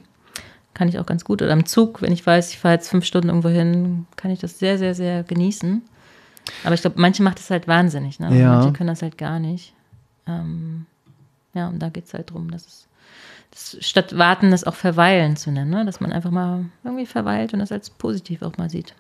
Kann 0.74 0.90
ich 0.90 1.00
auch 1.00 1.06
ganz 1.06 1.24
gut. 1.24 1.42
Oder 1.42 1.54
am 1.54 1.66
Zug, 1.66 2.02
wenn 2.02 2.12
ich 2.12 2.26
weiß, 2.28 2.52
ich 2.52 2.60
fahre 2.60 2.74
jetzt 2.74 2.90
fünf 2.90 3.06
Stunden 3.06 3.30
irgendwo 3.30 3.48
hin, 3.48 4.06
kann 4.18 4.32
ich 4.32 4.40
das 4.40 4.60
sehr, 4.60 4.78
sehr, 4.78 4.94
sehr 4.94 5.24
genießen. 5.24 5.82
Aber 6.64 6.74
ich 6.74 6.82
glaube, 6.82 7.00
manche 7.00 7.24
macht 7.24 7.40
das 7.40 7.50
halt 7.50 7.68
wahnsinnig, 7.68 8.20
ne? 8.20 8.38
Ja. 8.38 8.56
Manche 8.56 8.74
können 8.74 8.88
das 8.88 9.02
halt 9.02 9.18
gar 9.18 9.40
nicht. 9.40 9.74
Ähm, 10.28 10.86
ja, 11.54 11.68
und 11.68 11.80
da 11.80 11.90
geht 11.90 12.06
es 12.06 12.14
halt 12.14 12.32
drum, 12.32 12.52
dass 12.52 12.66
es 12.66 12.88
das, 13.52 13.78
statt 13.86 14.18
warten, 14.18 14.52
das 14.52 14.64
auch 14.64 14.76
verweilen 14.76 15.38
zu 15.38 15.52
nennen, 15.52 15.72
ne? 15.72 15.86
dass 15.86 16.00
man 16.00 16.12
einfach 16.12 16.32
mal 16.32 16.66
irgendwie 16.84 17.06
verweilt 17.06 17.54
und 17.54 17.60
das 17.60 17.72
als 17.72 17.90
positiv 17.90 18.42
auch 18.42 18.58
mal 18.58 18.70
sieht. 18.70 18.94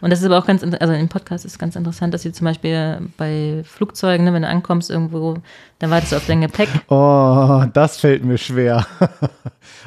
Und 0.00 0.10
das 0.10 0.20
ist 0.20 0.26
aber 0.26 0.38
auch 0.38 0.46
ganz, 0.46 0.62
also 0.62 0.92
im 0.92 1.08
Podcast 1.08 1.44
ist 1.44 1.52
es 1.52 1.58
ganz 1.58 1.76
interessant, 1.76 2.12
dass 2.12 2.22
sie 2.22 2.32
zum 2.32 2.44
Beispiel 2.44 2.98
bei 3.16 3.62
Flugzeugen, 3.64 4.24
ne, 4.26 4.32
wenn 4.32 4.42
du 4.42 4.48
ankommst 4.48 4.90
irgendwo, 4.90 5.38
dann 5.78 5.90
wartest 5.90 6.12
du 6.12 6.16
auf 6.16 6.26
dein 6.26 6.40
Gepäck. 6.40 6.68
Oh, 6.88 7.64
das 7.72 7.98
fällt 7.98 8.24
mir 8.24 8.36
schwer. 8.36 8.84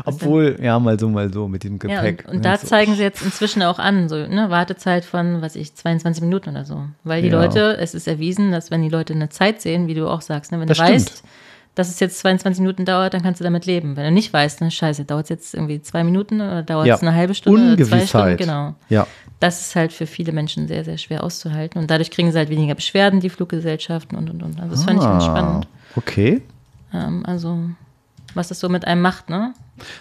Obwohl, 0.06 0.58
ja, 0.62 0.80
mal 0.80 1.00
so, 1.00 1.10
mal 1.10 1.32
so 1.32 1.48
mit 1.48 1.64
dem 1.64 1.80
Ja, 1.84 2.02
Gepäck. 2.02 2.26
und, 2.28 2.38
und 2.38 2.46
da 2.46 2.58
so. 2.58 2.68
zeigen 2.68 2.96
sie 2.96 3.04
jetzt 3.04 3.22
inzwischen 3.22 3.62
auch 3.64 3.80
an, 3.80 4.10
so 4.10 4.16
ne, 4.16 4.50
Wartezeit 4.50 5.06
von, 5.06 5.42
was 5.42 5.56
ich, 5.56 5.76
22 5.76 6.24
Minuten 6.24 6.50
oder 6.52 6.66
so. 6.66 6.84
Weil 7.04 7.22
die 7.22 7.30
Ja. 7.30 7.40
Leute, 7.42 7.78
es 7.78 7.94
ist 7.94 8.08
erwiesen, 8.08 8.52
dass 8.52 8.72
wenn 8.72 8.82
die 8.82 8.90
Leute 8.90 9.14
eine 9.14 9.30
Zeit 9.30 9.62
sehen, 9.62 9.88
wie 9.88 9.94
du 9.94 10.08
auch 10.08 10.22
sagst, 10.22 10.52
ne, 10.52 10.60
wenn 10.60 10.68
Das 10.68 10.78
du 10.78 10.84
stimmt. 10.84 11.00
weißt, 11.02 11.24
dass 11.78 11.90
es 11.90 12.00
jetzt 12.00 12.20
22 12.20 12.62
Minuten 12.62 12.86
dauert, 12.86 13.14
dann 13.14 13.22
kannst 13.22 13.40
du 13.40 13.44
damit 13.44 13.66
leben. 13.66 13.96
Wenn 13.96 14.06
du 14.06 14.12
nicht 14.12 14.34
weißt, 14.34 14.60
dann 14.62 14.72
scheiße, 14.72 15.06
dauert 15.06 15.26
es 15.26 15.30
jetzt 15.30 15.54
irgendwie 15.54 15.82
zwei 15.82 16.04
Minuten 16.04 16.42
oder 16.42 16.64
dauert 16.64 16.88
es 16.88 17.02
Ja. 17.02 17.08
eine 17.08 17.16
halbe 17.16 17.34
Stunde 17.36 17.74
oder 17.74 17.76
zwei 17.78 17.84
Stunden, 17.86 17.94
Ungewissheit. 18.02 18.38
genau. 18.38 18.76
Ja. 18.90 19.06
Das 19.40 19.62
ist 19.62 19.76
halt 19.76 19.94
für 19.94 20.08
viele 20.08 20.32
Menschen 20.32 20.68
sehr, 20.68 20.84
sehr 20.84 20.98
schwer 20.98 21.24
auszuhalten. 21.24 21.80
Und 21.80 21.92
dadurch 21.92 22.10
kriegen 22.10 22.32
sie 22.32 22.38
halt 22.38 22.50
weniger 22.50 22.74
Beschwerden, 22.74 23.20
die 23.20 23.30
Fluggesellschaften 23.30 24.18
und 24.18 24.30
und 24.32 24.42
und. 24.42 24.60
Also 24.60 24.72
das 24.72 24.84
fand 24.84 24.98
ich 25.00 25.06
ganz 25.06 25.24
Ah, 25.24 25.28
spannend. 25.28 25.68
Okay. 25.96 26.42
Ähm, 26.94 27.24
also, 27.26 27.60
was 28.34 28.48
das 28.48 28.60
so 28.60 28.70
mit 28.70 28.86
einem 28.86 29.02
macht, 29.02 29.30
ne? 29.30 29.54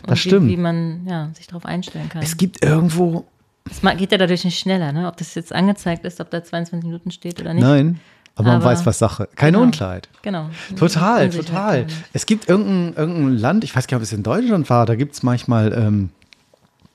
Und 0.03 0.11
Das 0.11 0.19
stimmt. 0.19 0.47
Wie, 0.47 0.53
wie 0.53 0.57
man 0.57 1.07
ja, 1.07 1.29
sich 1.35 1.47
darauf 1.47 1.67
einstellen 1.67 2.09
kann. 2.09 2.23
Es 2.23 2.37
gibt 2.39 2.65
irgendwo. 2.65 3.27
Es 3.71 3.81
geht 3.99 4.13
ja 4.13 4.17
dadurch 4.19 4.45
nicht 4.45 4.59
schneller, 4.59 4.93
ne? 4.93 5.09
Ob 5.09 5.17
das 5.19 5.35
jetzt 5.35 5.53
angezeigt 5.53 6.05
ist, 6.07 6.21
ob 6.21 6.31
da 6.31 6.43
22 6.43 6.87
Minuten 6.87 7.11
steht 7.11 7.41
oder 7.41 7.53
nicht. 7.53 7.63
Nein. 7.65 8.01
Aber, 8.37 8.49
man 8.53 8.63
weiß, 8.63 8.85
was 8.87 8.99
Sache. 8.99 9.29
Keine 9.35 9.53
Genau. 9.57 9.65
Unklarheit. 9.65 10.09
Genau. 10.23 10.51
Total, 10.77 11.31
total. 11.31 11.87
Es 12.13 12.27
gibt 12.27 12.49
irgendein, 12.49 12.95
irgendein 12.95 13.39
Land, 13.39 13.65
ich 13.65 13.75
weiß 13.75 13.87
gar 13.87 13.97
nicht, 13.97 14.03
ob 14.03 14.13
es 14.13 14.13
in 14.13 14.23
Deutschland 14.23 14.69
war, 14.71 14.85
da 14.87 14.95
gibt 14.95 15.15
es 15.15 15.23
manchmal, 15.23 15.73
ähm, 15.73 16.11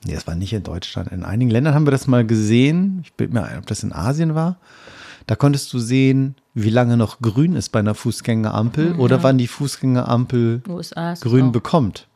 nee, 0.06 0.14
das 0.14 0.28
war 0.28 0.36
nicht 0.36 0.54
in 0.54 0.62
Deutschland, 0.64 1.12
in 1.12 1.24
einigen 1.26 1.50
Ländern 1.50 1.74
haben 1.74 1.86
wir 1.88 1.92
das 1.92 2.06
mal 2.08 2.26
gesehen, 2.26 3.00
ich 3.04 3.14
bin 3.14 3.34
mir 3.34 3.44
ein, 3.44 3.58
ob 3.58 3.66
das 3.66 3.82
in 3.84 3.92
Asien 3.92 4.36
war, 4.36 4.58
da 5.26 5.36
konntest 5.36 5.74
du 5.74 5.80
sehen, 5.80 6.36
wie 6.54 6.70
lange 6.70 6.96
noch 6.96 7.20
grün 7.22 7.56
ist 7.56 7.70
bei 7.70 7.80
einer 7.80 7.96
Fußgängerampel 7.96 8.94
oder 8.96 9.24
wann 9.24 9.38
die 9.38 9.48
Fußgängerampel 9.48 10.62
grün 11.22 11.48
auch. 11.48 11.52
bekommt. 11.52 12.08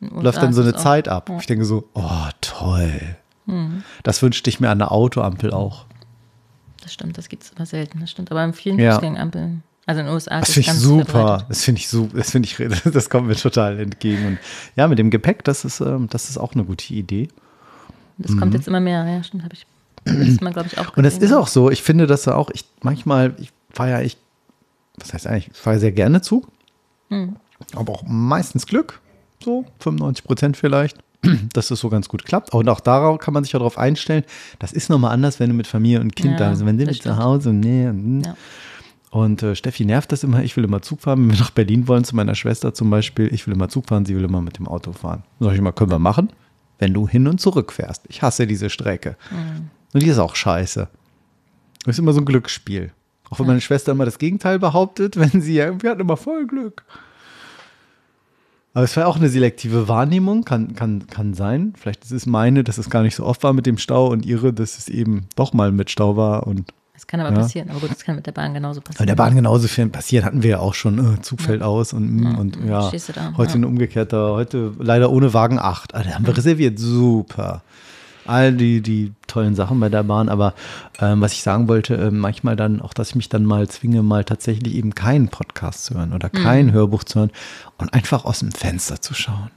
Läuft 0.00 0.42
dann 0.42 0.52
so 0.52 0.62
eine 0.62 0.74
auch. 0.74 0.80
Zeit 0.80 1.06
ab. 1.08 1.30
Ich 1.38 1.46
denke 1.46 1.64
so, 1.64 1.88
oh, 1.94 2.28
toll. 2.40 3.16
Das 4.02 4.22
wünschte 4.22 4.48
ich 4.50 4.58
mir 4.58 4.70
an 4.70 4.78
der 4.78 4.90
Autoampel 4.90 5.52
auch. 5.52 5.84
Das 6.82 6.92
stimmt, 6.92 7.16
das 7.16 7.28
gibt 7.28 7.44
es 7.44 7.52
aber 7.54 7.64
selten, 7.66 8.00
das 8.00 8.10
stimmt. 8.10 8.30
Aber 8.30 8.44
in 8.44 8.52
vielen 8.52 8.78
Ja. 8.78 8.92
Fußgängerampeln, 8.92 9.62
also 9.86 10.00
in 10.00 10.06
den 10.06 10.14
USA 10.14 10.40
Das 10.40 10.52
finde 10.52 10.70
ich 10.70 10.76
super. 10.78 11.44
Das 11.48 11.64
finde 11.64 11.78
ich 11.80 11.88
super. 11.88 12.16
Das 12.18 12.30
finde 12.30 12.48
ich, 12.48 12.82
das 12.92 13.08
kommt 13.10 13.28
mir 13.28 13.36
total 13.36 13.78
entgegen. 13.80 14.26
Und 14.26 14.38
ja, 14.76 14.88
mit 14.88 14.98
dem 14.98 15.10
Gepäck, 15.10 15.44
das 15.44 15.64
ist, 15.64 15.80
ähm, 15.80 16.08
das 16.10 16.28
ist 16.28 16.38
auch 16.38 16.54
eine 16.54 16.64
gute 16.64 16.92
Idee. 16.94 17.28
Das 18.18 18.36
kommt 18.36 18.54
jetzt 18.54 18.68
immer 18.68 18.80
mehr, 18.80 19.04
ja, 19.06 19.22
stimmt, 19.24 19.42
habe 19.44 19.54
ich 19.54 19.66
Mal, 20.40 20.52
glaube 20.52 20.68
ich, 20.68 20.78
auch 20.78 20.86
Mhm. 20.86 20.92
Und 20.96 21.04
es 21.04 21.18
ist 21.18 21.32
auch 21.32 21.46
so, 21.46 21.70
ich 21.70 21.82
finde 21.82 22.06
das 22.06 22.26
auch, 22.26 22.50
ich 22.52 22.64
manchmal, 22.82 23.34
ich 23.38 23.52
fahre 23.72 23.90
ja 23.90 24.00
echt, 24.00 24.18
was 24.98 25.14
heißt 25.14 25.26
eigentlich, 25.26 25.48
ich 25.52 25.56
fahre 25.56 25.78
sehr 25.78 25.92
gerne 25.92 26.22
Zug, 26.22 26.48
Hm. 27.08 27.36
aber 27.74 27.92
auch 27.92 28.02
meistens 28.04 28.66
Glück, 28.66 29.00
so 29.42 29.64
95 29.78 30.24
Prozent 30.24 30.56
vielleicht, 30.56 30.98
dass 31.52 31.70
es 31.70 31.80
so 31.80 31.88
ganz 31.88 32.08
gut 32.08 32.24
klappt. 32.24 32.52
Und 32.52 32.68
auch 32.68 32.80
darauf 32.80 33.18
kann 33.18 33.34
man 33.34 33.44
sich 33.44 33.52
ja 33.52 33.58
darauf 33.58 33.78
einstellen. 33.78 34.24
Das 34.58 34.72
ist 34.72 34.90
nochmal 34.90 35.12
anders, 35.12 35.40
wenn 35.40 35.50
du 35.50 35.54
mit 35.54 35.66
Familie 35.66 36.00
und 36.00 36.16
Kind 36.16 36.32
Ja, 36.32 36.38
da 36.38 36.50
bist. 36.50 36.66
Wenn 36.66 36.78
die 36.78 36.84
das 36.84 36.96
mit 36.96 37.02
zu. 37.02 37.16
Hause, 37.16 37.52
nee, 37.52 37.86
hm. 37.86 38.22
Ja. 38.24 38.36
Und 39.10 39.42
äh, 39.42 39.54
Steffi 39.54 39.84
nervt 39.84 40.10
das 40.10 40.24
immer. 40.24 40.42
Ich 40.42 40.56
will 40.56 40.64
immer 40.64 40.80
Zug 40.80 41.02
fahren. 41.02 41.20
Wenn 41.20 41.32
wir 41.32 41.38
nach 41.38 41.50
Berlin 41.50 41.86
wollen, 41.86 42.02
zu 42.02 42.16
meiner 42.16 42.34
Schwester 42.34 42.72
zum 42.72 42.88
Beispiel, 42.88 43.32
ich 43.32 43.46
will 43.46 43.52
immer 43.52 43.68
Zug 43.68 43.86
fahren, 43.88 44.06
sie 44.06 44.16
will 44.16 44.24
immer 44.24 44.40
mit 44.40 44.58
dem 44.58 44.66
Auto 44.66 44.92
fahren. 44.92 45.22
Sag 45.38 45.52
ich 45.52 45.58
immer, 45.58 45.72
können 45.72 45.90
wir 45.90 45.98
machen, 45.98 46.30
wenn 46.78 46.94
du 46.94 47.06
hin 47.06 47.28
und 47.28 47.38
zurück 47.38 47.72
fährst. 47.72 48.04
Ich 48.08 48.22
hasse 48.22 48.46
diese 48.46 48.70
Strecke. 48.70 49.16
Mhm. 49.30 49.68
Und 49.92 50.02
die 50.02 50.08
ist 50.08 50.18
auch 50.18 50.34
scheiße. 50.34 50.88
Das 51.84 51.94
ist 51.94 51.98
immer 51.98 52.14
so 52.14 52.20
ein 52.20 52.24
Glücksspiel. 52.24 52.92
Auch 53.28 53.38
wenn 53.38 53.46
meine 53.46 53.60
Schwester 53.60 53.92
immer 53.92 54.06
das 54.06 54.18
Gegenteil 54.18 54.58
behauptet, 54.58 55.16
wenn 55.18 55.42
sie 55.42 55.54
ja, 55.54 55.82
wir 55.82 55.90
hatten 55.90 56.00
immer 56.00 56.16
voll 56.16 56.46
Glück. 56.46 56.84
Aber 58.74 58.84
es 58.84 58.96
war 58.96 59.06
auch 59.06 59.16
eine 59.16 59.28
selektive 59.28 59.86
Wahrnehmung, 59.88 60.44
kann, 60.44 60.74
kann, 60.74 61.06
kann 61.06 61.34
sein. 61.34 61.74
Vielleicht 61.76 62.04
ist 62.04 62.10
es 62.12 62.24
meine, 62.26 62.64
dass 62.64 62.78
es 62.78 62.88
gar 62.88 63.02
nicht 63.02 63.14
so 63.14 63.24
oft 63.24 63.42
war 63.42 63.52
mit 63.52 63.66
dem 63.66 63.76
Stau 63.76 64.06
und 64.06 64.24
ihre, 64.24 64.52
dass 64.52 64.78
es 64.78 64.88
eben 64.88 65.26
doch 65.36 65.52
mal 65.52 65.72
mit 65.72 65.90
Stau 65.90 66.16
war 66.16 66.46
und 66.46 66.72
Das 66.94 67.06
kann 67.06 67.20
aber 67.20 67.30
Ja. 67.30 67.42
passieren, 67.42 67.68
aber 67.68 67.80
gut, 67.80 67.90
das 67.90 68.04
kann 68.04 68.16
mit 68.16 68.26
der 68.26 68.32
Bahn 68.32 68.54
genauso 68.54 68.80
passieren. 68.80 69.02
bei 69.02 69.06
der 69.06 69.16
Bahn 69.16 69.34
genauso 69.34 69.68
viel 69.68 69.88
passiert, 69.88 70.24
hatten 70.24 70.42
wir 70.42 70.50
ja 70.50 70.58
auch 70.60 70.74
schon. 70.74 70.98
Äh, 71.16 71.20
Zug 71.20 71.40
fällt 71.40 71.62
aus 71.62 71.92
und, 71.92 72.16
mm, 72.16 72.38
und 72.38 72.56
ja, 72.64 72.90
du 72.90 73.12
da, 73.12 73.34
heute 73.36 73.52
ja. 73.52 73.58
ein 73.58 73.64
umgekehrter, 73.64 74.32
heute 74.32 74.72
leider 74.78 75.10
ohne 75.10 75.34
Wagen 75.34 75.58
8. 75.58 75.94
Also, 75.94 76.10
haben 76.10 76.26
wir 76.26 76.36
reserviert, 76.36 76.78
super. 76.78 77.62
All 78.26 78.52
die, 78.52 78.80
die 78.82 79.12
tollen 79.26 79.54
Sachen 79.54 79.80
bei 79.80 79.88
der 79.88 80.02
Bahn, 80.04 80.28
aber 80.28 80.54
ähm, 81.00 81.20
was 81.20 81.32
ich 81.32 81.42
sagen 81.42 81.66
wollte, 81.68 81.96
äh, 81.96 82.10
manchmal 82.10 82.54
dann 82.56 82.80
auch, 82.80 82.94
dass 82.94 83.10
ich 83.10 83.14
mich 83.16 83.28
dann 83.28 83.44
mal 83.44 83.66
zwinge, 83.68 84.02
mal 84.02 84.24
tatsächlich 84.24 84.74
eben 84.74 84.94
keinen 84.94 85.28
Podcast 85.28 85.84
zu 85.86 85.94
hören 85.94 86.12
oder 86.12 86.30
kein 86.30 86.66
Mhm. 86.66 86.72
Hörbuch 86.72 87.04
zu 87.04 87.18
hören 87.18 87.30
und 87.78 87.92
einfach 87.94 88.24
aus 88.24 88.38
dem 88.40 88.52
Fenster 88.52 89.00
zu 89.00 89.14
schauen. 89.14 89.50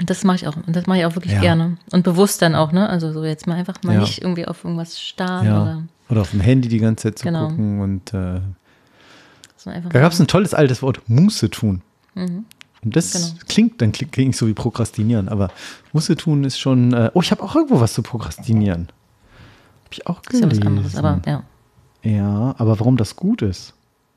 Und 0.00 0.10
das 0.10 0.22
mache 0.24 0.36
ich 0.36 0.48
auch. 0.48 0.56
Und 0.56 0.74
das 0.76 0.86
mache 0.86 0.98
ich 0.98 1.04
auch 1.06 1.14
wirklich 1.16 1.34
Ja. 1.34 1.40
gerne. 1.40 1.76
Und 1.92 2.02
bewusst 2.04 2.40
dann 2.42 2.54
auch, 2.54 2.72
ne? 2.72 2.88
Also 2.88 3.12
so 3.12 3.24
jetzt 3.24 3.46
mal 3.46 3.54
einfach 3.56 3.82
mal 3.82 3.94
Ja. 3.94 4.00
nicht 4.00 4.22
irgendwie 4.22 4.46
auf 4.46 4.64
irgendwas 4.64 5.00
starren 5.00 5.46
Ja. 5.46 5.62
oder 5.62 5.82
Oder 6.10 6.20
auf 6.22 6.30
dem 6.30 6.40
Handy 6.40 6.68
die 6.68 6.78
ganze 6.78 7.02
Zeit 7.08 7.18
zu 7.18 7.24
Genau. 7.26 7.48
gucken 7.48 7.80
und 7.80 8.14
äh. 8.14 8.40
Da 9.64 10.00
gab 10.00 10.12
es 10.12 10.20
ein 10.20 10.26
tolles 10.26 10.54
altes 10.54 10.82
Wort, 10.82 11.02
Muße 11.08 11.50
tun. 11.50 11.82
Mhm. 12.14 12.44
Und 12.84 12.94
das 12.96 13.12
Genau. 13.12 13.42
klingt, 13.48 13.82
dann 13.82 13.92
klingt, 13.92 14.12
klingt 14.12 14.36
so 14.36 14.46
wie 14.46 14.54
prokrastinieren, 14.54 15.28
aber 15.28 15.50
Muße 15.92 16.16
tun 16.16 16.44
ist 16.44 16.58
schon, 16.58 16.92
äh, 16.92 17.10
oh, 17.14 17.20
ich 17.22 17.30
habe 17.30 17.42
auch 17.42 17.54
irgendwo 17.54 17.80
was 17.80 17.92
zu 17.92 18.02
prokrastinieren. 18.02 18.88
Habe 19.84 19.92
ich 19.92 20.06
auch 20.06 20.20
ist 20.30 20.40
ja 20.40 20.50
was 20.50 20.60
anderes, 20.60 20.96
aber 20.96 21.20
ja. 21.26 21.42
Ja, 22.04 22.54
aber 22.58 22.78
warum 22.78 22.96
das 22.96 23.16
gut 23.16 23.42
ist. 23.42 23.74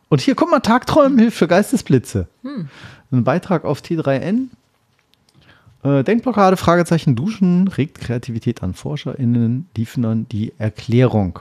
Und 0.09 0.22
hier, 0.22 0.36
guck 0.36 0.51
mal, 0.51 0.59
Tagträumen 0.59 1.18
hilft 1.18 1.38
für 1.38 1.47
Geistesblitze. 1.47 2.28
Hm. 2.43 2.68
Ein 3.12 3.24
Beitrag 3.24 3.66
auf 3.66 3.80
T3N. 3.82 4.49
Äh, 5.84 6.03
Denkblockade, 6.03 6.57
Fragezeichen, 6.57 7.16
Duschen, 7.16 7.68
regt 7.68 7.99
Kreativität 7.99 8.62
an. 8.62 8.74
ForscherInnen 8.74 9.68
liefern 9.76 10.28
die 10.32 10.53
Erklärung. 10.59 11.39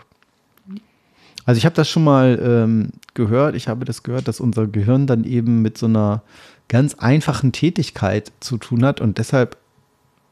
Also 1.45 1.59
ich 1.59 1.65
habe 1.65 1.75
das 1.75 1.89
schon 1.89 2.05
mal 2.05 2.39
ähm, 2.43 2.91
gehört. 3.15 3.55
Ich 3.55 3.69
habe 3.69 3.85
das 3.85 4.03
gehört, 4.03 4.29
dass 4.29 4.41
unser 4.41 4.67
Gehirn 4.67 5.07
dann 5.07 5.25
eben 5.25 5.63
mit 5.63 5.77
so 5.77 5.87
einer 5.87 6.23
ganz 6.71 6.95
einfachen 6.95 7.53
Tätigkeit 7.53 8.33
zu 8.41 8.57
tun 8.57 8.85
hat 8.85 9.01
und 9.03 9.19
deshalb 9.19 9.59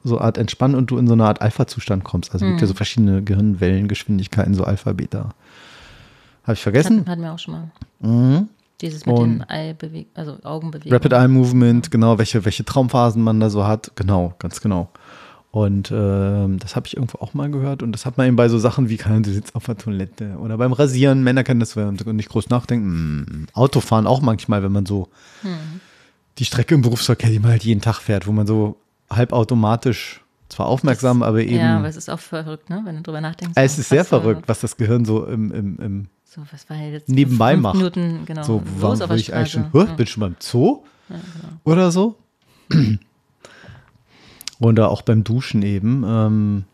so 0.05 0.17
eine 0.17 0.25
Art 0.25 0.39
Entspannen 0.39 0.77
und 0.77 0.91
du 0.91 0.97
in 0.97 1.07
so 1.07 1.13
eine 1.13 1.27
Art 1.27 1.43
Alpha-Zustand 1.43 2.05
kommst. 2.05 2.33
Also 2.33 2.47
es 2.47 2.51
gibt 2.51 2.61
ja 2.61 2.67
so 2.69 2.75
verschiedene 2.75 3.23
Gehirnwellengeschwindigkeiten, 3.23 4.55
so 4.55 4.65
Alpha, 4.65 4.93
Beta. 4.93 5.35
Habe 6.45 6.55
ich 6.55 6.63
vergessen? 6.63 7.01
Hatten, 7.01 7.11
hatten 7.11 7.23
wir 7.23 7.33
auch 7.33 7.39
schon 7.39 7.53
mal. 7.53 7.71
Mhm. 8.01 8.49
Dieses 8.81 9.05
mit 9.05 9.19
Und- 9.19 9.45
den 9.51 10.07
also 10.15 10.39
Augenbewegungen. 10.45 10.95
Rapid 10.95 11.13
Eye 11.13 11.29
Movement, 11.29 11.91
genau, 11.91 12.17
welche, 12.19 12.45
welche 12.45 12.65
Traumphasen 12.65 13.23
man 13.23 13.41
da 13.41 13.51
so 13.51 13.67
hat. 13.67 13.91
Genau, 13.97 14.35
ganz 14.39 14.61
genau. 14.61 14.89
Und 15.51 15.91
ähm, 15.93 16.59
das 16.61 16.77
habe 16.77 16.87
ich 16.87 16.97
irgendwo 16.97 17.19
auch 17.19 17.35
mal 17.35 17.51
gehört. 17.51 17.83
Und 17.83 17.91
das 17.93 18.07
hat 18.07 18.17
man 18.17 18.29
eben 18.29 18.37
bei 18.37 18.49
so 18.49 18.59
Sachen 18.59 18.89
wie, 18.89 18.97
keine 18.97 19.15
Ahnung, 19.17 19.25
du 19.25 19.33
sitzt 19.33 19.57
auf 19.57 19.65
der 19.65 19.77
Toilette 19.77 20.37
oder 20.39 20.57
beim 20.59 20.73
Rasieren. 20.73 21.25
Männer 21.25 21.43
kennen 21.43 21.59
das 21.59 21.77
und 21.77 22.07
nicht 22.15 22.29
groß 22.29 22.51
nachdenken. 22.51 22.87
Mm, 22.89 23.47
Autofahren 23.55 24.07
auch 24.07 24.21
manchmal, 24.21 24.63
wenn 24.63 24.73
man 24.73 24.87
so 24.87 25.09
die 26.39 26.45
Strecke 26.45 26.75
im 26.75 26.83
Berufsverkehr, 26.83 27.31
die 27.31 27.39
man 27.39 27.51
halt 27.51 27.65
jeden 27.65 27.81
Tag 27.81 27.97
fährt, 28.01 28.27
wo 28.27 28.33
man 28.33 28.47
so 28.47 28.77
halbautomatisch, 29.11 30.23
zwar 30.49 30.67
aufmerksam, 30.67 31.23
aber 31.23 31.41
eben. 31.41 31.57
Ja, 31.57 31.79
aber 31.79 31.89
es 31.89 31.97
ist 31.97 32.09
auch 32.09 32.21
verrückt, 32.21 32.71
ne? 32.71 32.81
Wenn 32.85 32.97
du 32.97 33.03
drüber 33.03 33.21
nachdenkst. 33.21 33.55
es 33.57 33.77
so, 33.77 33.81
ist 33.81 33.89
sehr 33.89 34.05
verrückt, 34.05 34.45
was 34.47 34.61
das 34.61 34.77
Gehirn 34.77 35.05
so 35.05 35.27
im, 35.27 35.53
im, 35.53 35.79
im 35.79 36.09
So, 36.25 36.43
was 36.51 36.69
war 36.71 36.77
jetzt 36.77 37.09
nebenbei 37.09 37.57
macht. 37.57 37.77
Minuten, 37.77 38.23
genau. 38.25 38.43
So, 38.43 38.63
warum 38.79 38.99
will 38.99 39.17
ich 39.19 39.35
eigentlich 39.35 39.53
schon, 39.53 39.71
Ja. 39.73 39.85
bin 39.85 40.07
schon 40.07 40.21
beim 40.21 40.37
Zoo? 40.39 40.85
genau. 41.09 41.23
Oder 41.65 41.91
so? 41.91 42.17
Oder 44.61 44.91
auch 44.91 45.03
beim 45.03 45.23
Duschen 45.25 45.63
eben. 45.63 46.05
Ähm, 46.07 46.65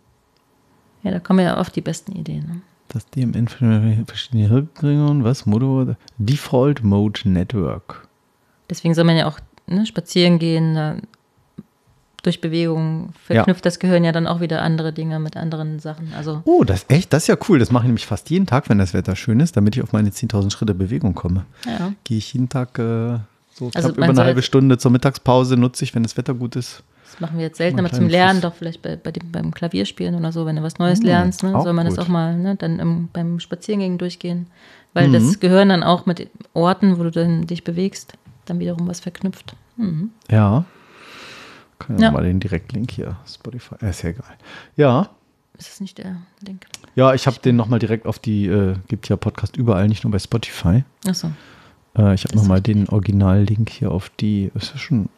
ja, 1.02 1.10
da 1.10 1.18
kommen 1.20 1.40
ja 1.40 1.58
oft 1.58 1.74
die 1.76 1.82
besten 1.82 2.12
Ideen. 2.12 2.46
Ne? 2.46 2.62
das 2.94 3.06
DMN 3.10 3.48
verschiedene 3.48 4.48
Hirnregionen, 4.48 5.24
was? 5.24 5.46
Modo, 5.46 5.96
Default 6.18 6.84
Mode 6.84 7.28
Network. 7.28 8.08
Deswegen 8.70 8.94
soll 8.94 9.04
man 9.04 9.16
ja 9.16 9.26
auch 9.26 9.40
ne, 9.66 9.86
spazieren 9.86 10.38
gehen, 10.38 11.02
durch 12.22 12.40
Bewegung 12.40 13.12
verknüpft 13.26 13.66
das 13.66 13.78
Gehirn 13.78 14.02
ja 14.02 14.10
dann 14.12 14.26
auch 14.26 14.40
wieder 14.40 14.62
andere 14.62 14.94
Dinge 14.94 15.18
mit 15.20 15.36
anderen 15.36 15.78
Sachen. 15.78 16.14
Also 16.16 16.40
Oh, 16.46 16.64
das 16.64 16.86
echt, 16.88 17.12
das 17.12 17.24
ist 17.24 17.26
ja 17.28 17.36
cool. 17.48 17.58
Das 17.58 17.70
mache 17.70 17.82
ich 17.84 17.88
nämlich 17.88 18.06
fast 18.06 18.30
jeden 18.30 18.46
Tag, 18.46 18.70
wenn 18.70 18.78
das 18.78 18.94
Wetter 18.94 19.14
schön 19.14 19.40
ist, 19.40 19.56
damit 19.58 19.76
ich 19.76 19.82
auf 19.82 19.92
meine 19.92 20.08
10.000 20.08 20.50
Schritte 20.50 20.74
Bewegung 20.74 21.14
komme. 21.14 21.44
ja. 21.66 21.92
Gehe 22.04 22.16
ich 22.18 22.32
jeden 22.32 22.48
Tag 22.48 22.78
äh, 22.78 23.18
so 23.52 23.66
Also 23.74 23.88
knapp 23.92 23.96
über 23.98 24.06
eine 24.08 24.24
halbe 24.24 24.40
Stunde 24.42 24.78
zur 24.78 24.90
Mittagspause 24.90 25.56
nutze 25.58 25.84
ich, 25.84 25.94
wenn 25.94 26.02
das 26.02 26.16
Wetter 26.16 26.32
gut 26.32 26.56
ist. 26.56 26.82
Das 27.10 27.20
machen 27.20 27.36
wir 27.36 27.44
jetzt 27.44 27.58
selten, 27.58 27.78
aber 27.78 27.92
zum 27.92 28.08
Lernen 28.08 28.40
Fuß. 28.40 28.42
doch 28.42 28.54
vielleicht 28.54 28.80
bei, 28.80 28.96
bei 28.96 29.12
dem, 29.12 29.30
beim 29.30 29.52
Klavierspielen 29.52 30.14
oder 30.14 30.32
so, 30.32 30.46
wenn 30.46 30.56
du 30.56 30.62
was 30.62 30.78
Neues 30.78 31.00
Hm, 31.00 31.06
lernst, 31.06 31.42
ne, 31.42 31.60
soll 31.62 31.74
man 31.74 31.84
das 31.86 31.96
gut. 31.96 32.04
auch 32.06 32.08
mal 32.08 32.36
ne, 32.38 32.56
dann 32.56 32.78
im, 32.80 33.08
beim 33.12 33.38
Spazierengehen 33.38 33.98
durchgehen. 33.98 34.46
Weil 34.94 35.08
Mhm. 35.08 35.12
das 35.12 35.40
Gehirn 35.40 35.68
dann 35.68 35.82
auch 35.82 36.06
mit 36.06 36.26
Orten, 36.54 36.98
wo 36.98 37.02
du 37.02 37.10
dann 37.10 37.46
dich 37.46 37.64
bewegst, 37.64 38.14
dann 38.44 38.58
wiederum 38.58 38.86
was 38.88 39.00
verknüpft. 39.00 39.56
Mhm. 39.76 40.10
Ja. 40.30 40.64
Können 41.78 41.98
wir 41.98 42.06
Ja. 42.06 42.10
mal 42.12 42.22
den 42.24 42.40
Direktlink 42.40 42.90
hier, 42.90 43.16
Spotify. 43.26 43.74
Äh, 43.82 43.90
ist 43.90 44.02
ja 44.02 44.10
egal. 44.10 44.36
Ja, 44.76 45.10
Ist 45.56 45.68
das 45.70 45.80
nicht 45.80 45.98
der 45.98 46.16
Link? 46.40 46.66
Ja, 46.96 47.14
ich 47.14 47.26
habe 47.28 47.38
den 47.38 47.54
nochmal 47.56 47.78
direkt 47.78 48.06
auf 48.06 48.18
die, 48.18 48.46
äh, 48.46 48.74
gibt 48.88 49.08
ja 49.08 49.16
Podcast 49.16 49.56
überall, 49.56 49.86
nicht 49.88 50.02
nur 50.02 50.10
bei 50.10 50.18
Spotify. 50.18 50.82
Achso. 51.06 51.30
Äh, 51.96 52.14
ich 52.14 52.24
habe 52.24 52.34
nochmal 52.36 52.60
den 52.60 52.88
Original-Link 52.88 53.70
hier 53.70 53.92
auf 53.92 54.08
die, 54.10 54.50
ist 54.54 54.72
ja 54.72 54.78
schon, 54.78 55.08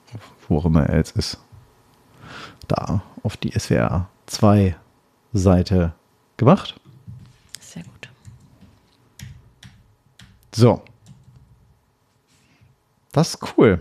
wo 0.48 0.58
auch 0.58 0.66
immer 0.66 0.84
er 0.84 0.98
jetzt 0.98 1.16
ist, 1.16 1.38
da, 2.68 3.02
auf 3.22 3.36
die 3.38 3.52
SWR 3.58 4.08
2 4.26 4.76
Seite 5.32 5.92
gemacht. 6.36 6.78
Sehr 7.60 7.82
gut. 7.84 8.08
So. 10.54 10.82
Das 13.16 13.30
ist 13.30 13.38
cool. 13.56 13.80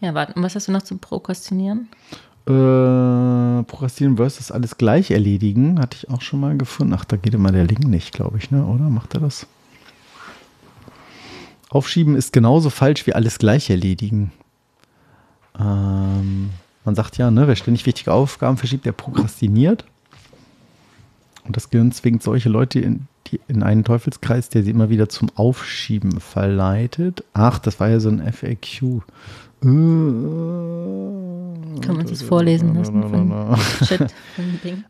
Ja, 0.00 0.14
warte, 0.14 0.32
und 0.32 0.42
was 0.42 0.54
hast 0.54 0.66
du 0.66 0.72
noch 0.72 0.80
zum 0.80 0.98
Prokrastinieren? 0.98 1.90
Äh, 2.46 3.62
Prokrastinieren 3.64 4.16
versus 4.16 4.50
alles 4.50 4.78
gleich 4.78 5.10
erledigen, 5.10 5.78
hatte 5.78 5.98
ich 5.98 6.08
auch 6.08 6.22
schon 6.22 6.40
mal 6.40 6.56
gefunden. 6.56 6.94
Ach, 6.94 7.04
da 7.04 7.18
geht 7.18 7.34
immer 7.34 7.52
der 7.52 7.66
Link 7.66 7.86
nicht, 7.86 8.14
glaube 8.14 8.38
ich, 8.38 8.50
ne? 8.50 8.64
Oder 8.64 8.84
macht 8.88 9.12
er 9.12 9.20
das? 9.20 9.46
Aufschieben 11.68 12.16
ist 12.16 12.32
genauso 12.32 12.70
falsch 12.70 13.06
wie 13.06 13.12
alles 13.12 13.38
gleich 13.38 13.68
erledigen. 13.68 14.32
Ähm, 15.58 16.48
man 16.86 16.94
sagt 16.94 17.18
ja, 17.18 17.30
ne, 17.30 17.46
wer 17.46 17.56
ständig 17.56 17.84
wichtige 17.84 18.14
Aufgaben 18.14 18.56
verschiebt, 18.56 18.86
der 18.86 18.92
prokrastiniert. 18.92 19.84
Und 21.44 21.58
das 21.58 21.68
Gehirn 21.68 21.92
zwingt 21.92 22.22
solche 22.22 22.48
Leute 22.48 22.80
in, 22.80 23.06
die, 23.26 23.40
in 23.48 23.62
einen 23.62 23.84
Teufelskreis, 23.84 24.48
der 24.48 24.62
sie 24.62 24.70
immer 24.70 24.90
wieder 24.90 25.08
zum 25.08 25.28
Aufschieben 25.34 26.20
verleitet. 26.20 27.24
Ach, 27.32 27.58
das 27.58 27.80
war 27.80 27.88
ja 27.88 28.00
so 28.00 28.08
ein 28.08 28.20
FAQ. 28.20 28.82
Äh, 29.62 29.68
wir 31.96 32.00
uns 32.00 32.10
das 32.10 32.22
vorlesen 32.22 32.74
lassen 32.74 33.02
von 33.02 33.56
Chat 33.84 34.12
von 34.34 34.60
Bing? 34.62 34.84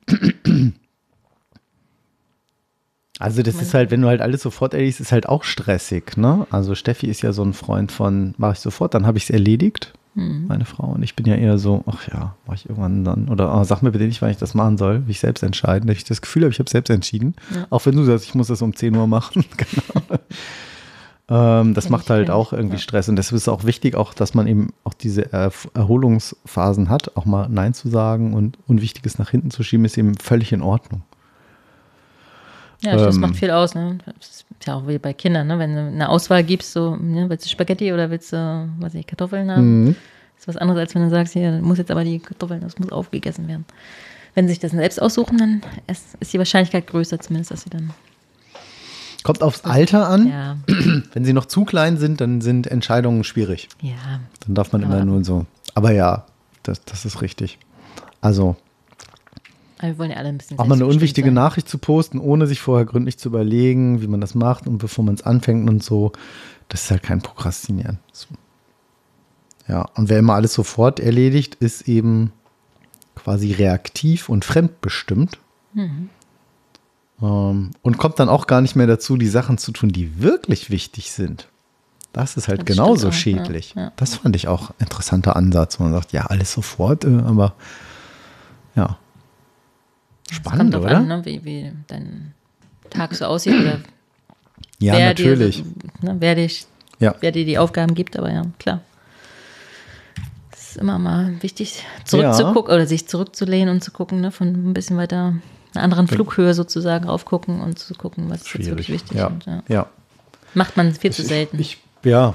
Also 3.19 3.43
das 3.43 3.63
ist 3.63 3.73
halt, 3.73 3.91
wenn 3.91 4.03
du 4.03 4.09
halt 4.09 4.21
alles 4.21 4.43
sofort 4.43 4.75
erledigst, 4.75 5.01
ist 5.01 5.13
halt 5.13 5.27
auch 5.29 5.43
stressig, 5.43 6.19
ne? 6.19 6.47
Also 6.51 6.75
Steffi 6.75 7.07
ist 7.07 7.23
ja 7.23 7.33
so 7.33 7.43
ein 7.43 7.55
Freund 7.55 7.91
von, 7.91 8.35
mache 8.37 8.53
ich 8.53 8.59
sofort, 8.59 8.93
dann 8.93 9.07
habe 9.07 9.17
ich 9.17 9.25
es 9.25 9.31
erledigt. 9.31 9.95
Meine 10.16 10.64
Frau. 10.64 10.93
Und 10.93 11.02
ich 11.02 11.14
bin 11.14 11.26
ja 11.26 11.34
eher 11.34 11.59
so, 11.59 11.84
ach 11.86 12.09
ja, 12.09 12.34
mach 12.47 12.55
ich 12.55 12.68
irgendwann 12.68 13.05
dann. 13.05 13.28
Oder 13.28 13.51
ah, 13.51 13.64
sag 13.64 13.82
mir 13.82 13.90
bitte 13.90 14.06
nicht, 14.06 14.22
wann 14.22 14.30
ich 14.30 14.38
das 14.38 14.55
machen 14.55 14.78
soll. 14.78 15.05
Will 15.05 15.10
ich 15.10 15.20
selbst 15.20 15.43
entscheiden. 15.43 15.86
Dass 15.86 15.98
ich 15.98 16.05
das 16.05 16.22
Gefühl 16.22 16.43
habe, 16.43 16.52
ich 16.52 16.59
habe 16.59 16.70
selbst 16.70 16.88
entschieden. 16.88 17.34
Auch 17.68 17.84
wenn 17.84 17.94
du 17.94 18.02
sagst, 18.02 18.24
ich 18.24 18.34
muss 18.34 18.47
das 18.47 18.62
um 18.62 18.74
10 18.74 18.97
Uhr 18.97 19.06
machen. 19.06 19.44
genau. 19.56 21.60
ähm, 21.60 21.74
das 21.74 21.90
macht 21.90 22.09
halt 22.09 22.30
auch 22.30 22.55
irgendwie 22.55 22.76
ja. 22.76 22.80
Stress. 22.80 23.10
Und 23.10 23.16
deshalb 23.16 23.36
ist 23.36 23.43
es 23.43 23.48
auch 23.48 23.64
wichtig, 23.64 23.94
auch, 23.94 24.14
dass 24.14 24.32
man 24.32 24.47
eben 24.47 24.72
auch 24.84 24.94
diese 24.94 25.32
er 25.32 25.52
Erholungsphasen 25.74 26.88
hat. 26.88 27.14
Auch 27.18 27.26
mal 27.26 27.48
Nein 27.51 27.74
zu 27.74 27.90
sagen 27.90 28.32
und 28.32 28.59
Unwichtiges 28.66 29.18
nach 29.18 29.28
hinten 29.28 29.51
zu 29.51 29.62
schieben, 29.62 29.84
ist 29.84 29.98
eben 29.98 30.16
völlig 30.16 30.51
in 30.51 30.62
Ordnung. 30.62 31.02
Ja, 32.82 32.97
das 32.97 33.16
Ähm. 33.16 33.20
macht 33.20 33.36
viel 33.36 33.51
aus. 33.51 33.74
Ne? 33.74 33.98
Das 34.18 34.45
ist 34.59 34.66
ja 34.66 34.74
auch 34.74 34.87
wie 34.89 34.99
bei 34.99 35.12
Kindern, 35.12 35.47
ne? 35.47 35.59
wenn 35.59 35.74
du 35.74 35.81
eine 35.81 36.09
Auswahl 36.09 36.43
gibst, 36.45 36.73
so, 36.73 36.97
ne? 36.97 37.28
willst 37.28 37.45
du 37.45 37.51
Spaghetti 37.51 37.93
oder 37.93 38.11
willst 38.11 38.33
du, 38.33 38.69
was 38.78 38.95
ich, 38.95 39.07
Kartoffeln 39.07 39.51
haben? 39.51 39.85
Mhm. 39.85 39.97
Das 40.35 40.43
ist 40.43 40.49
was 40.49 40.57
anderes, 40.57 40.81
als 40.81 40.95
wenn 40.95 41.03
du 41.03 41.11
sagst, 41.11 41.33
hier, 41.33 41.53
muss 41.62 41.78
jetzt 41.78 41.91
aber 41.91 42.05
die 42.05 42.19
Kartoffeln, 42.19 42.61
das 42.61 42.78
muss 42.78 42.91
aufgegessen 42.93 43.49
werden. 43.49 43.65
Wenn 44.35 44.47
sie 44.47 44.53
sich 44.55 44.61
das 44.61 44.73
selbst 44.73 45.01
aussuchen, 45.01 45.39
dann 45.39 45.62
ist, 45.87 46.15
ist 46.20 46.33
die 46.33 46.39
Wahrscheinlichkeit 46.39 46.87
größer 46.87 47.19
zumindest, 47.20 47.51
dass 47.53 47.62
sie 47.62 47.70
dann, 47.70 47.91
Kommt 49.23 49.43
aufs 49.43 49.65
Alter 49.65 50.09
an. 50.09 50.28
ja, 50.28 50.57
Wenn 51.12 51.24
sie 51.24 51.33
noch 51.33 51.47
zu 51.47 51.65
klein 51.65 51.97
sind, 51.97 52.20
dann 52.20 52.41
sind 52.41 52.66
Entscheidungen 52.69 53.24
schwierig. 53.24 53.69
ja, 53.81 53.95
Dann 54.47 54.55
darf 54.55 54.73
man 54.73 54.83
immer 54.83 54.97
Aber- 54.97 55.05
nur 55.05 55.24
so. 55.24 55.47
Aber 55.74 55.91
ja, 55.91 56.27
das, 56.62 56.85
das 56.85 57.05
ist 57.05 57.23
richtig. 57.23 57.59
Also 58.20 58.57
aber 59.78 59.89
wir 59.89 59.98
wollen 59.98 60.11
ja 60.11 60.16
alle 60.16 60.28
ein 60.31 60.39
bisschen 60.39 60.59
auch 60.59 60.66
mal 60.66 60.74
eine 60.74 60.86
unwichtige 60.86 61.28
sein. 61.28 61.35
Nachricht 61.35 61.69
zu 61.69 61.78
posten, 61.78 62.19
ohne 62.19 62.47
sich 62.47 62.61
vorher 62.61 62.86
gründlich 62.86 63.19
zu 63.19 63.28
überlegen, 63.28 64.01
wie 64.01 64.07
man 64.07 64.20
das 64.20 64.35
macht 64.35 64.66
und 64.66 64.78
bevor 64.78 65.05
man 65.05 65.15
es 65.15 65.23
anfängt 65.23 65.69
und 65.69 65.82
so, 65.82 66.12
das 66.69 66.85
ist 66.85 66.90
halt 66.90 67.03
kein 67.03 67.20
Prokrastinieren. 67.23 67.98
Ja, 69.69 69.82
und 69.94 70.09
wer 70.09 70.19
immer 70.19 70.35
alles 70.35 70.55
sofort 70.55 71.01
erledigt, 71.01 71.57
ist 71.57 71.89
eben 71.89 72.32
quasi 73.15 73.53
reaktiv 73.53 74.28
und 74.28 74.44
fremdbestimmt. 74.44 75.39
Mhm. 75.74 76.09
Ähm, 77.20 77.70
und 77.82 77.98
kommt 77.98 78.19
dann 78.19 78.28
auch 78.28 78.47
gar 78.47 78.61
nicht 78.61 78.77
mehr 78.77 78.86
dazu, 78.86 79.16
die 79.16 79.27
Sachen 79.28 79.59
zu 79.59 79.73
tun, 79.73 79.90
die 79.90 80.20
wirklich 80.20 80.70
wichtig 80.70 81.11
sind. 81.12 81.48
Das 82.12 82.36
ist 82.36 82.48
halt 82.48 82.61
Das 82.61 82.66
genauso 82.66 83.09
auch, 83.09 83.12
ja, 83.12 83.19
schädlich. 83.19 83.74
ja. 83.74 83.93
Das 83.97 84.15
fand 84.16 84.36
ich 84.36 84.48
auch 84.48 84.70
ein 84.70 84.74
interessanter 84.81 85.36
Ansatz, 85.36 85.78
wo 85.78 85.85
man 85.85 85.93
sagt, 85.93 86.12
ja, 86.12 86.27
alles 86.27 86.53
sofort, 86.53 87.05
äh, 87.05 87.09
aber 87.09 87.55
ja. 88.74 88.98
Spannend, 90.31 90.74
kommt 90.74 90.85
oder? 90.85 90.97
An, 90.97 91.09
ne? 91.09 91.24
wie, 91.24 91.44
wie 91.44 91.73
dein 91.86 92.32
Tag 92.90 93.15
so 93.15 93.27
aussieht 93.27 93.55
oder 93.55 93.81
ja, 94.78 94.94
wer 94.94 95.07
natürlich. 95.09 95.62
Dir, 95.62 96.12
ne, 96.12 96.16
wer, 96.19 96.35
dich, 96.35 96.66
ja. 96.98 97.15
wer 97.20 97.32
dir 97.32 97.44
die 97.44 97.59
Aufgaben 97.59 97.94
gibt, 97.94 98.19
aber 98.19 98.32
ja, 98.32 98.43
klar. 98.59 98.81
Es 100.53 100.70
ist 100.70 100.77
immer 100.78 100.98
mal 100.98 101.35
wichtig, 101.40 101.85
zurückzugucken 102.05 102.74
oder 102.74 102.86
sich 102.86 103.07
zurückzulehnen 103.07 103.74
und 103.74 103.82
zu 103.82 103.90
gucken, 103.93 104.20
ne, 104.20 104.32
von 104.32 104.48
ein 104.48 104.74
bisschen 104.74 104.97
weiter 104.97 105.35
einer 105.74 105.85
anderen 105.85 106.09
Flughöhe 106.09 106.55
sozusagen 106.55 107.07
raufgucken 107.07 107.61
und 107.61 107.78
zu 107.78 107.94
gucken, 107.94 108.28
was 108.28 108.43
ist 108.43 108.55
jetzt 108.55 108.66
wirklich 108.66 108.89
wichtig. 108.89 109.19
Ja. 109.19 109.27
Und, 109.28 109.47
ja. 109.47 109.62
ja. 109.69 109.86
Macht 110.55 110.77
man 110.77 110.94
viel 110.94 111.12
zu 111.12 111.23
selten. 111.23 111.59
Ich, 111.59 111.78
ja. 112.03 112.35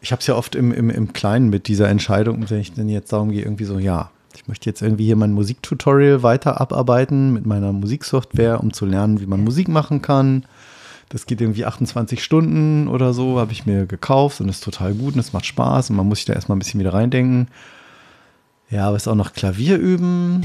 Ich 0.00 0.12
habe 0.12 0.20
es 0.20 0.26
ja 0.26 0.34
oft 0.34 0.54
im, 0.54 0.72
im, 0.72 0.90
im 0.90 1.12
Kleinen 1.12 1.48
mit 1.48 1.68
dieser 1.68 1.88
Entscheidung, 1.88 2.48
wenn 2.50 2.60
ich 2.60 2.72
denn 2.72 2.88
jetzt 2.88 3.12
darum 3.12 3.30
gehe, 3.30 3.42
irgendwie 3.42 3.64
so, 3.64 3.78
ja, 3.78 4.10
ich 4.36 4.48
möchte 4.48 4.68
jetzt 4.68 4.82
irgendwie 4.82 5.06
hier 5.06 5.16
mein 5.16 5.32
Musiktutorial 5.32 6.22
weiter 6.22 6.60
abarbeiten 6.60 7.32
mit 7.32 7.46
meiner 7.46 7.72
Musiksoftware, 7.72 8.60
um 8.60 8.72
zu 8.72 8.86
lernen, 8.86 9.20
wie 9.20 9.26
man 9.26 9.44
Musik 9.44 9.68
machen 9.68 10.02
kann. 10.02 10.44
Das 11.08 11.26
geht 11.26 11.40
irgendwie 11.40 11.64
28 11.64 12.22
Stunden 12.22 12.88
oder 12.88 13.12
so, 13.12 13.38
habe 13.38 13.52
ich 13.52 13.66
mir 13.66 13.86
gekauft 13.86 14.40
und 14.40 14.48
ist 14.48 14.64
total 14.64 14.94
gut 14.94 15.14
und 15.14 15.20
es 15.20 15.32
macht 15.32 15.46
Spaß 15.46 15.90
und 15.90 15.96
man 15.96 16.08
muss 16.08 16.18
sich 16.18 16.24
da 16.24 16.32
erstmal 16.32 16.56
ein 16.56 16.58
bisschen 16.58 16.80
wieder 16.80 16.94
reindenken. 16.94 17.48
Ja, 18.70 18.88
aber 18.88 18.96
ist 18.96 19.06
auch 19.06 19.14
noch 19.14 19.32
Klavier 19.32 19.78
üben 19.78 20.42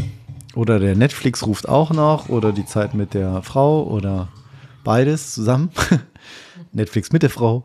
oder 0.55 0.79
der 0.79 0.95
Netflix 0.95 1.45
ruft 1.45 1.67
auch 1.67 1.91
noch 1.91 2.29
oder 2.29 2.51
die 2.51 2.65
Zeit 2.65 2.93
mit 2.93 3.13
der 3.13 3.41
Frau 3.41 3.83
oder 3.83 4.27
beides 4.83 5.33
zusammen. 5.33 5.69
Netflix 6.73 7.11
mit 7.11 7.23
der 7.23 7.29
Frau. 7.29 7.63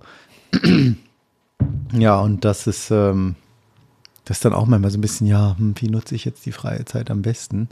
ja, 1.92 2.20
und 2.20 2.44
das 2.44 2.66
ist, 2.66 2.90
ähm, 2.90 3.34
das 4.24 4.38
ist 4.38 4.44
dann 4.44 4.52
auch 4.54 4.66
manchmal 4.66 4.90
so 4.90 4.98
ein 4.98 5.02
bisschen, 5.02 5.26
ja, 5.26 5.54
hm, 5.58 5.74
wie 5.78 5.88
nutze 5.88 6.14
ich 6.14 6.24
jetzt 6.24 6.46
die 6.46 6.52
freie 6.52 6.84
Zeit 6.84 7.10
am 7.10 7.22
besten? 7.22 7.68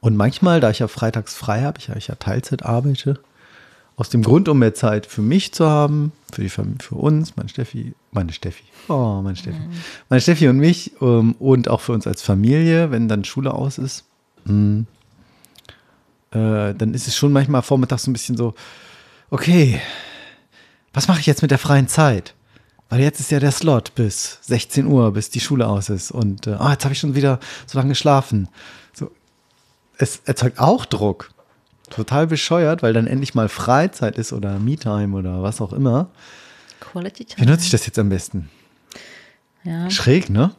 Und 0.00 0.16
manchmal, 0.16 0.60
da 0.60 0.70
ich 0.70 0.78
ja 0.80 0.88
freitags 0.88 1.34
frei 1.34 1.62
habe, 1.62 1.78
ich, 1.78 1.88
ja- 1.88 1.96
ich 1.96 2.08
ja 2.08 2.14
Teilzeit 2.16 2.64
arbeite, 2.64 3.20
aus 3.96 4.08
dem 4.08 4.22
Grund, 4.22 4.48
um 4.48 4.58
mehr 4.58 4.74
Zeit 4.74 5.04
für 5.06 5.20
mich 5.20 5.52
zu 5.52 5.68
haben, 5.68 6.12
für 6.32 6.40
die 6.42 6.48
Familie, 6.48 6.78
für 6.82 6.94
uns, 6.94 7.36
meine 7.36 7.48
Steffi, 7.50 7.94
meine 8.10 8.32
Steffi, 8.32 8.64
oh, 8.88 9.20
meine 9.22 9.36
Steffi, 9.36 9.60
meine 10.08 10.20
Steffi 10.22 10.48
und 10.48 10.56
mich 10.56 10.92
ähm, 11.02 11.34
und 11.38 11.68
auch 11.68 11.82
für 11.82 11.92
uns 11.92 12.06
als 12.06 12.22
Familie, 12.22 12.90
wenn 12.90 13.06
dann 13.06 13.24
Schule 13.24 13.52
aus 13.52 13.76
ist, 13.78 14.04
hm, 14.46 14.86
äh, 16.32 16.74
dann 16.74 16.94
ist 16.94 17.06
es 17.06 17.16
schon 17.16 17.32
manchmal 17.32 17.62
vormittags 17.62 18.04
so 18.04 18.10
ein 18.10 18.14
bisschen 18.14 18.36
so, 18.36 18.54
okay, 19.30 19.80
was 20.94 21.06
mache 21.08 21.20
ich 21.20 21.26
jetzt 21.26 21.42
mit 21.42 21.50
der 21.50 21.58
freien 21.58 21.86
Zeit? 21.88 22.34
Weil 22.92 23.00
jetzt 23.00 23.20
ist 23.20 23.30
ja 23.30 23.40
der 23.40 23.52
Slot 23.52 23.94
bis 23.94 24.38
16 24.42 24.84
Uhr, 24.84 25.14
bis 25.14 25.30
die 25.30 25.40
Schule 25.40 25.66
aus 25.66 25.88
ist. 25.88 26.10
Und 26.10 26.46
äh, 26.46 26.56
ah, 26.58 26.72
jetzt 26.72 26.84
habe 26.84 26.92
ich 26.92 27.00
schon 27.00 27.14
wieder 27.14 27.40
so 27.66 27.78
lange 27.78 27.88
geschlafen. 27.88 28.48
So, 28.92 29.10
es 29.96 30.20
erzeugt 30.26 30.58
auch 30.58 30.84
Druck. 30.84 31.30
Total 31.88 32.26
bescheuert, 32.26 32.82
weil 32.82 32.92
dann 32.92 33.06
endlich 33.06 33.34
mal 33.34 33.48
Freizeit 33.48 34.18
ist 34.18 34.34
oder 34.34 34.58
Me-Time 34.58 35.16
oder 35.16 35.42
was 35.42 35.62
auch 35.62 35.72
immer. 35.72 36.10
Quality 36.80 37.20
Wie 37.20 37.34
Time. 37.36 37.50
nutze 37.50 37.64
ich 37.64 37.70
das 37.70 37.86
jetzt 37.86 37.98
am 37.98 38.10
besten? 38.10 38.50
Ja. 39.64 39.88
Schräg, 39.88 40.28
ne? 40.28 40.54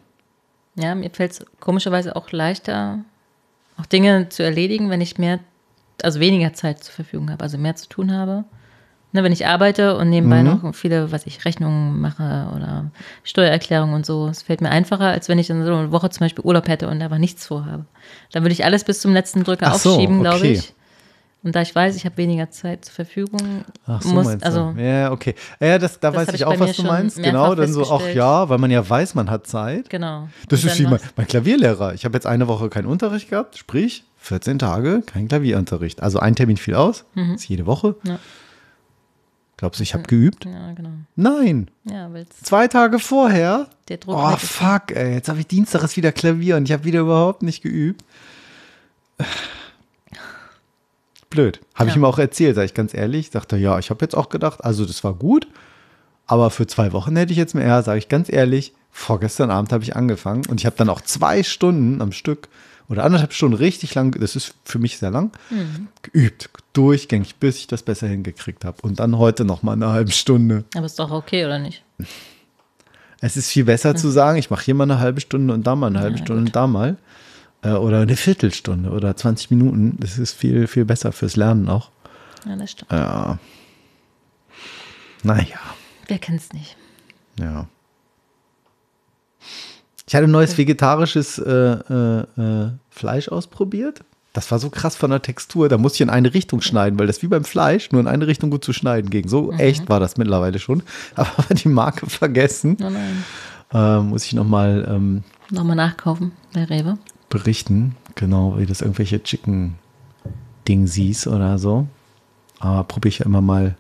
Ja, 0.74 0.96
mir 0.96 1.12
fällt 1.12 1.34
es 1.34 1.46
komischerweise 1.60 2.16
auch 2.16 2.32
leichter, 2.32 3.06
auch 3.78 3.86
Dinge 3.86 4.30
zu 4.30 4.42
erledigen, 4.42 4.90
wenn 4.90 5.02
ich 5.02 5.20
mehr, 5.20 5.40
also 6.02 6.20
weniger 6.20 6.52
Zeit 6.54 6.84
zur 6.84 6.96
Verfügung 6.96 7.30
habe, 7.30 7.44
also 7.44 7.60
mehr 7.60 7.76
zu 7.76 7.88
tun 7.88 8.12
habe. 8.12 8.44
Ne, 9.16 9.24
wenn 9.24 9.32
ich 9.32 9.46
arbeite 9.46 9.96
und 9.96 10.10
nebenbei 10.10 10.42
Mhm. 10.42 10.60
noch 10.64 10.74
viele, 10.76 11.12
was 11.12 11.28
ich, 11.28 11.46
Rechnungen 11.46 12.02
mache 12.02 12.48
oder 12.56 12.92
Steuererklärungen 13.24 13.94
und 13.94 14.06
so, 14.08 14.28
es 14.28 14.42
fällt 14.42 14.60
mir 14.62 14.70
einfacher, 14.72 15.06
als 15.06 15.30
wenn 15.30 15.38
ich 15.38 15.48
dann 15.48 15.64
so 15.64 15.74
eine 15.74 15.92
Woche 15.92 16.10
zum 16.10 16.22
Beispiel 16.22 16.44
Urlaub 16.44 16.68
hätte 16.68 16.88
und 16.90 17.00
einfach 17.02 17.20
nichts 17.20 17.46
vorhabe. 17.46 17.86
Dann 18.32 18.44
würde 18.44 18.54
ich 18.54 18.66
alles 18.66 18.84
bis 18.84 19.02
zum 19.02 19.14
letzten 19.14 19.44
Drücker 19.44 19.68
Ach 19.68 19.76
so, 19.76 19.92
aufschieben, 19.94 20.20
glaube 20.22 20.40
okay. 20.40 20.54
ich. 20.54 20.74
Und 21.44 21.56
da 21.56 21.62
ich 21.62 21.76
weiß, 21.76 21.96
ich 21.98 22.06
habe 22.06 22.16
weniger 22.18 22.50
Zeit 22.52 22.86
zur 22.86 22.94
Verfügung, 22.96 23.66
Ach 23.86 24.02
so, 24.02 24.14
muss, 24.14 24.42
also 24.42 24.74
ja, 24.78 25.12
okay. 25.12 25.36
Ja, 25.60 25.78
das, 25.78 26.00
da 26.00 26.10
Das 26.10 26.22
weiß 26.22 26.30
ich 26.30 26.42
ich 26.42 26.46
auch, 26.46 26.58
was 26.60 26.76
du 26.78 26.84
meinst. 26.84 27.22
Genau, 27.22 27.54
dann 27.54 27.72
so, 27.72 27.92
ach 27.92 28.08
ja, 28.16 28.48
weil 28.50 28.58
man 28.58 28.72
ja 28.72 28.88
weiß, 28.90 29.14
man 29.14 29.30
hat 29.30 29.46
Zeit. 29.46 29.90
genau. 29.90 30.30
Das 30.48 30.64
Und 30.64 30.70
ist 30.72 30.80
wie 30.80 30.88
mein, 30.88 31.00
mein 31.18 31.28
Klavierlehrer. 31.28 31.94
Ich 31.94 32.06
habe 32.06 32.16
jetzt 32.16 32.26
eine 32.26 32.48
Woche 32.48 32.70
keinen 32.70 32.86
Unterricht 32.88 33.30
gehabt, 33.30 33.58
sprich 33.58 34.06
14 34.20 34.58
Tage 34.58 35.04
kein 35.06 35.28
Klavierunterricht. 35.28 36.02
Also 36.02 36.18
ein 36.20 36.34
Termin 36.36 36.56
fiel 36.58 36.76
aus, 36.76 37.04
ist 37.36 37.48
jede 37.50 37.66
Woche. 37.68 37.96
Ja. 38.06 38.18
Glaubst 39.64 39.80
du, 39.80 39.84
ich 39.84 39.94
habe 39.94 40.04
geübt? 40.04 40.44
Ja, 40.44 40.74
genau. 40.74 40.90
Nein. 41.16 41.72
Ja, 41.86 42.12
weil 42.12 42.26
Zwei 42.44 42.68
Tage 42.68 43.00
vorher. 43.00 43.68
der 43.88 43.96
Druck 43.96 44.18
Oh, 44.18 44.36
fuck, 44.36 44.92
ey. 44.94 45.14
Jetzt 45.14 45.30
habe 45.30 45.40
ich 45.40 45.48
Dienstag 45.48 45.84
ist 45.84 45.96
wieder 45.96 46.12
Klavier 46.12 46.58
und 46.58 46.66
ich 46.66 46.74
habe 46.74 46.84
wieder 46.84 47.00
überhaupt 47.00 47.44
nicht 47.44 47.64
geübt. 47.64 48.04
Blöd. 51.30 51.62
Habe 51.76 51.88
ich 51.90 51.96
Ja. 51.96 52.02
ihm 52.02 52.04
auch 52.04 52.20
erzählt, 52.20 52.56
sage 52.56 52.66
ich 52.66 52.74
ganz 52.74 52.94
ehrlich. 52.94 53.30
Sagte, 53.32 53.56
ja, 53.56 53.80
ich 53.80 53.90
habe 53.90 54.04
jetzt 54.04 54.16
auch 54.16 54.28
gedacht, 54.28 54.66
also 54.66 54.86
das 54.86 55.02
war 55.06 55.14
gut, 55.14 55.48
aber 56.28 56.50
für 56.50 56.68
zwei 56.68 56.92
Wochen 56.92 57.16
hätte 57.16 57.32
ich 57.32 57.38
jetzt 57.38 57.56
mehr, 57.56 57.82
sage 57.84 58.00
ich 58.00 58.10
ganz 58.10 58.30
ehrlich, 58.30 58.74
vorgestern 58.92 59.50
Abend 59.50 59.72
habe 59.72 59.86
ich 59.86 59.96
angefangen 59.96 60.46
und 60.48 60.60
ich 60.60 60.66
habe 60.66 60.76
dann 60.76 60.90
auch 60.90 61.00
zwei 61.00 61.42
Stunden 61.42 62.02
am 62.02 62.12
Stück 62.12 62.50
oder 62.94 63.04
anderthalb 63.04 63.34
Stunden 63.34 63.58
richtig 63.58 63.94
lang, 63.96 64.18
das 64.20 64.36
ist 64.36 64.54
für 64.64 64.80
mich 64.80 64.98
sehr 65.00 65.12
lang, 65.12 65.32
geübt, 66.02 66.50
durchgängig, 66.74 67.36
bis 67.36 67.58
ich 67.58 67.68
das 67.68 67.84
besser 67.84 68.08
hingekriegt 68.08 68.64
habe. 68.64 68.78
Und 68.84 69.00
dann 69.00 69.18
heute 69.18 69.44
noch 69.46 69.64
mal 69.64 69.74
eine 69.74 69.90
halbe 69.90 70.12
Stunde. 70.12 70.64
Aber 70.76 70.86
ist 70.86 70.98
doch 71.00 71.12
okay, 71.12 71.46
oder 71.46 71.60
nicht? 71.60 71.84
Es 73.20 73.36
ist 73.38 73.50
viel 73.52 73.66
besser 73.66 73.96
zu 73.96 74.10
sagen, 74.10 74.38
ich 74.38 74.50
mache 74.50 74.64
hier 74.66 74.76
mal 74.76 74.84
eine 74.84 75.00
halbe 75.00 75.22
Stunde 75.22 75.54
und 75.54 75.66
da 75.68 75.76
mal 75.76 75.88
eine 75.88 76.00
halbe 76.00 76.18
Ja, 76.18 76.24
Stunde 76.24 76.42
gut. 76.44 76.50
und 76.50 76.56
da 76.56 76.68
mal. 76.68 76.98
Äh, 77.64 77.72
oder 77.72 78.02
eine 78.02 78.16
Viertelstunde 78.16 78.90
oder 78.90 79.16
20 79.16 79.50
Minuten. 79.52 79.96
Das 80.00 80.18
ist 80.18 80.34
viel, 80.34 80.68
viel 80.68 80.86
besser 80.86 81.12
fürs 81.12 81.36
Lernen 81.36 81.70
auch. 81.70 81.90
Ja, 82.46 82.56
das 82.58 82.72
stimmt. 82.72 82.92
Ja. 82.92 83.40
Naja, 85.24 85.58
Wer 86.08 86.20
kennt's 86.20 86.52
nicht? 86.54 86.76
ja. 87.40 87.68
Ich 90.14 90.16
hatte 90.16 90.28
ein 90.28 90.32
neues 90.32 90.60
vegetarisches 90.60 91.40
äh, 91.40 91.52
äh, 91.52 92.20
äh, 92.38 92.70
Fleisch 92.92 93.30
ausprobiert. 93.30 94.02
Das 94.34 94.52
war 94.52 94.60
so 94.60 94.70
krass 94.70 94.96
von 94.96 95.10
der 95.10 95.24
Textur. 95.24 95.70
Da 95.70 95.80
musste 95.80 95.96
ich 95.96 96.02
in 96.02 96.12
eine 96.12 96.36
Richtung 96.36 96.62
schneiden, 96.62 97.00
weil 97.00 97.08
das 97.08 97.24
wie 97.24 97.28
beim 97.28 97.44
Fleisch 97.44 97.92
nur 97.92 98.00
in 98.00 98.06
eine 98.08 98.28
Richtung 98.28 98.52
gut 98.52 98.64
zu 98.64 98.74
schneiden 98.74 99.10
ging. 99.10 99.28
So 99.28 99.52
Mhm. 99.52 99.60
echt 99.60 99.90
war 99.90 100.00
das 100.00 100.16
mittlerweile 100.18 100.60
schon. 100.60 100.84
Aber 101.16 101.56
die 101.56 101.68
Marke 101.68 102.08
vergessen. 102.08 102.78
Nein, 102.80 102.94
nein. 102.94 103.24
Äh, 103.74 104.04
muss 104.04 104.24
ich 104.26 104.34
nochmal 104.34 104.86
ähm, 104.88 105.24
Nochmal 105.50 105.76
nachkaufen 105.78 106.32
bei 106.54 106.66
Rewe. 106.66 107.00
berichten, 107.32 107.96
genau, 108.14 108.60
wie 108.60 108.68
das 108.68 108.82
irgendwelche 108.82 109.24
Chicken-Dingsies 109.24 111.26
oder 111.26 111.58
so. 111.58 111.88
Aber 112.60 112.84
probiere 112.84 113.10
ich 113.10 113.18
ja 113.18 113.26
immer 113.26 113.42
mal. 113.42 113.76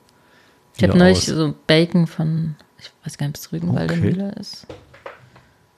Ich 0.77 0.83
habe 0.83 0.97
neulich 0.97 1.17
aus. 1.19 1.25
so 1.27 1.53
Bacon 1.67 2.07
von, 2.07 2.55
ich 2.79 2.89
weiß 3.05 3.19
gar 3.19 3.27
nicht, 3.27 3.37
ob 3.37 3.45
es 3.45 3.51
Rügenwalder 3.51 3.93
Okay. 3.93 4.01
Mühle 4.01 4.31
ist. 4.39 4.65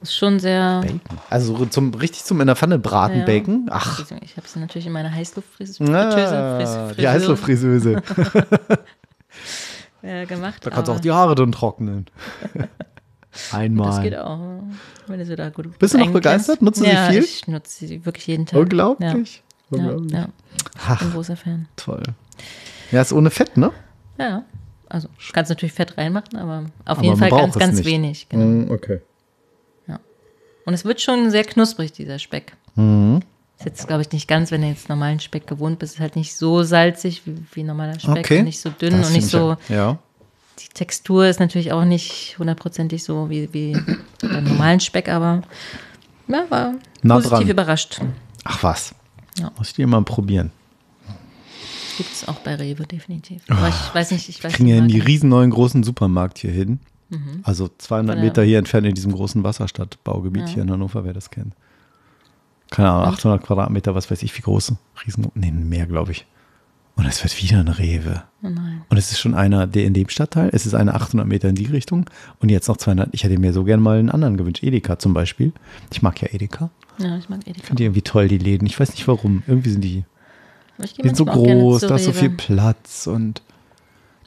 Ist 0.05 0.15
schon 0.15 0.39
sehr. 0.39 0.81
Bacon. 0.81 1.01
Also 1.31 1.57
so 1.57 1.65
zum, 1.65 1.93
richtig 1.95 2.23
zum 2.25 2.39
in 2.41 2.47
der 2.47 2.55
Pfanne 2.55 2.77
braten 2.77 3.19
Ja. 3.19 3.25
Bacon. 3.25 3.65
Ach, 3.71 3.99
Ich 4.21 4.37
habe 4.37 4.45
es 4.45 4.55
natürlich 4.55 4.85
in 4.85 4.93
meiner 4.93 5.11
Heißluftfritteuse 5.11 5.83
ah, 5.91 6.91
die 6.95 7.07
Heißluftfriseuse. 7.07 8.01
äh, 10.03 10.25
gemacht. 10.27 10.65
Da 10.65 10.69
kannst 10.69 10.87
du 10.89 10.91
auch 10.93 10.99
die 10.99 11.11
Haare 11.11 11.33
dann 11.35 11.51
trocknen. 11.51 12.05
Einmal. 13.51 13.87
Das 13.87 14.01
geht 14.01 14.15
auch, 14.15 14.39
wenn 15.07 15.19
du 15.19 15.25
sie 15.25 15.35
da 15.35 15.49
gut 15.49 15.77
Bist 15.79 15.93
du 15.93 15.97
noch 15.97 16.11
begeistert? 16.11 16.61
Nutzt 16.61 16.79
du 16.79 16.85
sie 16.85 16.91
ja, 16.91 17.09
viel? 17.09 17.23
ich 17.23 17.47
nutze 17.47 17.85
sie 17.87 18.05
wirklich 18.05 18.27
jeden 18.27 18.45
Tag. 18.45 18.59
Unglaublich. 18.59 19.43
Ja, 19.71 19.77
ja, 19.79 19.83
Unglaublich. 19.89 20.11
ja. 20.13 20.27
Ich 20.55 20.81
Ach, 20.87 20.99
bin 20.99 21.07
ein 21.09 21.13
großer 21.13 21.35
Fan. 21.35 21.67
toll. 21.75 22.03
Ja, 22.91 23.01
ist 23.01 23.11
ohne 23.11 23.31
Fett, 23.31 23.57
ne? 23.57 23.71
Ja, 24.17 24.43
also 24.87 25.09
kannst 25.33 25.49
natürlich 25.49 25.73
Fett 25.73 25.97
reinmachen, 25.97 26.37
aber 26.37 26.59
auf 26.85 26.97
Aber 26.99 27.03
jeden 27.03 27.17
Fall 27.17 27.29
ganz, 27.31 27.57
ganz 27.57 27.77
nicht. 27.77 27.85
wenig. 27.85 28.29
Genau. 28.29 28.45
Mm, 28.45 28.71
Okay. 28.71 29.01
Und 30.65 30.73
es 30.73 30.83
wird 30.85 31.01
schon 31.01 31.29
sehr 31.31 31.43
knusprig, 31.43 31.91
dieser 31.91 32.19
Speck. 32.19 32.53
Mhm. 32.75 33.21
Ist 33.57 33.65
jetzt, 33.65 33.87
glaube 33.87 34.01
ich, 34.01 34.11
nicht 34.11 34.27
ganz, 34.27 34.51
wenn 34.51 34.61
du 34.61 34.67
jetzt 34.67 34.89
normalen 34.89 35.19
Speck 35.19 35.47
gewohnt 35.47 35.79
bist, 35.79 35.95
ist 35.95 35.99
halt 36.01 36.15
nicht 36.15 36.35
so 36.35 36.63
salzig 36.63 37.21
wie, 37.25 37.37
wie 37.53 37.63
normaler 37.63 37.99
Speck 37.99 38.17
Okay. 38.17 38.39
und 38.39 38.45
nicht 38.45 38.59
so 38.59 38.69
dünn 38.69 38.97
Das 38.97 39.07
und 39.07 39.13
nicht 39.13 39.27
so. 39.27 39.55
Ja. 39.69 39.97
Die 40.59 40.67
Textur 40.73 41.25
ist 41.27 41.39
natürlich 41.39 41.71
auch 41.71 41.85
nicht 41.85 42.35
hundertprozentig 42.39 43.03
so 43.03 43.29
wie, 43.29 43.53
wie 43.53 43.77
beim 44.21 44.43
normalen 44.43 44.79
Speck, 44.79 45.07
aber 45.09 45.43
ja, 46.27 46.45
war 46.49 46.73
Nah 47.01 47.15
positiv 47.15 47.37
dran. 47.39 47.49
überrascht. 47.49 48.01
Ach 48.43 48.63
was. 48.63 48.95
Ja. 49.37 49.51
Muss 49.57 49.69
ich 49.69 49.73
dir 49.75 49.85
mal 49.87 50.01
probieren. 50.03 50.51
Gibt 51.97 52.11
es 52.11 52.27
auch 52.27 52.35
bei 52.39 52.55
Rewe 52.55 52.85
definitiv. 52.85 53.41
Aber 53.47 53.69
ich 53.69 53.95
weiß 53.95 54.11
nicht, 54.11 54.27
ich 54.27 54.43
weiß 54.43 54.53
Kriegen 54.53 54.67
ja 54.67 54.77
in 54.77 54.87
die 54.89 54.99
riesen 54.99 55.29
neuen 55.29 55.49
großen 55.51 55.83
Supermarkt 55.83 56.39
hier 56.39 56.51
hin. 56.51 56.79
Also 57.43 57.69
200 57.77 58.15
Von 58.15 58.21
der- 58.21 58.25
Meter 58.25 58.43
hier 58.43 58.57
entfernt 58.59 58.87
in 58.87 58.95
diesem 58.95 59.11
großen 59.13 59.43
Wasserstadtbaugebiet 59.43 60.47
hier 60.49 60.63
in 60.63 60.71
Hannover, 60.71 61.03
wer 61.05 61.13
das 61.13 61.29
kennt. 61.29 61.53
Keine 62.71 62.89
Ahnung, 62.91 63.13
800 63.13 63.43
Quadratmeter, 63.43 63.93
was 63.95 64.09
weiß 64.09 64.23
ich, 64.23 64.35
wie 64.37 64.41
groß. 64.41 64.73
Riesen, 65.05 65.27
nee, 65.35 65.51
mehr, 65.51 65.85
glaube 65.85 66.11
ich. 66.11 66.25
Und 66.97 67.05
es 67.05 67.21
wird 67.23 67.41
wieder 67.43 67.59
ein 67.59 67.67
Rewe. 67.67 68.23
Oh. 68.41 68.47
Und 68.47 68.97
es 68.97 69.11
ist 69.11 69.19
schon 69.19 69.33
einer, 69.35 69.67
der 69.67 69.85
in 69.85 69.93
dem 69.93 70.07
Stadtteil, 70.07 70.49
es 70.53 70.65
ist 70.65 70.73
eine 70.73 70.93
800 70.95 71.27
Meter 71.27 71.49
in 71.49 71.55
die 71.55 71.65
Richtung 71.65 72.09
und 72.39 72.49
jetzt 72.49 72.67
noch 72.69 72.77
200. 72.77 73.09
Ich 73.11 73.23
hätte 73.25 73.37
mir 73.37 73.51
so 73.53 73.65
gern 73.65 73.81
mal 73.81 73.99
einen 73.99 74.09
anderen 74.09 74.37
gewünscht. 74.37 74.63
Edeka 74.63 74.97
zum 74.97 75.13
Beispiel. 75.13 75.51
Ich 75.91 76.01
mag 76.01 76.21
ja 76.21 76.29
Edeka. 76.31 76.69
Ja, 76.97 77.17
ich 77.17 77.27
mag 77.27 77.41
Edeka. 77.45 77.67
Finde 77.67 77.75
die 77.75 77.83
irgendwie 77.83 78.01
toll, 78.01 78.29
die 78.29 78.37
Läden. 78.37 78.65
Ich 78.65 78.79
weiß 78.79 78.91
nicht 78.91 79.07
warum. 79.09 79.43
Irgendwie 79.45 79.71
sind 79.71 79.81
die, 79.83 80.05
die 80.79 81.03
sind 81.03 81.17
so 81.17 81.25
gerne 81.25 81.59
groß, 81.59 81.81
da 81.81 81.95
ist 81.95 82.05
so 82.05 82.13
viel 82.13 82.29
Platz 82.29 83.07
und 83.07 83.41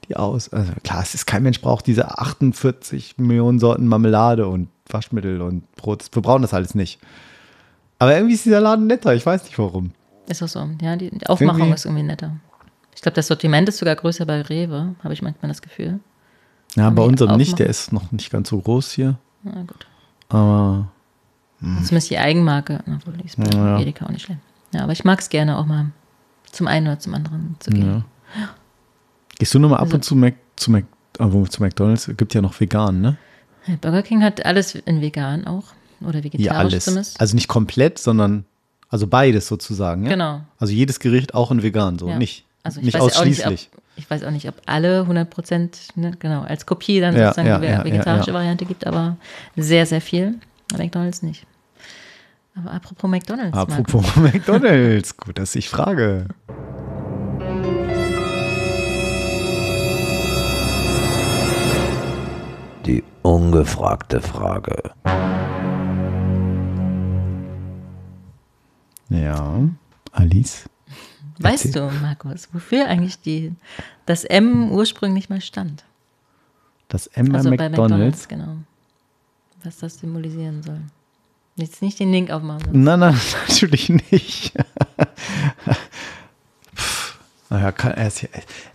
die 0.09 0.17
aus. 0.17 0.49
Also 0.51 0.73
klar, 0.83 1.03
es 1.03 1.15
ist 1.15 1.27
kein 1.27 1.43
Mensch 1.43 1.61
braucht 1.61 1.87
diese 1.87 2.19
48 2.19 3.19
Millionen 3.19 3.59
Sorten 3.59 3.87
Marmelade 3.87 4.47
und 4.49 4.69
Waschmittel 4.89 5.41
und 5.43 5.71
Brot. 5.77 6.05
Wir 6.13 6.23
brauchen 6.23 6.43
das 6.43 6.55
alles 6.55 6.75
nicht. 6.75 6.99
Aber 7.99 8.15
irgendwie 8.15 8.35
ist 8.35 8.45
dieser 8.45 8.61
Laden 8.61 8.87
netter. 8.87 9.15
Ich 9.15 9.27
weiß 9.27 9.45
nicht 9.45 9.59
warum. 9.59 9.93
Ist 10.29 10.43
auch 10.43 10.49
so. 10.49 10.69
Ja, 10.81 10.97
die, 10.97 11.11
Aufmachung 11.27 11.61
Irgendwie- 11.61 11.75
ist 11.75 11.85
irgendwie 11.85 12.03
netter. 12.05 12.37
Ich 12.95 13.03
glaube, 13.03 13.15
das 13.15 13.27
Sortiment 13.29 13.69
ist 13.69 13.79
sogar 13.79 13.95
größer 13.97 14.27
bei 14.27 14.43
Rewe, 14.43 14.95
habe 15.05 15.15
ich 15.15 15.23
manchmal 15.23 15.49
das 15.49 15.63
Gefühl. 15.63 16.01
Ja, 16.75 16.85
Kann 16.85 16.95
bei 16.97 17.03
unserem 17.03 17.37
nicht. 17.37 17.59
Der 17.59 17.67
ist 17.67 17.93
noch 17.93 18.11
nicht 18.13 18.31
ganz 18.31 18.49
so 18.49 18.59
groß 18.61 18.91
hier. 18.93 19.19
Na 19.43 19.63
gut. 19.63 19.87
Aber 20.29 20.89
Zumindest 21.61 22.11
die 22.11 22.19
Eigenmarke, 22.19 22.85
obwohl 22.87 23.15
die 23.15 23.25
ist 23.27 23.37
bei 23.37 23.45
Hm. 23.47 23.53
Ja. 23.67 23.81
Edeka 23.81 24.07
auch 24.07 24.11
nicht 24.11 24.23
schlimm. 24.23 24.39
Ja, 24.73 24.83
aber 24.85 24.93
ich 24.93 25.05
mag 25.05 25.19
es 25.21 25.29
gerne 25.29 25.57
auch 25.59 25.67
mal 25.67 25.87
zum 26.53 26.67
einen 26.69 26.87
oder 26.87 26.99
zum 27.01 27.15
anderen 27.15 27.57
zu 27.59 27.71
gehen. 27.71 28.05
Gehst 29.39 29.55
du 29.55 29.59
nur 29.59 29.71
mal 29.71 29.77
ab 29.77 29.83
Also- 29.83 29.97
und 29.97 30.05
zu 30.05 30.15
Mac, 30.17 30.35
zu, 30.57 30.71
Mac, 30.71 30.85
wo- 31.19 31.47
zu 31.47 31.63
McDonalds? 31.63 32.11
Gibt 32.17 32.35
ja 32.35 32.41
noch 32.43 32.59
vegan, 32.61 33.01
ne? 33.01 33.17
Burger 33.81 34.03
King 34.03 34.23
hat 34.23 34.45
alles 34.47 34.75
in 34.75 35.01
vegan 35.01 35.47
auch. 35.47 35.65
Oder 36.01 36.23
vegetarisch 36.25 36.45
Ja, 36.47 36.53
alles. 36.53 36.85
zumindest. 36.85 37.21
Also 37.21 37.35
nicht 37.35 37.49
komplett, 37.49 37.99
sondern 37.99 38.45
also 38.89 39.07
beides 39.07 39.47
sozusagen. 39.49 40.05
Ja? 40.05 40.11
Genau. 40.11 40.41
Also 40.59 40.73
jedes 40.73 41.01
Gericht 41.01 41.35
auch 41.35 41.51
in 41.51 41.63
vegan, 41.63 41.99
so 41.99 42.09
Ja. 42.09 42.17
nicht. 42.19 42.45
Also 42.63 42.81
ich 42.81 42.87
nicht 42.87 42.97
auch 43.01 43.07
nicht, 43.07 43.17
ausschließlich. 43.17 43.71
ob, 43.75 43.83
ich 43.97 44.09
weiß 44.11 44.23
auch 44.25 44.31
nicht, 44.31 44.49
ob 44.49 44.55
alle 44.67 45.07
100 45.07 45.29
Prozent, 45.29 45.79
ne, 45.97 46.13
genau, 46.19 46.43
als 46.43 46.67
Kopie 46.67 47.01
dann 47.01 47.17
Ja, 47.17 47.33
sozusagen 47.35 47.63
die 47.63 47.91
vegetarische. 47.93 48.33
Variante 48.33 48.65
gibt, 48.65 48.87
aber 48.87 49.17
sehr, 49.57 49.87
sehr 49.87 50.01
viel. 50.01 50.37
Bei 50.73 50.79
McDonalds 50.79 51.23
nicht. 51.23 51.45
Aber 52.55 52.73
apropos 52.73 53.11
McDonalds. 53.11 53.55
Marco. 53.55 53.73
Apropos 53.73 54.17
McDonalds, 54.17 55.17
gut, 55.17 55.39
dass 55.39 55.55
ich 55.57 55.69
frage. 55.69 56.27
Die 62.89 63.05
ungefragte 63.23 64.21
Frage. 64.23 64.93
Ja, 69.11 69.61
Alice. 70.13 70.69
Weißt 71.39 71.67
Erzähl. 71.67 71.89
du, 71.91 71.95
Markus, 72.01 72.49
wofür 72.53 72.87
eigentlich 72.87 73.21
die, 73.21 73.53
das 74.07 74.25
M 74.25 74.71
ursprünglich 74.73 75.29
mal 75.29 75.41
stand? 75.43 75.85
Das 76.89 77.07
M 77.09 77.29
bei 77.31 77.37
also 77.39 77.51
McDonalds. 77.51 77.77
bei 77.77 77.83
McDonalds, 77.85 78.29
genau. 78.29 78.57
Was 79.65 79.77
das 79.79 79.99
symbolisieren 79.99 80.63
soll. 80.63 80.81
Jetzt 81.57 81.83
nicht 81.83 82.01
den 82.01 82.11
Link 82.11 82.31
aufmachen. 82.31 82.61
sonst- 82.65 82.75
Nein, 82.77 83.01
nein, 83.01 83.21
natürlich 83.49 83.91
nicht. 83.91 84.55
Naja, 87.51 87.73
kann- 87.73 87.95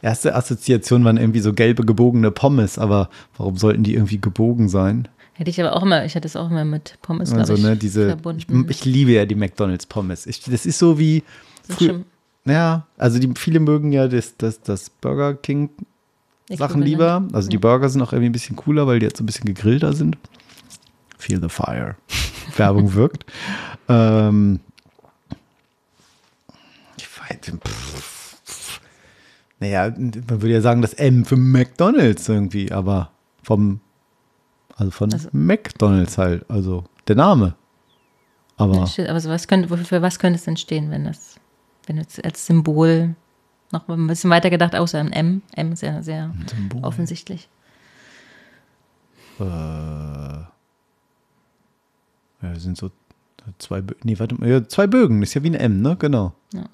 erste 0.02 0.36
Assoziation 0.36 1.04
waren 1.06 1.18
irgendwie 1.18 1.40
so 1.42 1.54
gelbe 1.54 1.86
gebogene 1.86 2.32
Pommes, 2.32 2.80
aber 2.80 3.10
warum 3.38 3.58
sollten 3.58 3.84
die 3.84 3.94
irgendwie 3.94 4.20
gebogen 4.20 4.68
sein? 4.70 5.08
Hätte 5.34 5.50
ich 5.50 5.60
aber 5.62 5.76
auch 5.76 5.84
immer, 5.84 6.06
ich 6.06 6.16
hätte 6.16 6.28
es 6.28 6.36
auch 6.36 6.50
immer 6.50 6.66
mit 6.66 6.98
Pommes, 7.02 7.34
Also, 7.34 7.54
ich, 7.56 7.62
ne, 7.64 7.76
diese, 7.76 8.02
ich, 8.04 8.08
verbunden. 8.10 8.66
ich 8.70 8.86
liebe 8.86 9.12
ja 9.12 9.26
die 9.26 9.36
McDonalds 9.36 9.86
Pommes. 9.88 10.26
Ich, 10.28 10.42
das 10.42 10.66
ist 10.66 10.78
so 10.80 10.98
wie, 11.00 11.24
Sind 11.68 11.78
früh- 11.80 12.52
ja, 12.52 12.86
also 12.98 13.20
die, 13.20 13.32
viele 13.36 13.60
mögen 13.60 13.92
ja 13.92 14.08
das, 14.08 14.38
das, 14.38 14.62
das 14.62 14.90
Burger 14.90 15.34
King 15.36 15.70
Sachen 16.50 16.82
lieber. 16.82 17.26
Also 17.32 17.50
die 17.50 17.58
Burger 17.58 17.90
sind 17.90 18.02
auch 18.02 18.12
irgendwie 18.12 18.30
ein 18.30 18.34
bisschen 18.34 18.56
cooler, 18.56 18.86
weil 18.86 19.00
die 19.00 19.06
jetzt 19.06 19.18
so 19.18 19.24
ein 19.24 19.26
bisschen 19.28 19.46
gegrillter 19.46 19.94
sind. 19.94 20.18
Feel 21.18 21.42
the 21.42 21.50
fire. 21.50 21.96
Werbung 22.58 22.94
wirkt. 22.94 23.26
Ähm, 23.88 24.60
ich 26.98 27.08
weiß, 27.08 27.38
pff. 27.66 28.13
Naja, 29.64 29.94
man 29.98 30.14
würde 30.30 30.50
ja 30.54 30.62
sagen, 30.62 30.82
das 30.82 30.94
M 30.94 31.26
für 31.26 31.38
McDonalds 31.38 32.28
irgendwie, 32.30 32.72
aber 32.72 33.12
vom, 33.42 33.80
also 34.76 34.92
von 34.92 35.12
Also- 35.14 35.30
McDonalds 35.32 36.18
halt, 36.18 36.50
also 36.50 36.84
der 37.08 37.16
Name. 37.16 37.56
Aber 38.58 38.78
aber 38.82 39.20
so 39.20 39.30
was 39.30 39.48
könnte, 39.48 39.76
für 39.78 40.02
was 40.02 40.20
könnte 40.20 40.38
es 40.38 40.46
denn 40.46 40.58
stehen, 40.58 40.92
wenn 40.92 41.06
das, 41.06 41.40
wenn 41.88 41.98
jetzt 41.98 42.24
als 42.24 42.46
Symbol 42.46 43.16
noch 43.72 43.88
ein 43.90 44.06
bisschen 44.08 44.30
weiter 44.30 44.50
gedacht, 44.52 44.76
außer 44.76 45.00
ein 45.00 45.12
M. 45.12 45.42
M 45.56 45.72
ist 45.72 45.82
ja 45.82 46.04
sehr 46.04 46.32
Symbol. 46.48 46.84
offensichtlich. 46.84 47.50
ja, 49.40 50.50
sind 52.56 52.78
so 52.78 52.92
zwei, 53.58 53.82
Bö 53.82 53.96
nee, 54.04 54.20
warte 54.20 54.36
mal, 54.36 54.48
ja, 54.50 54.68
zwei 54.68 54.86
Bögen, 54.88 55.22
ist 55.24 55.34
ja 55.34 55.42
wie 55.44 55.48
ein 55.50 55.56
M, 55.56 55.82
ne? 55.82 55.96
Genau. 55.98 56.34
Ja. 56.54 56.66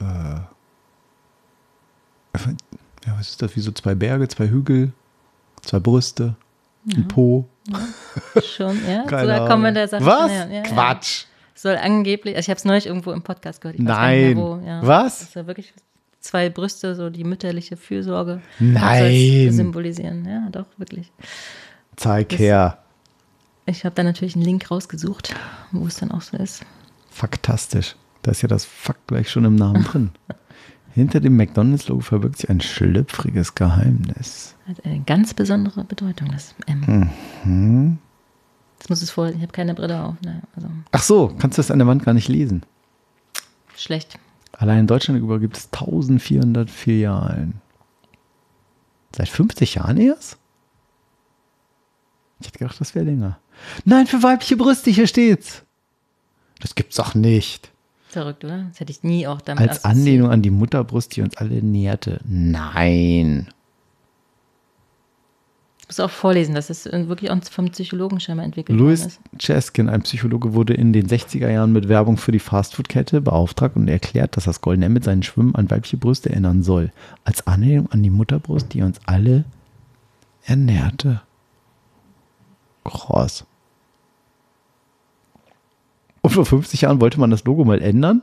Äh, 0.00 0.04
ja, 3.06 3.16
was 3.18 3.28
ist 3.30 3.42
das? 3.42 3.54
Wie 3.56 3.60
so 3.60 3.72
zwei 3.72 3.94
Berge, 3.94 4.28
zwei 4.28 4.48
Hügel, 4.48 4.92
zwei 5.62 5.78
Brüste, 5.80 6.36
ein 6.94 7.08
Po. 7.08 7.46
Schon, 8.56 8.78
ja? 8.86 9.04
Keine 9.04 9.22
so, 9.22 9.28
da 9.28 9.48
kommen 9.48 9.62
wir 9.64 9.72
der 9.72 9.88
Sache 9.88 10.04
Was? 10.04 10.30
Ja, 10.30 10.46
ja. 10.46 10.62
Quatsch. 10.62 11.24
Soll 11.54 11.76
angeblich, 11.76 12.36
also 12.36 12.44
ich 12.46 12.50
habe 12.50 12.58
es 12.58 12.64
neulich 12.64 12.86
irgendwo 12.86 13.12
im 13.12 13.22
Podcast 13.22 13.60
gehört. 13.60 13.78
Nein. 13.78 14.36
wo, 14.36 14.60
ja. 14.64 14.86
Was? 14.86 15.20
Das 15.20 15.28
ist 15.28 15.34
ja 15.36 15.46
wirklich 15.46 15.72
zwei 16.20 16.50
Brüste, 16.50 16.94
so 16.94 17.08
die 17.08 17.24
mütterliche 17.24 17.76
Fürsorge. 17.76 18.42
Nein. 18.58 19.50
Symbolisieren, 19.52 20.24
ja, 20.26 20.48
doch, 20.50 20.66
wirklich. 20.76 21.10
Zeig 21.96 22.28
Das- 22.30 22.38
her. 22.38 22.78
Ich 23.68 23.84
habe 23.84 23.96
da 23.96 24.04
natürlich 24.04 24.36
einen 24.36 24.44
Link 24.44 24.70
rausgesucht, 24.70 25.34
wo 25.72 25.86
es 25.88 25.96
dann 25.96 26.12
auch 26.12 26.20
so 26.22 26.36
ist. 26.36 26.64
Faktastisch. 27.10 27.96
Da 28.26 28.32
ist 28.32 28.42
ja 28.42 28.48
das 28.48 28.64
Fuck 28.64 28.96
gleich 29.06 29.30
schon 29.30 29.44
im 29.44 29.54
Namen 29.54 29.84
drin. 29.84 30.10
Hinter 30.94 31.20
dem 31.20 31.36
McDonalds-Logo 31.36 32.00
verbirgt 32.00 32.38
sich 32.38 32.50
ein 32.50 32.60
schlüpfriges 32.60 33.54
Geheimnis. 33.54 34.56
Hat 34.66 34.84
eine 34.84 34.98
ganz 35.02 35.32
besondere 35.32 35.84
Bedeutung, 35.84 36.32
das 36.32 36.56
M. 36.66 37.08
Mhm. 37.44 37.98
Jetzt 38.80 38.90
muss 38.90 39.00
es 39.00 39.10
vor, 39.12 39.28
ich 39.28 39.36
habe 39.42 39.52
keine 39.52 39.74
Brille 39.74 40.02
auf. 40.02 40.20
Ne? 40.22 40.42
Also 40.56 40.68
Ach 40.90 41.02
so, 41.04 41.28
kannst 41.38 41.56
du 41.56 41.60
das 41.60 41.70
an 41.70 41.78
der 41.78 41.86
Wand 41.86 42.02
gar 42.04 42.14
nicht 42.14 42.26
lesen. 42.26 42.62
schlecht. 43.76 44.18
Allein 44.50 44.80
in 44.80 44.86
Deutschland 44.88 45.20
über 45.20 45.38
gibt 45.38 45.56
es 45.56 45.66
1400 45.66 46.68
Filialen. 46.68 47.60
Seit 49.14 49.28
50 49.28 49.76
Jahren 49.76 49.98
erst? 49.98 50.36
Ich 52.40 52.48
hätte 52.48 52.58
gedacht, 52.58 52.80
das 52.80 52.96
wäre 52.96 53.04
länger. 53.04 53.38
Nein, 53.84 54.08
für 54.08 54.20
weibliche 54.24 54.56
Brüste, 54.56 54.90
hier 54.90 55.06
steht's. 55.06 55.62
Das 56.58 56.74
gibt's 56.74 56.96
doch 56.96 57.14
nicht. 57.14 57.70
Verrückt, 58.08 58.44
oder? 58.44 58.66
Das 58.68 58.80
hätte 58.80 58.92
ich 58.92 59.02
nie 59.02 59.26
auch 59.26 59.40
damit 59.40 59.62
Als 59.62 59.84
assoziiert. 59.84 59.96
Anlehnung 59.96 60.30
an 60.30 60.42
die 60.42 60.50
Mutterbrust, 60.50 61.16
die 61.16 61.22
uns 61.22 61.36
alle 61.36 61.62
nährte. 61.62 62.20
Nein. 62.24 63.48
Ich 65.88 65.88
muss 65.88 66.00
auch 66.00 66.10
vorlesen, 66.10 66.54
dass 66.54 66.68
es 66.68 66.86
wirklich 66.86 67.30
auch 67.30 67.38
vom 67.44 67.70
Psychologen 67.70 68.18
scheinbar 68.18 68.44
entwickelt 68.44 68.76
Louis 68.76 69.00
worden 69.00 69.08
ist. 69.08 69.20
Cheskin, 69.38 69.88
ein 69.88 70.02
Psychologe, 70.02 70.52
wurde 70.52 70.74
in 70.74 70.92
den 70.92 71.06
60er 71.06 71.48
Jahren 71.48 71.72
mit 71.72 71.88
Werbung 71.88 72.16
für 72.16 72.32
die 72.32 72.40
Fastfood-Kette 72.40 73.20
beauftragt 73.20 73.76
und 73.76 73.86
erklärt, 73.86 74.36
dass 74.36 74.44
das 74.44 74.60
goldene 74.60 74.86
M 74.86 74.94
mit 74.94 75.04
seinen 75.04 75.22
Schwimmen 75.22 75.54
an 75.54 75.70
weibliche 75.70 75.96
Brüste 75.96 76.30
erinnern 76.30 76.64
soll. 76.64 76.90
Als 77.24 77.46
Anlehnung 77.46 77.88
an 77.92 78.02
die 78.02 78.10
Mutterbrust, 78.10 78.74
die 78.74 78.82
uns 78.82 78.98
alle 79.06 79.44
ernährte. 80.44 81.22
Krass. 82.84 83.44
Und 86.26 86.32
vor 86.32 86.44
50 86.44 86.80
Jahren 86.80 87.00
wollte 87.00 87.20
man 87.20 87.30
das 87.30 87.44
Logo 87.44 87.64
mal 87.64 87.80
ändern. 87.80 88.20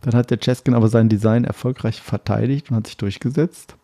Dann 0.00 0.14
hat 0.14 0.32
der 0.32 0.40
Cheskin 0.40 0.74
aber 0.74 0.88
sein 0.88 1.08
Design 1.08 1.44
erfolgreich 1.44 2.00
verteidigt 2.02 2.70
und 2.70 2.76
hat 2.76 2.88
sich 2.88 2.96
durchgesetzt. 2.96 3.76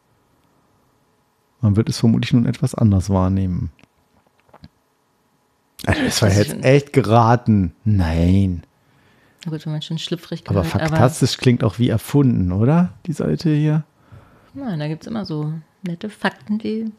Man 1.60 1.76
wird 1.76 1.88
es 1.88 2.00
vermutlich 2.00 2.32
nun 2.32 2.46
etwas 2.46 2.74
anders 2.74 3.08
wahrnehmen. 3.08 3.70
Also 5.86 6.02
das 6.02 6.22
war 6.22 6.32
jetzt 6.32 6.64
echt 6.64 6.92
geraten. 6.92 7.72
Nein. 7.84 8.64
Na 9.44 9.52
gut, 9.52 9.64
wenn 9.64 9.74
man 9.74 9.82
schon 9.82 9.98
schlüpfrig 9.98 10.42
Aber 10.46 10.62
gehört, 10.62 10.88
fantastisch 10.88 11.36
klingt 11.36 11.62
auch 11.62 11.78
wie 11.78 11.88
erfunden, 11.88 12.50
oder? 12.50 12.94
Die 13.06 13.12
Seite 13.12 13.54
hier. 13.54 13.84
Nein, 14.54 14.80
da 14.80 14.88
gibt 14.88 15.04
es 15.04 15.06
immer 15.06 15.24
so 15.24 15.52
nette 15.82 16.10
Fakten, 16.10 16.58
die 16.58 16.90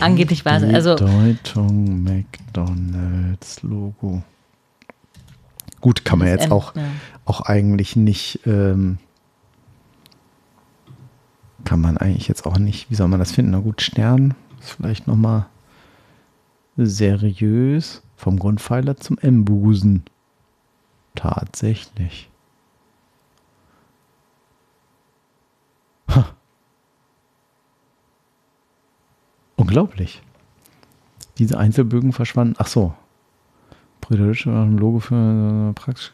angeblich 0.00 0.44
wahr 0.44 0.58
sind. 0.58 0.74
Also, 0.74 0.96
Bedeutung 0.96 2.02
McDonalds 2.02 3.62
Logo. 3.62 4.24
Gut, 5.84 6.02
kann 6.06 6.18
man 6.18 6.28
Das 6.28 6.36
jetzt 6.36 6.46
M, 6.46 6.52
auch, 6.52 6.74
ja. 6.74 6.82
auch 7.26 7.42
eigentlich 7.42 7.94
nicht, 7.94 8.40
ähm, 8.46 8.96
kann 11.66 11.78
man 11.78 11.98
eigentlich 11.98 12.26
jetzt 12.26 12.46
auch 12.46 12.56
nicht, 12.56 12.90
wie 12.90 12.94
soll 12.94 13.06
man 13.08 13.18
das 13.18 13.32
finden? 13.32 13.50
Na 13.50 13.58
gut, 13.58 13.82
Stern 13.82 14.32
ist 14.60 14.70
vielleicht 14.70 15.06
nochmal 15.06 15.44
seriös. 16.78 18.00
Vom 18.16 18.38
Grundpfeiler 18.38 18.96
zum 18.96 19.18
M-Busen. 19.18 20.04
Tatsächlich. 21.14 22.30
Ha. 26.08 26.28
Unglaublich. 29.56 30.22
Diese 31.36 31.58
Einzelbögen 31.58 32.14
verschwanden. 32.14 32.54
Ach 32.56 32.68
so. 32.68 32.94
Ein 34.10 34.78
Logo 34.78 35.00
für 35.00 35.70
äh, 35.70 35.72
praktisch 35.72 36.12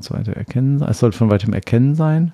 zweite 0.00 0.36
erkennen. 0.36 0.82
Es 0.82 0.98
sollte 0.98 1.16
von 1.16 1.30
weitem 1.30 1.52
erkennen 1.52 1.94
sein. 1.94 2.32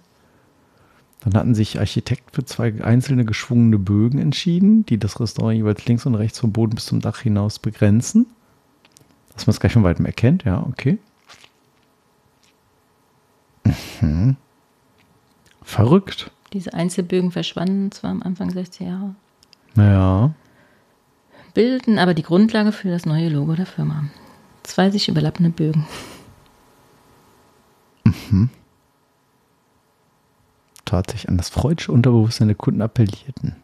Dann 1.20 1.34
hatten 1.34 1.54
sich 1.54 1.78
Architekt 1.78 2.34
für 2.34 2.44
zwei 2.44 2.82
einzelne 2.82 3.24
geschwungene 3.24 3.78
Bögen 3.78 4.18
entschieden, 4.18 4.86
die 4.86 4.98
das 4.98 5.20
Restaurant 5.20 5.56
jeweils 5.56 5.84
links 5.86 6.06
und 6.06 6.14
rechts 6.14 6.38
vom 6.38 6.52
Boden 6.52 6.74
bis 6.74 6.86
zum 6.86 7.00
Dach 7.00 7.20
hinaus 7.20 7.58
begrenzen. 7.58 8.26
Dass 9.34 9.46
man 9.46 9.52
es 9.52 9.60
gleich 9.60 9.72
von 9.72 9.84
weitem 9.84 10.06
erkennt, 10.06 10.44
ja, 10.44 10.64
okay. 10.68 10.98
Mhm. 14.00 14.36
Verrückt. 15.62 16.30
diese 16.52 16.72
Einzelbögen 16.72 17.30
verschwanden 17.30 17.92
zwar 17.92 18.10
am 18.10 18.22
Anfang 18.22 18.48
60er 18.50 18.84
Jahre, 18.84 19.14
Naja. 19.74 20.32
bilden 21.52 21.98
aber 21.98 22.14
die 22.14 22.22
Grundlage 22.22 22.72
für 22.72 22.88
das 22.88 23.04
neue 23.04 23.28
Logo 23.28 23.54
der 23.54 23.66
Firma. 23.66 24.04
Zwei 24.68 24.90
sich 24.90 25.08
überlappende 25.08 25.48
Bögen. 25.50 25.86
tatsächlich 30.84 31.28
an 31.30 31.38
das 31.38 31.48
freudsche 31.48 31.90
Unterbewusstsein 31.90 32.48
der 32.48 32.56
Kunden 32.56 32.82
appellierten. 32.82 33.56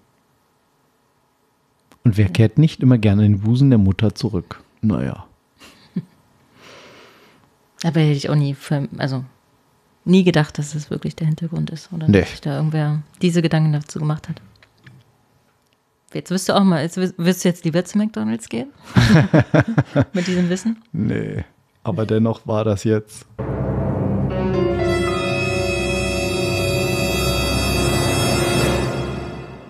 Und 2.05 2.17
wer 2.17 2.29
kehrt 2.31 2.57
nicht 2.57 2.81
immer 2.83 2.97
gerne 2.97 3.27
in 3.27 3.33
den 3.33 3.41
Busen 3.43 3.69
der 3.69 3.79
Mutter 3.79 4.15
zurück? 4.15 4.63
Naja. 4.81 5.27
Aber 7.83 8.01
hätte 8.01 8.17
ich 8.17 8.31
auch 8.31 8.35
nie, 8.35 8.55
für, 8.55 8.89
also 8.97 9.25
nie 10.07 10.25
gedacht, 10.25 10.57
dass 10.59 10.73
das 10.73 10.89
wirklich 10.89 11.17
der 11.17 11.27
Hintergrund 11.27 11.69
ist. 11.69 11.93
Oder 11.93 12.09
Nee. 12.09 12.21
dass 12.21 12.31
sich 12.31 12.41
da 12.41 12.57
irgendwer 12.57 13.03
diese 13.21 13.43
Gedanken 13.43 13.75
dazu 13.75 13.99
gemacht 13.99 14.29
hat. 14.31 14.41
Jetzt 16.15 16.31
wirst 16.31 16.49
du 16.49 16.53
auch 16.55 16.63
mal, 16.63 16.81
jetzt 16.83 16.97
wirst 16.97 17.45
du 17.45 17.49
jetzt 17.49 17.65
lieber 17.65 17.85
zu 17.85 17.99
McDonalds 17.99 18.49
gehen? 18.49 18.73
Mit 20.13 20.29
diesem 20.29 20.49
Wissen? 20.49 20.81
Nee. 20.93 21.45
Aber 21.83 22.07
dennoch 22.07 22.47
war 22.47 22.65
das 22.65 22.85
jetzt. 22.85 23.27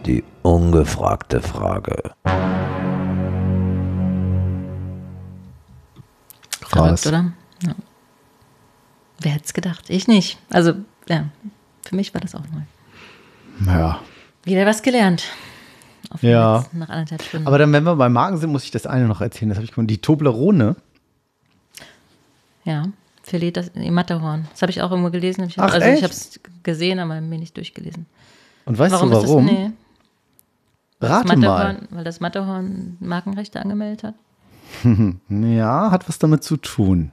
Die 0.05 0.23
ungefragte 0.43 1.41
Frage. 1.41 2.12
Verrückt, 6.61 6.71
Krass. 6.71 7.07
oder? 7.07 7.33
Ja. 7.62 7.75
Wer 9.21 9.33
hätte 9.33 9.45
es 9.47 9.55
gedacht? 9.55 9.89
Ich 9.89 10.09
nicht. 10.09 10.39
Also, 10.51 10.75
ja, 11.09 11.25
für 11.87 11.97
mich 11.97 12.12
war 12.12 12.21
das 12.21 12.35
auch 12.35 12.45
neu. 12.53 13.66
Ja. 13.66 14.01
Wieder 14.45 14.66
was 14.66 14.83
gelernt. 14.83 15.25
Auf 16.15 16.23
Ja. 16.23 16.61
jetzt 16.61 16.74
Nach 16.74 16.89
anderthalb 16.89 17.23
Stunden. 17.23 17.47
Aber 17.47 17.59
dann, 17.59 17.73
wenn 17.73 17.85
wir 17.85 17.97
bei 17.97 18.09
Marken 18.09 18.36
sind, 18.39 18.51
muss 18.51 18.65
ich 18.65 18.70
das 18.70 18.86
eine 18.86 19.07
noch 19.07 19.20
erzählen. 19.20 19.49
Das 19.49 19.57
habe 19.59 19.65
ich 19.65 19.70
gefunden. 19.73 19.89
Die 19.89 19.99
Toblerone. 20.01 20.77
ja, 22.65 22.85
Filet, 23.23 23.53
das 23.53 23.69
im 23.69 23.95
Matterhorn. 23.95 24.47
Das 24.53 24.62
habe 24.62 24.70
ich 24.70 24.81
auch 24.82 24.91
irgendwo 24.91 25.11
gelesen. 25.11 25.45
Ich 25.45 25.59
hab, 25.59 25.70
Ach, 25.70 25.74
also 25.74 25.86
echt? 25.86 25.99
ich 25.99 26.05
habe 26.05 26.12
es 26.12 26.41
gesehen, 26.62 26.99
aber 26.99 27.20
mir 27.20 27.39
nicht 27.39 27.57
durchgelesen. 27.57 28.07
Und 28.66 28.78
weißt 28.78 28.93
warum 28.95 29.11
du 29.11 29.16
warum? 29.16 29.47
ist 29.47 29.53
das? 29.53 29.59
Nee, 29.59 29.70
Rate 31.01 31.36
mal. 31.36 31.78
Weil 31.91 32.05
das 32.05 32.20
Matterhorn 32.20 32.97
Markenrechte 33.01 33.61
angemeldet 33.61 34.05
hat. 34.05 34.15
Ja, 35.28 35.91
hat 35.91 36.09
was 36.09 36.19
damit 36.19 36.43
zu 36.43 36.57
tun. 36.57 37.11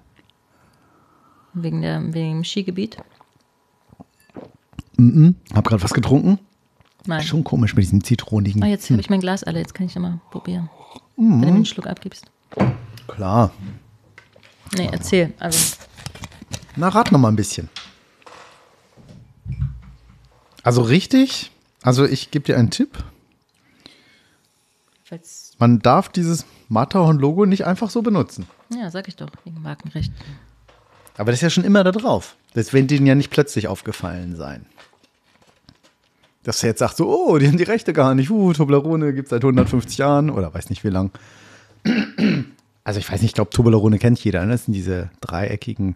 Wegen, 1.53 1.81
der, 1.81 2.01
wegen 2.13 2.35
dem 2.37 2.43
Skigebiet. 2.43 2.97
Hab 5.53 5.67
gerade 5.67 5.83
was 5.83 5.93
getrunken. 5.93 6.39
Nein. 7.05 7.23
Schon 7.23 7.43
komisch 7.43 7.75
mit 7.75 7.83
diesem 7.83 8.03
zitronigen. 8.03 8.61
Ah, 8.63 8.67
jetzt 8.67 8.89
habe 8.89 9.01
ich 9.01 9.09
mein 9.09 9.21
Glas 9.21 9.43
alle, 9.43 9.59
jetzt 9.59 9.73
kann 9.73 9.87
ich 9.87 9.95
immer 9.95 10.19
probieren. 10.29 10.69
Wenn 11.17 11.29
du 11.29 11.37
mir 11.37 11.47
einen 11.47 11.65
Schluck 11.65 11.87
abgibst. 11.87 12.25
Klar. 13.07 13.51
Nee, 14.77 14.89
erzähl. 14.91 15.33
Also, 15.39 15.75
Na, 16.75 16.89
rat 16.89 17.11
noch 17.11 17.19
mal 17.19 17.27
ein 17.29 17.35
bisschen. 17.35 17.69
Also 20.63 20.81
richtig. 20.81 21.51
Also 21.81 22.05
ich 22.05 22.31
gebe 22.31 22.45
dir 22.45 22.57
einen 22.57 22.69
Tipp. 22.69 23.03
falls, 25.03 25.53
Man 25.57 25.79
darf 25.79 26.09
dieses 26.09 26.45
Matterhorn-Logo 26.69 27.45
nicht 27.45 27.65
einfach 27.65 27.89
so 27.89 28.01
benutzen. 28.01 28.45
ja, 28.69 28.89
sag 28.91 29.07
ich 29.07 29.15
doch, 29.15 29.29
wegen 29.43 29.61
Markenrecht. 29.61 30.13
Aber 31.17 31.31
das 31.31 31.39
ist 31.39 31.43
ja 31.43 31.49
schon 31.49 31.63
immer 31.65 31.83
da 31.83 31.91
drauf. 31.91 32.35
Das 32.53 32.71
wird 32.73 32.89
denen 32.91 33.05
ja 33.07 33.15
nicht 33.15 33.31
plötzlich 33.31 33.67
aufgefallen 33.67 34.35
sein. 34.35 34.65
Dass 36.43 36.63
er 36.63 36.69
jetzt 36.69 36.79
sagt 36.79 36.97
so, 36.97 37.07
oh, 37.07 37.37
die 37.37 37.47
haben 37.47 37.57
die 37.57 37.63
Rechte 37.63 37.93
gar 37.93 38.15
nicht. 38.15 38.31
Uh, 38.31 38.53
Toblerone 38.53 39.13
gibt 39.13 39.27
es 39.27 39.29
seit 39.29 39.43
150 39.43 39.97
Jahren 39.97 40.29
oder 40.29 40.53
weiß 40.53 40.69
nicht 40.69 40.83
wie 40.83 40.89
lang. 40.89 41.11
Also 42.83 42.99
ich 42.99 43.11
weiß 43.11 43.21
nicht, 43.21 43.31
ich 43.31 43.35
glaube, 43.35 43.51
Toblerone 43.51 43.99
kennt 43.99 44.23
jeder. 44.23 44.43
Ne? 44.45 44.53
Das 44.53 44.65
sind 44.65 44.73
diese 44.73 45.11
dreieckigen 45.21 45.95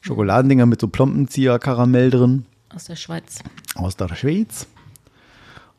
Schokoladendinger 0.00 0.66
mit 0.66 0.80
so 0.80 0.88
Plompenzieher-Karamell 0.88 2.10
drin 2.10 2.46
Aus 2.74 2.84
der 2.84 2.96
Schweiz. 2.96 3.40
aus 3.74 3.96
der 3.96 4.14
Schweiz. 4.14 4.66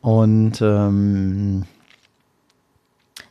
Und 0.02 0.62
ähm, 0.62 1.64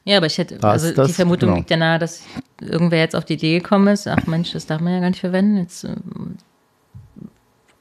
Ja, 0.05 0.17
aber 0.17 0.27
ich 0.27 0.39
hätte, 0.39 0.63
also 0.63 0.93
das, 0.93 1.07
die 1.07 1.13
Vermutung 1.13 1.51
genau. 1.51 1.59
liegt 1.59 1.71
ja 1.71 1.77
nahe, 1.77 1.99
dass 2.01 2.23
irgendwer 2.61 2.99
jetzt 2.99 3.15
auf 3.15 3.25
die 3.25 3.35
Idee 3.35 3.61
gekommen 3.61 3.89
ist, 3.89 4.09
ach 4.09 4.27
Mensch, 4.27 4.53
das 4.53 4.67
darf 4.67 4.81
man 4.81 4.93
ja 4.93 5.01
gar 5.01 5.11
nicht 5.11 5.21
verwenden. 5.21 5.59
Jetzt 5.59 5.85
ähm, 5.85 6.37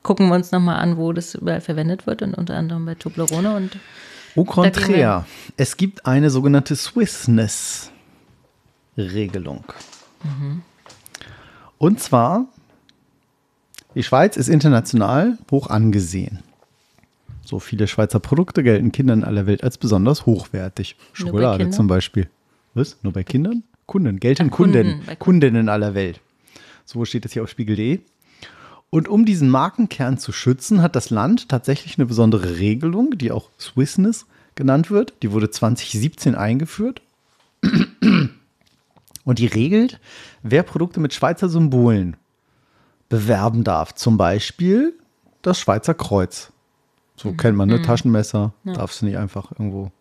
gucken 0.04 0.28
wir 0.28 0.36
uns 0.36 0.52
nochmal 0.52 0.82
an, 0.82 0.98
wo 0.98 1.14
das 1.14 1.34
überall 1.36 1.62
verwendet 1.62 2.06
wird 2.06 2.22
und 2.22 2.34
unter 2.36 2.56
anderem 2.56 2.86
bei 2.86 2.96
Toblerone 2.96 3.56
und 3.56 3.78
au 4.36 4.44
contraire, 4.44 5.26
es 5.58 5.78
gibt 5.78 6.06
eine 6.06 6.30
sogenannte 6.30 6.76
Swissness-Regelung. 6.76 9.64
Und 11.78 12.00
zwar, 12.00 12.46
die 13.96 14.04
Schweiz 14.04 14.38
ist 14.38 14.50
international 14.50 15.38
hoch 15.52 15.68
angesehen. 15.68 16.40
So 17.46 17.60
viele 17.60 17.88
Schweizer 17.88 18.20
Produkte 18.20 18.64
gelten 18.64 18.92
Kindern 18.92 19.24
aller 19.24 19.46
Welt 19.46 19.64
als 19.64 19.78
besonders 19.78 20.26
hochwertig. 20.26 20.96
Bei 20.98 21.04
Schokolade 21.14 21.58
Kindern? 21.58 21.74
zum 21.74 21.88
Beispiel. 21.88 22.28
Was? 22.74 22.98
Nur 23.04 23.14
bei 23.14 23.24
Kindern? 23.24 23.64
Kunden. 23.86 24.20
Gelten 24.20 24.50
Kunden, 24.50 24.74
Kunden. 24.74 25.00
bei 25.06 25.16
Kunden. 25.16 25.20
Kundinnen 25.20 25.70
aller 25.70 25.94
Welt. 25.94 26.20
So 26.86 27.06
steht 27.06 27.26
es 27.26 27.34
hier 27.34 27.44
auf 27.44 27.50
spiegel.de. 27.50 28.00
Und 28.94 29.07
um 29.07 29.26
diesen 29.26 29.49
Markenkern 29.49 30.20
zu 30.20 30.32
schützen, 30.32 30.84
hat 30.84 30.95
das 30.95 31.10
Land 31.10 31.49
tatsächlich 31.49 31.98
eine 31.98 32.06
besondere 32.06 32.60
Regelung, 32.60 33.18
die 33.18 33.32
auch 33.32 33.49
Swissness 33.60 34.28
genannt 34.53 34.91
wird. 34.91 35.15
Die 35.24 35.32
wurde 35.32 35.49
2017 35.49 36.36
eingeführt. 36.36 37.02
Und 39.24 39.40
die 39.40 39.48
regelt, 39.48 39.99
wer 40.44 40.61
Produkte 40.61 40.99
mit 40.99 41.11
Schweizer 41.11 41.49
Symbolen 41.49 42.18
bewerben 43.10 43.64
darf. 43.64 43.95
Zum 43.95 44.18
Beispiel 44.18 44.94
das 45.41 45.60
Schweizer 45.60 45.95
Kreuz. 45.95 46.52
So 47.15 47.34
kennt 47.34 47.57
man, 47.57 47.70
ne? 47.70 47.82
Taschenmesser. 47.82 48.53
Darfst 48.64 49.02
du 49.02 49.07
nicht 49.07 49.18
einfach 49.18 49.53
irgendwo. 49.53 49.91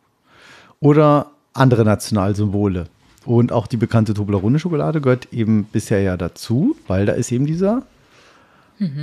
Oder 0.81 1.31
andere 1.55 1.87
Nationalsymbole. 1.87 2.89
Und 3.25 3.53
auch 3.53 3.69
die 3.69 3.79
bekannte 3.79 4.13
Toblerone-Schokolade 4.13 5.01
gehört 5.01 5.33
eben 5.33 5.65
bisher 5.65 6.03
ja 6.03 6.19
dazu, 6.19 6.77
weil 6.89 7.07
da 7.07 7.15
ist 7.15 7.33
eben 7.33 7.47
dieser, 7.47 7.87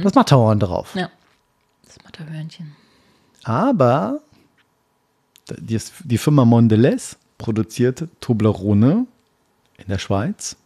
das 0.04 0.16
Matterhorn 0.16 0.60
drauf. 0.60 0.96
Ja. 0.96 1.10
Das 1.86 2.04
Matterhörnchen. 2.04 2.76
Aber 3.44 4.22
die, 5.58 5.80
die 6.04 6.18
Firma 6.18 6.46
Mondelez 6.46 7.18
produziert 7.38 8.08
Toblerone 8.22 9.06
in 9.78 9.88
der 9.88 9.98
Schweiz. 9.98 10.58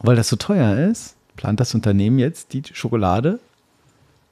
Weil 0.00 0.16
das 0.16 0.28
so 0.28 0.36
teuer 0.36 0.76
ist, 0.90 1.16
plant 1.36 1.60
das 1.60 1.74
Unternehmen 1.74 2.18
jetzt, 2.18 2.52
die 2.52 2.62
Schokolade 2.72 3.40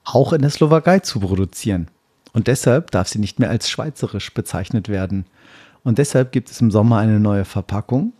auch 0.04 0.32
in 0.32 0.42
der 0.42 0.50
Slowakei 0.50 1.00
zu 1.00 1.20
produzieren. 1.20 1.88
Und 2.32 2.46
deshalb 2.46 2.90
darf 2.90 3.08
sie 3.08 3.18
nicht 3.18 3.38
mehr 3.38 3.50
als 3.50 3.68
schweizerisch 3.68 4.32
bezeichnet 4.32 4.88
werden. 4.88 5.26
Und 5.84 5.98
deshalb 5.98 6.32
gibt 6.32 6.50
es 6.50 6.60
im 6.60 6.70
Sommer 6.70 6.98
eine 6.98 7.20
neue 7.20 7.44
Verpackung, 7.44 8.12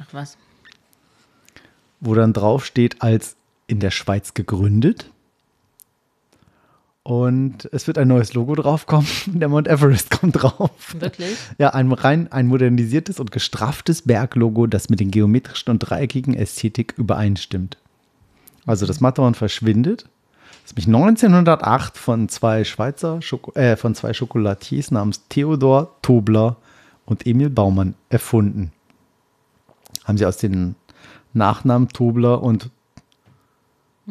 Ach 0.00 0.08
was. 0.12 0.36
wo 2.00 2.14
dann 2.14 2.32
drauf 2.32 2.64
steht 2.64 3.02
als 3.02 3.36
in 3.70 3.80
der 3.80 3.90
Schweiz 3.90 4.34
gegründet. 4.34 5.10
Und 7.02 7.68
es 7.72 7.86
wird 7.86 7.96
ein 7.96 8.08
neues 8.08 8.34
Logo 8.34 8.54
draufkommen. 8.54 9.06
Der 9.26 9.48
Mount 9.48 9.68
Everest 9.68 10.10
kommt 10.10 10.42
drauf. 10.42 10.70
Wirklich? 10.98 11.36
Ja, 11.56 11.70
ein 11.70 11.90
rein 11.92 12.30
ein 12.30 12.46
modernisiertes 12.46 13.18
und 13.20 13.32
gestrafftes 13.32 14.02
Berglogo, 14.02 14.66
das 14.66 14.90
mit 14.90 15.00
den 15.00 15.10
geometrischen 15.10 15.70
und 15.70 15.78
dreieckigen 15.78 16.34
Ästhetik 16.34 16.94
übereinstimmt. 16.98 17.78
Also 18.66 18.86
das 18.86 19.00
Matterhorn 19.00 19.34
verschwindet. 19.34 20.04
Das 20.62 20.72
ist 20.72 20.86
nämlich 20.86 20.94
1908 20.94 21.96
von 21.96 22.28
zwei 22.28 22.64
Schweizer 22.64 23.22
Schoko 23.22 23.52
äh, 23.58 23.76
von 23.76 23.94
zwei 23.94 24.12
Schokolatiers 24.12 24.90
namens 24.90 25.26
Theodor 25.28 25.96
Tobler 26.02 26.56
und 27.06 27.26
Emil 27.26 27.50
Baumann 27.50 27.94
erfunden. 28.10 28.72
Haben 30.04 30.18
sie 30.18 30.26
aus 30.26 30.36
den 30.36 30.74
Nachnamen 31.32 31.88
Tobler 31.88 32.42
und 32.42 32.70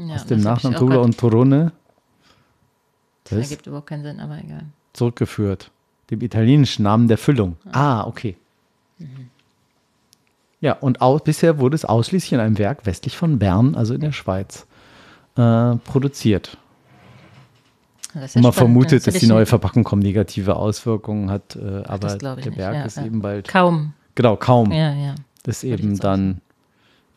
Ja, 0.08 0.16
aus 0.16 0.26
dem 0.26 0.38
das 0.38 0.46
Nachnamen 0.46 0.78
auch 0.78 0.88
grad- 0.88 1.06
und 1.06 1.18
Torone 1.18 1.72
Das 3.26 3.40
Was? 3.40 3.50
ergibt 3.50 3.68
überhaupt 3.68 3.88
keinen 3.88 4.04
Sinn, 4.04 4.20
aber 4.20 4.38
egal. 4.38 4.64
zurückgeführt. 4.94 5.72
Dem 6.10 6.22
italienischen 6.22 6.84
Namen 6.84 7.08
der 7.08 7.18
Füllung. 7.18 7.58
Ah, 7.72 8.06
okay. 8.08 8.36
Ja, 10.62 10.74
und 10.74 11.02
au 11.02 11.18
bisher 11.20 11.60
wurde 11.60 11.76
es 11.76 11.86
ausschließlich 11.86 12.34
in 12.34 12.40
einem 12.40 12.58
Werk 12.58 12.86
westlich 12.86 13.16
von 13.16 13.40
Bern, 13.40 13.76
also 13.76 13.94
in 13.94 14.02
der 14.02 14.12
Schweiz, 14.12 14.66
äh, 15.38 15.76
produziert. 15.76 16.58
Das 18.14 18.24
ist 18.24 18.36
ja 18.36 18.42
man 18.42 18.52
spannend, 18.52 18.56
vermutet, 18.56 19.08
dass 19.08 19.16
die 19.16 19.28
neue 19.28 19.46
Verpackung 19.46 19.88
negative 20.00 20.56
Auswirkungen 20.56 21.30
hat, 21.30 21.56
äh, 21.56 21.84
aber 21.86 22.00
das 22.00 22.18
der 22.18 22.52
Berg 22.52 22.76
ja, 22.76 22.84
ist 22.84 22.98
ja. 22.98 23.06
eben 23.06 23.22
bald. 23.22 23.48
Kaum. 23.48 23.94
Genau, 24.16 24.36
kaum. 24.36 24.72
Ja, 24.72 24.94
ja. 24.94 25.16
Das 25.44 25.64
ich 25.64 25.72
eben 25.72 25.96
auch 25.96 26.00
dann 26.00 26.42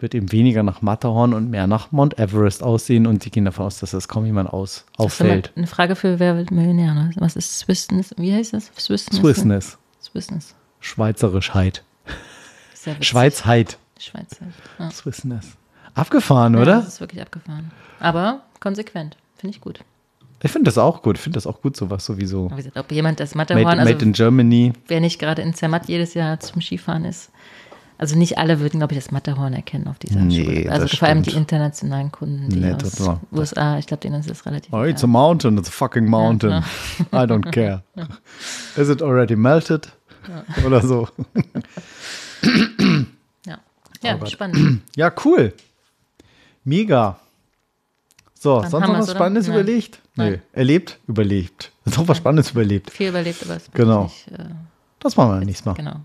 wird 0.03 0.15
eben 0.15 0.31
weniger 0.33 0.63
nach 0.63 0.83
Matterhorn 0.83 1.33
und 1.33 1.49
mehr 1.51 1.67
nach 1.67 1.93
Mount 1.93 2.19
Everest 2.19 2.63
aussehen 2.63 3.07
und 3.07 3.25
die 3.25 3.31
gehen 3.31 3.45
davon 3.45 3.67
aus, 3.67 3.79
dass 3.79 3.93
das 3.93 4.09
kaum 4.09 4.27
jemand 4.27 4.53
aus, 4.53 4.85
auffällt. 4.97 5.53
Eine 5.57 5.67
Frage 5.67 5.97
für 5.97 6.19
Wer 6.19 6.37
wird 6.37 6.51
Millionär? 6.51 6.93
Ne? 6.95 7.11
Was 7.17 7.37
ist 7.37 7.59
Swissness? 7.59 8.15
Wie 8.19 8.33
heißt 8.35 8.53
das? 8.53 8.71
Swissness. 8.79 9.17
Swissness, 9.21 9.79
Swissness. 10.03 10.55
Schweizerischheit. 10.81 11.85
Schweizheit. 13.01 13.79
Schweiz. 13.99 14.37
Ja. 14.79 14.91
Swissness. 14.91 15.57
Abgefahren, 15.95 16.55
Ja, 16.55 16.61
oder? 16.63 16.75
das 16.77 16.89
ist 16.89 17.01
wirklich 17.01 17.23
abgefahren. 17.23 17.71
Aber 18.01 18.41
konsequent. 18.61 19.17
Finde 19.37 19.55
ich 19.57 19.61
gut. 19.61 19.81
Ich 20.43 20.51
finde 20.51 20.65
das 20.65 20.79
auch 20.79 21.03
gut. 21.03 21.17
Ich 21.19 21.23
finde 21.23 21.37
das 21.37 21.47
auch 21.47 21.63
gut, 21.63 21.77
sowas 21.77 22.05
sowieso. 22.05 22.47
Aber 22.47 22.55
wie 22.55 22.63
gesagt, 22.63 22.77
ob 22.77 22.91
jemand 22.91 23.21
das 23.21 23.35
Made, 23.37 23.55
Matterhorn, 23.55 23.79
also 23.79 23.93
made 23.93 24.05
in 24.05 24.13
Germany. 24.13 24.73
wer 24.89 25.01
nicht 25.01 25.21
gerade 25.21 25.43
in 25.43 25.55
Zermatt 25.55 25.89
jedes 25.89 26.15
Jahr 26.15 26.41
zum 26.41 26.61
Skifahren 26.61 27.05
ist, 27.05 27.31
also 28.03 28.19
nicht 28.19 28.37
alle 28.37 28.59
würden, 28.61 28.81
glaube 28.81 28.95
ich, 28.95 28.99
das 28.99 29.13
Matterhorn 29.13 29.53
erkennen 29.55 29.87
auf 29.87 29.99
dieser 29.99 30.21
Nee, 30.21 30.45
Schokolade. 30.45 30.73
Also 30.73 30.97
vor 30.97 31.07
allem 31.09 31.23
die 31.23 31.31
internationalen 31.35 32.11
Kunden, 32.11 32.49
die 32.51 32.57
Nee, 32.59 32.73
aus 32.75 32.83
total. 32.97 33.21
USA, 33.31 33.79
ich 33.79 33.87
glaube, 33.87 34.01
denen 34.01 34.19
ist 34.21 34.29
das 34.29 34.45
relativ 34.45 34.73
Oh, 34.73 34.83
it's 34.83 35.05
a 35.05 35.07
mountain. 35.07 35.57
It's 35.57 35.69
a 35.69 35.73
fucking 35.73 36.07
mountain. 36.07 36.65
I 37.13 37.17
don't 37.27 37.51
care. 37.53 37.83
Is 38.77 38.89
it 38.89 39.01
already 39.03 39.37
melted? 39.37 39.89
Oder 40.67 40.81
so. 40.83 41.09
Ja, 43.47 43.59
ja 44.03 44.17
Gott. 44.17 44.31
spannend. 44.31 44.83
Ja, 44.97 45.13
cool. 45.25 45.53
Mega. 46.65 47.19
So, 48.35 48.61
Dann 48.63 48.71
sonst 48.71 48.89
noch 48.89 48.99
was? 48.99 49.11
Spannendes 49.13 49.47
Nein. 49.47 49.57
überlegt? 49.57 50.01
Nee. 50.17 50.31
Nein. 50.31 50.43
Erlebt? 50.53 50.99
Überlebt. 51.07 51.71
Noch 51.85 52.09
was 52.09 52.17
Spannendes 52.19 52.51
überlebt. 52.51 52.91
Viel 52.91 53.09
überlebt, 53.11 53.43
aber 53.45 53.57
es 53.57 53.63
ist 53.65 53.73
Genau. 53.75 54.05
nicht, 54.05 54.29
äh, 54.33 54.45
Das 54.99 55.17
machen 55.17 55.39
wir 55.39 55.45
nächstes 55.47 55.65
Mal. 55.65 55.75
genau. 55.75 55.97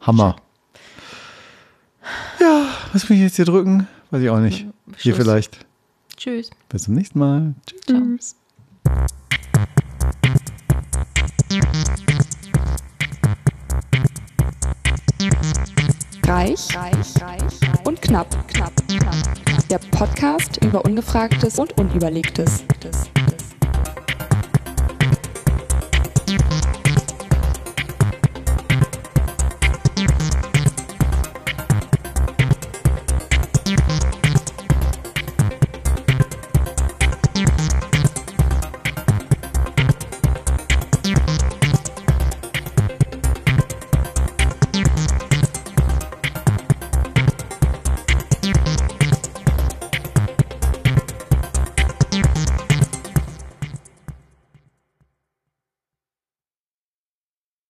Hammer. 0.00 0.36
Ja, 2.40 2.66
was 2.92 3.08
will 3.08 3.16
ich 3.16 3.22
jetzt 3.22 3.36
hier 3.36 3.44
drücken? 3.44 3.86
Weiß 4.10 4.22
ich 4.22 4.30
auch 4.30 4.38
nicht. 4.38 4.66
Hier 4.98 5.14
Schluss. 5.14 5.16
vielleicht. 5.16 5.66
Tschüss. 6.16 6.50
Bis 6.68 6.82
zum 6.84 6.94
nächsten 6.94 7.18
Mal. 7.18 7.54
Tschüss. 7.86 8.36
Reich, 16.26 16.76
reich, 16.76 17.22
reich 17.22 17.84
und 17.84 18.02
knapp, 18.02 18.48
knapp, 18.48 18.72
knapp. 18.88 19.16
Der 19.70 19.78
Podcast 19.78 20.64
über 20.64 20.84
Ungefragtes 20.84 21.58
und 21.58 21.78
Unüberlegtes. 21.78 22.64